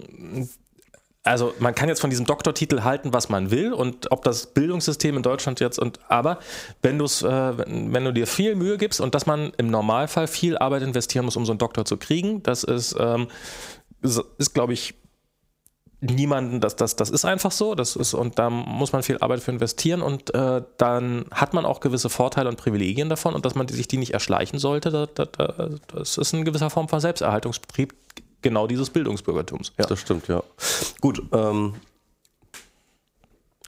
also 1.23 1.53
man 1.59 1.75
kann 1.75 1.87
jetzt 1.89 2.01
von 2.01 2.09
diesem 2.09 2.25
Doktortitel 2.25 2.81
halten, 2.81 3.13
was 3.13 3.29
man 3.29 3.51
will 3.51 3.71
und 3.73 4.11
ob 4.11 4.23
das 4.23 4.47
Bildungssystem 4.47 5.15
in 5.17 5.21
Deutschland 5.23 5.59
jetzt 5.59 5.77
und 5.77 5.99
aber 6.09 6.39
wenn 6.81 6.97
du 6.97 7.05
es, 7.05 7.21
äh, 7.21 7.57
wenn, 7.57 7.93
wenn 7.93 8.05
du 8.05 8.11
dir 8.13 8.25
viel 8.25 8.55
Mühe 8.55 8.77
gibst 8.77 8.99
und 8.99 9.13
dass 9.15 9.25
man 9.25 9.51
im 9.57 9.67
Normalfall 9.67 10.27
viel 10.27 10.57
Arbeit 10.57 10.81
investieren 10.81 11.25
muss, 11.25 11.35
um 11.37 11.45
so 11.45 11.51
einen 11.51 11.59
Doktor 11.59 11.85
zu 11.85 11.97
kriegen, 11.97 12.41
das 12.43 12.63
ist, 12.63 12.95
ähm, 12.99 13.27
ist, 14.01 14.21
ist 14.37 14.53
glaube 14.53 14.73
ich, 14.73 14.95
niemanden, 16.01 16.61
das, 16.61 16.75
das, 16.75 16.95
das 16.95 17.09
ist 17.09 17.25
einfach 17.25 17.51
so, 17.51 17.75
das 17.75 17.95
ist, 17.95 18.13
und 18.13 18.39
da 18.39 18.49
muss 18.49 18.93
man 18.93 19.03
viel 19.03 19.17
Arbeit 19.19 19.41
für 19.41 19.51
investieren 19.51 20.01
und 20.01 20.33
äh, 20.33 20.61
dann 20.77 21.25
hat 21.31 21.53
man 21.53 21.65
auch 21.65 21.81
gewisse 21.81 22.09
Vorteile 22.09 22.49
und 22.49 22.55
Privilegien 22.55 23.09
davon 23.09 23.35
und 23.35 23.45
dass 23.45 23.55
man 23.55 23.67
sich 23.67 23.87
die 23.87 23.97
nicht 23.97 24.13
erschleichen 24.13 24.59
sollte, 24.59 24.91
da, 24.91 25.05
da, 25.07 25.25
da, 25.25 25.69
das 25.93 26.17
ist 26.17 26.33
in 26.33 26.45
gewisser 26.45 26.69
Form 26.69 26.87
von 26.87 26.99
Selbsterhaltungsbetrieb 26.99 27.93
genau 28.41 28.67
dieses 28.67 28.89
Bildungsbürgertums. 28.89 29.73
Ja. 29.77 29.85
Das 29.85 29.99
stimmt, 29.99 30.27
ja. 30.29 30.41
Gut, 31.01 31.21
ähm, 31.33 31.75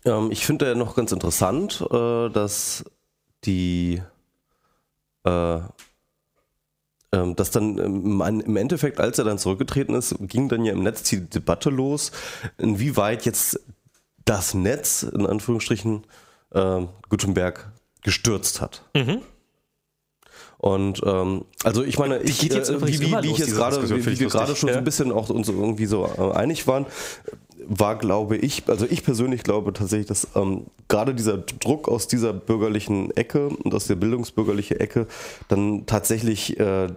ähm, 0.06 0.32
ich 0.32 0.46
finde 0.46 0.68
ja 0.68 0.76
noch 0.76 0.96
ganz 0.96 1.12
interessant, 1.12 1.86
äh, 1.92 2.30
dass 2.30 2.86
die, 3.44 4.02
äh, 5.26 5.60
ähm, 7.14 7.36
dass 7.36 7.52
dann 7.52 7.78
im, 7.78 8.22
im 8.22 8.58
Endeffekt, 8.58 9.00
als 9.00 9.18
er 9.20 9.26
dann 9.26 9.38
zurückgetreten 9.38 9.96
ist, 9.96 10.16
ging 10.22 10.50
dann 10.50 10.64
ja 10.66 10.74
im 10.74 10.84
Netz 10.84 11.04
die 11.04 11.22
Debatte 11.30 11.70
los, 11.70 12.12
inwieweit 12.58 13.26
jetzt 13.26 13.60
das 14.26 14.54
Netz, 14.54 15.04
in 15.04 15.26
Anführungsstrichen, 15.26 16.06
äh, 16.54 16.82
Gutenberg 17.10 17.72
gestürzt 18.04 18.62
hat. 18.62 18.84
Mhm. 18.96 19.22
Und 20.58 21.02
ähm, 21.06 21.46
also 21.64 21.84
ich 21.84 21.98
meine, 21.98 22.20
ich, 22.20 22.52
äh, 22.52 22.82
wie, 22.86 23.00
wie, 23.00 23.24
wie 23.24 23.32
ich 23.32 23.40
jetzt 23.40 23.56
gerade, 23.56 23.90
wie, 23.90 24.20
wir 24.20 24.28
gerade 24.28 24.56
schon 24.56 24.70
so 24.70 24.74
Ja. 24.74 24.78
ein 24.78 24.84
bisschen 24.84 25.12
auch 25.12 25.30
uns 25.30 25.50
irgendwie 25.50 25.88
so 25.88 26.06
äh, 26.06 26.38
einig 26.38 26.68
waren, 26.68 26.86
war, 27.74 27.98
glaube 27.98 28.36
ich, 28.36 28.64
also 28.68 28.86
ich 28.90 29.04
persönlich 29.04 29.44
glaube 29.44 29.72
tatsächlich, 29.72 30.08
dass 30.08 30.28
ähm, 30.36 30.66
gerade 30.90 31.16
dieser 31.16 31.38
Druck 31.38 31.88
aus 31.88 32.08
dieser 32.08 32.34
bürgerlichen 32.34 33.16
Ecke 33.16 33.48
und 33.48 33.74
aus 33.74 33.88
der 33.88 33.96
bildungsbürgerlichen 33.96 34.78
Ecke 34.78 35.08
dann 35.48 35.86
tatsächlich 35.86 36.60
äh, 36.60 36.90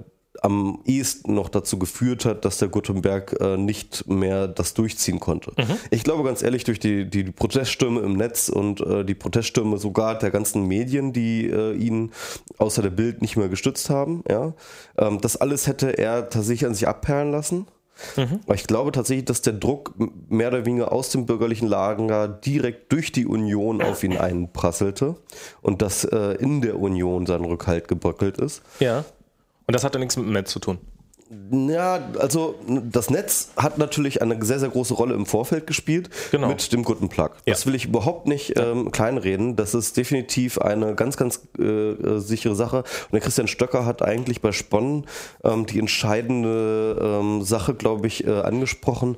am 0.42 0.80
ehesten 0.84 1.34
noch 1.34 1.48
dazu 1.48 1.78
geführt 1.78 2.24
hat, 2.24 2.44
dass 2.44 2.58
der 2.58 2.66
Gutenberg 2.68 3.40
äh, 3.40 3.56
nicht 3.56 4.08
mehr 4.08 4.48
das 4.48 4.74
durchziehen 4.74 5.20
konnte. 5.20 5.52
Ich 5.90 6.02
glaube 6.02 6.24
ganz 6.24 6.42
ehrlich, 6.42 6.64
durch 6.64 6.80
die, 6.80 7.08
die, 7.08 7.22
die 7.22 7.30
Proteststürme 7.30 8.00
im 8.00 8.14
Netz 8.14 8.48
und 8.48 8.80
äh, 8.80 9.04
die 9.04 9.14
Proteststürme 9.14 9.78
sogar 9.78 10.18
der 10.18 10.32
ganzen 10.32 10.66
Medien, 10.66 11.12
die 11.12 11.46
äh, 11.46 11.72
ihn 11.74 12.10
außer 12.58 12.82
der 12.82 12.90
Bild 12.90 13.22
nicht 13.22 13.36
mehr 13.36 13.48
gestützt 13.48 13.90
haben, 13.90 14.24
ja, 14.28 14.54
ähm, 14.98 15.20
das 15.20 15.36
alles 15.36 15.68
hätte 15.68 15.96
er 15.96 16.28
tatsächlich 16.28 16.66
an 16.66 16.74
sich 16.74 16.88
abperlen 16.88 17.30
lassen. 17.30 17.68
Aber 18.16 18.54
ich 18.54 18.66
glaube 18.66 18.92
tatsächlich, 18.92 19.24
dass 19.24 19.42
der 19.42 19.52
Druck 19.52 19.94
mehr 20.28 20.48
oder 20.48 20.66
weniger 20.66 20.92
aus 20.92 21.10
dem 21.10 21.26
bürgerlichen 21.26 21.68
Lager 21.68 22.28
direkt 22.28 22.92
durch 22.92 23.12
die 23.12 23.26
Union 23.26 23.82
auf 23.82 24.02
ihn 24.02 24.16
einprasselte 24.16 25.16
und 25.62 25.80
dass 25.80 26.04
äh, 26.04 26.32
in 26.34 26.60
der 26.60 26.78
Union 26.78 27.26
sein 27.26 27.44
Rückhalt 27.44 27.88
gebröckelt 27.88 28.38
ist. 28.38 28.62
ja. 28.80 29.04
Und 29.66 29.72
das 29.72 29.82
hat 29.82 29.94
ja 29.94 29.98
nichts 29.98 30.16
mit 30.18 30.26
dem 30.26 30.32
Netz 30.34 30.50
zu 30.50 30.58
tun. 30.58 30.78
Ja, 31.50 32.00
also 32.18 32.56
das 32.66 33.10
Netz 33.10 33.50
hat 33.56 33.78
natürlich 33.78 34.22
eine 34.22 34.42
sehr, 34.44 34.58
sehr 34.58 34.68
große 34.68 34.94
Rolle 34.94 35.14
im 35.14 35.26
Vorfeld 35.26 35.66
gespielt 35.66 36.10
Genau. 36.30 36.48
mit 36.48 36.72
dem 36.72 36.82
guten 36.84 37.08
Plug. 37.08 37.30
Das 37.46 37.60
Ja. 37.62 37.66
will 37.66 37.74
ich 37.74 37.86
überhaupt 37.86 38.26
nicht 38.26 38.58
ähm, 38.58 38.90
kleinreden. 38.90 39.56
Das 39.56 39.74
ist 39.74 39.96
definitiv 39.96 40.58
eine 40.58 40.94
ganz, 40.94 41.16
ganz 41.16 41.40
äh, 41.58 41.62
äh, 41.62 42.18
sichere 42.20 42.54
Sache. 42.54 42.78
Und 42.78 43.12
der 43.12 43.20
Christian 43.20 43.48
Stöcker 43.48 43.84
hat 43.86 44.02
eigentlich 44.02 44.40
bei 44.40 44.52
Sponnen 44.52 45.06
ähm, 45.42 45.66
die 45.66 45.78
entscheidende 45.78 46.98
ähm, 47.20 47.42
Sache, 47.42 47.74
glaube 47.74 48.06
ich, 48.06 48.26
äh, 48.26 48.30
angesprochen. 48.40 49.16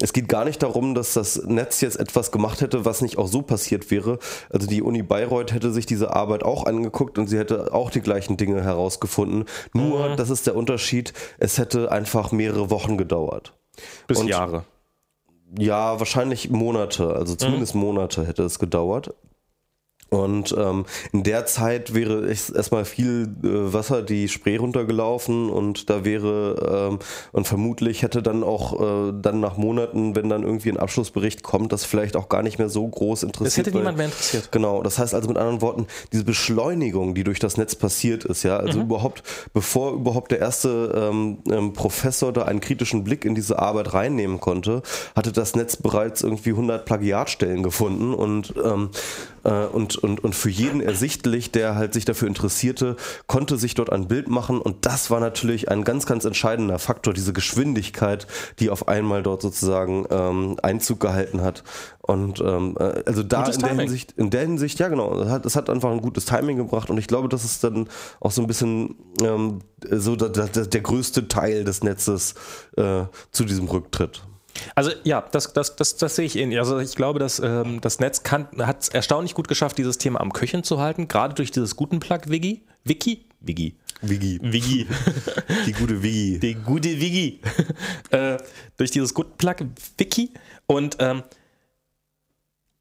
Es 0.00 0.12
geht 0.12 0.28
gar 0.28 0.44
nicht 0.44 0.62
darum, 0.62 0.94
dass 0.94 1.14
das 1.14 1.42
Netz 1.44 1.80
jetzt 1.80 1.98
etwas 1.98 2.30
gemacht 2.30 2.60
hätte, 2.60 2.84
was 2.84 3.02
nicht 3.02 3.18
auch 3.18 3.26
so 3.26 3.42
passiert 3.42 3.90
wäre. 3.90 4.20
Also 4.48 4.68
die 4.68 4.80
Uni 4.80 5.02
Bayreuth 5.02 5.52
hätte 5.52 5.72
sich 5.72 5.86
diese 5.86 6.14
Arbeit 6.14 6.44
auch 6.44 6.66
angeguckt 6.66 7.18
und 7.18 7.26
sie 7.26 7.36
hätte 7.36 7.74
auch 7.74 7.90
die 7.90 8.00
gleichen 8.00 8.36
Dinge 8.36 8.62
herausgefunden. 8.62 9.44
Nur, 9.72 10.14
das 10.14 10.30
ist 10.30 10.46
der 10.46 10.54
Unterschied, 10.54 11.12
es 11.38 11.58
hätte 11.58 11.90
einfach 11.90 12.30
mehrere 12.30 12.70
Wochen 12.70 12.96
gedauert. 12.96 13.54
Bis 14.06 14.20
Und- 14.20 14.28
Jahre. 14.28 14.64
Ja, 15.58 15.98
wahrscheinlich 15.98 16.50
Monate, 16.50 17.14
also 17.16 17.34
zumindest 17.34 17.74
Monate 17.74 18.26
hätte 18.26 18.42
es 18.42 18.58
gedauert. 18.58 19.14
Und 20.10 20.54
ähm, 20.56 20.86
in 21.12 21.22
der 21.22 21.44
Zeit 21.44 21.92
wäre 21.92 22.26
erstmal 22.26 22.86
viel 22.86 23.28
äh, 23.42 23.72
Wasser 23.74 24.02
die 24.02 24.28
Spree 24.28 24.56
runtergelaufen 24.56 25.50
und 25.50 25.90
da 25.90 26.04
wäre 26.04 26.88
ähm, 26.92 26.98
und 27.32 27.46
vermutlich 27.46 28.02
hätte 28.02 28.22
dann 28.22 28.42
auch 28.42 28.80
äh, 28.80 29.12
dann 29.20 29.40
nach 29.40 29.58
Monaten, 29.58 30.16
wenn 30.16 30.30
dann 30.30 30.44
irgendwie 30.44 30.70
ein 30.70 30.78
Abschlussbericht 30.78 31.42
kommt, 31.42 31.72
das 31.72 31.84
vielleicht 31.84 32.16
auch 32.16 32.30
gar 32.30 32.42
nicht 32.42 32.58
mehr 32.58 32.70
so 32.70 32.88
groß 32.88 33.22
interessiert. 33.22 33.66
Das 33.66 33.66
hätte 33.66 33.74
weil- 33.74 33.80
niemand 33.82 33.98
mehr 33.98 34.06
interessiert. 34.06 34.50
Genau, 34.50 34.82
das 34.82 34.98
heißt 34.98 35.14
also 35.14 35.28
mit 35.28 35.36
anderen 35.36 35.60
Worten, 35.60 35.86
diese 36.10 36.24
Beschleunigung, 36.24 37.14
die 37.14 37.24
durch 37.24 37.38
das 37.38 37.58
Netz 37.58 37.74
passiert 37.74 38.24
ist, 38.24 38.44
ja, 38.44 38.56
also 38.56 38.80
überhaupt, 38.80 39.22
bevor 39.52 39.92
überhaupt 39.92 40.30
der 40.30 40.38
erste 40.38 41.10
ähm, 41.10 41.38
ähm, 41.50 41.74
Professor 41.74 42.32
da 42.32 42.44
einen 42.44 42.60
kritischen 42.60 43.04
Blick 43.04 43.26
in 43.26 43.34
diese 43.34 43.58
Arbeit 43.58 43.92
reinnehmen 43.92 44.40
konnte, 44.40 44.82
hatte 45.14 45.32
das 45.32 45.54
Netz 45.54 45.76
bereits 45.76 46.22
irgendwie 46.22 46.50
100 46.50 46.86
Plagiatstellen 46.86 47.62
gefunden 47.62 48.14
und 48.14 48.54
ähm, 48.64 48.88
äh, 49.44 49.66
und, 49.66 49.97
und, 49.98 50.22
und 50.22 50.34
für 50.34 50.50
jeden 50.50 50.80
ersichtlich, 50.80 51.50
der 51.50 51.74
halt 51.74 51.94
sich 51.94 52.04
dafür 52.04 52.28
interessierte, 52.28 52.96
konnte 53.26 53.56
sich 53.56 53.74
dort 53.74 53.92
ein 53.92 54.08
Bild 54.08 54.28
machen 54.28 54.60
und 54.60 54.86
das 54.86 55.10
war 55.10 55.20
natürlich 55.20 55.70
ein 55.70 55.84
ganz, 55.84 56.06
ganz 56.06 56.24
entscheidender 56.24 56.78
Faktor, 56.78 57.12
diese 57.12 57.32
Geschwindigkeit, 57.32 58.26
die 58.58 58.70
auf 58.70 58.88
einmal 58.88 59.22
dort 59.22 59.42
sozusagen 59.42 60.06
ähm, 60.10 60.56
Einzug 60.62 61.00
gehalten 61.00 61.42
hat. 61.42 61.64
Und 62.00 62.40
ähm, 62.40 62.76
äh, 62.78 63.02
also 63.04 63.22
da 63.22 63.40
Gutes 63.42 63.56
in 63.56 63.60
der 63.60 63.68
Timing. 63.70 63.86
Hinsicht, 63.86 64.12
in 64.16 64.30
der 64.30 64.40
Hinsicht, 64.40 64.78
ja 64.78 64.88
genau, 64.88 65.20
es 65.20 65.28
hat, 65.28 65.44
es 65.44 65.56
hat 65.56 65.68
einfach 65.68 65.90
ein 65.90 66.00
gutes 66.00 66.24
Timing 66.24 66.56
gebracht 66.56 66.88
und 66.88 66.98
ich 66.98 67.06
glaube, 67.06 67.28
das 67.28 67.44
ist 67.44 67.62
dann 67.64 67.88
auch 68.20 68.30
so 68.30 68.40
ein 68.40 68.46
bisschen 68.46 68.96
ähm, 69.22 69.58
so 69.90 70.16
der, 70.16 70.30
der, 70.30 70.66
der 70.66 70.80
größte 70.80 71.28
Teil 71.28 71.64
des 71.64 71.82
Netzes 71.82 72.34
äh, 72.76 73.04
zu 73.30 73.44
diesem 73.44 73.66
Rücktritt. 73.66 74.22
Also 74.74 74.90
ja, 75.04 75.24
das, 75.32 75.52
das, 75.52 75.76
das, 75.76 75.96
das 75.96 76.16
sehe 76.16 76.24
ich 76.24 76.36
ähnlich. 76.36 76.58
Also 76.58 76.78
ich 76.78 76.94
glaube, 76.94 77.18
dass 77.18 77.38
ähm, 77.38 77.80
das 77.80 78.00
Netz 78.00 78.22
hat 78.30 78.82
es 78.82 78.88
erstaunlich 78.88 79.34
gut 79.34 79.48
geschafft, 79.48 79.78
dieses 79.78 79.98
Thema 79.98 80.20
am 80.20 80.32
Köcheln 80.32 80.64
zu 80.64 80.80
halten, 80.80 81.08
gerade 81.08 81.34
durch 81.34 81.50
dieses 81.50 81.76
guten 81.76 82.00
Plug 82.00 82.20
Wiki. 82.26 82.62
Wiki? 82.84 83.24
Wiki. 83.40 83.74
Wigi. 84.00 84.38
Wiki. 84.42 84.86
Die 85.66 85.72
gute 85.72 86.02
Wigi. 86.02 86.38
Die 86.38 86.54
gute 86.54 87.00
Wiki. 87.00 87.40
äh, 88.10 88.38
durch 88.76 88.90
dieses 88.90 89.14
guten 89.14 89.36
Plug 89.36 89.56
Wiki. 89.96 90.30
Und 90.66 90.96
ähm, 91.00 91.22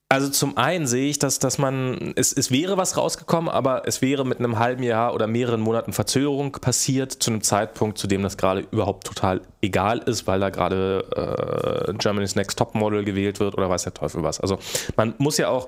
also 0.09 0.29
zum 0.29 0.55
einen 0.55 0.87
sehe 0.87 1.09
ich, 1.09 1.19
dass, 1.19 1.39
dass 1.39 1.57
man, 1.57 2.13
es, 2.15 2.31
es 2.31 2.49
wäre 2.49 2.77
was 2.77 2.95
rausgekommen, 2.95 3.49
aber 3.49 3.83
es 3.87 4.01
wäre 4.01 4.25
mit 4.25 4.39
einem 4.39 4.57
halben 4.57 4.83
Jahr 4.83 5.13
oder 5.13 5.27
mehreren 5.27 5.59
Monaten 5.59 5.91
Verzögerung 5.91 6.53
passiert, 6.53 7.11
zu 7.11 7.31
einem 7.31 7.41
Zeitpunkt, 7.41 7.97
zu 7.97 8.07
dem 8.07 8.23
das 8.23 8.37
gerade 8.37 8.65
überhaupt 8.71 9.05
total 9.05 9.41
egal 9.61 9.99
ist, 9.99 10.25
weil 10.25 10.39
da 10.39 10.49
gerade 10.49 11.87
äh, 11.89 11.93
Germany's 11.97 12.35
Next 12.35 12.57
Top 12.57 12.73
Model 12.73 13.03
gewählt 13.03 13.41
wird 13.41 13.55
oder 13.57 13.69
weiß 13.69 13.83
der 13.83 13.93
Teufel 13.93 14.23
was. 14.23 14.39
Also 14.39 14.59
man 14.95 15.13
muss 15.17 15.37
ja 15.37 15.49
auch, 15.49 15.67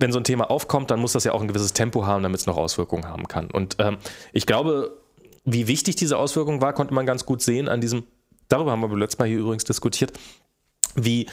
wenn 0.00 0.10
so 0.10 0.18
ein 0.18 0.24
Thema 0.24 0.50
aufkommt, 0.50 0.90
dann 0.90 0.98
muss 0.98 1.12
das 1.12 1.22
ja 1.22 1.32
auch 1.32 1.40
ein 1.40 1.48
gewisses 1.48 1.72
Tempo 1.72 2.04
haben, 2.04 2.24
damit 2.24 2.40
es 2.40 2.46
noch 2.46 2.56
Auswirkungen 2.56 3.06
haben 3.06 3.28
kann. 3.28 3.48
Und 3.48 3.76
ähm, 3.78 3.98
ich 4.32 4.46
glaube, 4.46 4.96
wie 5.44 5.68
wichtig 5.68 5.94
diese 5.94 6.18
Auswirkung 6.18 6.60
war, 6.60 6.72
konnte 6.72 6.94
man 6.94 7.06
ganz 7.06 7.24
gut 7.24 7.42
sehen 7.42 7.68
an 7.68 7.80
diesem, 7.80 8.02
darüber 8.48 8.72
haben 8.72 8.82
wir 8.82 8.98
letztes 8.98 9.20
Mal 9.20 9.28
hier 9.28 9.38
übrigens 9.38 9.64
diskutiert, 9.64 10.12
wie 10.96 11.26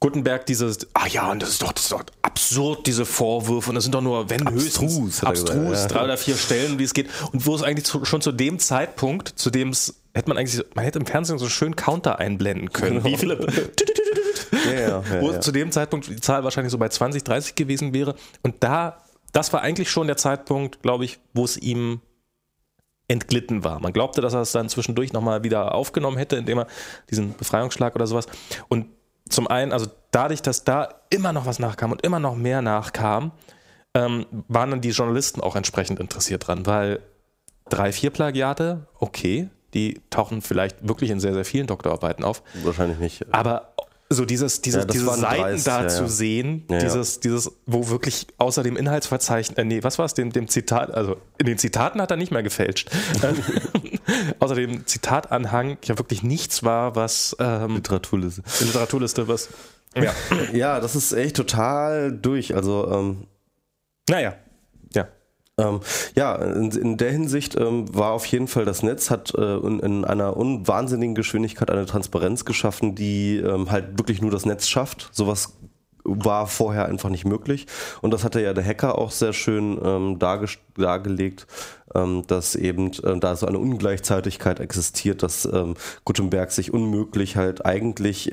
Gutenberg 0.00 0.46
dieses, 0.46 0.86
ah 0.94 1.08
ja, 1.08 1.30
und 1.30 1.42
das 1.42 1.50
ist 1.50 1.62
doch, 1.62 1.72
das 1.72 1.84
ist 1.84 1.92
doch 1.92 2.04
absurd, 2.22 2.86
diese 2.86 3.04
Vorwürfe, 3.04 3.70
und 3.70 3.74
das 3.74 3.84
sind 3.84 3.94
doch 3.94 4.00
nur, 4.00 4.30
wenn 4.30 4.46
Abstrus, 4.46 4.64
höchstens, 4.64 5.20
gesagt, 5.20 5.26
abstrus, 5.26 5.80
ja. 5.80 5.86
drei 5.88 6.04
oder 6.04 6.16
vier 6.16 6.36
Stellen, 6.36 6.78
wie 6.78 6.84
es 6.84 6.94
geht, 6.94 7.08
und 7.32 7.44
wo 7.46 7.54
es 7.54 7.62
eigentlich 7.62 7.84
zu, 7.84 8.04
schon 8.04 8.20
zu 8.20 8.30
dem 8.30 8.60
Zeitpunkt, 8.60 9.28
zu 9.28 9.50
dem 9.50 9.70
es, 9.70 10.00
hätte 10.14 10.28
man 10.28 10.38
eigentlich, 10.38 10.64
man 10.74 10.84
hätte 10.84 11.00
im 11.00 11.06
Fernsehen 11.06 11.38
so 11.38 11.48
schön 11.48 11.74
Counter 11.74 12.20
einblenden 12.20 12.72
können, 12.72 13.02
wie 13.02 13.16
viele, 13.16 13.38
Ja, 14.66 14.72
ja, 14.72 14.88
ja, 14.88 15.20
wo 15.20 15.32
ja. 15.32 15.40
zu 15.40 15.52
dem 15.52 15.72
Zeitpunkt 15.72 16.06
die 16.06 16.20
Zahl 16.20 16.44
wahrscheinlich 16.44 16.70
so 16.70 16.78
bei 16.78 16.88
20, 16.88 17.24
30 17.24 17.54
gewesen 17.56 17.92
wäre, 17.92 18.14
und 18.42 18.54
da, 18.60 19.02
das 19.32 19.52
war 19.52 19.62
eigentlich 19.62 19.90
schon 19.90 20.06
der 20.06 20.16
Zeitpunkt, 20.16 20.80
glaube 20.80 21.06
ich, 21.06 21.18
wo 21.34 21.44
es 21.44 21.56
ihm 21.56 22.00
entglitten 23.08 23.64
war. 23.64 23.80
Man 23.80 23.92
glaubte, 23.92 24.20
dass 24.20 24.34
er 24.34 24.42
es 24.42 24.52
dann 24.52 24.68
zwischendurch 24.68 25.12
nochmal 25.12 25.42
wieder 25.42 25.74
aufgenommen 25.74 26.18
hätte, 26.18 26.36
indem 26.36 26.58
er 26.58 26.66
diesen 27.10 27.34
Befreiungsschlag 27.34 27.94
oder 27.96 28.06
sowas. 28.06 28.26
Und 28.68 28.86
zum 29.28 29.46
einen, 29.48 29.72
also 29.72 29.86
dadurch, 30.10 30.42
dass 30.42 30.64
da 30.64 30.88
immer 31.10 31.32
noch 31.32 31.46
was 31.46 31.58
nachkam 31.58 31.92
und 31.92 32.02
immer 32.02 32.18
noch 32.18 32.36
mehr 32.36 32.62
nachkam, 32.62 33.32
ähm, 33.94 34.26
waren 34.48 34.70
dann 34.70 34.80
die 34.80 34.90
Journalisten 34.90 35.40
auch 35.40 35.56
entsprechend 35.56 36.00
interessiert 36.00 36.46
dran, 36.46 36.66
weil 36.66 37.00
drei, 37.68 37.92
vier 37.92 38.10
Plagiate, 38.10 38.86
okay, 38.98 39.48
die 39.74 40.00
tauchen 40.10 40.40
vielleicht 40.42 40.86
wirklich 40.86 41.10
in 41.10 41.20
sehr, 41.20 41.34
sehr 41.34 41.44
vielen 41.44 41.66
Doktorarbeiten 41.66 42.24
auf, 42.24 42.42
Wahrscheinlich 42.64 42.98
nicht. 42.98 43.34
aber 43.34 43.72
so 44.10 44.24
dieses, 44.24 44.62
dieses, 44.62 44.84
Ja, 44.84 44.86
diese 44.86 45.04
Seiten 45.04 45.42
30, 45.42 45.64
da 45.64 45.82
ja, 45.82 45.88
zu 45.88 46.02
ja. 46.04 46.08
sehen, 46.08 46.64
dieses, 46.68 47.20
dieses, 47.20 47.50
wo 47.66 47.88
wirklich 47.88 48.26
außer 48.38 48.62
dem 48.62 48.76
Inhaltsverzeichnis, 48.76 49.58
äh, 49.58 49.64
nee, 49.64 49.82
was 49.82 49.98
war 49.98 50.06
es, 50.06 50.14
dem, 50.14 50.32
dem 50.32 50.48
Zitat, 50.48 50.90
also 50.92 51.16
in 51.36 51.46
den 51.46 51.58
Zitaten 51.58 52.00
hat 52.00 52.10
er 52.10 52.16
nicht 52.16 52.32
mehr 52.32 52.42
gefälscht. 52.42 52.90
außer 54.38 54.54
dem 54.54 54.86
Zitatanhang 54.86 55.76
ja 55.84 55.98
wirklich 55.98 56.22
nichts 56.22 56.62
war, 56.62 56.96
was 56.96 57.36
ähm, 57.38 57.76
Literaturliste. 57.76 58.42
Literaturliste 58.60 59.28
was. 59.28 59.48
Ja. 59.94 60.14
Ja, 60.52 60.80
das 60.80 60.96
ist 60.96 61.12
echt 61.12 61.36
total 61.36 62.12
durch. 62.12 62.54
Also, 62.54 62.90
ähm, 62.90 63.26
Naja. 64.08 64.34
Ja. 65.58 65.68
Ähm, 65.68 65.80
ja, 66.14 66.34
in, 66.36 66.70
in 66.70 66.96
der 66.96 67.10
Hinsicht 67.10 67.56
ähm, 67.56 67.94
war 67.94 68.12
auf 68.12 68.26
jeden 68.26 68.48
Fall 68.48 68.64
das 68.64 68.82
Netz, 68.82 69.10
hat 69.10 69.34
äh, 69.34 69.56
in, 69.56 69.80
in 69.80 70.04
einer 70.04 70.36
unwahnsinnigen 70.36 71.14
Geschwindigkeit 71.14 71.70
eine 71.70 71.86
Transparenz 71.86 72.44
geschaffen, 72.44 72.94
die 72.94 73.36
ähm, 73.38 73.70
halt 73.70 73.98
wirklich 73.98 74.22
nur 74.22 74.30
das 74.30 74.46
Netz 74.46 74.68
schafft. 74.68 75.10
Sowas 75.12 75.54
war 76.04 76.46
vorher 76.46 76.86
einfach 76.86 77.10
nicht 77.10 77.26
möglich. 77.26 77.66
Und 78.00 78.12
das 78.12 78.24
hatte 78.24 78.40
ja 78.40 78.54
der 78.54 78.64
Hacker 78.64 78.96
auch 78.96 79.10
sehr 79.10 79.34
schön 79.34 79.78
ähm, 79.84 80.18
darges- 80.18 80.58
dargelegt, 80.76 81.46
ähm, 81.94 82.24
dass 82.26 82.54
eben 82.54 82.92
äh, 83.02 83.18
da 83.18 83.36
so 83.36 83.46
eine 83.46 83.58
Ungleichzeitigkeit 83.58 84.58
existiert, 84.60 85.22
dass 85.22 85.44
ähm, 85.44 85.74
Gutenberg 86.04 86.50
sich 86.50 86.72
unmöglich 86.72 87.36
halt 87.36 87.66
eigentlich 87.66 88.32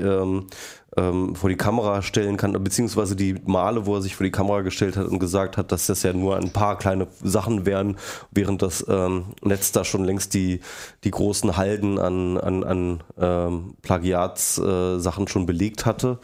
ähm, 0.97 1.35
vor 1.35 1.49
die 1.49 1.57
Kamera 1.57 2.01
stellen 2.01 2.37
kann, 2.37 2.51
beziehungsweise 2.63 3.15
die 3.15 3.35
Male, 3.45 3.85
wo 3.85 3.95
er 3.95 4.01
sich 4.01 4.15
vor 4.15 4.23
die 4.23 4.31
Kamera 4.31 4.61
gestellt 4.61 4.97
hat 4.97 5.07
und 5.07 5.19
gesagt 5.19 5.57
hat, 5.57 5.71
dass 5.71 5.87
das 5.87 6.03
ja 6.03 6.13
nur 6.13 6.37
ein 6.37 6.51
paar 6.51 6.77
kleine 6.77 7.07
Sachen 7.23 7.65
wären, 7.65 7.97
während 8.31 8.61
das 8.61 8.85
ähm, 8.87 9.25
Netz 9.41 9.71
da 9.71 9.83
schon 9.83 10.03
längst 10.05 10.33
die, 10.33 10.61
die 11.03 11.11
großen 11.11 11.57
Halden 11.57 11.99
an, 11.99 12.37
an, 12.37 12.63
an 12.63 13.03
ähm, 13.19 13.73
Plagiatssachen 13.81 15.25
äh, 15.25 15.29
schon 15.29 15.45
belegt 15.45 15.85
hatte. 15.85 16.19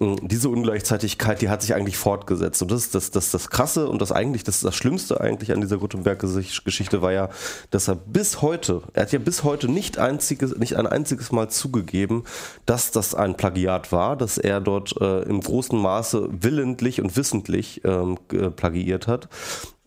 Ähm, 0.00 0.16
Diese 0.22 0.48
Ungleichzeitigkeit, 0.48 1.40
die 1.40 1.48
hat 1.48 1.62
sich 1.62 1.74
eigentlich 1.74 1.96
fortgesetzt. 1.96 2.62
Und 2.62 2.70
das 2.70 2.84
ist 2.84 2.94
das, 2.94 3.10
das, 3.10 3.30
das 3.30 3.50
Krasse 3.50 3.88
und 3.88 4.00
das 4.00 4.12
eigentlich, 4.12 4.44
das, 4.44 4.60
das 4.60 4.74
Schlimmste 4.74 5.20
eigentlich 5.20 5.52
an 5.52 5.60
dieser 5.60 5.78
Gutenberg-Geschichte 5.78 7.02
war 7.02 7.12
ja, 7.12 7.30
dass 7.70 7.88
er 7.88 7.94
bis 7.94 8.42
heute, 8.42 8.82
er 8.92 9.02
hat 9.02 9.12
ja 9.12 9.18
bis 9.18 9.44
heute 9.44 9.68
nicht, 9.68 9.98
einziges, 9.98 10.56
nicht 10.56 10.76
ein 10.76 10.86
einziges 10.86 11.32
Mal 11.32 11.48
zugegeben, 11.48 12.24
dass 12.66 12.90
das 12.90 13.14
ein 13.14 13.36
Plagiat 13.36 13.92
war, 13.92 14.16
dass 14.16 14.38
er 14.38 14.60
dort 14.60 15.00
äh, 15.00 15.22
im 15.22 15.40
großen 15.40 15.78
Maße 15.78 16.28
willentlich 16.30 17.00
und 17.00 17.16
wissentlich 17.16 17.82
ähm, 17.84 18.18
plagiiert 18.56 19.06
hat. 19.06 19.28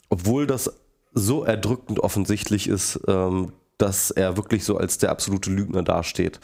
Obwohl 0.10 0.48
das 0.48 0.74
so 1.14 1.44
erdrückend 1.44 2.00
offensichtlich 2.00 2.68
ist, 2.68 3.00
ähm, 3.08 3.54
dass 3.78 4.12
er 4.12 4.38
wirklich 4.38 4.66
so 4.66 4.78
als 4.78 4.98
der 4.98 5.10
absolute 5.10 5.50
Lügner 5.50 5.84
dasteht. 5.84 6.40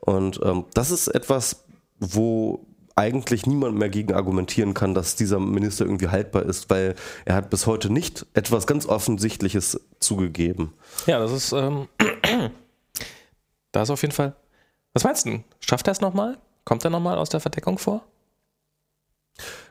Und 0.00 0.40
ähm, 0.42 0.64
das 0.74 0.90
ist 0.90 1.08
etwas, 1.08 1.64
wo 1.98 2.66
eigentlich 3.00 3.46
niemand 3.46 3.76
mehr 3.76 3.88
gegen 3.88 4.12
argumentieren 4.12 4.74
kann, 4.74 4.94
dass 4.94 5.16
dieser 5.16 5.40
Minister 5.40 5.86
irgendwie 5.86 6.08
haltbar 6.08 6.42
ist, 6.42 6.68
weil 6.68 6.94
er 7.24 7.34
hat 7.34 7.48
bis 7.48 7.66
heute 7.66 7.90
nicht 7.90 8.26
etwas 8.34 8.66
ganz 8.66 8.84
Offensichtliches 8.84 9.80
zugegeben. 10.00 10.74
Ja, 11.06 11.18
das 11.18 11.32
ist, 11.32 11.52
ähm, 11.52 11.88
da 13.72 13.82
ist 13.82 13.90
auf 13.90 14.02
jeden 14.02 14.12
Fall. 14.12 14.36
Was 14.92 15.04
meinst 15.04 15.24
du? 15.24 15.42
Schafft 15.60 15.88
er 15.88 15.92
es 15.92 16.02
nochmal? 16.02 16.36
Kommt 16.64 16.84
er 16.84 16.90
nochmal 16.90 17.16
aus 17.16 17.30
der 17.30 17.40
Verdeckung 17.40 17.78
vor? 17.78 18.02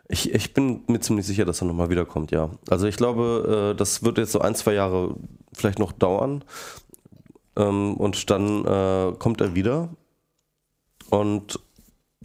Ich, 0.07 0.33
ich 0.33 0.55
bin 0.55 0.81
mir 0.87 0.99
ziemlich 0.99 1.27
sicher, 1.27 1.45
dass 1.45 1.61
er 1.61 1.67
nochmal 1.67 1.91
wiederkommt, 1.91 2.31
ja. 2.31 2.49
Also 2.67 2.87
ich 2.87 2.97
glaube, 2.97 3.73
äh, 3.73 3.77
das 3.77 4.01
wird 4.01 4.17
jetzt 4.17 4.31
so 4.31 4.41
ein, 4.41 4.55
zwei 4.55 4.73
Jahre 4.73 5.15
vielleicht 5.53 5.77
noch 5.77 5.91
dauern. 5.91 6.43
Ähm, 7.55 7.95
und 7.95 8.31
dann 8.31 8.65
äh, 8.65 9.13
kommt 9.19 9.39
er 9.39 9.53
wieder. 9.53 9.89
Und 11.11 11.59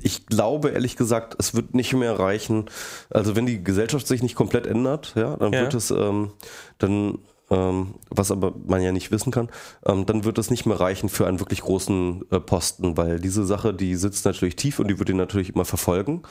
ich 0.05 0.26
glaube, 0.26 0.68
ehrlich 0.68 0.96
gesagt, 0.96 1.34
es 1.38 1.55
wird 1.55 1.74
nicht 1.74 1.94
mehr 1.94 2.18
reichen. 2.18 2.66
Also 3.11 3.34
wenn 3.36 3.46
die 3.46 3.64
Gesellschaft 3.64 4.07
sich 4.07 4.22
nicht 4.22 4.34
komplett 4.34 4.66
ändert, 4.66 5.14
ja, 5.16 5.36
dann 5.36 5.52
Ja. 5.52 5.62
wird 5.62 5.72
es 5.74 5.90
ähm, 5.90 6.30
dann, 6.78 7.18
ähm, 7.50 7.94
was 8.11 8.30
aber 8.30 8.52
man 8.66 8.82
ja 8.82 8.92
nicht 8.92 9.11
wissen 9.11 9.32
kann, 9.32 9.48
ähm, 9.86 10.05
dann 10.05 10.24
wird 10.24 10.36
es 10.36 10.50
nicht 10.50 10.66
mehr 10.66 10.78
reichen 10.78 11.09
für 11.09 11.26
einen 11.26 11.40
wirklich 11.40 11.62
großen 11.62 12.26
äh, 12.30 12.38
Posten, 12.38 12.98
weil 12.98 13.18
diese 13.18 13.46
Sache, 13.46 13.72
die 13.72 13.96
sitzt 13.96 14.26
natürlich 14.26 14.57
tief 14.57 14.78
und 14.78 14.88
die 14.88 14.98
wird 14.98 15.09
ihn 15.09 15.16
natürlich 15.16 15.55
immer 15.55 15.64
verfolgen. 15.64 16.22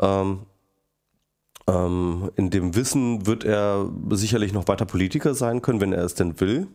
Ähm, 0.00 0.40
ähm, 1.68 2.30
in 2.34 2.50
dem 2.50 2.74
Wissen 2.74 3.24
wird 3.24 3.44
er 3.44 3.88
sicherlich 4.10 4.52
noch 4.52 4.66
weiter 4.66 4.84
Politiker 4.84 5.34
sein 5.34 5.62
können, 5.62 5.80
wenn 5.80 5.92
er 5.92 6.04
es 6.04 6.14
denn 6.14 6.40
will. 6.40 6.66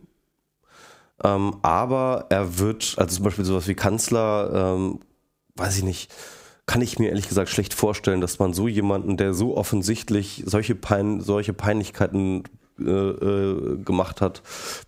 Ähm, 1.22 1.56
aber 1.60 2.26
er 2.30 2.58
wird, 2.58 2.94
also 2.96 3.16
zum 3.16 3.24
Beispiel 3.24 3.44
sowas 3.44 3.68
wie 3.68 3.74
Kanzler, 3.74 4.76
ähm, 4.76 5.00
weiß 5.56 5.76
ich 5.76 5.84
nicht, 5.84 6.10
kann 6.68 6.82
ich 6.82 6.98
mir 6.98 7.08
ehrlich 7.08 7.28
gesagt 7.28 7.48
schlecht 7.48 7.72
vorstellen, 7.72 8.20
dass 8.20 8.38
man 8.38 8.52
so 8.52 8.68
jemanden, 8.68 9.16
der 9.16 9.32
so 9.32 9.56
offensichtlich 9.56 10.44
solche, 10.46 10.74
Pein, 10.74 11.20
solche 11.20 11.54
Peinlichkeiten 11.54 12.44
äh, 12.78 12.82
äh, 12.90 13.78
gemacht 13.78 14.20
hat, 14.20 14.42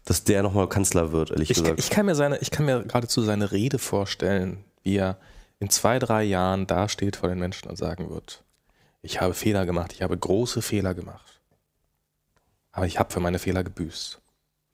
dass 0.05 0.23
der 0.23 0.43
nochmal 0.43 0.69
Kanzler 0.69 1.11
wird, 1.11 1.31
ehrlich 1.31 1.51
Ich, 1.51 1.57
gesagt. 1.59 1.81
ich 1.81 1.91
kann 1.91 2.07
mir 2.07 2.15
seine, 2.15 2.39
ich 2.39 2.51
kann 2.51 2.67
mir 2.67 2.85
geradezu 2.85 3.23
seine 3.23 3.51
Rede 3.51 3.79
vorstellen, 3.79 4.63
wie 4.83 4.97
er 4.97 5.19
in 5.59 5.71
zwei, 5.71 5.99
drei 5.99 6.23
Jahren 6.23 6.67
dasteht 6.67 7.17
vor 7.17 7.31
den 7.31 7.39
Menschen 7.39 7.69
und 7.69 7.77
sagen 7.77 8.11
wird, 8.11 8.45
ich 9.03 9.21
habe 9.23 9.33
Fehler 9.33 9.65
gemacht, 9.65 9.93
ich 9.95 10.03
habe 10.03 10.17
große 10.17 10.61
Fehler 10.61 10.95
gemacht. 10.95 11.41
Aber 12.73 12.87
ich 12.87 12.99
habe 12.99 13.11
für 13.11 13.21
meine 13.21 13.39
Fehler 13.39 13.65
gebüßt. 13.65 14.21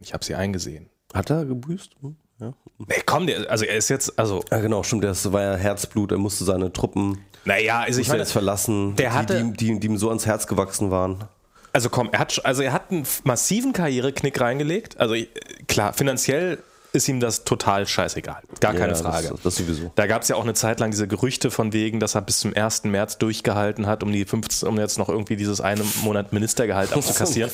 Ich 0.00 0.12
habe 0.12 0.24
sie 0.24 0.34
eingesehen. 0.34 0.90
Hat 1.14 1.30
er 1.30 1.44
gebüßt? 1.46 1.92
Hm, 2.02 2.16
Ja. 2.40 2.52
Nee, 2.78 3.02
komm, 3.06 3.26
der, 3.26 3.50
also 3.50 3.64
er 3.64 3.76
ist 3.76 3.88
jetzt, 3.88 4.18
also, 4.18 4.42
ja, 4.50 4.58
genau, 4.60 4.82
stimmt. 4.82 5.04
Das 5.04 5.32
war 5.32 5.42
ja 5.42 5.54
Herzblut. 5.56 6.12
Er 6.12 6.18
musste 6.18 6.44
seine 6.44 6.72
Truppen 6.72 7.18
naja, 7.46 7.80
also 7.80 8.00
ich 8.00 8.08
meine, 8.08 8.20
jetzt 8.20 8.32
verlassen, 8.32 8.96
der 8.96 9.14
hatte- 9.14 9.36
die, 9.44 9.52
die, 9.52 9.72
die, 9.74 9.80
die 9.80 9.86
ihm 9.86 9.96
so 9.98 10.08
ans 10.08 10.26
Herz 10.26 10.48
gewachsen 10.48 10.90
waren. 10.90 11.24
Also 11.72 11.90
komm, 11.90 12.08
er 12.10 12.18
hat, 12.18 12.44
also 12.44 12.62
er 12.62 12.72
hat 12.72 12.90
einen 12.90 13.06
massiven 13.22 13.72
Karriereknick 13.72 14.40
reingelegt. 14.40 14.98
Also 14.98 15.14
äh, 15.14 15.28
klar, 15.68 15.92
finanziell 15.92 16.58
ist 16.92 17.06
ihm 17.08 17.20
das 17.20 17.44
total 17.44 17.86
scheißegal. 17.86 18.40
Gar 18.60 18.72
keine 18.74 18.94
Ja, 18.94 18.98
Frage. 18.98 19.28
Das, 19.28 19.42
das 19.42 19.56
sowieso. 19.56 19.92
Da 19.94 20.06
gab 20.06 20.22
es 20.22 20.28
ja 20.28 20.34
auch 20.36 20.42
eine 20.42 20.54
Zeit 20.54 20.80
lang 20.80 20.90
diese 20.90 21.06
Gerüchte 21.06 21.50
von 21.50 21.72
wegen, 21.72 22.00
dass 22.00 22.14
er 22.16 22.22
bis 22.22 22.40
zum 22.40 22.52
1. 22.56 22.84
März 22.84 23.18
durchgehalten 23.18 23.86
hat, 23.86 24.02
um 24.02 24.10
die 24.10 24.24
15, 24.24 24.66
um 24.68 24.78
jetzt 24.78 24.98
noch 24.98 25.08
irgendwie 25.08 25.36
dieses 25.36 25.60
eine 25.60 25.84
Monat 26.02 26.32
Ministergehalt 26.32 26.92
abzukassieren. 26.94 27.50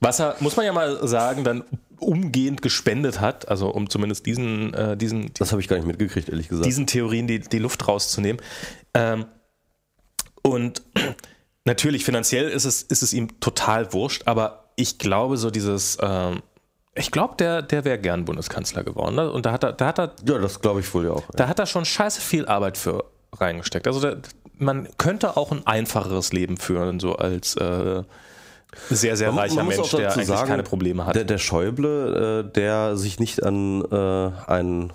Was 0.00 0.18
er, 0.20 0.36
muss 0.40 0.56
man 0.56 0.66
ja 0.66 0.72
mal 0.72 1.06
sagen, 1.06 1.44
dann 1.44 1.64
umgehend 1.98 2.62
gespendet 2.62 3.20
hat, 3.20 3.48
also 3.48 3.68
um 3.68 3.88
zumindest 3.88 4.26
diesen, 4.26 4.74
äh, 4.74 4.96
diesen, 4.96 5.32
Das 5.34 5.52
habe 5.52 5.60
ich 5.60 5.68
gar 5.68 5.76
nicht 5.76 5.86
mitgekriegt, 5.86 6.28
ehrlich 6.28 6.48
gesagt. 6.48 6.66
diesen 6.66 6.86
Theorien 6.86 7.26
die, 7.26 7.40
die 7.40 7.58
Luft 7.58 7.86
rauszunehmen. 7.88 8.40
Ähm, 8.94 9.26
und 10.42 10.82
natürlich, 11.64 12.04
finanziell 12.04 12.48
ist 12.48 12.64
es, 12.64 12.82
ist 12.82 13.02
es 13.02 13.12
ihm 13.12 13.40
total 13.40 13.92
wurscht, 13.92 14.22
aber 14.26 14.70
ich 14.76 14.98
glaube, 14.98 15.36
so 15.36 15.50
dieses, 15.50 15.98
ähm, 16.00 16.42
ich 16.94 17.10
glaube, 17.10 17.34
der, 17.38 17.62
der 17.62 17.84
wäre 17.84 17.98
gern 17.98 18.24
Bundeskanzler 18.24 18.84
geworden. 18.84 19.16
Ne? 19.16 19.30
Und 19.30 19.46
da 19.46 19.52
hat 19.52 19.64
er, 19.64 19.72
da 19.72 19.86
hat 19.86 19.98
er, 19.98 20.12
ja, 20.26 20.38
das 20.38 20.60
glaube 20.60 20.80
ich 20.80 20.94
wohl 20.94 21.04
ja 21.06 21.12
auch. 21.12 21.24
da 21.34 21.48
hat 21.48 21.58
er 21.58 21.66
schon 21.66 21.84
scheiße 21.84 22.20
viel 22.20 22.46
Arbeit 22.46 22.78
für 22.78 23.04
reingesteckt. 23.32 23.86
Also 23.86 24.00
der, 24.00 24.18
man 24.58 24.88
könnte 24.96 25.36
auch 25.36 25.52
ein 25.52 25.66
einfacheres 25.66 26.32
Leben 26.32 26.56
führen, 26.56 27.00
so 27.00 27.16
als 27.16 27.56
äh, 27.56 28.02
sehr, 28.90 29.16
sehr 29.16 29.30
Man- 29.32 29.38
reicher 29.40 29.56
man 29.56 29.68
Mensch, 29.68 29.90
der 29.90 30.12
eigentlich 30.12 30.26
sagen, 30.26 30.48
keine 30.48 30.62
Probleme 30.62 31.06
hat. 31.06 31.16
Der, 31.16 31.24
der 31.24 31.38
Schäuble, 31.38 32.44
äh, 32.46 32.52
der 32.52 32.96
sich 32.96 33.18
nicht 33.20 33.42
an 33.44 33.82
äh, 33.90 34.50
einen 34.50 34.92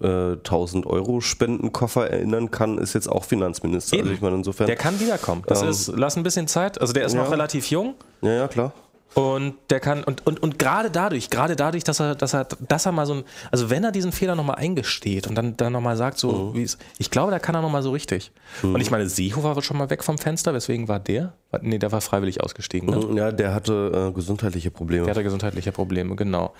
100.000 0.00 0.86
Euro 0.86 1.20
Spendenkoffer 1.20 2.10
erinnern 2.10 2.50
kann, 2.50 2.78
ist 2.78 2.94
jetzt 2.94 3.08
auch 3.08 3.24
Finanzminister. 3.24 3.94
Eben. 3.96 4.02
Also 4.04 4.14
ich 4.14 4.20
meine, 4.20 4.36
insofern. 4.36 4.66
Der 4.66 4.76
kann 4.76 4.98
wiederkommen. 5.00 5.42
Das 5.46 5.62
Ähm, 5.62 5.68
ist, 5.68 5.92
lass 5.96 6.16
ein 6.16 6.22
bisschen 6.22 6.48
Zeit. 6.48 6.80
Also 6.80 6.92
der 6.92 7.04
ist 7.04 7.14
noch 7.14 7.24
ja. 7.24 7.30
relativ 7.30 7.66
jung. 7.70 7.94
ja, 8.22 8.32
ja, 8.32 8.48
klar. 8.48 8.72
Und 9.14 9.54
der 9.68 9.78
kann, 9.80 10.02
und, 10.04 10.26
und, 10.26 10.42
und 10.42 10.58
gerade 10.58 10.90
dadurch, 10.90 11.28
gerade 11.28 11.54
dadurch, 11.54 11.84
dass 11.84 12.00
er, 12.00 12.14
dass 12.14 12.32
er, 12.32 12.44
dass 12.66 12.86
er 12.86 12.92
mal 12.92 13.04
so 13.04 13.14
ein, 13.14 13.24
also 13.50 13.68
wenn 13.68 13.84
er 13.84 13.92
diesen 13.92 14.10
Fehler 14.10 14.34
nochmal 14.34 14.56
eingesteht 14.56 15.26
und 15.26 15.34
dann, 15.34 15.54
dann 15.56 15.72
nochmal 15.74 15.96
sagt, 15.98 16.18
so 16.18 16.32
Mhm. 16.32 16.54
wie 16.54 16.62
es, 16.62 16.78
ich 16.98 17.10
glaube, 17.10 17.30
da 17.30 17.38
kann 17.38 17.54
er 17.54 17.60
nochmal 17.60 17.82
so 17.82 17.90
richtig. 17.90 18.32
Und 18.62 18.80
ich 18.80 18.90
meine, 18.90 19.06
Seehofer 19.08 19.54
war 19.54 19.62
schon 19.62 19.76
mal 19.76 19.90
weg 19.90 20.02
vom 20.02 20.16
Fenster, 20.16 20.54
weswegen 20.54 20.88
war 20.88 20.98
der? 20.98 21.34
Nee, 21.60 21.78
der 21.78 21.92
war 21.92 22.00
freiwillig 22.00 22.42
ausgestiegen. 22.42 22.88
Ne? 22.88 23.18
Ja, 23.18 23.32
der 23.32 23.52
hatte 23.52 24.08
äh, 24.10 24.14
gesundheitliche 24.14 24.70
Probleme. 24.70 25.04
Der 25.04 25.14
hatte 25.14 25.22
gesundheitliche 25.24 25.72
Probleme, 25.72 26.16
genau. 26.16 26.54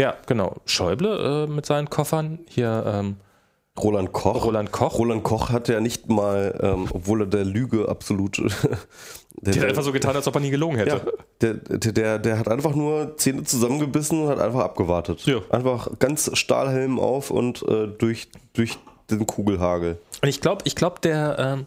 Ja, 0.00 0.14
genau. 0.26 0.56
Schäuble 0.64 1.44
äh, 1.46 1.50
mit 1.50 1.66
seinen 1.66 1.90
Koffern, 1.90 2.38
hier 2.48 2.84
ähm, 2.86 3.16
Roland 3.78 4.12
Koch. 4.12 4.44
Roland 4.44 4.72
Koch. 4.72 4.98
Roland 4.98 5.22
Koch 5.24 5.50
hat 5.50 5.68
ja 5.68 5.80
nicht 5.80 6.08
mal, 6.08 6.58
ähm, 6.62 6.86
obwohl 6.90 7.22
er 7.22 7.26
der 7.26 7.44
Lüge 7.44 7.88
absolut. 7.88 8.40
der, 9.42 9.52
Der 9.54 9.62
hat 9.62 9.68
einfach 9.70 9.82
so 9.82 9.92
getan, 9.92 10.16
als 10.16 10.26
ob 10.26 10.34
er 10.34 10.40
nie 10.40 10.50
gelogen 10.50 10.76
hätte. 10.76 10.90
ja, 10.90 11.00
der, 11.40 11.54
der, 11.54 11.92
der, 11.92 12.18
der 12.18 12.38
hat 12.38 12.48
einfach 12.48 12.74
nur 12.74 13.16
Zähne 13.16 13.44
zusammengebissen 13.44 14.22
und 14.22 14.28
hat 14.28 14.38
einfach 14.40 14.60
abgewartet. 14.60 15.20
Ja. 15.26 15.40
Einfach 15.50 15.88
ganz 15.98 16.30
Stahlhelm 16.36 16.98
auf 16.98 17.30
und 17.30 17.62
äh, 17.68 17.86
durch, 17.86 18.28
durch 18.52 18.78
den 19.10 19.26
Kugelhagel. 19.26 19.98
Und 20.22 20.28
ich 20.28 20.40
glaube, 20.40 20.62
ich 20.64 20.74
glaube, 20.74 21.00
der, 21.00 21.36
ähm, 21.38 21.66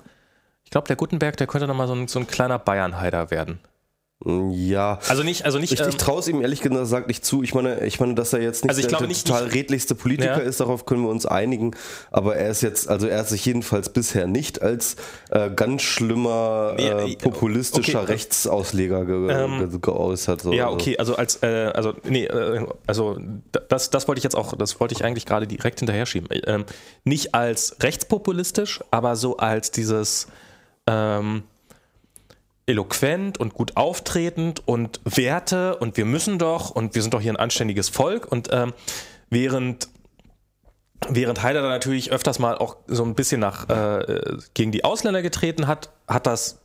ich 0.64 0.72
glaube, 0.72 0.88
der 0.88 0.96
Gutenberg, 0.96 1.38
der 1.38 1.48
könnte 1.48 1.68
nochmal 1.68 1.88
so 1.88 1.94
ein, 1.94 2.08
so 2.08 2.20
ein 2.20 2.28
kleiner 2.28 2.60
Bayern-Heider 2.60 3.32
werden. 3.32 3.60
Ja. 4.24 5.00
Also 5.08 5.24
nicht, 5.24 5.46
also 5.46 5.58
nicht. 5.58 5.72
Ich, 5.74 5.80
ich 5.80 5.86
ähm, 5.86 5.98
traue 5.98 6.20
es 6.20 6.28
ihm 6.28 6.42
ehrlich 6.42 6.62
gesagt 6.62 7.08
nicht 7.08 7.26
zu. 7.26 7.42
Ich 7.42 7.56
meine, 7.56 7.84
ich 7.86 8.00
meine, 8.00 8.14
dass 8.14 8.34
er 8.34 8.42
jetzt 8.42 8.64
nicht 8.64 8.70
Also 8.70 8.82
ich 8.82 8.88
der, 8.88 9.00
der 9.00 9.08
nicht- 9.08 9.26
total 9.26 9.46
nicht- 9.46 9.56
redlichste 9.56 9.96
Politiker 9.96 10.38
Ja. 10.44 10.48
ist, 10.48 10.60
darauf 10.60 10.86
können 10.86 11.02
wir 11.04 11.10
uns 11.10 11.26
einigen. 11.26 11.72
Aber 12.12 12.36
er 12.36 12.52
ist 12.52 12.62
jetzt, 12.62 12.88
also 12.88 13.08
er 13.08 13.20
hat 13.20 13.30
sich 13.30 13.44
jedenfalls 13.46 13.90
bisher 13.90 14.28
nicht 14.28 14.62
als 14.62 14.96
äh, 15.32 15.50
ganz 15.50 15.82
schlimmer, 15.82 16.76
äh, 16.78 17.14
äh, 17.14 17.16
populistischer 17.16 18.04
okay. 18.04 18.12
Rechtsausleger 18.12 19.06
ge 19.06 19.32
Ähm, 19.32 19.70
ge 19.72 19.80
geäußert. 19.82 20.42
So. 20.42 20.54
Ja, 20.54 20.66
Also, 20.66 20.76
okay, 20.76 20.98
also 21.00 21.16
als, 21.16 21.42
äh, 21.42 21.72
also, 21.74 21.94
nee, 22.08 22.26
äh, 22.26 22.66
also 22.86 23.18
das, 23.70 23.90
das 23.90 24.08
wollte 24.08 24.20
ich 24.20 24.24
jetzt 24.24 24.36
auch, 24.36 24.56
das 24.56 24.80
wollte 24.80 24.94
ich 24.94 25.04
eigentlich 25.04 25.26
gerade 25.26 25.48
direkt 25.48 25.80
hinterher 25.80 26.06
schieben. 26.06 26.28
Ähm, 26.46 26.66
nicht 27.04 27.34
als 27.34 27.78
rechtspopulistisch, 27.82 28.82
aber 28.92 29.16
so 29.16 29.38
als 29.38 29.72
dieses 29.72 30.28
ähm, 30.88 31.44
eloquent 32.72 33.38
und 33.38 33.54
gut 33.54 33.78
auftretend 33.78 34.68
und 34.68 35.00
Werte 35.04 35.78
und 35.78 35.98
wir 35.98 36.06
müssen 36.06 36.40
doch 36.40 36.72
und 36.72 36.96
wir 36.96 37.02
sind 37.02 37.14
doch 37.14 37.22
hier 37.22 37.34
ein 37.34 37.38
anständiges 37.38 37.90
Volk. 37.90 38.32
Und 38.32 38.50
ähm, 38.52 38.74
während 39.30 39.88
Während 41.10 41.42
da 41.42 41.54
natürlich 41.54 42.12
öfters 42.12 42.38
mal 42.38 42.56
auch 42.56 42.78
so 42.86 43.04
ein 43.04 43.16
bisschen 43.16 43.42
nach, 43.42 43.68
äh, 43.70 44.38
gegen 44.54 44.72
die 44.72 44.84
Ausländer 44.84 45.24
getreten 45.24 45.66
hat, 45.66 45.90
hat 46.08 46.28
das 46.28 46.61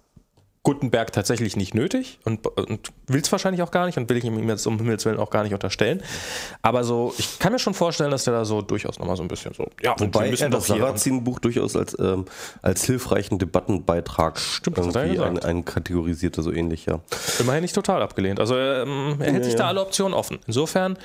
Gutenberg 0.67 1.13
tatsächlich 1.13 1.55
nicht 1.55 1.77
nötig 1.77 2.19
und, 2.25 2.45
und 2.45 2.91
will 3.07 3.21
es 3.21 3.31
wahrscheinlich 3.31 3.63
auch 3.63 3.71
gar 3.71 3.87
nicht 3.87 3.99
und 3.99 4.09
will 4.11 4.17
ich 4.17 4.25
ihm 4.25 4.49
jetzt 4.49 4.67
um 4.67 4.79
Himmels 4.79 5.05
Willen 5.05 5.19
auch 5.19 5.31
gar 5.31 5.45
nicht 5.45 5.55
unterstellen. 5.55 6.03
Aber 6.61 6.83
so, 6.83 7.15
ich 7.19 7.39
kann 7.39 7.53
mir 7.53 7.61
schon 7.61 7.73
vorstellen, 7.73 8.11
dass 8.11 8.25
der 8.25 8.35
da 8.35 8.45
so 8.45 8.63
durchaus 8.63 8.99
nochmal 8.99 9.17
so 9.17 9.23
ein 9.23 9.29
bisschen 9.29 9.55
so, 9.55 9.69
ja, 9.81 9.95
Wobei 9.97 10.31
er 10.31 10.51
das 10.51 10.67
Sarrazin-Buch 10.67 11.39
durchaus 11.39 11.77
als, 11.77 11.97
ähm, 12.01 12.25
als 12.63 12.85
hilfreichen 12.85 13.39
Debattenbeitrag 13.39 14.41
Stimmt, 14.41 14.79
irgendwie 14.79 15.21
ein, 15.21 15.39
ein 15.39 15.65
kategorisierte, 15.65 16.43
so 16.43 16.51
ähnlich, 16.51 16.87
ja. 16.87 16.99
immerhin 17.39 17.63
nicht 17.63 17.77
total 17.77 18.03
abgelehnt. 18.03 18.41
Also 18.41 18.57
ähm, 18.57 19.19
er 19.21 19.35
hält 19.35 19.45
sich 19.45 19.53
ja. 19.53 19.61
da 19.61 19.69
alle 19.69 19.81
Optionen 19.83 20.15
offen. 20.15 20.41
Insofern, 20.49 20.99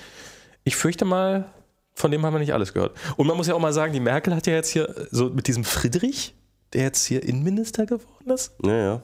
ich 0.63 0.75
fürchte 0.75 1.05
mal, 1.05 1.45
von 1.93 2.09
dem 2.09 2.25
haben 2.25 2.33
wir 2.33 2.39
nicht 2.39 2.55
alles 2.55 2.73
gehört. 2.73 2.97
Und 3.15 3.27
man 3.27 3.37
muss 3.37 3.45
ja 3.45 3.53
auch 3.53 3.59
mal 3.59 3.73
sagen, 3.73 3.93
die 3.93 3.99
Merkel 3.99 4.35
hat 4.35 4.47
ja 4.47 4.53
jetzt 4.53 4.69
hier 4.69 5.07
so 5.11 5.29
mit 5.29 5.45
diesem 5.45 5.63
Friedrich, 5.63 6.33
der 6.73 6.81
jetzt 6.81 7.05
hier 7.05 7.21
Innenminister 7.21 7.85
geworden 7.85 8.31
ist, 8.31 8.53
Ja, 8.63 8.75
ja. 8.75 9.01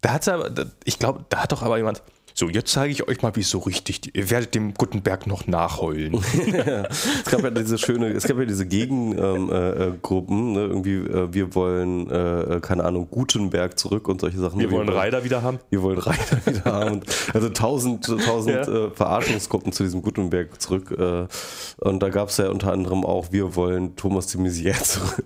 Da 0.00 0.12
hat 0.12 0.28
aber, 0.28 0.50
da- 0.50 0.66
ich 0.84 0.98
glaube, 0.98 1.24
da 1.28 1.38
hat 1.42 1.52
doch 1.52 1.62
aber 1.62 1.76
jemand. 1.76 2.02
So, 2.34 2.48
jetzt 2.48 2.70
zeige 2.70 2.92
ich 2.92 3.08
euch 3.08 3.20
mal, 3.20 3.34
wie 3.34 3.40
es 3.40 3.50
so 3.50 3.58
richtig. 3.58 4.14
Ihr 4.14 4.30
werdet 4.30 4.54
dem 4.54 4.72
Gutenberg 4.72 5.26
noch 5.26 5.48
nachheulen. 5.48 6.14
Es 7.24 7.24
gab 7.32 7.42
ja 7.42 7.50
diese 7.50 7.78
schöne, 7.78 8.10
es 8.12 8.22
gab 8.28 8.38
ja 8.38 8.44
diese 8.44 8.64
Gegengruppen, 8.64 9.50
äh, 9.50 9.86
äh, 9.86 9.92
Gruppen, 10.00 10.52
ne? 10.52 10.60
irgendwie, 10.60 10.98
äh, 10.98 11.32
wir 11.34 11.52
wollen, 11.56 12.08
äh, 12.08 12.60
keine 12.60 12.84
Ahnung, 12.84 13.08
Gutenberg 13.10 13.76
zurück 13.76 14.06
und 14.06 14.20
solche 14.20 14.38
Sachen. 14.38 14.60
Wir 14.60 14.70
wollen 14.70 14.88
Reiter 14.88 15.24
wieder 15.24 15.42
haben. 15.42 15.58
Wir 15.70 15.82
wollen 15.82 15.98
Reiter 15.98 16.38
wieder 16.46 16.64
haben. 16.64 16.92
Und 16.92 17.06
Also 17.34 17.48
tausend, 17.48 18.04
tausend 18.04 18.54
Ja. 18.54 18.86
äh, 18.86 18.90
Verarschungsgruppen 18.92 19.72
zu 19.72 19.82
diesem 19.82 20.02
Gutenberg 20.02 20.62
zurück. 20.62 20.92
Äh, 20.96 21.26
und 21.78 22.00
da 22.00 22.08
gab 22.08 22.28
es 22.28 22.36
ja 22.36 22.50
unter 22.50 22.72
anderem 22.72 23.04
auch, 23.04 23.32
wir 23.32 23.56
wollen 23.56 23.96
Thomas 23.96 24.28
de 24.28 24.40
Maizière 24.40 24.80
zurück. 24.80 25.24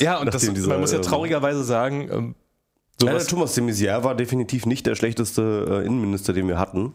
Ja, 0.00 0.18
und 0.18 0.26
das, 0.34 0.42
dieser, 0.42 0.68
man 0.70 0.80
muss 0.80 0.90
ja 0.90 0.98
ähm, 0.98 1.04
traurigerweise 1.04 1.62
sagen, 1.62 2.34
ähm, 3.00 3.06
Ja, 3.08 3.12
sowas, 3.14 3.26
Thomas 3.26 3.54
de 3.54 3.64
Maizière 3.64 4.04
war 4.04 4.14
definitiv 4.14 4.66
nicht 4.66 4.86
der 4.86 4.94
schlechteste 4.94 5.82
äh, 5.82 5.86
Innenminister, 5.86 6.32
den 6.32 6.48
wir 6.48 6.58
hatten. 6.58 6.94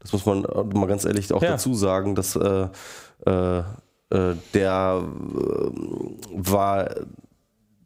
Das 0.00 0.12
muss 0.12 0.26
man 0.26 0.44
äh, 0.44 0.64
mal 0.76 0.86
ganz 0.86 1.04
ehrlich 1.04 1.32
auch 1.32 1.42
Ja. 1.42 1.52
dazu 1.52 1.74
sagen, 1.74 2.14
dass 2.14 2.36
äh, 2.36 2.68
äh, 3.26 3.58
äh, 4.10 4.34
der 4.52 5.02
äh, 5.02 5.70
war 6.32 6.90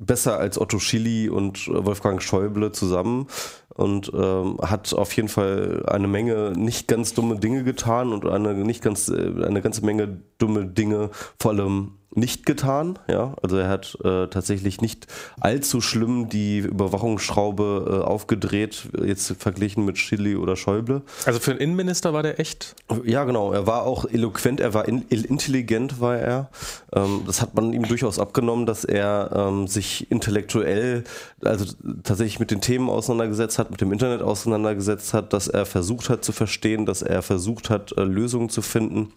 besser 0.01 0.39
als 0.39 0.61
Otto 0.61 0.79
Schilly 0.79 1.29
und 1.29 1.67
äh, 1.69 1.85
Wolfgang 1.85 2.23
Schäuble 2.23 2.71
zusammen 2.73 3.27
und 3.75 4.11
ähm, 4.15 4.59
hat 4.63 4.93
auf 4.95 5.13
jeden 5.15 5.29
Fall 5.29 5.85
eine 5.89 6.07
Menge 6.09 6.53
nicht 6.57 6.87
ganz 6.89 7.15
dumme 7.15 7.37
Dinge 7.39 7.65
getan 7.65 8.13
und 8.13 8.27
eine 8.27 8.55
nicht 8.55 8.83
ganz 8.83 9.09
äh, 9.09 9.45
eine 9.45 9.61
ganze 9.61 9.85
Menge 9.85 10.21
dumme 10.39 10.67
Dinge 10.67 11.11
vor 11.41 11.53
allem 11.53 11.93
nicht 12.15 12.47
getan, 12.47 12.99
ja. 13.07 13.35
Also 13.43 13.59
er 13.59 13.69
hat 13.69 13.99
äh, 14.03 14.29
tatsächlich 14.29 14.81
nicht 14.81 15.07
allzu 15.41 15.81
schlimm 15.81 16.29
die 16.29 16.59
Überwachungsschraube 16.59 18.01
äh, 18.03 18.05
aufgedreht, 18.05 18.89
jetzt 19.05 19.35
verglichen 19.39 19.85
mit 19.85 19.99
Schilly 19.99 20.37
oder 20.37 20.57
Schäuble. 20.57 21.03
also 21.27 21.39
für 21.39 21.51
einen 21.51 21.61
Innenminister 21.61 22.15
war 22.15 22.23
der 22.23 22.41
echt. 22.41 22.75
Ja, 23.05 23.25
genau. 23.25 23.53
Er 23.53 23.67
war 23.67 23.83
auch 23.83 24.07
eloquent, 24.07 24.61
er 24.61 24.73
war 24.73 24.89
in, 24.89 25.03
intelligent, 25.03 26.01
war 26.01 26.17
er. 26.17 26.51
Ähm, 26.95 27.23
das 27.27 27.43
hat 27.43 27.55
man 27.55 27.75
ihm 27.75 27.83
durchaus 27.83 28.19
abgenommen, 28.19 28.65
dass 28.65 28.85
er 28.85 29.31
ähm, 29.35 29.67
sich 29.67 30.11
intellektuell, 30.11 31.05
also 31.45 31.67
tatsächlich 32.03 32.41
mit 32.41 32.51
den 32.51 32.63
Themen 32.63 32.89
auseinandergesetzt 32.89 33.59
hat, 33.59 33.71
mit 33.71 33.83
dem 33.83 33.93
Internet 33.93 34.23
auseinandergesetzt 34.23 35.13
hat, 35.13 35.35
dass 35.35 35.47
er 35.47 35.67
versucht 35.67 36.09
hat 36.09 36.25
zu 36.25 36.33
verstehen, 36.33 36.87
dass 36.87 37.03
er 37.03 37.21
versucht 37.21 37.69
hat, 37.69 37.93
äh, 37.99 38.03
Lösungen 38.03 38.49
zu 38.49 38.63
finden. 38.63 39.13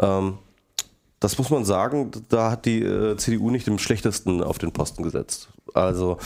Ähm, 0.00 0.38
das 1.24 1.38
muss 1.38 1.50
man 1.50 1.64
sagen, 1.64 2.10
da 2.28 2.50
hat 2.50 2.66
die 2.66 2.82
äh, 2.82 3.16
CDU 3.16 3.50
nicht 3.50 3.66
im 3.66 3.78
schlechtesten 3.78 4.42
auf 4.42 4.58
den 4.58 4.72
Posten 4.72 5.02
gesetzt. 5.02 5.48
Also 5.72 6.18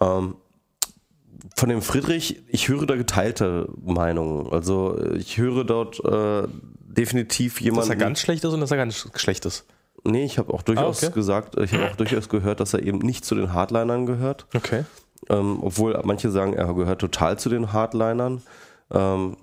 ähm, 0.00 0.34
von 1.56 1.68
dem 1.68 1.82
Friedrich, 1.82 2.42
ich 2.48 2.68
höre 2.68 2.86
da 2.86 2.96
geteilte 2.96 3.68
Meinungen. 3.84 4.50
Also 4.52 4.98
ich 5.14 5.36
höre 5.38 5.64
dort 5.64 6.02
äh, 6.04 6.48
definitiv 6.82 7.54
Dass 7.56 7.64
jemanden. 7.64 7.90
er 7.90 7.96
ganz 7.96 8.20
schlecht 8.20 8.44
ist 8.44 8.52
und 8.52 8.60
dass 8.60 8.70
er 8.70 8.76
ganz 8.78 9.08
schlecht 9.14 9.44
ist. 9.46 9.64
nee, 10.04 10.24
ich 10.24 10.38
habe 10.38 10.52
auch 10.54 10.62
durchaus 10.62 11.02
Ah, 11.02 11.06
okay. 11.08 11.14
gesagt, 11.14 11.58
ich 11.60 11.72
habe 11.74 11.90
auch 11.90 11.96
durchaus 11.96 12.28
gehört, 12.28 12.60
dass 12.60 12.72
er 12.74 12.82
eben 12.82 12.98
nicht 12.98 13.24
zu 13.24 13.34
den 13.34 13.52
Hardlinern 13.52 14.06
gehört. 14.06 14.46
Okay. 14.54 14.84
Ähm, 15.28 15.58
obwohl 15.62 16.00
manche 16.04 16.30
sagen, 16.30 16.54
er 16.54 16.72
gehört 16.74 17.00
total 17.00 17.38
zu 17.38 17.48
den 17.50 17.72
Hardlinern. 17.72 18.42
Ähm, 18.90 19.36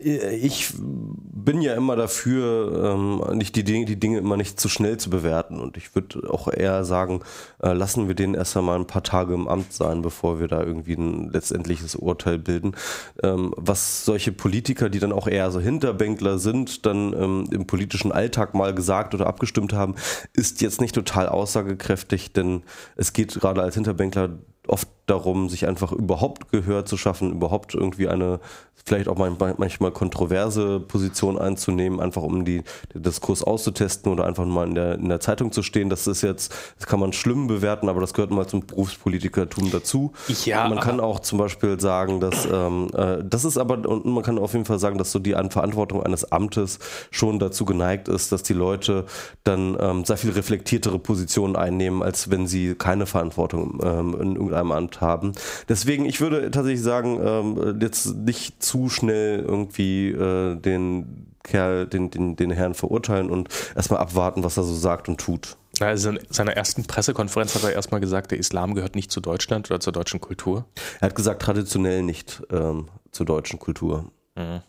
ich 0.00 0.72
bin 0.80 1.62
ja 1.62 1.74
immer 1.74 1.94
dafür, 1.94 2.92
ähm, 2.92 3.36
nicht 3.36 3.54
die 3.54 3.62
Dinge, 3.62 3.84
die 3.84 4.00
Dinge 4.00 4.18
immer 4.18 4.36
nicht 4.36 4.58
zu 4.58 4.68
schnell 4.68 4.96
zu 4.96 5.10
bewerten. 5.10 5.60
Und 5.60 5.76
ich 5.76 5.94
würde 5.94 6.28
auch 6.28 6.48
eher 6.48 6.84
sagen, 6.84 7.20
äh, 7.62 7.72
lassen 7.72 8.08
wir 8.08 8.16
den 8.16 8.34
erst 8.34 8.56
einmal 8.56 8.76
ein 8.76 8.88
paar 8.88 9.04
Tage 9.04 9.32
im 9.32 9.46
Amt 9.46 9.72
sein, 9.72 10.02
bevor 10.02 10.40
wir 10.40 10.48
da 10.48 10.60
irgendwie 10.60 10.94
ein 10.94 11.30
letztendliches 11.30 11.94
Urteil 11.94 12.38
bilden. 12.38 12.74
Ähm, 13.22 13.54
was 13.56 14.04
solche 14.04 14.32
Politiker, 14.32 14.88
die 14.90 14.98
dann 14.98 15.12
auch 15.12 15.28
eher 15.28 15.52
so 15.52 15.60
Hinterbänkler 15.60 16.40
sind, 16.40 16.84
dann 16.84 17.12
ähm, 17.12 17.48
im 17.52 17.66
politischen 17.66 18.10
Alltag 18.10 18.54
mal 18.54 18.74
gesagt 18.74 19.14
oder 19.14 19.28
abgestimmt 19.28 19.72
haben, 19.72 19.94
ist 20.32 20.62
jetzt 20.62 20.80
nicht 20.80 20.96
total 20.96 21.28
aussagekräftig, 21.28 22.32
denn 22.32 22.64
es 22.96 23.12
geht 23.12 23.34
gerade 23.34 23.62
als 23.62 23.76
Hinterbänkler 23.76 24.30
oft 24.70 24.88
darum, 25.06 25.48
sich 25.48 25.66
einfach 25.66 25.92
überhaupt 25.92 26.52
Gehör 26.52 26.84
zu 26.84 26.96
schaffen, 26.96 27.32
überhaupt 27.32 27.74
irgendwie 27.74 28.08
eine 28.08 28.40
vielleicht 28.86 29.08
auch 29.08 29.18
mal- 29.18 29.36
manchmal 29.58 29.90
kontroverse 29.90 30.80
Position 30.80 31.38
einzunehmen, 31.38 32.00
einfach 32.00 32.22
um 32.22 32.44
die, 32.46 32.62
den 32.94 33.02
Diskurs 33.02 33.42
auszutesten 33.42 34.10
oder 34.10 34.24
einfach 34.24 34.46
mal 34.46 34.66
in 34.66 34.74
der, 34.74 34.94
in 34.94 35.08
der 35.08 35.20
Zeitung 35.20 35.52
zu 35.52 35.62
stehen. 35.62 35.90
Das 35.90 36.06
ist 36.06 36.22
jetzt, 36.22 36.54
das 36.78 36.86
kann 36.86 36.98
man 36.98 37.12
schlimm 37.12 37.46
bewerten, 37.46 37.88
aber 37.90 38.00
das 38.00 38.14
gehört 38.14 38.30
mal 38.30 38.46
zum 38.46 38.64
Berufspolitikertum 38.66 39.70
dazu. 39.70 40.12
Ja, 40.44 40.66
man 40.68 40.80
kann 40.80 40.98
auch 40.98 41.20
zum 41.20 41.38
Beispiel 41.38 41.78
sagen, 41.78 42.20
dass 42.20 42.48
ähm, 42.50 42.88
äh, 42.94 43.18
das 43.22 43.44
ist 43.44 43.58
aber, 43.58 43.86
und 43.86 44.06
man 44.06 44.22
kann 44.22 44.38
auf 44.38 44.54
jeden 44.54 44.64
Fall 44.64 44.78
sagen, 44.78 44.96
dass 44.96 45.12
so 45.12 45.18
die 45.18 45.34
An- 45.36 45.50
Verantwortung 45.50 46.02
eines 46.02 46.32
Amtes 46.32 46.78
schon 47.10 47.38
dazu 47.38 47.64
geneigt 47.66 48.08
ist, 48.08 48.32
dass 48.32 48.42
die 48.42 48.54
Leute 48.54 49.04
dann 49.44 49.76
ähm, 49.78 50.04
sehr 50.06 50.16
viel 50.16 50.30
reflektiertere 50.30 50.98
Positionen 50.98 51.54
einnehmen, 51.54 52.02
als 52.02 52.30
wenn 52.30 52.46
sie 52.46 52.74
keine 52.76 53.04
Verantwortung 53.06 53.78
ähm, 53.82 54.14
in 54.20 54.36
irgendeiner 54.36 54.59
einem 54.60 54.72
Amt 54.72 55.00
haben. 55.00 55.32
Deswegen, 55.68 56.04
ich 56.04 56.20
würde 56.20 56.50
tatsächlich 56.50 56.82
sagen, 56.82 57.20
ähm, 57.22 57.78
jetzt 57.80 58.14
nicht 58.14 58.62
zu 58.62 58.88
schnell 58.88 59.40
irgendwie 59.40 60.08
äh, 60.10 60.56
den 60.56 61.26
Kerl, 61.42 61.86
den, 61.86 62.10
den, 62.10 62.36
den 62.36 62.50
Herrn 62.50 62.74
verurteilen 62.74 63.30
und 63.30 63.48
erstmal 63.74 64.00
abwarten, 64.00 64.44
was 64.44 64.56
er 64.56 64.62
so 64.62 64.74
sagt 64.74 65.08
und 65.08 65.18
tut. 65.18 65.56
Also 65.80 66.10
in 66.10 66.18
seiner 66.28 66.52
ersten 66.52 66.84
Pressekonferenz 66.84 67.54
hat 67.54 67.64
er 67.64 67.72
erstmal 67.72 68.00
gesagt, 68.00 68.30
der 68.30 68.38
Islam 68.38 68.74
gehört 68.74 68.94
nicht 68.94 69.10
zu 69.10 69.20
Deutschland 69.20 69.70
oder 69.70 69.80
zur 69.80 69.92
deutschen 69.92 70.20
Kultur. 70.20 70.66
Er 71.00 71.08
hat 71.08 71.14
gesagt, 71.14 71.40
traditionell 71.42 72.02
nicht 72.02 72.42
ähm, 72.50 72.88
zur 73.12 73.24
deutschen 73.26 73.58
Kultur. 73.58 74.10
Mhm. 74.36 74.60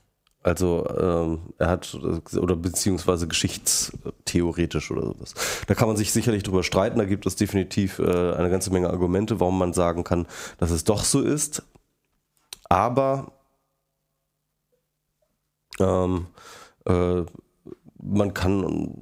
Also 0.43 0.87
ähm, 0.99 1.53
er 1.59 1.69
hat, 1.69 1.93
oder 1.93 2.55
beziehungsweise 2.55 3.27
geschichtstheoretisch 3.27 4.89
oder 4.89 5.03
sowas. 5.03 5.35
Da 5.67 5.75
kann 5.75 5.87
man 5.87 5.97
sich 5.97 6.11
sicherlich 6.11 6.41
drüber 6.41 6.63
streiten, 6.63 6.97
da 6.97 7.05
gibt 7.05 7.27
es 7.27 7.35
definitiv 7.35 7.99
äh, 7.99 8.33
eine 8.33 8.49
ganze 8.49 8.71
Menge 8.71 8.89
Argumente, 8.89 9.39
warum 9.39 9.59
man 9.59 9.73
sagen 9.73 10.03
kann, 10.03 10.25
dass 10.57 10.71
es 10.71 10.83
doch 10.83 11.03
so 11.03 11.21
ist. 11.21 11.63
Aber 12.69 13.33
ähm, 15.79 16.27
äh, 16.85 17.23
man 18.01 18.33
kann 18.33 18.95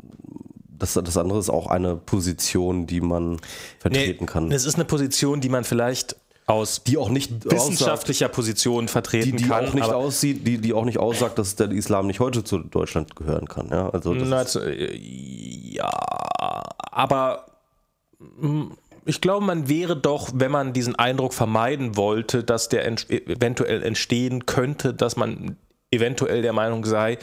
das, 0.80 0.94
das 0.94 1.18
andere 1.18 1.40
ist 1.40 1.49
auch 1.49 1.68
eine 1.68 1.95
Position, 1.95 2.88
die 2.88 3.02
man 3.02 3.40
vertreten 3.80 4.26
nee, 4.26 4.32
kann. 4.32 4.52
Es 4.52 4.66
ist 4.66 4.76
eine 4.76 4.86
Position, 4.86 5.41
die 5.41 5.49
man 5.49 5.64
vielleicht 5.64 6.16
aus 6.50 6.84
die 6.84 6.98
auch 6.98 7.10
nicht 7.10 7.46
wissenschaftlicher 7.46 8.26
aussagt, 8.26 8.36
Position 8.36 8.88
vertreten 8.88 9.38
die, 9.38 9.44
die 9.44 9.50
kann. 9.50 9.68
Auch 9.68 9.74
nicht 9.74 9.90
aussieht, 9.90 10.48
die, 10.48 10.58
die 10.58 10.74
auch 10.74 10.86
nicht 10.86 10.98
aussagt, 10.98 11.38
dass 11.38 11.56
der 11.56 11.72
Islam 11.72 12.08
nicht 12.08 12.20
heute 12.20 12.44
zu 12.44 12.60
Deutschland 12.60 13.16
gehören 13.16 13.48
kann. 13.48 13.70
Ja, 13.70 13.90
also 13.90 14.14
Na, 14.14 14.42
äh, 14.42 14.96
ja 14.98 15.90
aber 16.92 17.46
hm, 18.40 18.72
ich 19.06 19.22
glaube, 19.22 19.46
man 19.46 19.70
wäre 19.70 19.96
doch, 19.96 20.30
wenn 20.34 20.52
man 20.52 20.74
diesen 20.74 20.96
Eindruck 20.96 21.34
vermeiden 21.34 21.96
wollte, 21.96 22.44
dass 22.44 22.70
der 22.70 22.86
eventuell 22.88 23.82
entstehen 23.84 24.46
könnte, 24.46 24.94
dass 24.94 25.16
man 25.16 25.56
eventuell 25.92 26.42
der 26.42 26.54
Meinung 26.54 26.86
sei, 26.86 27.18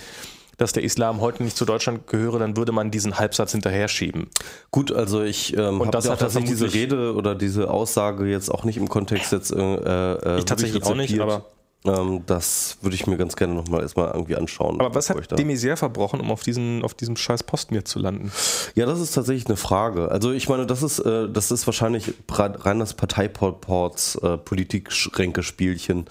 dass 0.56 0.72
der 0.72 0.82
Islam 0.82 1.20
heute 1.20 1.42
nicht 1.42 1.56
zu 1.56 1.64
Deutschland 1.64 2.06
gehöre, 2.06 2.38
dann 2.38 2.56
würde 2.56 2.72
man 2.72 2.90
diesen 2.90 3.18
Halbsatz 3.18 3.52
hinterher 3.52 3.88
schieben. 3.88 4.28
Gut, 4.70 4.92
also 4.92 5.22
ich 5.22 5.56
ähm, 5.56 5.84
habe 5.84 5.98
ja 5.98 6.16
tatsächlich 6.16 6.50
diese 6.50 6.72
Rede 6.72 7.14
oder 7.14 7.34
diese 7.34 7.70
Aussage 7.70 8.26
jetzt 8.26 8.50
auch 8.50 8.64
nicht 8.64 8.76
im 8.76 8.88
Kontext 8.88 9.32
jetzt 9.32 9.52
äh, 9.52 9.56
äh, 9.56 10.38
ich 10.38 10.44
tatsächlich 10.44 10.82
auch 10.84 10.94
nicht, 10.94 11.18
aber 11.20 11.46
ähm, 11.86 12.22
das 12.26 12.78
würde 12.82 12.94
ich 12.94 13.06
mir 13.06 13.16
ganz 13.16 13.36
gerne 13.36 13.54
nochmal 13.54 13.82
erstmal 13.82 14.10
irgendwie 14.12 14.36
anschauen. 14.36 14.80
Aber 14.80 14.94
was 14.94 15.10
hat 15.10 15.38
de 15.38 15.44
Maizière 15.44 15.76
verbrochen, 15.76 16.20
um 16.20 16.30
auf, 16.30 16.42
diesen, 16.42 16.82
auf 16.82 16.94
diesem 16.94 17.16
scheiß 17.16 17.44
Posten 17.44 17.74
jetzt 17.74 17.90
zu 17.90 17.98
landen? 17.98 18.32
Ja, 18.74 18.86
das 18.86 19.00
ist 19.00 19.12
tatsächlich 19.12 19.46
eine 19.46 19.56
Frage. 19.56 20.10
Also 20.10 20.32
ich 20.32 20.48
meine, 20.48 20.66
das 20.66 20.82
ist, 20.82 20.98
äh, 21.00 21.28
das 21.28 21.50
ist 21.50 21.66
wahrscheinlich 21.66 22.14
rein 22.28 22.78
das 22.78 22.94
Parteiports 22.94 24.16
äh, 24.16 24.36
Politik-Schränke-Spielchen. 24.38 26.06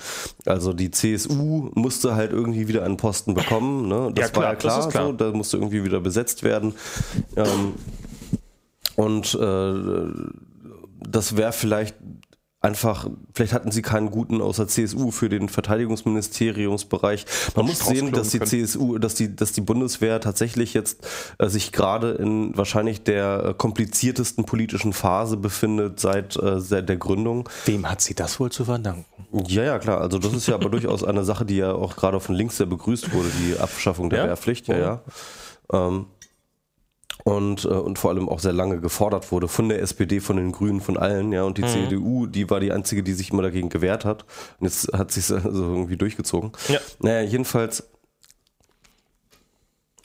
Also 0.45 0.73
die 0.73 0.91
CSU 0.91 1.69
musste 1.73 2.15
halt 2.15 2.31
irgendwie 2.31 2.67
wieder 2.67 2.83
einen 2.83 2.97
Posten 2.97 3.33
bekommen. 3.33 3.87
Ne? 3.87 4.11
Das 4.13 4.27
ja, 4.27 4.31
klar, 4.31 4.43
war 4.43 4.51
ja 4.51 4.55
klar, 4.55 4.89
klar. 4.89 5.07
So, 5.07 5.13
da 5.13 5.31
musste 5.31 5.57
irgendwie 5.57 5.83
wieder 5.83 5.99
besetzt 5.99 6.43
werden. 6.43 6.73
Ähm, 7.35 7.73
und 8.95 9.35
äh, 9.35 9.73
das 11.09 11.37
wäre 11.37 11.51
vielleicht 11.51 11.95
einfach, 12.65 13.07
vielleicht 13.33 13.53
hatten 13.53 13.71
sie 13.71 13.81
keinen 13.81 14.09
guten 14.09 14.41
außer 14.41 14.67
CSU 14.67 15.11
für 15.11 15.29
den 15.29 15.49
Verteidigungsministeriumsbereich. 15.49 17.25
Man 17.55 17.67
muss 17.67 17.79
sehen, 17.79 18.11
dass 18.11 18.29
die 18.29 18.39
können. 18.39 18.49
CSU, 18.49 18.97
dass 18.97 19.13
die, 19.13 19.35
dass 19.35 19.51
die 19.51 19.61
Bundeswehr 19.61 20.19
tatsächlich 20.19 20.73
jetzt 20.73 21.07
äh, 21.37 21.47
sich 21.47 21.71
gerade 21.71 22.11
in 22.13 22.57
wahrscheinlich 22.57 23.03
der 23.03 23.45
äh, 23.45 23.53
kompliziertesten 23.53 24.45
politischen 24.45 24.93
Phase 24.93 25.37
befindet 25.37 25.99
seit, 25.99 26.35
äh, 26.41 26.59
seit 26.59 26.89
der 26.89 26.97
Gründung. 26.97 27.47
Wem 27.65 27.89
hat 27.89 28.01
sie 28.01 28.15
das 28.15 28.39
wohl 28.39 28.51
zu 28.51 28.65
verdanken? 28.65 29.05
Ja, 29.47 29.63
ja, 29.63 29.79
klar. 29.79 30.01
Also 30.01 30.17
das 30.17 30.33
ist 30.33 30.47
ja 30.47 30.55
aber 30.55 30.69
durchaus 30.71 31.03
eine 31.03 31.23
Sache, 31.23 31.45
die 31.45 31.57
ja 31.57 31.71
auch 31.71 31.95
gerade 31.95 32.19
von 32.19 32.33
links 32.33 32.57
sehr 32.57 32.65
begrüßt 32.65 33.13
wurde, 33.13 33.29
die 33.29 33.59
Abschaffung 33.59 34.09
der 34.09 34.19
ja? 34.19 34.27
Wehrpflicht. 34.27 34.67
Ja, 34.67 34.77
ja. 34.77 35.01
Ähm, 35.71 36.07
und, 37.23 37.65
äh, 37.65 37.69
und 37.69 37.97
vor 37.97 38.11
allem 38.11 38.29
auch 38.29 38.39
sehr 38.39 38.53
lange 38.53 38.79
gefordert 38.79 39.31
wurde 39.31 39.47
von 39.47 39.69
der 39.69 39.81
SPD, 39.81 40.19
von 40.19 40.37
den 40.37 40.51
Grünen, 40.51 40.81
von 40.81 40.97
allen, 40.97 41.31
ja. 41.31 41.43
Und 41.43 41.57
die 41.57 41.63
mhm. 41.63 41.67
CDU, 41.67 42.25
die 42.27 42.49
war 42.49 42.59
die 42.59 42.71
einzige, 42.71 43.03
die 43.03 43.13
sich 43.13 43.31
immer 43.31 43.41
dagegen 43.43 43.69
gewehrt 43.69 44.05
hat. 44.05 44.25
Und 44.59 44.65
jetzt 44.67 44.91
hat 44.93 45.11
sich 45.11 45.31
also 45.31 45.43
irgendwie 45.49 45.97
durchgezogen. 45.97 46.51
Ja. 46.67 46.79
Naja, 46.99 47.21
jedenfalls. 47.21 47.87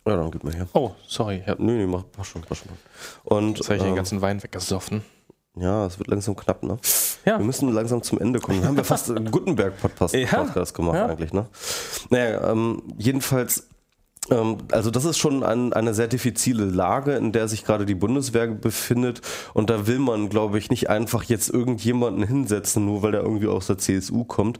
Ja, 0.07 0.17
dann 0.17 0.31
gib 0.31 0.45
mir 0.45 0.53
her. 0.53 0.69
Oh, 0.73 0.93
sorry. 1.07 1.43
Ja. 1.47 1.57
Nö, 1.59 1.73
nee, 1.77 1.87
mach, 1.87 2.05
mach 2.17 2.25
schon, 2.25 2.43
mach 2.49 2.57
schon. 2.57 2.69
Und, 3.25 3.59
jetzt 3.59 3.69
habe 3.69 3.77
ich 3.77 3.83
äh, 3.83 3.87
den 3.87 3.97
ganzen 3.97 4.23
Wein 4.23 4.43
weggesoffen. 4.43 5.03
Ja, 5.57 5.85
es 5.87 5.99
wird 5.99 6.09
langsam 6.09 6.37
knapp, 6.37 6.63
ne? 6.63 6.79
Ja. 7.27 7.39
Wir 7.39 7.45
müssen 7.45 7.71
langsam 7.73 8.03
zum 8.03 8.19
Ende 8.19 8.41
kommen. 8.41 8.61
Dann 8.61 8.69
haben 8.69 8.77
wir 8.77 8.85
fast 8.85 9.11
einen 9.11 9.31
Gutenberg-Podcast 9.31 10.15
ja. 10.15 10.45
gemacht 10.45 10.97
ja. 10.97 11.07
eigentlich, 11.07 11.33
ne? 11.33 11.47
Naja, 12.09 12.51
ähm, 12.51 12.83
jedenfalls 12.97 13.59
ähm, 13.59 13.70
also 14.71 14.91
das 14.91 15.05
ist 15.05 15.19
schon 15.19 15.43
ein, 15.43 15.73
eine 15.73 15.95
sehr 15.95 16.09
diffizile 16.09 16.65
Lage, 16.65 17.15
in 17.15 17.33
der 17.33 17.49
sich 17.49 17.65
gerade 17.65 17.87
die 17.87 17.95
Bundeswehr 17.95 18.47
befindet. 18.47 19.21
Und 19.55 19.71
da 19.71 19.87
will 19.87 19.99
man, 19.99 20.29
glaube 20.29 20.59
ich, 20.59 20.71
nicht 20.71 20.89
einfach 20.89 21.25
jetzt 21.25 21.51
irgendjemanden 21.51 22.23
hinsetzen, 22.27 22.85
nur 22.85 23.03
weil 23.03 23.13
der 23.13 23.23
irgendwie 23.23 23.49
aus 23.49 23.67
der 23.67 23.79
CSU 23.79 24.25
kommt. 24.25 24.59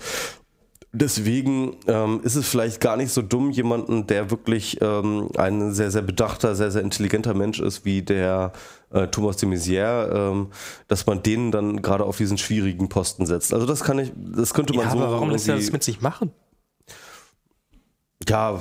Deswegen 0.93 1.77
ähm, 1.87 2.21
ist 2.25 2.35
es 2.35 2.49
vielleicht 2.49 2.81
gar 2.81 2.97
nicht 2.97 3.13
so 3.13 3.23
dumm, 3.23 3.51
jemanden, 3.51 4.09
der 4.09 4.33
wirklich 4.33 4.79
ähm, 4.81 5.29
ein 5.37 5.73
sehr, 5.73 5.93
sehr 5.93 6.03
bedachter, 6.03 6.57
sehr, 6.57 6.73
sehr 6.73 6.83
intelligenter 6.83 7.33
Mensch 7.33 7.61
ist, 7.61 7.85
wie 7.85 8.03
der 8.03 8.53
äh, 8.91 9.07
Thomas 9.07 9.37
de 9.37 9.49
Maizière, 9.49 10.33
ähm, 10.33 10.49
dass 10.89 11.07
man 11.07 11.23
den 11.23 11.53
dann 11.53 11.81
gerade 11.81 12.05
auf 12.05 12.17
diesen 12.17 12.39
schwierigen 12.39 12.89
Posten 12.89 13.25
setzt. 13.25 13.55
Also 13.55 13.67
das 13.67 13.85
kann 13.85 14.01
ich, 14.01 14.13
das 14.17 14.53
könnte 14.53 14.75
man 14.75 14.87
ja, 14.87 14.91
so. 14.91 14.99
Aber 14.99 15.13
warum 15.13 15.31
lässt 15.31 15.49
er 15.49 15.55
das 15.55 15.71
mit 15.71 15.85
sich 15.85 16.01
machen? 16.01 16.33
Ja, 18.29 18.61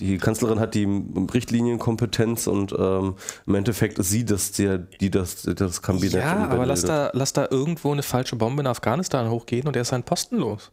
die 0.00 0.18
Kanzlerin 0.18 0.58
hat 0.58 0.74
die 0.74 0.86
Richtlinienkompetenz 1.32 2.46
und 2.46 2.74
ähm, 2.76 3.14
im 3.46 3.54
Endeffekt 3.54 3.98
ist 3.98 4.10
sie 4.10 4.24
das, 4.24 4.52
der, 4.52 4.78
die 4.78 5.10
das, 5.10 5.42
das 5.42 5.82
Kabinett. 5.82 6.14
Ja, 6.14 6.48
aber 6.48 6.66
lass 6.66 6.82
da, 6.82 7.10
lass 7.12 7.32
da 7.32 7.46
irgendwo 7.50 7.92
eine 7.92 8.02
falsche 8.02 8.36
Bombe 8.36 8.62
in 8.62 8.66
Afghanistan 8.66 9.28
hochgehen 9.30 9.66
und 9.66 9.76
er 9.76 9.82
ist 9.82 9.88
seinen 9.88 10.02
Posten 10.02 10.38
los. 10.38 10.72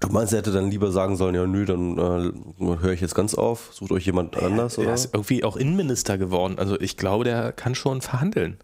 Du 0.00 0.08
meinst, 0.08 0.32
er 0.32 0.38
hätte 0.38 0.52
dann 0.52 0.70
lieber 0.70 0.92
sagen 0.92 1.16
sollen, 1.16 1.34
ja 1.34 1.46
nö, 1.46 1.64
dann 1.64 1.98
äh, 1.98 2.80
höre 2.80 2.92
ich 2.92 3.00
jetzt 3.00 3.16
ganz 3.16 3.34
auf, 3.34 3.70
sucht 3.72 3.90
euch 3.90 4.06
jemand 4.06 4.36
anders, 4.40 4.78
oder? 4.78 4.88
Er 4.88 4.94
ist 4.94 5.12
irgendwie 5.12 5.42
auch 5.42 5.56
Innenminister 5.56 6.18
geworden. 6.18 6.56
Also 6.58 6.80
ich 6.80 6.96
glaube, 6.96 7.24
der 7.24 7.52
kann 7.52 7.74
schon 7.74 8.00
verhandeln. 8.00 8.58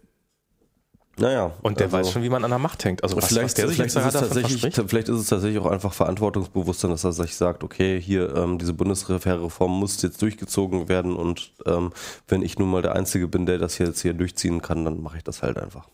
Naja. 1.16 1.53
Und 1.62 1.78
der 1.78 1.86
also, 1.86 1.99
weiß 1.99 2.11
schon, 2.11 2.23
wie 2.23 2.28
man 2.28 2.45
an 2.45 2.51
der 2.51 2.59
Macht 2.59 2.85
hängt. 2.85 3.03
Also 3.03 3.16
was, 3.16 3.27
vielleicht, 3.27 3.57
was 3.59 3.73
vielleicht, 3.73 3.95
ist 3.95 3.97
es 3.97 4.12
tatsächlich, 4.12 4.74
vielleicht 4.74 5.09
ist 5.09 5.20
es 5.20 5.28
tatsächlich 5.28 5.61
auch 5.61 5.70
einfach 5.70 5.93
Verantwortungsbewusstsein, 5.93 6.91
dass 6.91 7.05
er 7.05 7.12
sich 7.12 7.36
sagt, 7.36 7.62
okay, 7.62 8.01
hier 8.01 8.35
ähm, 8.35 8.59
diese 8.59 8.73
Bundesreform 8.74 9.78
muss 9.78 10.03
jetzt 10.03 10.20
durchgezogen 10.23 10.89
werden 10.89 11.15
und 11.15 11.53
ähm, 11.66 11.93
wenn 12.27 12.43
ich 12.43 12.59
nun 12.59 12.70
mal 12.70 12.82
der 12.82 12.95
Einzige 12.95 13.28
bin, 13.28 13.47
der 13.47 13.59
das 13.59 13.78
jetzt 13.78 14.03
hier 14.03 14.15
durchziehen 14.15 14.61
kann, 14.61 14.85
dann 14.85 15.03
mache 15.03 15.19
ich 15.19 15.24
das 15.24 15.43
halt 15.43 15.59
einfach. 15.59 15.89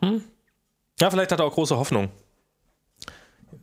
Hm. 0.00 0.22
Ja, 1.00 1.10
vielleicht 1.10 1.32
hat 1.32 1.40
er 1.40 1.46
auch 1.46 1.54
große 1.54 1.76
Hoffnung. 1.76 2.10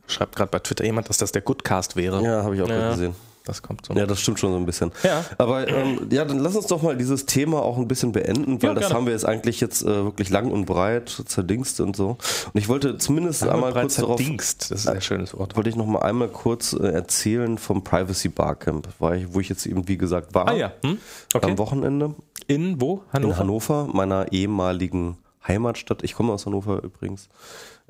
Schreibt 0.08 0.34
gerade 0.34 0.50
bei 0.50 0.58
Twitter 0.58 0.84
jemand, 0.84 1.08
dass 1.08 1.18
das 1.18 1.30
der 1.30 1.42
Goodcast 1.42 1.94
wäre. 1.94 2.22
Ja, 2.22 2.42
habe 2.42 2.56
ich 2.56 2.62
auch 2.62 2.68
ja. 2.68 2.90
gesehen. 2.90 3.14
Das 3.48 3.62
kommt 3.62 3.86
so. 3.86 3.94
Ja, 3.94 4.04
das 4.04 4.20
stimmt 4.20 4.38
schon 4.38 4.52
so 4.52 4.58
ein 4.58 4.66
bisschen. 4.66 4.92
Ja. 5.02 5.24
Aber 5.38 5.66
ähm, 5.66 6.06
ja, 6.10 6.26
dann 6.26 6.38
lass 6.38 6.54
uns 6.54 6.66
doch 6.66 6.82
mal 6.82 6.98
dieses 6.98 7.24
Thema 7.24 7.62
auch 7.62 7.78
ein 7.78 7.88
bisschen 7.88 8.12
beenden, 8.12 8.62
weil 8.62 8.68
ja, 8.68 8.74
das 8.74 8.92
haben 8.92 9.06
wir 9.06 9.14
jetzt 9.14 9.24
eigentlich 9.24 9.58
jetzt 9.62 9.82
äh, 9.82 10.04
wirklich 10.04 10.28
lang 10.28 10.50
und 10.50 10.66
breit 10.66 11.08
zerdingst 11.08 11.80
und 11.80 11.96
so. 11.96 12.18
Und 12.52 12.60
ich 12.60 12.68
wollte 12.68 12.98
zumindest 12.98 13.40
lang 13.40 13.54
einmal 13.54 13.72
kurz 13.72 13.96
darauf. 13.96 14.18
Zerdingst, 14.18 14.70
das 14.70 14.80
ist 14.80 14.88
ein 14.88 15.00
schönes 15.00 15.36
Wort. 15.36 15.56
Wollte 15.56 15.70
ich 15.70 15.76
noch 15.76 15.86
mal 15.86 16.00
einmal 16.00 16.28
kurz 16.28 16.74
äh, 16.74 16.88
erzählen 16.88 17.56
vom 17.56 17.82
Privacy 17.82 18.28
Barcamp, 18.28 18.86
ich, 19.16 19.32
wo 19.32 19.40
ich 19.40 19.48
jetzt 19.48 19.64
eben 19.64 19.88
wie 19.88 19.96
gesagt 19.96 20.34
war. 20.34 20.48
Ah 20.48 20.54
ja. 20.54 20.72
Hm? 20.84 20.98
Okay. 21.32 21.50
Am 21.50 21.56
Wochenende. 21.56 22.14
In 22.48 22.82
wo? 22.82 23.02
Hannover? 23.14 23.32
In 23.32 23.38
Hannover, 23.38 23.88
meiner 23.90 24.30
ehemaligen 24.30 25.16
Heimatstadt. 25.46 26.02
Ich 26.02 26.14
komme 26.14 26.34
aus 26.34 26.44
Hannover 26.44 26.82
übrigens. 26.82 27.30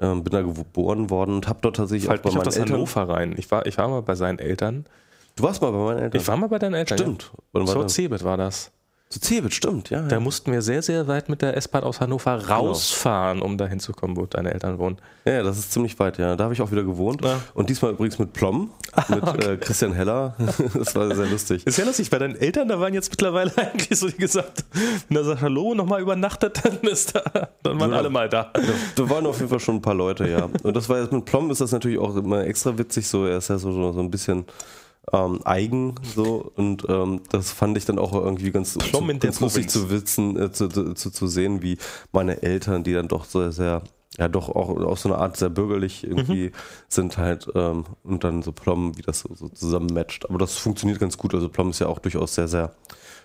Ähm, 0.01 0.23
bin 0.23 0.31
da 0.31 0.43
geboren 0.43 1.11
worden 1.11 1.35
und 1.35 1.49
habe 1.49 1.59
dort 1.63 1.77
tatsächlich 1.77 2.07
Fällt 2.07 2.21
auch 2.21 2.31
bei 2.31 2.39
meinen 2.39 2.47
Eltern. 2.47 2.73
Hannover 2.73 3.09
rein. 3.09 3.35
Ich 3.37 3.51
war, 3.51 3.67
ich 3.67 3.77
war 3.77 3.89
mal 3.89 4.03
bei 4.03 4.15
seinen 4.15 4.39
Eltern. 4.39 4.87
Du 5.39 5.45
warst 5.45 5.63
mal 5.63 5.71
bei 5.71 5.79
meinen 5.79 5.99
Eltern. 5.99 6.21
Ich 6.21 6.27
war 6.27 6.37
mal 6.37 6.49
bei 6.49 6.59
deinen 6.59 6.75
Eltern. 6.75 6.99
Stimmt. 6.99 7.31
Ja. 7.55 7.65
Zur 7.65 7.89
Cebit 7.89 8.25
war 8.25 8.37
das. 8.37 8.73
Zu 9.09 9.21
Cebit, 9.21 9.55
stimmt, 9.55 9.89
ja. 9.89 10.03
Da 10.03 10.17
ja. 10.17 10.21
mussten 10.21 10.53
wir 10.53 10.61
sehr, 10.61 10.83
sehr 10.83 11.07
weit 11.07 11.31
mit 11.31 11.41
der 11.41 11.57
S-Bahn 11.57 11.83
aus 11.83 12.01
Hannover 12.01 12.39
genau. 12.39 12.67
rausfahren, 12.67 13.41
um 13.41 13.57
da 13.57 13.67
hinzukommen, 13.67 14.19
wo 14.19 14.27
deine 14.27 14.53
Eltern 14.53 14.79
wohnen. 14.79 14.99
Ja, 15.25 15.35
ja, 15.35 15.43
das 15.43 15.59
ist 15.59 15.73
ziemlich 15.73 15.99
weit, 15.99 16.19
ja. 16.19 16.37
Da 16.37 16.45
habe 16.45 16.53
ich 16.53 16.61
auch 16.61 16.71
wieder 16.73 16.83
gewohnt. 16.83 17.25
Ja. 17.25 17.41
Und 17.55 17.71
diesmal 17.71 17.93
übrigens 17.93 18.19
mit 18.19 18.35
Plom, 18.35 18.71
mit 19.09 19.23
okay. 19.23 19.53
äh, 19.53 19.57
Christian 19.57 19.93
Heller. 19.95 20.35
das 20.75 20.95
war 20.95 21.15
sehr 21.15 21.27
lustig. 21.27 21.67
Ist 21.67 21.79
ja 21.79 21.87
lustig, 21.87 22.11
bei 22.11 22.19
deinen 22.19 22.37
Eltern, 22.37 22.69
da 22.69 22.81
waren 22.81 22.93
jetzt 22.93 23.11
mittlerweile 23.11 23.51
eigentlich 23.57 23.99
so, 23.99 24.09
wie 24.09 24.17
gesagt, 24.17 24.65
wenn 25.09 25.17
er 25.17 25.25
sagt 25.25 25.41
Hallo 25.41 25.73
nochmal 25.73 26.03
übernachtet, 26.03 26.61
dann 26.65 26.79
ist 26.81 27.15
da, 27.15 27.49
dann 27.63 27.81
waren 27.81 27.95
alle 27.95 28.11
mal 28.11 28.29
da. 28.29 28.53
Da 28.97 29.09
waren 29.09 29.25
auf 29.25 29.39
jeden 29.39 29.49
Fall 29.49 29.61
schon 29.61 29.77
ein 29.77 29.83
paar 29.83 29.95
Leute, 29.95 30.29
ja. 30.29 30.51
Und 30.65 30.77
das 30.77 30.87
war 30.89 31.01
jetzt 31.01 31.13
mit 31.13 31.25
Plom 31.25 31.51
ist 31.51 31.63
das 31.63 31.73
natürlich 31.73 31.99
auch 31.99 32.15
immer 32.17 32.45
extra 32.45 32.77
witzig, 32.77 33.07
so 33.09 33.25
er 33.25 33.39
ist 33.39 33.49
ja 33.49 33.57
so, 33.57 33.73
so 33.93 34.01
ein 34.01 34.11
bisschen 34.11 34.45
ähm, 35.13 35.41
eigen 35.45 35.95
so 36.03 36.53
und 36.57 36.85
ähm, 36.89 37.21
das 37.31 37.53
fand 37.53 37.77
ich 37.77 37.85
dann 37.85 37.99
auch 37.99 38.13
irgendwie 38.13 38.51
ganz, 38.51 38.75
zu, 38.75 38.79
ganz 39.21 39.41
lustig 39.41 39.69
zu 39.69 39.91
witzen, 39.91 40.39
äh, 40.39 40.53
zu, 40.53 40.69
zu, 40.69 41.11
zu 41.11 41.27
sehen, 41.27 41.63
wie 41.63 41.79
meine 42.13 42.43
Eltern, 42.43 42.85
die 42.85 42.93
dann 42.93 43.09
doch 43.09 43.25
sehr, 43.25 43.53
sehr 43.53 43.83
ja 44.19 44.29
doch 44.29 44.49
auch 44.49 44.69
auf 44.69 44.99
so 44.99 45.09
eine 45.09 45.19
Art 45.19 45.37
sehr 45.37 45.49
bürgerlich 45.49 46.05
irgendwie 46.05 46.47
mhm. 46.47 46.53
sind 46.89 47.19
halt 47.19 47.49
ähm, 47.55 47.85
und 48.03 48.25
dann 48.25 48.43
so 48.43 48.53
Plom, 48.53 48.99
wie 48.99 49.03
das 49.03 49.21
so, 49.21 49.35
so 49.35 49.49
zusammen 49.49 49.89
matcht. 49.93 50.29
Aber 50.29 50.39
das 50.39 50.57
funktioniert 50.57 50.99
ganz 50.99 51.17
gut. 51.17 51.35
Also 51.35 51.49
Plom 51.49 51.71
ist 51.71 51.79
ja 51.79 51.87
auch 51.87 52.01
durchaus 52.01 52.35
sehr, 52.35 52.49
sehr, 52.49 52.75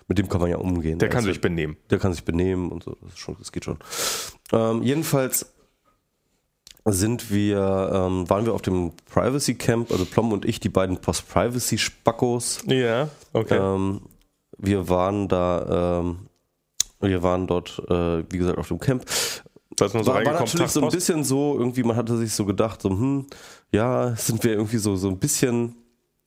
mit 0.06 0.18
dem 0.18 0.28
kann 0.28 0.40
man 0.40 0.50
ja 0.50 0.56
umgehen. 0.56 0.98
Der 0.98 1.08
kann 1.08 1.18
also, 1.18 1.30
sich 1.30 1.40
benehmen. 1.40 1.76
Der 1.90 1.98
kann 1.98 2.12
sich 2.12 2.24
benehmen 2.24 2.70
und 2.70 2.84
so. 2.84 2.96
Das, 3.02 3.18
schon, 3.18 3.36
das 3.38 3.50
geht 3.50 3.64
schon. 3.64 3.78
Ähm, 4.52 4.82
jedenfalls 4.82 5.53
sind 6.86 7.30
wir, 7.30 7.90
ähm, 7.92 8.28
waren 8.28 8.44
wir 8.44 8.52
auf 8.52 8.62
dem 8.62 8.92
Privacy 9.12 9.54
Camp, 9.54 9.90
also 9.90 10.04
Plom 10.04 10.32
und 10.32 10.44
ich, 10.44 10.60
die 10.60 10.68
beiden 10.68 10.98
Post-Privacy-Spackos. 10.98 12.62
Ja, 12.66 13.08
okay. 13.32 13.56
Ähm, 13.56 14.02
wir 14.58 14.88
waren 14.88 15.28
da, 15.28 16.00
ähm, 16.00 16.28
wir 17.00 17.22
waren 17.22 17.46
dort, 17.46 17.82
äh, 17.88 18.22
wie 18.30 18.38
gesagt, 18.38 18.58
auf 18.58 18.68
dem 18.68 18.78
Camp. 18.78 19.04
Da 19.76 19.88
so 19.88 20.06
war, 20.06 20.24
war 20.24 20.40
natürlich 20.40 20.70
so 20.70 20.82
ein 20.82 20.90
bisschen 20.90 21.24
so, 21.24 21.56
irgendwie, 21.58 21.82
man 21.82 21.96
hatte 21.96 22.16
sich 22.16 22.32
so 22.32 22.44
gedacht, 22.44 22.82
so, 22.82 22.90
hm, 22.90 23.26
ja, 23.72 24.14
sind 24.16 24.44
wir 24.44 24.52
irgendwie 24.52 24.78
so, 24.78 24.94
so 24.94 25.08
ein 25.08 25.18
bisschen, 25.18 25.74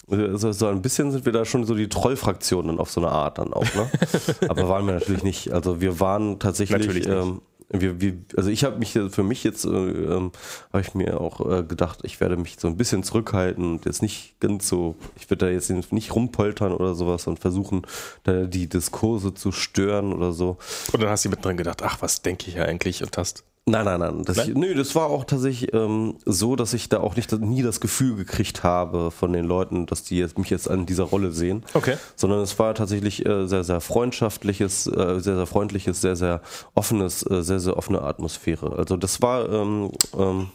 so, 0.07 0.51
so 0.51 0.67
ein 0.67 0.81
bisschen 0.81 1.11
sind 1.11 1.25
wir 1.25 1.33
da 1.33 1.45
schon 1.45 1.65
so 1.65 1.75
die 1.75 1.87
Trollfraktionen 1.87 2.79
auf 2.79 2.89
so 2.89 3.01
eine 3.01 3.11
Art 3.11 3.37
dann 3.37 3.53
auch, 3.53 3.65
ne? 3.75 3.89
Aber 4.49 4.69
waren 4.69 4.85
wir 4.85 4.93
natürlich 4.93 5.23
nicht. 5.23 5.51
Also 5.51 5.81
wir 5.81 5.99
waren 5.99 6.39
tatsächlich, 6.39 7.07
ähm, 7.07 7.41
wir, 7.69 7.99
wir, 7.99 8.17
also 8.35 8.49
ich 8.49 8.63
habe 8.63 8.77
mich 8.77 8.93
für 8.93 9.23
mich 9.23 9.43
jetzt, 9.43 9.65
äh, 9.65 9.69
ähm, 9.69 10.31
habe 10.71 10.81
ich 10.81 10.93
mir 10.93 11.19
auch 11.19 11.41
äh, 11.41 11.63
gedacht, 11.63 11.99
ich 12.03 12.19
werde 12.19 12.37
mich 12.37 12.57
so 12.59 12.67
ein 12.67 12.77
bisschen 12.77 13.03
zurückhalten 13.03 13.63
und 13.63 13.85
jetzt 13.85 14.01
nicht 14.01 14.39
ganz 14.39 14.67
so, 14.67 14.95
ich 15.17 15.29
werde 15.29 15.45
da 15.45 15.51
jetzt 15.51 15.69
nicht 15.91 16.15
rumpoltern 16.15 16.71
oder 16.71 16.95
sowas 16.95 17.27
und 17.27 17.39
versuchen, 17.39 17.81
da 18.23 18.45
die 18.45 18.67
Diskurse 18.67 19.33
zu 19.33 19.51
stören 19.51 20.13
oder 20.13 20.31
so. 20.31 20.57
Und 20.93 21.01
dann 21.01 21.09
hast 21.09 21.25
du 21.25 21.29
mittendrin 21.29 21.57
gedacht, 21.57 21.83
ach, 21.83 22.01
was 22.01 22.21
denke 22.21 22.47
ich 22.47 22.55
ja 22.55 22.63
eigentlich 22.63 23.03
und 23.03 23.17
hast 23.17 23.43
Nein, 23.69 23.83
nein, 23.83 23.99
nein. 23.99 24.23
Das, 24.23 24.37
nein? 24.37 24.53
nö, 24.55 24.73
das 24.73 24.95
war 24.95 25.07
auch 25.07 25.25
tatsächlich 25.25 25.73
ähm, 25.73 26.15
so, 26.23 26.55
dass 26.55 26.73
ich 26.73 26.87
da 26.87 27.01
auch 27.01 27.17
nicht 27.17 27.29
nie 27.33 27.63
das 27.63 27.81
Gefühl 27.81 28.15
gekriegt 28.15 28.63
habe 28.63 29.11
von 29.11 29.33
den 29.33 29.43
Leuten, 29.43 29.85
dass 29.85 30.03
die 30.03 30.17
jetzt, 30.17 30.39
mich 30.39 30.49
jetzt 30.49 30.69
an 30.69 30.85
dieser 30.85 31.03
Rolle 31.03 31.33
sehen. 31.33 31.65
Okay. 31.73 31.97
Sondern 32.15 32.39
es 32.39 32.57
war 32.59 32.73
tatsächlich 32.75 33.25
äh, 33.25 33.45
sehr, 33.45 33.65
sehr 33.65 33.81
freundschaftliches, 33.81 34.87
äh, 34.87 35.19
sehr, 35.19 35.35
sehr 35.35 35.45
freundliches, 35.45 35.99
sehr, 35.99 36.15
sehr 36.15 36.41
offenes, 36.75 37.29
äh, 37.29 37.43
sehr, 37.43 37.59
sehr 37.59 37.75
offene 37.75 38.01
Atmosphäre. 38.03 38.77
Also 38.77 38.95
das 38.95 39.21
war 39.21 39.49
ähm, 39.49 39.91
ähm, 40.17 40.47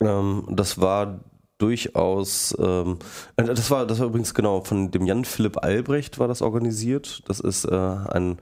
ähm 0.00 0.44
das 0.50 0.80
war 0.80 1.20
durchaus, 1.58 2.56
ähm, 2.58 2.98
äh, 3.36 3.44
das 3.44 3.70
war, 3.70 3.86
das 3.86 4.00
war 4.00 4.06
übrigens 4.06 4.34
genau 4.34 4.62
von 4.62 4.90
dem 4.90 5.06
Jan 5.06 5.24
Philipp 5.24 5.62
Albrecht 5.62 6.18
war 6.18 6.26
das 6.26 6.42
organisiert. 6.42 7.22
Das 7.28 7.38
ist 7.38 7.64
äh, 7.64 7.76
ein 7.76 8.38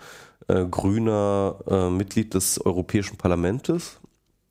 äh, 0.49 0.65
grüner 0.65 1.57
äh, 1.69 1.91
Mitglied 1.91 2.35
des 2.35 2.65
Europäischen 2.65 3.17
Parlaments. 3.17 4.01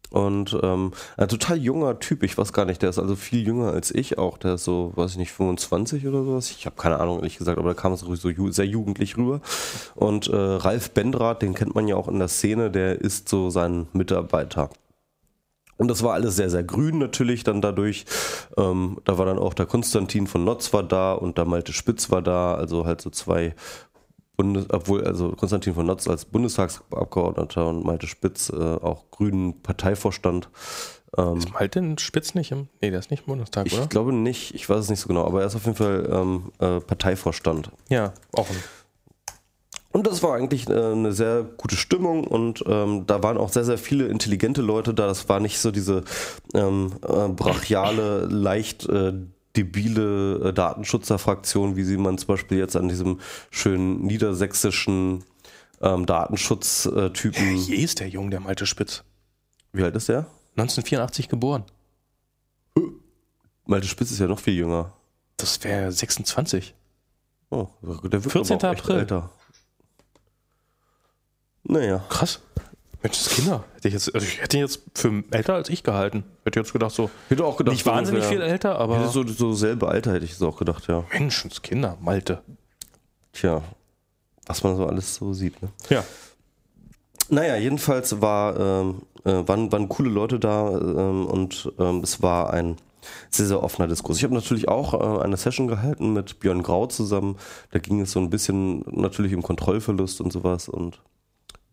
Und 0.09 0.57
ähm, 0.63 0.93
ein 1.17 1.27
total 1.27 1.57
junger 1.57 1.99
Typ, 1.99 2.23
ich 2.23 2.37
weiß 2.37 2.53
gar 2.53 2.63
nicht, 2.63 2.81
der 2.81 2.89
ist 2.89 2.99
also 2.99 3.17
viel 3.17 3.45
jünger 3.45 3.73
als 3.73 3.93
ich 3.93 4.17
auch, 4.17 4.37
der 4.37 4.53
ist 4.53 4.63
so, 4.63 4.93
weiß 4.95 5.11
ich 5.11 5.17
nicht, 5.17 5.33
25 5.33 6.07
oder 6.07 6.23
sowas. 6.23 6.49
Ich 6.49 6.65
habe 6.65 6.77
keine 6.77 6.99
Ahnung, 6.99 7.17
ehrlich 7.17 7.37
gesagt, 7.37 7.57
aber 7.57 7.69
da 7.69 7.73
kam 7.73 7.91
es 7.91 7.99
so 7.99 8.29
ju 8.29 8.51
sehr 8.51 8.65
jugendlich 8.65 9.17
rüber. 9.17 9.41
Und 9.95 10.27
äh, 10.27 10.35
Ralf 10.35 10.91
Bendrath, 10.91 11.41
den 11.41 11.53
kennt 11.55 11.75
man 11.75 11.89
ja 11.89 11.97
auch 11.97 12.07
in 12.07 12.19
der 12.19 12.29
Szene, 12.29 12.71
der 12.71 13.01
ist 13.01 13.27
so 13.27 13.49
sein 13.49 13.87
Mitarbeiter. 13.91 14.69
Und 15.77 15.89
das 15.89 16.01
war 16.03 16.13
alles 16.13 16.35
sehr, 16.35 16.49
sehr 16.49 16.63
grün 16.63 16.97
natürlich 16.97 17.43
dann 17.43 17.61
dadurch. 17.61 18.05
Ähm, 18.57 18.97
da 19.05 19.17
war 19.17 19.25
dann 19.25 19.37
auch 19.37 19.53
der 19.53 19.67
Konstantin 19.67 20.25
von 20.25 20.43
Notz 20.43 20.73
war 20.73 20.83
da 20.83 21.13
und 21.13 21.37
der 21.37 21.45
Malte 21.45 21.71
Spitz 21.71 22.09
war 22.09 22.21
da, 22.21 22.55
also 22.55 22.85
halt 22.85 22.99
so 22.99 23.09
zwei 23.11 23.55
Bundes, 24.37 24.67
obwohl 24.69 25.03
also 25.03 25.31
Konstantin 25.31 25.73
von 25.73 25.87
Notz 25.87 26.07
als 26.07 26.25
Bundestagsabgeordneter 26.25 27.67
und 27.67 27.83
Malte 27.83 28.07
Spitz 28.07 28.49
äh, 28.49 28.55
auch 28.55 29.09
Grünen 29.11 29.61
Parteivorstand. 29.61 30.49
Ähm, 31.17 31.37
ist 31.37 31.51
Malte 31.51 31.95
Spitz 31.99 32.35
nicht 32.35 32.51
im, 32.51 32.67
nee, 32.81 32.91
der 32.91 32.99
ist 32.99 33.11
nicht 33.11 33.21
im 33.21 33.27
Bundestag, 33.27 33.65
ich 33.65 33.73
oder? 33.73 33.83
Ich 33.83 33.89
glaube 33.89 34.13
nicht, 34.13 34.53
ich 34.53 34.69
weiß 34.69 34.79
es 34.79 34.89
nicht 34.89 34.99
so 34.99 35.07
genau, 35.07 35.25
aber 35.25 35.41
er 35.41 35.47
ist 35.47 35.55
auf 35.55 35.65
jeden 35.65 35.77
Fall 35.77 36.07
ähm, 36.11 36.51
äh, 36.59 36.79
Parteivorstand. 36.79 37.71
Ja, 37.89 38.13
auch 38.33 38.49
ein 38.49 38.55
und 39.97 40.05
das 40.05 40.21
war 40.21 40.35
eigentlich 40.35 40.69
äh, 40.69 40.73
eine 40.73 41.11
sehr 41.11 41.43
gute 41.43 41.75
Stimmung 41.75 42.25
und 42.25 42.63
ähm, 42.67 43.05
da 43.07 43.23
waren 43.23 43.37
auch 43.37 43.49
sehr, 43.49 43.63
sehr 43.63 43.79
viele 43.79 44.05
intelligente 44.05 44.61
Leute 44.61 44.93
da. 44.93 45.07
Das 45.07 45.27
war 45.27 45.39
nicht 45.39 45.57
so 45.59 45.71
diese 45.71 46.03
ähm, 46.53 46.91
äh, 47.01 47.29
brachiale, 47.29 48.25
leicht 48.25 48.87
äh, 48.87 49.13
debile 49.57 50.49
äh, 50.49 50.53
Datenschutzerfraktion, 50.53 51.75
wie 51.75 51.83
sie 51.83 51.97
man 51.97 52.17
zum 52.17 52.27
Beispiel 52.27 52.57
jetzt 52.59 52.75
an 52.75 52.87
diesem 52.87 53.19
schönen 53.49 54.03
niedersächsischen 54.03 55.23
ähm, 55.81 56.05
Datenschutztypen. 56.05 57.67
Wie 57.67 57.75
ist 57.75 57.99
der 57.99 58.07
Jung, 58.09 58.31
der 58.31 58.39
Malte 58.39 58.65
Spitz? 58.65 59.03
Wie 59.73 59.83
alt 59.83 59.95
ist 59.95 60.09
der? 60.09 60.27
1984 60.55 61.29
geboren. 61.29 61.63
Malte 63.65 63.87
Spitz 63.87 64.11
ist 64.11 64.19
ja 64.19 64.27
noch 64.27 64.39
viel 64.39 64.53
jünger. 64.53 64.93
Das 65.35 65.63
wäre 65.63 65.91
26. 65.91 66.73
Oh, 67.49 67.67
der 67.81 68.23
wird 68.23 68.31
14. 68.31 68.63
April. 68.63 68.99
älter. 68.99 69.29
Naja. 71.63 72.03
Krass. 72.09 72.41
Mensch, 73.03 73.23
das 73.23 73.29
Kinder. 73.29 73.63
Hätte 73.75 73.87
ich, 73.87 73.93
jetzt, 73.93 74.13
also 74.13 74.25
ich 74.25 74.41
hätte 74.41 74.57
ihn 74.57 74.63
jetzt 74.63 74.81
für 74.95 75.23
älter 75.31 75.53
als 75.53 75.69
ich 75.69 75.83
gehalten. 75.83 76.23
Hätte 76.43 76.59
jetzt 76.59 76.73
gedacht, 76.73 76.91
so. 76.91 77.09
Hätte 77.29 77.45
auch 77.45 77.57
gedacht, 77.57 77.73
nicht 77.73 77.85
wahnsinnig 77.85 78.23
viel 78.25 78.41
älter, 78.41 78.79
aber. 78.79 78.99
Hätte 78.99 79.09
so, 79.09 79.27
so 79.27 79.53
selbe 79.53 79.87
Alter 79.87 80.13
hätte 80.13 80.25
ich 80.25 80.31
es 80.31 80.41
auch 80.41 80.57
gedacht, 80.57 80.87
ja. 80.87 81.03
Menschenskinder, 81.13 81.97
Malte. 82.01 82.41
Tja, 83.33 83.61
was 84.47 84.63
man 84.63 84.75
so 84.75 84.87
alles 84.87 85.15
so 85.15 85.33
sieht, 85.33 85.61
ne? 85.61 85.69
Ja. 85.89 86.03
Naja, 87.29 87.57
jedenfalls 87.57 88.21
war, 88.21 88.57
ähm, 88.57 89.01
äh, 89.25 89.47
waren, 89.47 89.71
waren 89.71 89.89
coole 89.89 90.09
Leute 90.09 90.39
da 90.39 90.69
ähm, 90.69 91.25
und 91.25 91.71
ähm, 91.77 91.99
es 92.01 92.21
war 92.21 92.51
ein 92.51 92.77
sehr, 93.29 93.45
sehr 93.45 93.63
offener 93.63 93.87
Diskurs. 93.87 94.17
Ich 94.17 94.23
habe 94.23 94.33
natürlich 94.33 94.67
auch 94.67 94.93
äh, 94.93 95.23
eine 95.23 95.37
Session 95.37 95.67
gehalten 95.67 96.13
mit 96.13 96.39
Björn 96.39 96.63
Grau 96.63 96.87
zusammen. 96.87 97.37
Da 97.71 97.79
ging 97.79 98.01
es 98.01 98.11
so 98.11 98.19
ein 98.19 98.29
bisschen 98.29 98.83
natürlich 98.87 99.35
um 99.35 99.43
Kontrollverlust 99.43 100.21
und 100.21 100.31
sowas 100.31 100.69
und 100.69 100.99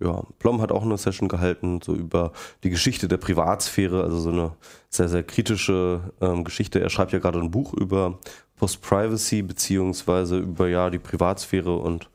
ja, 0.00 0.22
Plom 0.38 0.60
hat 0.60 0.72
auch 0.72 0.82
eine 0.82 0.98
Session 0.98 1.28
gehalten, 1.28 1.80
so 1.82 1.94
über 1.94 2.32
die 2.62 2.70
Geschichte 2.70 3.08
der 3.08 3.16
Privatsphäre, 3.16 4.02
also 4.02 4.18
so 4.18 4.30
eine 4.30 4.52
sehr, 4.88 5.08
sehr 5.08 5.22
kritische 5.22 6.12
ähm, 6.20 6.44
Geschichte. 6.44 6.80
Er 6.80 6.90
schreibt 6.90 7.12
ja 7.12 7.20
gerade 7.20 7.38
ein 7.38 7.50
Buch 7.50 7.72
über 7.74 8.18
Post-Privacy, 8.56 9.42
beziehungsweise 9.42 10.38
über 10.38 10.68
ja 10.68 10.90
die 10.90 10.98
Privatsphäre 10.98 11.76
und 11.76 12.10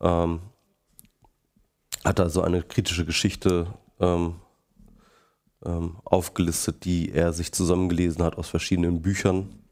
ähm, 0.00 0.40
hat 2.04 2.18
da 2.18 2.28
so 2.28 2.42
eine 2.42 2.62
kritische 2.62 3.04
Geschichte 3.04 3.66
ähm, 3.98 4.36
ähm 5.64 5.96
aufgelistet, 6.04 6.84
die 6.84 7.12
er 7.12 7.32
sich 7.32 7.52
zusammengelesen 7.52 8.22
hat 8.22 8.36
aus 8.36 8.48
verschiedenen 8.48 9.02
Büchern 9.02 9.65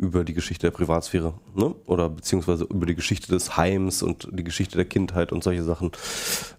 über 0.00 0.24
die 0.24 0.32
Geschichte 0.32 0.66
der 0.66 0.70
Privatsphäre, 0.70 1.34
ne? 1.54 1.74
Oder 1.84 2.08
beziehungsweise 2.08 2.64
über 2.64 2.86
die 2.86 2.94
Geschichte 2.94 3.28
des 3.30 3.56
Heims 3.56 4.02
und 4.02 4.28
die 4.32 4.44
Geschichte 4.44 4.76
der 4.76 4.86
Kindheit 4.86 5.30
und 5.30 5.44
solche 5.44 5.62
Sachen, 5.62 5.92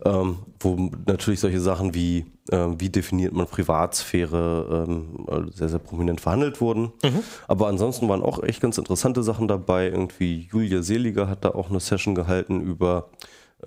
ähm, 0.05 0.38
wo 0.59 0.91
natürlich 1.07 1.39
solche 1.39 1.59
Sachen 1.59 1.95
wie 1.95 2.26
ähm, 2.51 2.80
wie 2.80 2.89
definiert 2.89 3.34
man 3.34 3.47
Privatsphäre 3.47 4.85
ähm, 4.88 5.26
sehr, 5.53 5.69
sehr 5.69 5.80
prominent 5.80 6.22
verhandelt 6.22 6.61
wurden. 6.61 6.91
Mhm. 7.03 7.23
Aber 7.47 7.68
ansonsten 7.68 8.07
waren 8.09 8.22
auch 8.22 8.43
echt 8.43 8.61
ganz 8.61 8.77
interessante 8.77 9.23
Sachen 9.23 9.47
dabei. 9.47 9.88
Irgendwie 9.88 10.47
Julia 10.51 10.84
Seliger 10.84 11.27
hat 11.27 11.43
da 11.43 11.49
auch 11.49 11.69
eine 11.69 11.80
Session 11.80 12.13
gehalten 12.13 12.61
über 12.61 13.09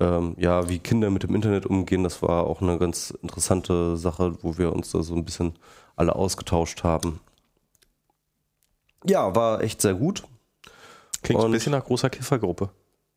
ähm, 0.01 0.35
ja, 0.39 0.69
wie 0.69 0.79
Kinder 0.79 1.11
mit 1.11 1.23
dem 1.25 1.35
Internet 1.35 1.67
umgehen. 1.67 2.05
Das 2.05 2.23
war 2.23 2.47
auch 2.47 2.63
eine 2.63 2.79
ganz 2.79 3.11
interessante 3.23 3.97
Sache, 3.97 4.37
wo 4.43 4.57
wir 4.57 4.73
uns 4.73 4.91
da 4.91 5.03
so 5.03 5.15
ein 5.15 5.25
bisschen 5.25 5.55
alle 5.97 6.15
ausgetauscht 6.15 6.85
haben. 6.85 7.21
Ja, 9.07 9.35
war 9.35 9.63
echt 9.63 9.81
sehr 9.81 9.95
gut. 9.95 10.23
Klingt 11.23 11.41
und 11.41 11.47
ein 11.47 11.53
bisschen 11.53 11.73
nach 11.73 11.85
großer 11.85 12.11
Kiffergruppe. 12.11 12.71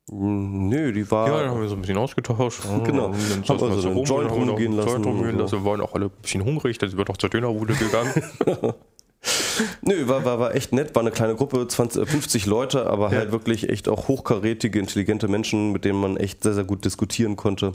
Nö, 0.09 0.93
die 0.93 1.09
war. 1.11 1.27
Ja, 1.27 1.39
dann 1.41 1.49
haben 1.51 1.61
wir 1.61 1.67
so 1.67 1.75
ein 1.75 1.81
bisschen 1.81 1.97
ausgetauscht. 1.97 2.61
genau. 2.85 3.13
Haben 3.13 3.59
wir 3.59 3.81
so, 3.81 3.89
einen 3.89 4.03
Joint 4.03 4.31
rumgehen 4.31 4.73
lassen. 4.73 5.03
Rumgehen 5.03 5.37
lassen. 5.37 5.63
Wir 5.63 5.65
waren 5.65 5.81
auch 5.81 5.93
alle 5.93 6.05
ein 6.05 6.11
bisschen 6.21 6.45
hungrig, 6.45 6.77
dann 6.77 6.89
sind 6.89 6.97
wir 6.97 7.05
doch 7.05 7.17
zur 7.17 7.29
Dönerbude 7.29 7.73
gegangen. 7.73 8.13
Nö, 9.81 10.07
war, 10.07 10.23
war, 10.23 10.39
war 10.39 10.55
echt 10.55 10.71
nett, 10.71 10.95
war 10.95 11.01
eine 11.01 11.11
kleine 11.11 11.35
Gruppe, 11.35 11.67
20, 11.67 12.07
50 12.07 12.45
Leute, 12.45 12.87
aber 12.87 13.11
ja. 13.11 13.17
halt 13.17 13.31
wirklich 13.31 13.67
echt 13.67 13.89
auch 13.89 14.07
hochkarätige, 14.07 14.79
intelligente 14.79 15.27
Menschen, 15.27 15.71
mit 15.71 15.83
denen 15.83 15.99
man 15.99 16.17
echt 16.17 16.43
sehr, 16.43 16.53
sehr 16.53 16.63
gut 16.63 16.85
diskutieren 16.85 17.35
konnte. 17.35 17.73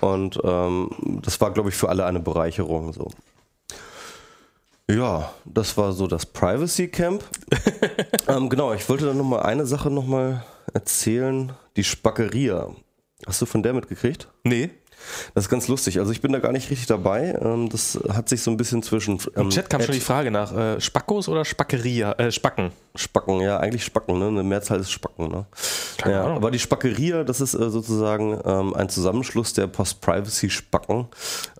Und 0.00 0.40
ähm, 0.44 0.90
das 1.22 1.40
war, 1.40 1.50
glaube 1.52 1.68
ich, 1.70 1.74
für 1.74 1.88
alle 1.88 2.06
eine 2.06 2.20
Bereicherung. 2.20 2.92
So. 2.92 3.08
Ja, 4.90 5.32
das 5.44 5.76
war 5.76 5.92
so 5.92 6.08
das 6.08 6.26
Privacy 6.26 6.88
Camp. 6.88 7.22
ähm, 8.28 8.48
genau, 8.48 8.74
ich 8.74 8.88
wollte 8.88 9.06
dann 9.06 9.18
nochmal 9.18 9.44
eine 9.44 9.64
Sache 9.64 9.88
nochmal 9.88 10.44
erzählen. 10.74 11.52
Die 11.76 11.84
Spackeria. 11.84 12.74
Hast 13.24 13.40
du 13.40 13.46
von 13.46 13.62
der 13.62 13.72
mitgekriegt? 13.72 14.26
Nee. 14.42 14.70
Das 15.34 15.44
ist 15.44 15.50
ganz 15.50 15.68
lustig. 15.68 15.98
Also 15.98 16.12
ich 16.12 16.20
bin 16.20 16.32
da 16.32 16.38
gar 16.38 16.52
nicht 16.52 16.70
richtig 16.70 16.86
dabei. 16.86 17.38
Ähm, 17.40 17.68
das 17.68 17.98
hat 18.12 18.28
sich 18.28 18.42
so 18.42 18.50
ein 18.50 18.56
bisschen 18.56 18.82
zwischen. 18.82 19.18
Ähm, 19.36 19.42
Im 19.42 19.50
Chat 19.50 19.70
kam 19.70 19.82
schon 19.82 19.94
die 19.94 20.00
Frage 20.00 20.30
nach 20.30 20.56
äh, 20.56 20.80
Spackos 20.80 21.28
oder 21.28 21.44
Spackeria? 21.44 22.12
Äh, 22.12 22.32
Spacken. 22.32 22.70
Spacken, 22.94 23.40
ja, 23.40 23.58
eigentlich 23.58 23.84
Spacken, 23.84 24.18
ne? 24.18 24.26
Eine 24.26 24.42
Mehrzahl 24.42 24.80
ist 24.80 24.90
Spacken, 24.90 25.28
ne? 25.28 25.46
Keine 25.96 26.14
ja, 26.14 26.24
Ahnung. 26.24 26.36
Aber 26.36 26.50
die 26.50 26.58
Spackeria, 26.58 27.24
das 27.24 27.40
ist 27.40 27.54
äh, 27.54 27.70
sozusagen 27.70 28.38
ähm, 28.44 28.74
ein 28.74 28.88
Zusammenschluss 28.88 29.52
der 29.52 29.68
Post-Privacy-Spacken, 29.68 31.06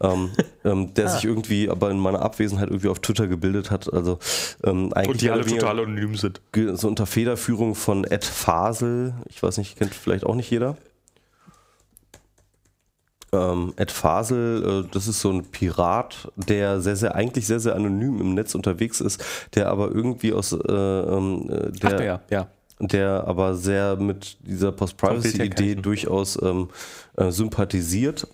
ähm, 0.00 0.30
ähm, 0.64 0.94
der 0.94 1.06
ah. 1.06 1.08
sich 1.08 1.24
irgendwie 1.24 1.70
aber 1.70 1.90
in 1.90 1.98
meiner 1.98 2.22
Abwesenheit 2.22 2.68
irgendwie 2.68 2.88
auf 2.88 2.98
Twitter 2.98 3.28
gebildet 3.28 3.70
hat. 3.70 3.92
Also 3.92 4.18
ähm, 4.64 4.92
eigentlich. 4.92 5.08
Und 5.08 5.20
die 5.22 5.30
alle 5.30 5.46
total 5.46 5.78
anonym 5.78 6.16
sind. 6.16 6.40
So 6.74 6.88
unter 6.88 7.06
Federführung 7.06 7.74
von 7.74 8.04
Ed 8.04 8.24
Fasel. 8.24 9.14
Ich 9.28 9.42
weiß 9.42 9.58
nicht, 9.58 9.78
kennt 9.78 9.94
vielleicht 9.94 10.26
auch 10.26 10.34
nicht 10.34 10.50
jeder 10.50 10.76
ähm, 13.32 13.73
Ed 13.77 13.90
Fasel, 13.90 14.85
äh, 14.85 14.89
das 14.93 15.07
ist 15.07 15.20
so 15.20 15.31
ein 15.31 15.44
Pirat, 15.44 16.31
der 16.36 16.81
sehr, 16.81 16.97
sehr, 16.97 17.15
eigentlich 17.15 17.47
sehr, 17.47 17.61
sehr 17.61 17.74
anonym 17.74 18.20
im 18.20 18.35
Netz 18.35 18.55
unterwegs 18.55 19.01
ist, 19.01 19.24
der 19.55 19.69
aber 19.69 19.90
irgendwie 19.90 20.32
aus, 20.32 20.52
äh, 20.52 20.57
ähm, 20.57 21.51
äh, 21.51 21.70
der, 21.73 21.90
Ach, 21.90 21.97
der, 21.97 22.23
ja. 22.31 22.47
der 22.81 23.24
aber 23.27 23.55
sehr 23.55 23.97
mit 23.97 24.39
dieser 24.40 24.73
Post-Privacy-Idee 24.73 25.77
durchaus 25.77 26.40
ähm, 26.43 26.69
äh, 27.16 27.31
sympathisiert. 27.31 28.27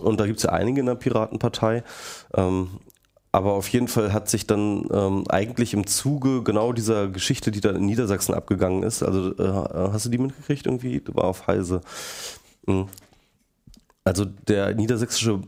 Und 0.00 0.20
da 0.20 0.26
gibt 0.26 0.38
es 0.38 0.44
ja 0.44 0.50
einige 0.50 0.80
in 0.80 0.86
der 0.86 0.96
Piratenpartei. 0.96 1.84
Ähm, 2.34 2.68
aber 3.34 3.54
auf 3.54 3.68
jeden 3.68 3.88
Fall 3.88 4.12
hat 4.12 4.28
sich 4.28 4.46
dann 4.46 4.86
ähm, 4.92 5.24
eigentlich 5.30 5.72
im 5.72 5.86
Zuge 5.86 6.42
genau 6.42 6.74
dieser 6.74 7.08
Geschichte, 7.08 7.50
die 7.50 7.62
da 7.62 7.70
in 7.70 7.86
Niedersachsen 7.86 8.34
abgegangen 8.34 8.82
ist, 8.82 9.02
also 9.02 9.34
äh, 9.38 9.90
hast 9.90 10.04
du 10.04 10.10
die 10.10 10.18
mitgekriegt 10.18 10.66
irgendwie? 10.66 11.00
Du 11.00 11.14
war 11.14 11.24
auf 11.24 11.46
Heise. 11.46 11.80
Mhm. 12.66 12.88
Also 14.04 14.24
der 14.24 14.74
niedersächsische 14.74 15.40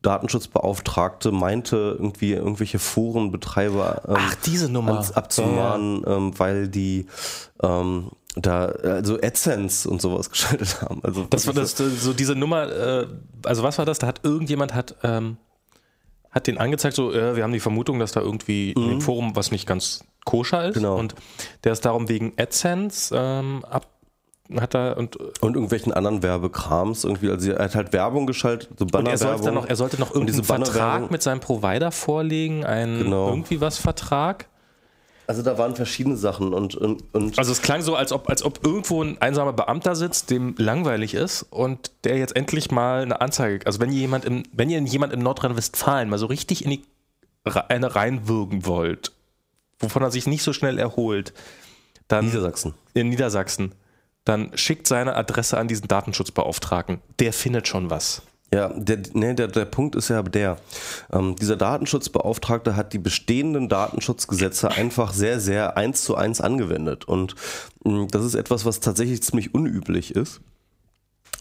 Datenschutzbeauftragte 0.00 1.30
meinte 1.30 1.96
irgendwie 1.98 2.32
irgendwelche 2.32 2.78
Forenbetreiber 2.78 4.02
ähm, 4.08 4.16
Ach, 4.18 4.34
diese 4.46 4.70
Nummer. 4.70 5.04
abzumahnen, 5.14 6.02
ja. 6.06 6.16
ähm, 6.16 6.38
weil 6.38 6.68
die 6.68 7.06
ähm, 7.62 8.10
da 8.36 8.66
also 8.66 9.18
AdSense 9.20 9.88
und 9.90 10.00
sowas 10.00 10.30
geschaltet 10.30 10.80
haben. 10.80 11.00
Also 11.02 11.26
das 11.28 11.46
war 11.46 11.54
das 11.54 11.76
so 11.76 12.14
diese 12.14 12.34
Nummer. 12.34 12.70
Äh, 12.70 13.06
also 13.44 13.62
was 13.62 13.76
war 13.76 13.84
das? 13.84 13.98
Da 13.98 14.06
hat 14.06 14.20
irgendjemand 14.22 14.74
hat 14.74 14.96
ähm, 15.02 15.36
hat 16.30 16.46
den 16.46 16.56
angezeigt. 16.56 16.96
So, 16.96 17.12
äh, 17.12 17.36
wir 17.36 17.42
haben 17.42 17.52
die 17.52 17.60
Vermutung, 17.60 17.98
dass 17.98 18.12
da 18.12 18.20
irgendwie 18.20 18.74
mhm. 18.76 18.82
in 18.82 18.88
dem. 18.90 19.00
Forum 19.02 19.36
was 19.36 19.50
nicht 19.50 19.66
ganz 19.66 20.04
koscher 20.24 20.68
ist. 20.68 20.74
Genau. 20.74 20.96
Und 20.96 21.14
der 21.64 21.72
ist 21.72 21.84
darum 21.84 22.08
wegen 22.08 22.32
AdSense 22.38 23.14
ähm, 23.14 23.64
ab 23.64 23.86
hat 24.56 24.74
er 24.74 24.96
und, 24.96 25.16
und 25.16 25.54
irgendwelchen 25.54 25.92
anderen 25.92 26.22
Werbekrams 26.22 27.04
irgendwie. 27.04 27.30
Also 27.30 27.52
er 27.52 27.64
hat 27.64 27.74
halt 27.74 27.92
Werbung 27.92 28.26
geschaltet, 28.26 28.70
so 28.78 28.86
und 28.86 29.06
er 29.06 29.18
sollte, 29.18 29.52
noch, 29.52 29.66
er 29.66 29.76
sollte 29.76 29.98
noch 29.98 30.14
irgendwie 30.14 30.34
einen 30.34 30.44
Vertrag 30.44 31.10
mit 31.10 31.22
seinem 31.22 31.40
Provider 31.40 31.92
vorlegen, 31.92 32.64
einen 32.64 33.04
genau. 33.04 33.28
irgendwie 33.28 33.60
was 33.60 33.78
Vertrag. 33.78 34.46
Also 35.26 35.42
da 35.42 35.58
waren 35.58 35.76
verschiedene 35.76 36.16
Sachen 36.16 36.54
und, 36.54 36.74
und, 36.74 37.02
und 37.12 37.38
Also 37.38 37.52
es 37.52 37.60
klang 37.60 37.82
so, 37.82 37.94
als 37.94 38.12
ob, 38.12 38.30
als 38.30 38.42
ob 38.42 38.64
irgendwo 38.64 39.02
ein 39.02 39.20
einsamer 39.20 39.52
Beamter 39.52 39.94
sitzt, 39.94 40.30
dem 40.30 40.54
langweilig 40.56 41.12
ist 41.12 41.42
und 41.42 41.90
der 42.04 42.16
jetzt 42.16 42.34
endlich 42.34 42.70
mal 42.70 43.02
eine 43.02 43.20
Anzeige. 43.20 43.66
Also 43.66 43.78
wenn 43.78 43.92
ihr 43.92 43.98
jemand 43.98 44.24
im, 44.24 44.44
wenn 44.52 44.70
ihr 44.70 44.80
jemand 44.80 45.12
in 45.12 45.20
Nordrhein-Westfalen 45.20 46.08
mal 46.08 46.18
so 46.18 46.26
richtig 46.26 46.64
in 46.64 46.70
die 46.70 46.82
eine 47.68 47.94
reinwirken 47.94 48.64
wollt, 48.64 49.12
wovon 49.78 50.02
er 50.02 50.10
sich 50.10 50.26
nicht 50.26 50.42
so 50.42 50.54
schnell 50.54 50.78
erholt, 50.78 51.34
dann 52.08 52.26
Niedersachsen. 52.26 52.72
In 52.94 53.10
Niedersachsen 53.10 53.72
dann 54.28 54.50
schickt 54.54 54.86
seine 54.86 55.16
Adresse 55.16 55.56
an 55.56 55.68
diesen 55.68 55.88
Datenschutzbeauftragten. 55.88 57.00
Der 57.18 57.32
findet 57.32 57.66
schon 57.66 57.88
was. 57.88 58.22
Ja, 58.52 58.68
der, 58.68 58.98
nee, 59.12 59.34
der, 59.34 59.48
der 59.48 59.64
Punkt 59.64 59.94
ist 59.94 60.08
ja 60.08 60.22
der, 60.22 60.56
ähm, 61.12 61.36
dieser 61.36 61.56
Datenschutzbeauftragte 61.56 62.76
hat 62.76 62.92
die 62.92 62.98
bestehenden 62.98 63.68
Datenschutzgesetze 63.68 64.70
einfach 64.70 65.12
sehr, 65.12 65.40
sehr 65.40 65.76
eins 65.76 66.04
zu 66.04 66.14
eins 66.14 66.40
angewendet. 66.40 67.06
Und 67.06 67.34
mh, 67.84 68.08
das 68.10 68.24
ist 68.24 68.34
etwas, 68.34 68.64
was 68.64 68.80
tatsächlich 68.80 69.22
ziemlich 69.22 69.54
unüblich 69.54 70.14
ist. 70.14 70.40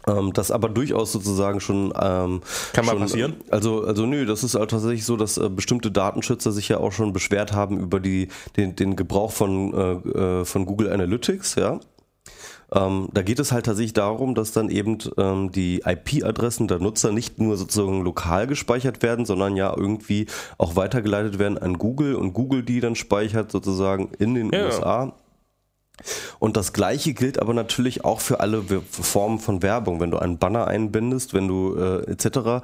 Ähm, 0.05 0.31
das 0.33 0.51
aber 0.51 0.69
durchaus 0.69 1.11
sozusagen 1.11 1.59
schon. 1.59 1.93
Ähm, 2.01 2.41
Kann 2.71 2.85
mal 2.85 2.93
schon, 2.93 2.99
passieren? 2.99 3.35
Also, 3.51 3.83
also 3.83 4.05
nö, 4.05 4.25
das 4.25 4.43
ist 4.43 4.55
halt 4.55 4.71
tatsächlich 4.71 5.05
so, 5.05 5.17
dass 5.17 5.37
äh, 5.37 5.49
bestimmte 5.49 5.91
Datenschützer 5.91 6.53
sich 6.53 6.69
ja 6.69 6.77
auch 6.77 6.91
schon 6.91 7.11
beschwert 7.11 7.51
haben 7.51 7.79
über 7.79 7.99
die, 7.99 8.29
den, 8.55 8.75
den 8.75 8.95
Gebrauch 8.95 9.31
von, 9.31 9.73
äh, 9.73 10.41
äh 10.41 10.45
von 10.45 10.65
Google 10.65 10.91
Analytics, 10.91 11.55
ja. 11.55 11.79
Ähm, 12.73 13.07
da 13.13 13.21
geht 13.21 13.39
es 13.39 13.51
halt 13.51 13.65
tatsächlich 13.65 13.93
darum, 13.93 14.35
dass 14.35 14.51
dann 14.51 14.69
eben 14.69 14.97
ähm, 15.17 15.51
die 15.51 15.83
IP-Adressen 15.85 16.67
der 16.67 16.79
Nutzer 16.79 17.11
nicht 17.11 17.39
nur 17.39 17.55
sozusagen 17.55 18.03
lokal 18.03 18.45
gespeichert 18.45 19.01
werden, 19.01 19.25
sondern 19.25 19.55
ja 19.55 19.73
irgendwie 19.75 20.27
auch 20.57 20.75
weitergeleitet 20.75 21.39
werden 21.39 21.57
an 21.57 21.77
Google 21.77 22.15
und 22.15 22.33
Google 22.33 22.63
die 22.63 22.81
dann 22.81 22.95
speichert 22.95 23.51
sozusagen 23.51 24.09
in 24.19 24.35
den 24.35 24.51
ja. 24.51 24.65
USA. 24.65 25.13
Und 26.39 26.57
das 26.57 26.73
gleiche 26.73 27.13
gilt 27.13 27.39
aber 27.39 27.53
natürlich 27.53 28.05
auch 28.05 28.19
für 28.19 28.39
alle 28.39 28.63
Formen 28.91 29.39
von 29.39 29.63
Werbung. 29.63 29.99
Wenn 29.99 30.11
du 30.11 30.19
einen 30.19 30.37
Banner 30.37 30.67
einbindest, 30.67 31.33
wenn 31.33 31.47
du 31.47 31.75
äh, 31.75 32.11
etc., 32.11 32.61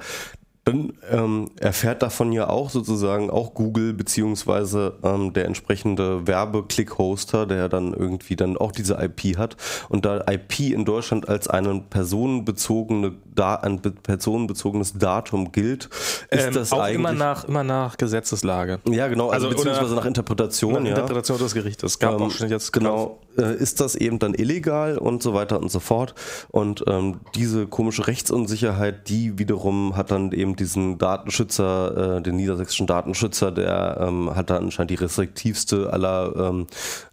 dann 0.64 0.94
ähm, 1.10 1.50
erfährt 1.60 2.02
davon 2.02 2.32
ja 2.32 2.48
auch 2.48 2.70
sozusagen 2.70 3.28
auch 3.28 3.52
Google 3.52 3.92
beziehungsweise 3.92 4.94
ähm, 5.02 5.34
der 5.34 5.44
entsprechende 5.44 6.26
Werbeklick-Hoster, 6.26 7.46
der 7.46 7.68
dann 7.68 7.92
irgendwie 7.92 8.34
dann 8.34 8.56
auch 8.56 8.72
diese 8.72 8.94
IP 8.94 9.36
hat. 9.36 9.56
Und 9.90 10.06
da 10.06 10.24
IP 10.26 10.60
in 10.60 10.86
Deutschland 10.86 11.28
als 11.28 11.48
eine 11.48 11.82
personenbezogene 11.90 13.12
da 13.34 13.56
ein 13.56 13.80
personenbezogenes 13.80 14.94
Datum 14.94 15.52
gilt, 15.52 15.88
ist 16.30 16.46
ähm, 16.46 16.54
das 16.54 16.72
auch 16.72 16.80
eigentlich 16.80 16.94
immer 16.96 17.12
nach 17.12 17.44
immer 17.44 17.64
nach 17.64 17.96
Gesetzeslage. 17.96 18.80
Ja, 18.88 19.08
genau, 19.08 19.30
also, 19.30 19.48
also 19.48 19.56
beziehungsweise 19.56 19.94
nach 19.94 20.04
Interpretation. 20.04 20.74
Nach 20.74 20.82
ja. 20.82 20.90
Interpretation 20.90 21.38
des 21.38 21.54
Gerichtes. 21.54 21.92
Es 21.92 21.98
gab 21.98 22.14
ähm, 22.14 22.22
auch 22.22 22.30
schon 22.30 22.48
jetzt 22.48 22.72
genau 22.72 23.18
äh, 23.36 23.54
ist 23.56 23.80
das 23.80 23.96
eben 23.96 24.18
dann 24.18 24.34
illegal 24.34 24.98
und 24.98 25.22
so 25.22 25.34
weiter 25.34 25.60
und 25.60 25.70
so 25.70 25.80
fort. 25.80 26.14
Und 26.50 26.84
ähm, 26.86 27.20
diese 27.34 27.66
komische 27.66 28.06
Rechtsunsicherheit, 28.06 29.08
die 29.08 29.38
wiederum 29.38 29.96
hat 29.96 30.10
dann 30.10 30.32
eben 30.32 30.53
diesen 30.54 30.98
Datenschützer, 30.98 32.16
äh, 32.16 32.22
den 32.22 32.36
niedersächsischen 32.36 32.86
Datenschützer, 32.86 33.52
der 33.52 33.98
ähm, 34.00 34.34
hat 34.34 34.50
dann 34.50 34.64
anscheinend 34.64 34.90
die 34.90 34.96
restriktivste 34.96 35.92
aller, 35.92 36.32
ähm, 36.36 36.66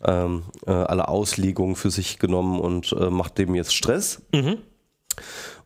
ähm, 0.03 0.43
äh, 0.65 0.71
aller 0.71 1.09
Auslegungen 1.09 1.75
für 1.75 1.91
sich 1.91 2.19
genommen 2.19 2.59
und 2.59 2.93
äh, 2.93 3.09
macht 3.09 3.37
dem 3.37 3.55
jetzt 3.55 3.73
Stress. 3.73 4.21
Mhm. 4.33 4.57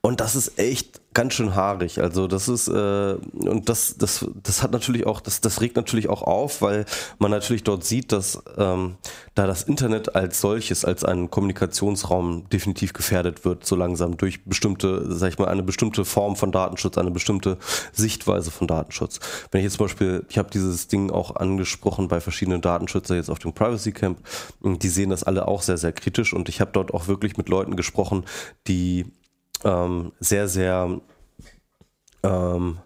Und 0.01 0.21
das 0.21 0.35
ist 0.35 0.59
echt 0.59 1.01
ganz 1.15 1.33
schön 1.33 1.55
haarig. 1.55 1.99
Also 1.99 2.27
das 2.27 2.47
ist 2.47 2.67
äh, 2.67 3.15
und 3.33 3.69
das 3.69 3.95
das 3.97 4.27
das 4.43 4.61
hat 4.61 4.71
natürlich 4.71 5.07
auch 5.07 5.21
das 5.21 5.41
das 5.41 5.61
regt 5.61 5.77
natürlich 5.77 6.09
auch 6.09 6.21
auf, 6.21 6.61
weil 6.61 6.85
man 7.17 7.31
natürlich 7.31 7.63
dort 7.63 7.83
sieht, 7.83 8.11
dass 8.11 8.43
ähm, 8.57 8.95
da 9.33 9.47
das 9.47 9.63
Internet 9.63 10.15
als 10.15 10.41
solches 10.41 10.85
als 10.85 11.03
ein 11.03 11.31
Kommunikationsraum 11.31 12.47
definitiv 12.49 12.93
gefährdet 12.93 13.45
wird, 13.45 13.65
so 13.65 13.75
langsam 13.75 14.17
durch 14.17 14.43
bestimmte, 14.43 15.05
sag 15.11 15.29
ich 15.29 15.39
mal, 15.39 15.47
eine 15.47 15.63
bestimmte 15.63 16.05
Form 16.05 16.35
von 16.35 16.51
Datenschutz, 16.51 16.97
eine 16.97 17.11
bestimmte 17.11 17.57
Sichtweise 17.93 18.51
von 18.51 18.67
Datenschutz. 18.67 19.19
Wenn 19.51 19.59
ich 19.59 19.65
jetzt 19.65 19.77
zum 19.77 19.85
Beispiel, 19.85 20.25
ich 20.29 20.37
habe 20.37 20.49
dieses 20.51 20.87
Ding 20.87 21.09
auch 21.09 21.37
angesprochen 21.37 22.09
bei 22.09 22.19
verschiedenen 22.19 22.61
Datenschützer 22.61 23.15
jetzt 23.15 23.29
auf 23.29 23.39
dem 23.39 23.53
Privacy 23.53 23.93
Camp, 23.93 24.19
die 24.61 24.89
sehen 24.89 25.09
das 25.09 25.23
alle 25.23 25.47
auch 25.47 25.61
sehr 25.61 25.77
sehr 25.77 25.93
kritisch 25.93 26.33
und 26.33 26.49
ich 26.49 26.59
habe 26.59 26.71
dort 26.73 26.93
auch 26.93 27.07
wirklich 27.07 27.37
mit 27.37 27.47
Leuten 27.47 27.77
gesprochen, 27.77 28.25
die 28.67 29.05
ähm, 29.63 30.11
sehr, 30.19 30.47
sehr, 30.47 30.99
ähm, 32.23 32.77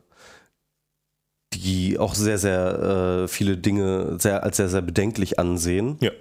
die 1.54 1.98
auch 1.98 2.16
sehr, 2.16 2.38
sehr 2.38 3.24
äh, 3.24 3.28
viele 3.28 3.58
Dinge 3.58 4.18
sehr, 4.20 4.44
als 4.44 4.58
sehr, 4.58 4.70
sehr 4.70 4.82
bedenklich 4.82 5.40
ansehen, 5.40 5.98
ja. 6.00 6.12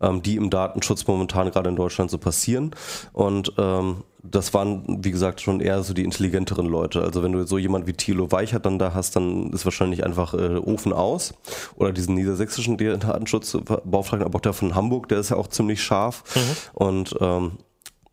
ähm, 0.00 0.22
die 0.22 0.36
im 0.36 0.50
Datenschutz 0.50 1.06
momentan 1.06 1.50
gerade 1.50 1.70
in 1.70 1.76
Deutschland 1.76 2.10
so 2.10 2.18
passieren. 2.18 2.74
Und 3.12 3.52
ähm, 3.58 4.04
das 4.22 4.54
waren, 4.54 5.04
wie 5.04 5.10
gesagt, 5.10 5.40
schon 5.40 5.60
eher 5.60 5.82
so 5.82 5.94
die 5.94 6.04
intelligenteren 6.04 6.66
Leute. 6.66 7.02
Also 7.02 7.22
wenn 7.22 7.32
du 7.32 7.44
so 7.46 7.58
jemand 7.58 7.86
wie 7.86 7.92
Thilo 7.92 8.30
Weichert 8.30 8.66
dann 8.66 8.78
da 8.78 8.94
hast, 8.94 9.16
dann 9.16 9.50
ist 9.52 9.64
wahrscheinlich 9.64 10.04
einfach 10.04 10.34
äh, 10.34 10.56
Ofen 10.58 10.92
aus. 10.92 11.34
Oder 11.74 11.92
diesen 11.92 12.14
niedersächsischen 12.14 12.76
Datenschutzbeauftragten, 12.76 14.26
aber 14.26 14.36
auch 14.36 14.42
der 14.42 14.52
von 14.52 14.74
Hamburg, 14.74 15.08
der 15.08 15.18
ist 15.18 15.30
ja 15.30 15.36
auch 15.36 15.48
ziemlich 15.48 15.82
scharf. 15.82 16.22
Mhm. 16.36 16.40
Und 16.74 17.16
ähm, 17.20 17.52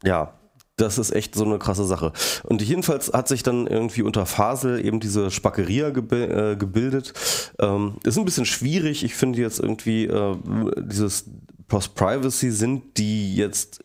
ja, 0.03 0.33
das 0.79 0.97
ist 0.97 1.11
echt 1.11 1.35
so 1.35 1.43
eine 1.43 1.59
krasse 1.59 1.85
Sache. 1.85 2.13
Und 2.43 2.61
jedenfalls 2.61 3.11
hat 3.13 3.27
sich 3.27 3.43
dann 3.43 3.67
irgendwie 3.67 4.01
unter 4.01 4.25
Fasel 4.25 4.83
eben 4.83 4.99
diese 4.99 5.31
Spackeria 5.31 5.89
gebi 5.89 6.23
äh, 6.23 6.55
gebildet. 6.55 7.13
Ähm, 7.59 7.95
ist 8.03 8.17
ein 8.17 8.25
bisschen 8.25 8.45
schwierig. 8.45 9.03
Ich 9.03 9.15
finde 9.15 9.41
jetzt 9.41 9.59
irgendwie 9.59 10.05
äh, 10.05 10.35
dieses 10.77 11.25
Post-Privacy 11.67 12.51
sind 12.51 12.97
die 12.97 13.35
jetzt 13.35 13.81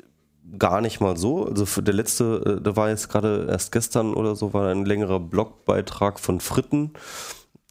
gar 0.58 0.80
nicht 0.80 1.00
mal 1.00 1.16
so. 1.16 1.46
Also 1.46 1.80
der 1.80 1.94
letzte, 1.94 2.58
äh, 2.58 2.62
da 2.62 2.76
war 2.76 2.90
jetzt 2.90 3.08
gerade 3.08 3.46
erst 3.48 3.72
gestern 3.72 4.14
oder 4.14 4.36
so, 4.36 4.52
war 4.52 4.70
ein 4.70 4.84
längerer 4.84 5.20
Blogbeitrag 5.20 6.20
von 6.20 6.40
Fritten, 6.40 6.92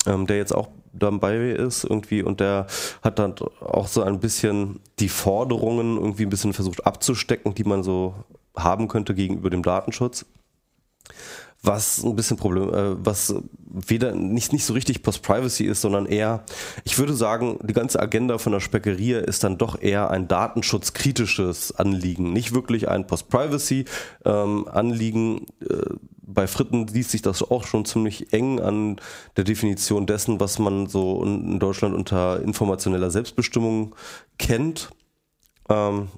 ähm, 0.06 0.28
der 0.28 0.38
jetzt 0.38 0.54
auch 0.54 0.68
dabei 0.94 1.50
ist 1.50 1.86
irgendwie 1.86 2.22
und 2.22 2.40
der 2.40 2.68
hat 3.02 3.18
dann 3.18 3.34
auch 3.62 3.88
so 3.88 4.04
ein 4.04 4.20
bisschen 4.20 4.80
die 5.00 5.10
Forderungen 5.10 5.98
irgendwie 5.98 6.24
ein 6.24 6.30
bisschen 6.30 6.54
versucht 6.54 6.86
abzustecken, 6.86 7.56
die 7.56 7.64
man 7.64 7.84
so 7.84 8.14
haben 8.56 8.88
könnte 8.88 9.16
gegenüber 9.16 9.50
dem 9.50 9.64
Datenschutz. 9.64 10.26
was 11.64 12.04
ein 12.04 12.16
bisschen 12.18 12.36
Problem, 12.36 12.74
äh, 12.74 13.06
was 13.06 13.34
weder 13.58 14.14
nicht, 14.14 14.52
nicht 14.52 14.66
so 14.66 14.74
richtig 14.74 15.02
Post-Privacy 15.02 15.64
ist, 15.64 15.80
sondern 15.80 16.06
eher, 16.06 16.44
ich 16.84 17.00
würde 17.00 17.14
sagen, 17.14 17.58
die 17.64 17.74
ganze 17.74 18.02
Agenda 18.02 18.38
von 18.38 18.52
der 18.52 18.60
Speckeria 18.60 19.20
ist 19.20 19.46
dann 19.46 19.58
doch 19.58 19.82
eher 19.82 20.12
ein 20.12 20.28
datenschutzkritisches 20.28 21.74
Anliegen, 21.74 22.34
nicht 22.34 22.54
wirklich 22.54 22.90
ein 22.90 23.08
Post-Privacy-Anliegen. 23.08 25.38
Ähm, 25.38 25.46
äh, 25.62 25.96
bei 26.26 26.48
Fritten 26.48 26.88
liest 26.88 27.12
sich 27.12 27.22
das 27.22 27.50
auch 27.50 27.66
schon 27.66 27.86
ziemlich 27.86 28.34
eng 28.34 28.60
an 28.60 28.98
der 29.38 29.46
Definition 29.46 30.06
dessen, 30.06 30.42
was 30.42 30.60
man 30.60 30.88
so 30.88 31.24
in 31.24 31.60
Deutschland 31.60 31.96
unter 31.96 32.42
informationeller 32.42 33.10
Selbstbestimmung 33.10 33.96
kennt. 34.38 34.90
Ähm, 35.70 36.10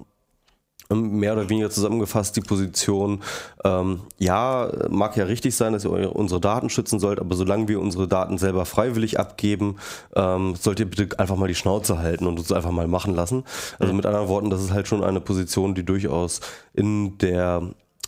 mehr 0.90 1.32
oder 1.32 1.48
weniger 1.48 1.70
zusammengefasst 1.70 2.36
die 2.36 2.40
Position, 2.40 3.22
ähm, 3.64 4.02
ja, 4.18 4.70
mag 4.88 5.16
ja 5.16 5.24
richtig 5.24 5.56
sein, 5.56 5.72
dass 5.72 5.84
ihr 5.84 6.14
unsere 6.14 6.40
Daten 6.40 6.70
schützen 6.70 7.00
sollt, 7.00 7.20
aber 7.20 7.34
solange 7.34 7.68
wir 7.68 7.80
unsere 7.80 8.08
Daten 8.08 8.38
selber 8.38 8.64
freiwillig 8.66 9.18
abgeben, 9.18 9.76
ähm, 10.14 10.54
sollt 10.54 10.80
ihr 10.80 10.88
bitte 10.88 11.18
einfach 11.18 11.36
mal 11.36 11.48
die 11.48 11.54
Schnauze 11.54 11.98
halten 11.98 12.26
und 12.26 12.38
uns 12.38 12.52
einfach 12.52 12.70
mal 12.70 12.88
machen 12.88 13.14
lassen. 13.14 13.44
Also 13.78 13.92
mit 13.92 14.06
anderen 14.06 14.28
Worten, 14.28 14.50
das 14.50 14.62
ist 14.62 14.72
halt 14.72 14.88
schon 14.88 15.02
eine 15.02 15.20
Position, 15.20 15.74
die 15.74 15.84
durchaus 15.84 16.40
in 16.74 17.18
der 17.18 17.62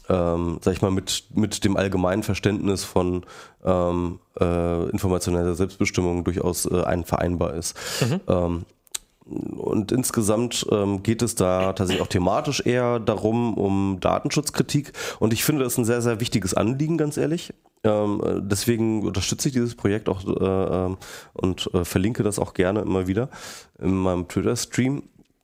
ähm, 0.09 0.59
sag 0.63 0.73
ich 0.73 0.83
mal, 0.83 0.91
mit, 0.91 1.25
mit 1.35 1.65
dem 1.65 1.77
allgemeinen 1.77 2.23
Verständnis 2.23 2.83
von 2.85 3.27
ähm, 3.65 4.21
äh, 4.41 4.89
informationeller 4.89 5.55
Selbstbestimmung 5.55 6.25
durchaus 6.25 6.65
äh, 6.65 6.83
ein 6.83 7.05
vereinbar 7.05 7.55
ist. 7.55 7.77
Mhm. 8.01 8.21
Ähm, 8.27 8.65
und 9.29 9.93
insgesamt 9.93 10.67
ähm, 10.71 11.03
geht 11.03 11.23
es 11.23 11.35
da 11.35 11.73
tatsächlich 11.73 12.03
auch 12.03 12.09
thematisch 12.09 12.63
eher 12.65 12.99
darum, 12.99 13.55
um 13.55 13.99
Datenschutzkritik. 14.01 14.93
Und 15.19 15.33
ich 15.33 15.45
finde 15.45 15.65
das 15.65 15.79
ein 15.79 15.85
sehr, 15.85 16.03
sehr 16.03 16.21
wichtiges 16.21 16.55
Anliegen, 16.55 16.97
ganz 16.97 17.17
ehrlich. 17.17 17.53
Ähm, 17.85 18.47
deswegen 18.49 19.07
unterstütze 19.07 19.49
ich 19.49 19.55
dieses 19.55 19.75
Projekt 19.75 20.09
auch 20.09 20.25
äh, 20.25 20.87
ähm, 20.87 20.97
und 21.35 21.71
äh, 21.75 21.85
verlinke 21.85 22.23
das 22.23 22.39
auch 22.39 22.55
gerne 22.55 22.81
immer 22.81 23.07
wieder 23.07 23.29
in 23.79 23.95
meinem 23.95 24.29
Twitter-Stream. 24.29 25.03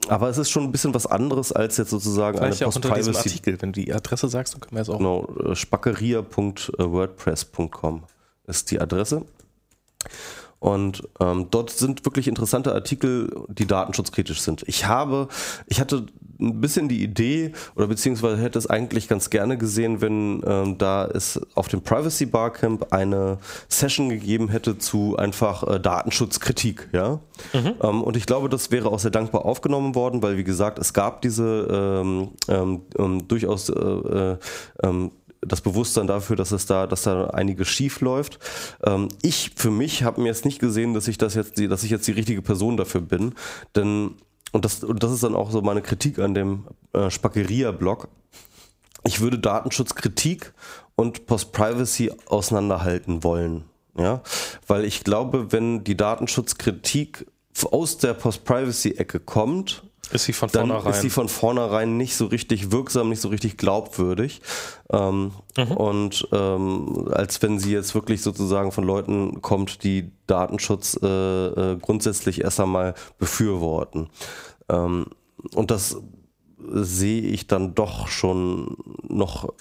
Aber 0.08 0.28
es 0.28 0.38
ist 0.38 0.50
schon 0.50 0.64
ein 0.64 0.72
bisschen 0.72 0.92
was 0.94 1.06
anderes 1.06 1.52
als 1.52 1.76
jetzt 1.76 1.90
sozusagen 1.90 2.38
Vielleicht 2.38 2.62
eine 2.62 2.72
Post-Privacy. 2.72 3.16
Artikel, 3.16 3.62
wenn 3.62 3.72
du 3.72 3.82
die 3.82 3.92
Adresse 3.92 4.28
sagst, 4.28 4.54
dann 4.54 4.60
können 4.60 4.76
wir 4.76 4.82
es 4.82 4.90
auch. 4.90 4.98
Genau, 4.98 5.28
äh, 5.44 5.54
spackeria.wordpress.com 5.54 8.02
ist 8.46 8.70
die 8.70 8.80
Adresse. 8.80 9.22
Und 10.64 11.02
ähm, 11.20 11.48
dort 11.50 11.68
sind 11.68 12.06
wirklich 12.06 12.26
interessante 12.26 12.72
Artikel, 12.72 13.30
die 13.48 13.66
datenschutzkritisch 13.66 14.40
sind. 14.40 14.64
Ich 14.66 14.86
habe, 14.86 15.28
ich 15.66 15.78
hatte 15.78 16.06
ein 16.40 16.62
bisschen 16.62 16.88
die 16.88 17.02
Idee 17.02 17.52
oder 17.76 17.86
beziehungsweise 17.86 18.40
hätte 18.40 18.58
es 18.58 18.66
eigentlich 18.66 19.06
ganz 19.06 19.28
gerne 19.28 19.58
gesehen, 19.58 20.00
wenn 20.00 20.42
ähm, 20.46 20.78
da 20.78 21.04
es 21.04 21.38
auf 21.54 21.68
dem 21.68 21.82
Privacy 21.82 22.24
Barcamp 22.24 22.94
eine 22.94 23.36
Session 23.68 24.08
gegeben 24.08 24.48
hätte 24.48 24.78
zu 24.78 25.18
einfach 25.18 25.64
äh, 25.64 25.78
Datenschutzkritik, 25.78 26.88
ja. 26.92 27.20
Mhm. 27.52 27.74
Ähm, 27.82 28.02
und 28.02 28.16
ich 28.16 28.24
glaube, 28.24 28.48
das 28.48 28.70
wäre 28.70 28.90
auch 28.90 29.00
sehr 29.00 29.10
dankbar 29.10 29.44
aufgenommen 29.44 29.94
worden, 29.94 30.22
weil 30.22 30.38
wie 30.38 30.44
gesagt, 30.44 30.78
es 30.78 30.94
gab 30.94 31.20
diese 31.20 31.68
ähm, 31.70 32.30
ähm, 32.48 32.80
ähm 32.98 33.28
durchaus 33.28 33.68
äh, 33.68 33.74
äh, 33.74 34.38
ähm, 34.82 35.10
das 35.46 35.60
Bewusstsein 35.60 36.06
dafür, 36.06 36.36
dass 36.36 36.52
es 36.52 36.66
da, 36.66 36.86
dass 36.86 37.02
da 37.02 37.28
einiges 37.28 37.68
schief 37.68 38.00
läuft. 38.00 38.38
Ähm, 38.84 39.08
ich 39.22 39.52
für 39.56 39.70
mich 39.70 40.02
habe 40.02 40.20
mir 40.20 40.28
jetzt 40.28 40.44
nicht 40.44 40.58
gesehen, 40.58 40.94
dass 40.94 41.08
ich 41.08 41.18
das 41.18 41.34
jetzt, 41.34 41.58
dass 41.58 41.82
ich 41.82 41.90
jetzt 41.90 42.06
die 42.06 42.12
richtige 42.12 42.42
Person 42.42 42.76
dafür 42.76 43.00
bin, 43.00 43.34
denn 43.76 44.16
und 44.52 44.64
das, 44.64 44.84
und 44.84 45.02
das 45.02 45.10
ist 45.10 45.24
dann 45.24 45.34
auch 45.34 45.50
so 45.50 45.62
meine 45.62 45.82
Kritik 45.82 46.20
an 46.20 46.32
dem 46.32 46.68
äh, 46.92 47.10
Spackeria-Blog. 47.10 48.06
Ich 49.04 49.20
würde 49.20 49.38
Datenschutzkritik 49.38 50.54
und 50.94 51.26
Post-Privacy 51.26 52.12
auseinanderhalten 52.26 53.24
wollen. 53.24 53.64
Ja, 53.96 54.22
weil 54.66 54.84
ich 54.84 55.04
glaube, 55.04 55.52
wenn 55.52 55.84
die 55.84 55.96
Datenschutzkritik 55.96 57.26
aus 57.70 57.98
der 57.98 58.14
Post-Privacy-Ecke 58.14 59.20
kommt, 59.20 59.84
ist 60.12 60.24
sie 60.24 60.32
von 60.32 60.48
vornherein. 60.48 60.92
ist 60.92 61.00
sie 61.00 61.10
von 61.10 61.28
vornherein 61.28 61.96
nicht 61.96 62.16
so 62.16 62.26
richtig 62.26 62.70
wirksam, 62.70 63.08
nicht 63.08 63.20
so 63.20 63.28
richtig 63.28 63.56
glaubwürdig. 63.56 64.42
Ähm, 64.90 65.32
mhm. 65.56 65.72
Und 65.72 66.28
ähm, 66.32 67.08
als 67.12 67.40
wenn 67.42 67.58
sie 67.58 67.72
jetzt 67.72 67.94
wirklich 67.94 68.22
sozusagen 68.22 68.72
von 68.72 68.84
Leuten 68.84 69.42
kommt, 69.42 69.82
die 69.84 70.12
Datenschutz 70.26 70.98
äh, 71.02 71.06
äh, 71.06 71.76
grundsätzlich 71.80 72.42
erst 72.42 72.60
einmal 72.60 72.94
befürworten. 73.18 74.08
Ähm, 74.68 75.06
und 75.54 75.70
das 75.70 75.96
sehe 76.66 77.22
ich 77.22 77.46
dann 77.46 77.74
doch 77.74 78.08
schon 78.08 78.76
noch 79.02 79.52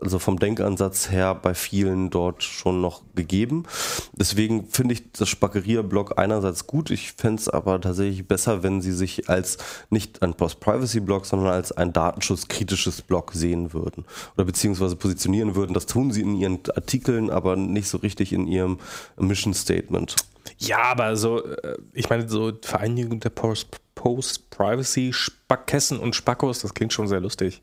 also 0.00 0.18
vom 0.18 0.38
Denkansatz 0.38 1.10
her 1.10 1.34
bei 1.34 1.54
vielen 1.54 2.10
dort 2.10 2.42
schon 2.42 2.80
noch 2.80 3.02
gegeben. 3.14 3.64
Deswegen 4.12 4.66
finde 4.66 4.94
ich 4.94 5.12
das 5.12 5.28
Spackeria-Blog 5.28 6.18
einerseits 6.18 6.66
gut. 6.66 6.90
Ich 6.90 7.12
fände 7.12 7.40
es 7.40 7.48
aber 7.48 7.80
tatsächlich 7.80 8.28
besser, 8.28 8.62
wenn 8.62 8.80
sie 8.80 8.92
sich 8.92 9.28
als 9.28 9.58
nicht 9.90 10.22
ein 10.22 10.34
Post-Privacy-Blog, 10.34 11.26
sondern 11.26 11.48
als 11.48 11.72
ein 11.72 11.92
datenschutzkritisches 11.92 13.02
Blog 13.02 13.32
sehen 13.32 13.72
würden. 13.72 14.04
Oder 14.36 14.44
beziehungsweise 14.44 14.94
positionieren 14.96 15.54
würden. 15.54 15.74
Das 15.74 15.86
tun 15.86 16.10
sie 16.10 16.22
in 16.22 16.36
ihren 16.36 16.58
Artikeln, 16.74 17.30
aber 17.30 17.56
nicht 17.56 17.88
so 17.88 17.98
richtig 17.98 18.32
in 18.32 18.46
ihrem 18.46 18.78
Mission 19.16 19.54
Statement. 19.54 20.16
Ja, 20.58 20.82
aber 20.82 21.16
so, 21.16 21.44
äh, 21.44 21.76
ich 21.92 22.08
meine, 22.08 22.28
so 22.28 22.52
Vereinigung 22.62 23.18
der 23.20 23.30
Post-Privacy-Spackessen 23.30 25.98
und 25.98 26.14
Spackos, 26.14 26.60
das 26.60 26.74
klingt 26.74 26.92
schon 26.92 27.08
sehr 27.08 27.20
lustig. 27.20 27.62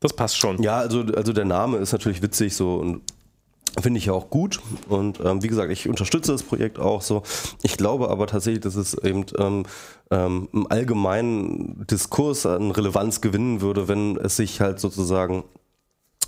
Das 0.00 0.14
passt 0.14 0.38
schon. 0.38 0.62
Ja, 0.62 0.78
also, 0.78 1.04
also 1.14 1.32
der 1.32 1.44
Name 1.44 1.76
ist 1.78 1.92
natürlich 1.92 2.22
witzig 2.22 2.56
so 2.56 2.76
und 2.76 3.02
finde 3.80 3.98
ich 3.98 4.06
ja 4.06 4.12
auch 4.12 4.30
gut. 4.30 4.60
Und 4.88 5.20
ähm, 5.24 5.42
wie 5.42 5.48
gesagt, 5.48 5.70
ich 5.70 5.88
unterstütze 5.88 6.32
das 6.32 6.42
Projekt 6.42 6.78
auch 6.78 7.02
so. 7.02 7.22
Ich 7.62 7.76
glaube 7.76 8.08
aber 8.10 8.26
tatsächlich, 8.26 8.62
dass 8.62 8.74
es 8.74 8.94
eben 8.94 9.26
ähm, 9.38 9.64
ähm, 10.10 10.48
im 10.52 10.66
allgemeinen 10.70 11.86
Diskurs 11.86 12.46
an 12.46 12.70
Relevanz 12.70 13.20
gewinnen 13.20 13.60
würde, 13.60 13.88
wenn 13.88 14.16
es 14.16 14.36
sich 14.36 14.60
halt 14.60 14.80
sozusagen 14.80 15.44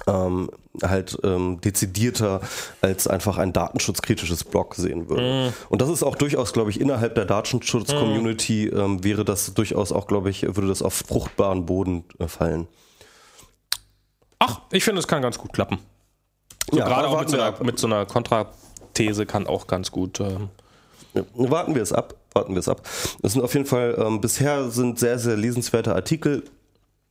ähm, 0.06 0.50
halt 0.82 1.18
ähm, 1.22 1.60
dezidierter 1.60 2.40
als 2.80 3.06
einfach 3.06 3.38
ein 3.38 3.52
datenschutzkritisches 3.52 4.44
Blog 4.44 4.74
sehen 4.74 5.08
würde. 5.08 5.50
Mm. 5.50 5.52
Und 5.68 5.82
das 5.82 5.90
ist 5.90 6.02
auch 6.02 6.16
durchaus, 6.16 6.52
glaube 6.52 6.70
ich, 6.70 6.80
innerhalb 6.80 7.14
der 7.14 7.24
Datenschutz-Community 7.24 8.70
mm. 8.72 8.78
ähm, 8.78 9.04
wäre 9.04 9.24
das 9.24 9.54
durchaus 9.54 9.92
auch, 9.92 10.06
glaube 10.06 10.30
ich, 10.30 10.42
würde 10.42 10.68
das 10.68 10.82
auf 10.82 10.94
fruchtbaren 10.94 11.66
Boden 11.66 12.04
äh, 12.18 12.26
fallen. 12.26 12.66
Ach, 14.44 14.60
ich 14.72 14.82
finde, 14.82 14.98
es 14.98 15.06
kann 15.06 15.22
ganz 15.22 15.38
gut 15.38 15.52
klappen. 15.52 15.78
So 16.68 16.76
ja, 16.76 16.84
gerade 16.84 17.06
auch 17.06 17.20
mit 17.20 17.30
so, 17.30 17.40
einer, 17.40 17.62
mit 17.62 17.78
so, 17.78 17.86
einer, 17.86 18.06
Kontrathese 18.06 19.24
kann 19.24 19.46
auch 19.46 19.68
ganz 19.68 19.92
gut. 19.92 20.18
Ähm 20.18 20.48
ja, 21.14 21.22
warten 21.34 21.76
wir 21.76 21.82
es 21.82 21.92
ab. 21.92 22.14
Warten 22.32 22.54
wir 22.54 22.58
es 22.58 22.68
ab. 22.68 22.82
Es 23.22 23.34
sind 23.34 23.42
auf 23.42 23.54
jeden 23.54 23.66
Fall, 23.66 23.94
ähm, 23.98 24.20
bisher 24.20 24.68
sind 24.70 24.98
sehr, 24.98 25.20
sehr 25.20 25.36
lesenswerte 25.36 25.94
Artikel 25.94 26.42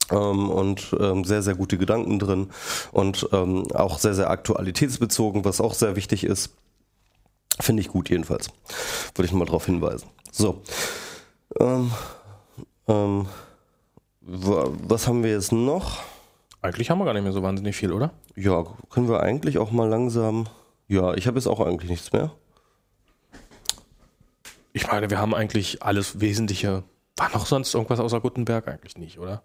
ähm, 0.09 0.49
und 0.49 0.93
ähm, 0.99 1.23
sehr, 1.23 1.41
sehr 1.41 1.55
gute 1.55 1.77
Gedanken 1.77 2.19
drin 2.19 2.49
und 2.91 3.29
ähm, 3.31 3.65
auch 3.73 3.97
sehr, 3.97 4.13
sehr 4.13 4.29
aktualitätsbezogen, 4.29 5.45
was 5.45 5.61
auch 5.61 5.73
sehr 5.73 5.95
wichtig 5.95 6.25
ist. 6.25 6.49
Finde 7.61 7.81
ich 7.81 7.87
gut 7.87 8.09
jedenfalls. 8.09 8.49
Würde 9.15 9.25
ich 9.27 9.31
mal 9.31 9.45
darauf 9.45 9.67
hinweisen. 9.67 10.09
So. 10.31 10.61
Ähm, 11.59 11.91
ähm, 12.89 13.27
was 14.19 15.07
haben 15.07 15.23
wir 15.23 15.31
jetzt 15.31 15.53
noch? 15.53 16.10
Eigentlich 16.61 16.89
haben 16.89 16.99
wir 16.99 17.05
gar 17.05 17.13
nicht 17.13 17.23
mehr 17.23 17.33
so 17.33 17.41
wahnsinnig 17.41 17.75
viel, 17.75 17.91
oder? 17.91 18.11
Ja, 18.35 18.63
können 18.89 19.09
wir 19.09 19.21
eigentlich 19.21 19.57
auch 19.57 19.71
mal 19.71 19.89
langsam. 19.89 20.47
Ja, 20.87 21.13
ich 21.15 21.25
habe 21.25 21.37
jetzt 21.37 21.47
auch 21.47 21.59
eigentlich 21.59 21.89
nichts 21.89 22.11
mehr. 22.11 22.31
Ich 24.73 24.87
meine, 24.87 25.09
wir 25.09 25.17
haben 25.17 25.33
eigentlich 25.33 25.81
alles 25.81 26.21
Wesentliche. 26.21 26.83
War 27.17 27.29
noch 27.31 27.45
sonst 27.45 27.73
irgendwas 27.73 27.99
außer 27.99 28.21
Gutenberg? 28.21 28.67
Eigentlich 28.67 28.97
nicht, 28.97 29.19
oder? 29.19 29.43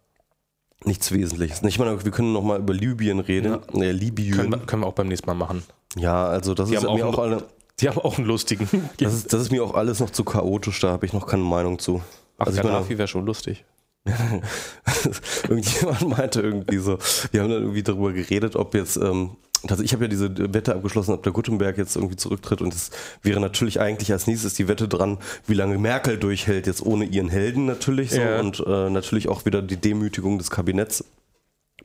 Nichts 0.84 1.10
Wesentliches. 1.10 1.62
Ich 1.62 1.78
meine, 1.78 2.04
wir 2.04 2.12
können 2.12 2.32
noch 2.32 2.42
mal 2.42 2.60
über 2.60 2.74
Libyen 2.74 3.18
reden. 3.20 3.60
Ja. 3.72 3.80
Äh, 3.80 3.92
Libyen. 3.92 4.36
Können 4.36 4.50
wir, 4.50 4.58
können 4.58 4.82
wir, 4.82 4.86
auch 4.86 4.92
beim 4.92 5.08
nächsten 5.08 5.26
Mal 5.26 5.34
machen. 5.34 5.62
Ja, 5.96 6.26
also 6.26 6.52
das 6.52 6.68
die 6.68 6.76
ist 6.76 6.82
mir 6.82 7.06
auch 7.06 7.18
alle. 7.18 7.44
Die 7.78 7.90
haben 7.90 7.98
auch 7.98 8.16
einen 8.16 8.26
lustigen. 8.26 8.66
Das 8.96 9.12
ist, 9.12 9.34
das 9.34 9.42
ist 9.42 9.52
mir 9.52 9.62
auch 9.62 9.74
alles 9.74 10.00
noch 10.00 10.08
zu 10.08 10.24
chaotisch, 10.24 10.80
da 10.80 10.92
habe 10.92 11.04
ich 11.04 11.12
noch 11.12 11.26
keine 11.26 11.42
Meinung 11.42 11.78
zu. 11.78 12.00
Ach, 12.38 12.46
also 12.46 12.62
Gaddafi 12.62 12.96
wäre 12.96 13.06
schon 13.06 13.26
lustig. 13.26 13.66
Irgendjemand 15.48 16.08
meinte 16.08 16.40
irgendwie 16.40 16.78
so, 16.78 16.98
wir 17.32 17.42
haben 17.42 17.50
dann 17.50 17.62
irgendwie 17.62 17.82
darüber 17.82 18.12
geredet, 18.12 18.56
ob 18.56 18.74
jetzt, 18.74 18.96
ähm, 18.96 19.30
also 19.68 19.82
ich 19.82 19.92
habe 19.92 20.04
ja 20.04 20.08
diese 20.08 20.32
Wette 20.54 20.74
abgeschlossen, 20.74 21.12
ob 21.12 21.22
der 21.22 21.32
Gutenberg 21.32 21.76
jetzt 21.78 21.96
irgendwie 21.96 22.16
zurücktritt 22.16 22.62
und 22.62 22.74
es 22.74 22.90
wäre 23.22 23.40
natürlich 23.40 23.80
eigentlich 23.80 24.12
als 24.12 24.26
nächstes 24.26 24.54
die 24.54 24.68
Wette 24.68 24.88
dran, 24.88 25.18
wie 25.46 25.54
lange 25.54 25.78
Merkel 25.78 26.18
durchhält, 26.18 26.66
jetzt 26.66 26.84
ohne 26.84 27.04
ihren 27.04 27.28
Helden 27.28 27.66
natürlich 27.66 28.10
so 28.10 28.20
ja. 28.20 28.40
und 28.40 28.60
äh, 28.66 28.90
natürlich 28.90 29.28
auch 29.28 29.44
wieder 29.44 29.62
die 29.62 29.76
Demütigung 29.76 30.38
des 30.38 30.50
Kabinetts 30.50 31.04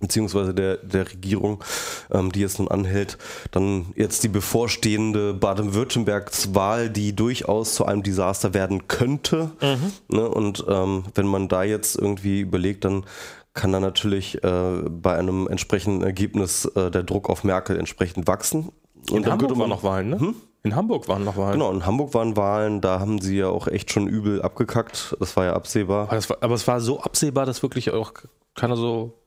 beziehungsweise 0.01 0.53
der, 0.53 0.77
der 0.77 1.09
Regierung, 1.09 1.63
ähm, 2.11 2.31
die 2.31 2.41
jetzt 2.41 2.59
nun 2.59 2.67
anhält, 2.67 3.17
dann 3.51 3.87
jetzt 3.95 4.23
die 4.23 4.27
bevorstehende 4.27 5.33
Baden-Württembergs-Wahl, 5.33 6.89
die 6.89 7.15
durchaus 7.15 7.75
zu 7.75 7.85
einem 7.85 8.03
Desaster 8.03 8.53
werden 8.53 8.87
könnte. 8.87 9.51
Mhm. 9.61 10.17
Ne? 10.17 10.27
Und 10.27 10.65
ähm, 10.67 11.05
wenn 11.15 11.27
man 11.27 11.47
da 11.47 11.63
jetzt 11.63 11.95
irgendwie 11.95 12.41
überlegt, 12.41 12.83
dann 12.83 13.05
kann 13.53 13.71
dann 13.71 13.81
natürlich 13.81 14.43
äh, 14.43 14.81
bei 14.89 15.17
einem 15.17 15.47
entsprechenden 15.47 16.03
Ergebnis 16.03 16.65
äh, 16.65 16.89
der 16.89 17.03
Druck 17.03 17.29
auf 17.29 17.43
Merkel 17.43 17.77
entsprechend 17.77 18.27
wachsen. 18.27 18.71
In 19.09 19.17
Und 19.17 19.23
dann 19.23 19.33
Hamburg 19.33 19.51
waren 19.51 19.57
man 19.59 19.69
noch 19.69 19.83
Wahlen, 19.83 20.09
ne? 20.09 20.19
Hm? 20.19 20.35
In 20.63 20.75
Hamburg 20.75 21.07
waren 21.07 21.23
noch 21.23 21.37
Wahlen. 21.37 21.53
Genau, 21.53 21.71
in 21.71 21.85
Hamburg 21.85 22.13
waren 22.13 22.37
Wahlen, 22.37 22.81
da 22.81 22.99
haben 22.99 23.19
sie 23.19 23.37
ja 23.37 23.47
auch 23.47 23.67
echt 23.67 23.91
schon 23.91 24.07
übel 24.07 24.41
abgekackt. 24.41 25.15
Das 25.19 25.35
war 25.35 25.45
ja 25.45 25.53
absehbar. 25.53 26.07
Aber, 26.11 26.29
war, 26.29 26.37
aber 26.41 26.53
es 26.53 26.67
war 26.67 26.79
so 26.79 26.99
absehbar, 26.99 27.45
dass 27.45 27.63
wirklich 27.63 27.91
auch 27.91 28.13
keiner 28.53 28.77
so. 28.77 29.17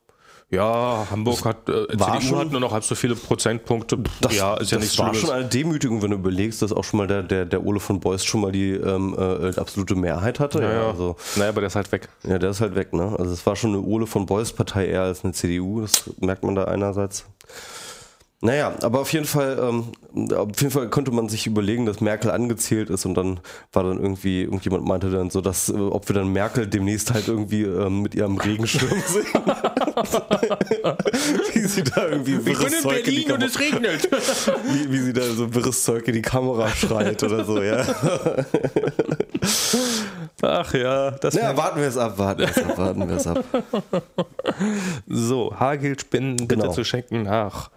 Ja, 0.51 1.07
Hamburg 1.09 1.43
hat, 1.43 1.67
äh, 1.69 1.87
war 1.99 2.13
CDU 2.19 2.29
schon- 2.29 2.37
hat 2.37 2.51
nur 2.51 2.61
noch 2.61 2.71
halb 2.71 2.83
so 2.83 2.93
viele 2.95 3.15
Prozentpunkte. 3.15 3.97
Das, 4.21 4.35
ja, 4.37 4.53
ist 4.55 4.71
ja 4.71 4.77
nichts 4.77 4.97
war 4.99 5.07
Schlimmes. 5.07 5.21
schon 5.27 5.31
eine 5.35 5.45
Demütigung, 5.49 6.01
wenn 6.03 6.11
du 6.11 6.17
überlegst, 6.17 6.61
dass 6.61 6.71
auch 6.71 6.83
schon 6.83 6.99
mal 6.99 7.07
der, 7.07 7.23
der, 7.23 7.45
der 7.45 7.65
Ole 7.65 7.79
von 7.79 7.99
Beuys 7.99 8.23
schon 8.23 8.41
mal 8.41 8.51
die 8.51 8.71
ähm, 8.73 9.15
äh, 9.17 9.59
absolute 9.59 9.95
Mehrheit 9.95 10.39
hatte. 10.39 10.61
Ja, 10.61 10.71
ja. 10.71 10.87
Also, 10.91 11.15
naja, 11.35 11.49
aber 11.49 11.61
der 11.61 11.67
ist 11.67 11.75
halt 11.75 11.91
weg. 11.91 12.09
ja, 12.23 12.37
der 12.37 12.51
ist 12.51 12.61
halt 12.61 12.75
weg. 12.75 12.93
Ne? 12.93 13.15
Also 13.17 13.33
es 13.33 13.45
war 13.45 13.55
schon 13.55 13.71
eine 13.71 13.81
Ole 13.81 14.05
von 14.05 14.27
Beuys 14.27 14.53
Partei 14.53 14.87
eher 14.87 15.01
als 15.01 15.23
eine 15.23 15.33
CDU. 15.33 15.81
Das 15.81 16.09
merkt 16.19 16.43
man 16.43 16.53
da 16.55 16.65
einerseits. 16.65 17.25
Naja, 18.41 18.75
aber 18.83 18.99
auf 18.99 19.11
jeden 19.11 19.25
Fall, 19.25 19.57
ähm, 19.59 20.33
auf 20.35 20.61
jeden 20.61 20.69
Fall 20.71 20.89
konnte 20.89 21.09
man 21.09 21.29
sich 21.29 21.47
überlegen, 21.47 21.87
dass 21.87 21.99
Merkel 21.99 22.29
angezählt 22.29 22.91
ist 22.91 23.05
und 23.05 23.15
dann 23.15 23.39
war 23.73 23.83
dann 23.83 23.99
irgendwie, 23.99 24.43
irgendjemand 24.43 24.85
meinte 24.85 25.09
dann 25.09 25.31
so, 25.31 25.41
dass, 25.41 25.69
äh, 25.69 25.73
ob 25.73 26.07
wir 26.09 26.13
dann 26.13 26.31
Merkel 26.31 26.67
demnächst 26.67 27.11
halt 27.13 27.27
irgendwie 27.27 27.63
ähm, 27.63 28.03
mit 28.03 28.13
ihrem 28.13 28.37
Regenschirm 28.37 28.91
sehen. 29.07 29.25
wie 31.53 31.59
sie 31.67 31.83
da 31.83 32.07
irgendwie 32.07 32.45
wirres 32.45 32.81
Zeug 32.81 33.07
in 33.07 33.15
die 33.15 33.25
Kamera- 33.25 33.45
es 33.45 33.59
regnet. 33.59 34.09
wie, 34.71 34.91
wie 34.91 34.97
sie 34.99 35.13
da 35.13 35.21
so 35.23 35.53
wirres 35.53 35.83
Zeug 35.83 36.07
in 36.07 36.13
die 36.15 36.21
Kamera 36.21 36.69
schreit 36.69 37.21
oder 37.23 37.43
so, 37.45 37.61
ja. 37.61 37.85
Ach 40.41 40.73
ja, 40.73 41.11
das 41.11 41.33
Ja, 41.35 41.55
warten 41.57 41.79
wir 41.79 41.87
es 41.87 41.97
ab, 41.97 42.17
warten 42.17 42.39
wir 42.41 42.49
es 42.49 42.57
ab, 42.57 42.77
warten 42.77 43.07
wir 43.09 43.15
es 43.15 43.27
ab. 43.27 43.43
So, 45.07 45.53
Hagelspinnen 45.59 46.35
bitte 46.37 46.55
Genau. 46.61 46.71
zu 46.73 46.83
schenken 46.83 47.23
nach. 47.23 47.69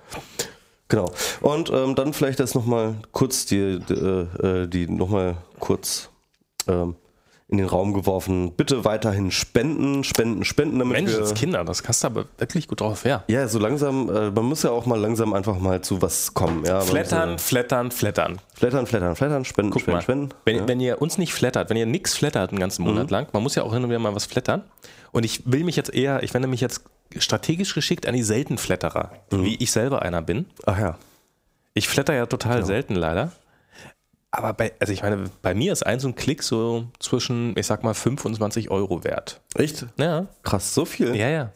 Genau. 0.89 1.11
Und 1.41 1.71
ähm, 1.71 1.95
dann 1.95 2.13
vielleicht 2.15 2.39
jetzt 2.41 2.55
nochmal 2.55 2.95
kurz 3.13 3.47
die, 3.47 3.79
die, 3.81 3.95
äh, 3.95 4.67
die 4.67 4.87
nochmal 4.89 5.37
kurz 5.59 6.09
ähm, 6.67 6.97
in 7.51 7.57
den 7.59 7.67
Raum 7.67 7.95
geworfen. 7.95 8.53
Bitte 8.53 8.85
weiterhin 8.85 9.31
spenden, 9.31 10.05
spenden, 10.05 10.45
spenden, 10.45 10.79
damit 10.79 10.93
Mensch, 10.99 11.13
wir. 11.13 11.21
das 11.21 11.33
Kinder, 11.33 11.65
das 11.65 11.83
kannst 11.83 12.03
du 12.05 12.09
aber 12.09 12.27
wirklich 12.37 12.69
gut 12.69 12.83
drauf 12.83 13.05
her. 13.07 13.25
Ja, 13.29 13.49
so 13.49 13.59
langsam, 13.59 14.11
äh, 14.15 14.31
man 14.31 14.45
muss 14.45 14.63
ja 14.65 14.71
auch 14.71 14.85
mal 14.85 15.01
langsam 15.01 15.33
einfach 15.33 15.59
mal 15.59 15.81
zu 15.81 16.03
was 16.03 16.35
kommen. 16.35 16.65
Ja, 16.67 16.81
Flattern, 16.83 17.33
muss, 17.33 17.43
flattern, 17.43 17.91
flattern. 17.91 18.33
äh, 18.35 18.59
flattern, 18.59 18.87
flattern, 18.87 19.17
flattern, 19.17 19.45
spenden, 19.47 19.71
Guck 19.73 19.81
spenden, 19.81 19.97
mal, 19.97 20.03
spenden. 20.03 20.29
wenn, 20.45 20.57
ja. 20.57 20.63
Mhm. 20.63 20.69
wenn 20.69 20.81
ihr 20.81 21.01
uns 21.01 21.17
nicht 21.17 21.33
flattert, 21.33 21.71
wenn 21.71 21.79
ihr 21.79 21.87
nichts 21.87 22.15
flattert 22.17 22.51
einen 22.51 22.61
ganzen 22.61 22.83
Monat 22.85 23.11
lang, 23.11 23.29
man 23.33 23.43
muss 23.43 23.55
ja 23.55 23.63
auch 23.63 23.73
hin 23.73 23.83
und 23.83 23.89
wieder 23.89 23.99
mal 23.99 24.15
was 24.15 24.27
flattern. 24.27 24.63
Und 25.13 25.25
ich 25.25 25.43
will 25.47 25.65
mich 25.65 25.77
jetzt 25.77 25.95
eher, 25.95 26.23
ich 26.23 26.35
wende 26.35 26.49
mich 26.49 26.61
jetzt 26.61 26.83
strategisch 27.17 27.75
geschickt 27.75 28.07
an 28.07 28.15
die 28.15 28.23
Seltenflatterer, 28.23 29.13
Mhm. 29.33 29.45
wie 29.45 29.57
ich 29.57 29.73
selber 29.73 30.03
einer 30.03 30.21
bin. 30.21 30.45
Ach 30.67 30.79
ja. 30.79 30.97
Ich 31.73 31.89
flatter 31.89 32.13
ja 32.13 32.27
total 32.27 32.67
selten 32.67 32.95
leider. 32.95 33.33
Aber 34.31 34.53
bei, 34.53 34.73
also 34.79 34.93
ich 34.93 35.03
meine, 35.03 35.25
bei 35.43 35.55
mir 35.55 35.73
ist 35.73 35.85
ein 35.85 36.01
so 36.01 36.09
ein 36.09 36.15
Klick 36.15 36.43
so 36.43 36.87
zwischen, 36.99 37.57
ich 37.57 37.67
sag 37.67 37.83
mal, 37.83 37.95
25 37.95 38.71
Euro 38.71 39.05
wert. 39.05 39.41
Echt? 39.55 39.87
Ja, 39.97 40.27
Krass, 40.43 40.75
so 40.75 40.85
viel? 40.85 41.17
ja, 41.17 41.29
ja. 41.29 41.53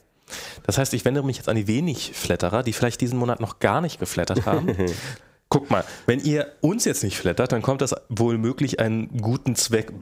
Das 0.63 0.79
heißt, 0.79 0.95
ich 0.95 1.05
wende 1.05 1.23
mich 1.23 1.37
jetzt 1.37 1.51
an 1.51 1.57
die 1.57 1.67
wenig 1.67 2.13
Flatterer, 2.15 2.63
die 2.63 2.73
vielleicht 2.73 3.03
diesen 3.03 3.19
Monat 3.19 3.41
noch 3.41 3.59
gar 3.59 3.83
nicht 3.83 3.99
geflattert 3.99 4.47
haben. 4.47 4.75
Guck 5.51 5.71
mal, 5.71 5.85
wenn 6.07 6.21
ihr 6.21 6.47
uns 6.63 6.87
jetzt 6.87 7.03
nicht 7.05 7.19
flattert, 7.19 7.53
dann 7.53 7.61
kommt 7.61 7.83
das 7.83 7.95
wohl 8.09 8.39
möglich 8.39 8.81
einen 8.81 9.21
guten 9.21 9.55
Zweck 9.55 9.93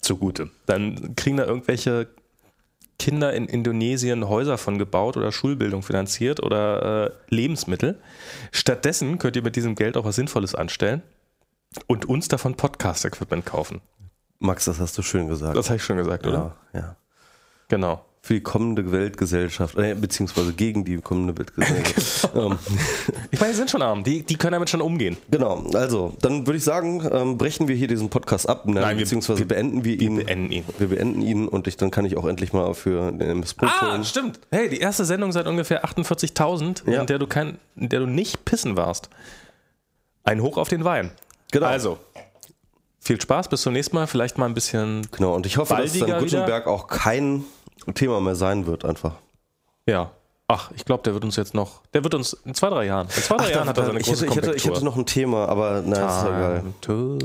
zugute. 0.00 0.50
Dann 0.66 1.16
kriegen 1.16 1.38
da 1.38 1.44
irgendwelche 1.44 2.06
Kinder 3.00 3.32
in 3.32 3.46
Indonesien 3.46 4.28
Häuser 4.28 4.56
von 4.56 4.78
gebaut 4.78 5.16
oder 5.16 5.32
Schulbildung 5.32 5.82
finanziert 5.82 6.40
oder 6.40 7.06
äh, 7.06 7.34
Lebensmittel. 7.34 7.98
Stattdessen 8.52 9.18
könnt 9.18 9.34
ihr 9.34 9.42
mit 9.42 9.56
diesem 9.56 9.74
Geld 9.74 9.96
auch 9.96 10.04
was 10.04 10.14
Sinnvolles 10.14 10.54
anstellen 10.54 11.02
und 11.86 12.04
uns 12.08 12.28
davon 12.28 12.54
Podcast-Equipment 12.56 13.44
kaufen. 13.46 13.80
Max, 14.38 14.64
das 14.66 14.80
hast 14.80 14.96
du 14.98 15.02
schön 15.02 15.28
gesagt. 15.28 15.56
Das 15.56 15.68
habe 15.70 15.76
ich 15.76 15.84
schon 15.84 15.96
gesagt, 15.96 16.26
oder? 16.26 16.56
ja, 16.72 16.80
ja. 16.80 16.96
Genau. 17.68 18.04
Für 18.20 18.32
die 18.34 18.40
kommende 18.42 18.90
Weltgesellschaft, 18.90 19.76
äh, 19.76 19.94
beziehungsweise 19.94 20.54
gegen 20.54 20.84
die 20.86 20.96
kommende 20.98 21.36
Weltgesellschaft. 21.36 22.30
ähm, 22.34 22.58
Ich 23.30 23.38
meine, 23.38 23.52
die 23.52 23.56
sind 23.58 23.70
schon 23.70 23.82
arm, 23.82 24.02
die, 24.02 24.22
die 24.22 24.36
können 24.36 24.52
damit 24.52 24.70
schon 24.70 24.80
umgehen. 24.80 25.18
genau, 25.30 25.62
also, 25.74 26.16
dann 26.22 26.46
würde 26.46 26.56
ich 26.56 26.64
sagen, 26.64 27.06
ähm, 27.12 27.36
brechen 27.36 27.68
wir 27.68 27.76
hier 27.76 27.86
diesen 27.88 28.08
Podcast 28.08 28.48
ab, 28.48 28.64
ne, 28.66 28.80
Nein, 28.80 28.96
wir- 28.96 29.04
beziehungsweise 29.04 29.40
wir- 29.40 29.48
beenden 29.48 29.84
wir 29.84 30.00
ihn. 30.00 30.16
beenden 30.24 30.50
ihn. 30.52 30.64
Wir 30.78 30.88
beenden 30.88 31.20
ihn 31.20 31.48
und 31.48 31.66
ich, 31.66 31.76
dann 31.76 31.90
kann 31.90 32.06
ich 32.06 32.16
auch 32.16 32.24
endlich 32.26 32.54
mal 32.54 32.72
für 32.74 33.12
den 33.12 33.20
MS-Pult 33.20 33.70
Ah, 33.78 34.02
stimmt. 34.04 34.40
Hey, 34.50 34.70
die 34.70 34.78
erste 34.78 35.04
Sendung 35.04 35.30
seit 35.32 35.46
ungefähr 35.46 35.84
48.000, 35.84 36.90
Ja. 36.90 37.02
in 37.02 37.06
der 37.06 37.18
du 37.18 37.26
kein, 37.26 37.58
in 37.76 37.90
der 37.90 38.00
du 38.00 38.06
nicht 38.06 38.46
pissen 38.46 38.74
warst. 38.76 39.10
Ein 40.22 40.40
Hoch 40.40 40.56
auf 40.56 40.68
den 40.70 40.84
Wein. 40.84 41.10
Genau. 41.54 41.66
Also, 41.66 41.98
viel 42.98 43.20
Spaß, 43.20 43.48
bis 43.48 43.62
zum 43.62 43.74
nächsten 43.74 43.94
Mal. 43.94 44.08
Vielleicht 44.08 44.38
mal 44.38 44.46
ein 44.46 44.54
bisschen, 44.54 45.06
Genau, 45.12 45.34
und 45.34 45.46
ich 45.46 45.56
hoffe, 45.56 45.76
dass 45.76 45.92
dann 45.96 46.18
Gutenberg 46.18 46.66
auch 46.66 46.88
kein 46.88 47.44
Thema 47.94 48.20
mehr 48.20 48.34
sein 48.34 48.66
wird, 48.66 48.84
einfach. 48.84 49.14
ja. 49.86 50.10
Ach, 50.46 50.70
ich 50.76 50.84
glaube, 50.84 51.02
der 51.04 51.14
wird 51.14 51.24
uns 51.24 51.36
jetzt 51.36 51.54
noch, 51.54 51.80
der 51.94 52.04
wird 52.04 52.14
uns 52.14 52.34
in 52.44 52.54
zwei, 52.54 52.68
drei 52.68 52.84
Jahren, 52.84 53.06
in 53.06 53.22
zwei, 53.22 53.38
drei 53.38 53.50
Jahren 53.50 53.66
hat 53.66 53.78
er 53.78 53.86
seine 53.86 53.98
ich, 54.00 54.06
große 54.06 54.26
hätte, 54.26 54.30
ich, 54.30 54.36
hätte, 54.36 54.54
ich 54.56 54.64
hätte 54.66 54.84
noch 54.84 54.94
ein 54.94 55.06
Thema, 55.06 55.48
aber 55.48 55.80
nein, 55.80 55.92
ist 55.92 55.96
ja 55.96 56.26
egal. 56.26 56.62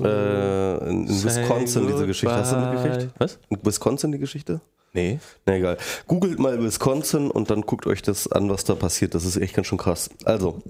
Äh, 0.06 0.90
in, 0.90 1.06
in 1.06 1.24
Wisconsin 1.24 1.88
diese 1.88 2.08
Geschichte. 2.08 2.34
Hast 2.34 2.54
du 2.54 2.58
mitgekriegt? 2.58 3.10
Was? 3.18 3.38
In 3.50 3.60
Wisconsin 3.62 4.14
die 4.14 4.20
Geschichte? 4.20 4.62
Nee. 4.94 5.20
Na 5.46 5.56
egal. 5.56 5.78
Googelt 6.08 6.40
mal 6.40 6.64
Wisconsin 6.64 7.30
und 7.30 7.50
dann 7.50 7.64
guckt 7.64 7.88
euch 7.88 8.02
das 8.02 8.32
an, 8.32 8.50
was 8.50 8.64
da 8.64 8.76
passiert. 8.76 9.14
Das 9.16 9.26
ist 9.26 9.36
echt 9.36 9.54
ganz 9.54 9.68
schön 9.68 9.78
krass. 9.78 10.10
Also, 10.24 10.62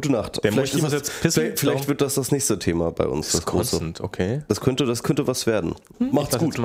gute 0.00 0.12
Nacht. 0.12 0.44
Der 0.44 0.52
vielleicht 0.52 0.80
muss 0.80 0.92
jetzt 0.92 1.20
pissen, 1.20 1.52
vielleicht, 1.56 1.88
wird 1.88 2.00
das 2.00 2.14
das 2.14 2.30
nächste 2.30 2.58
Thema 2.58 2.92
bei 2.92 3.06
uns. 3.06 3.32
Das, 3.32 3.44
große. 3.44 3.94
Okay. 4.00 4.42
das, 4.46 4.60
könnte, 4.60 4.86
das 4.86 5.02
könnte 5.02 5.26
was 5.26 5.46
werden. 5.46 5.74
Ich 5.98 6.12
Macht's 6.12 6.38
gut. 6.38 6.56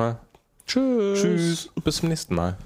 Tschüss. 0.67 1.19
Tschüss. 1.19 1.69
Bis 1.83 1.95
zum 1.97 2.09
nächsten 2.09 2.35
Mal. 2.35 2.57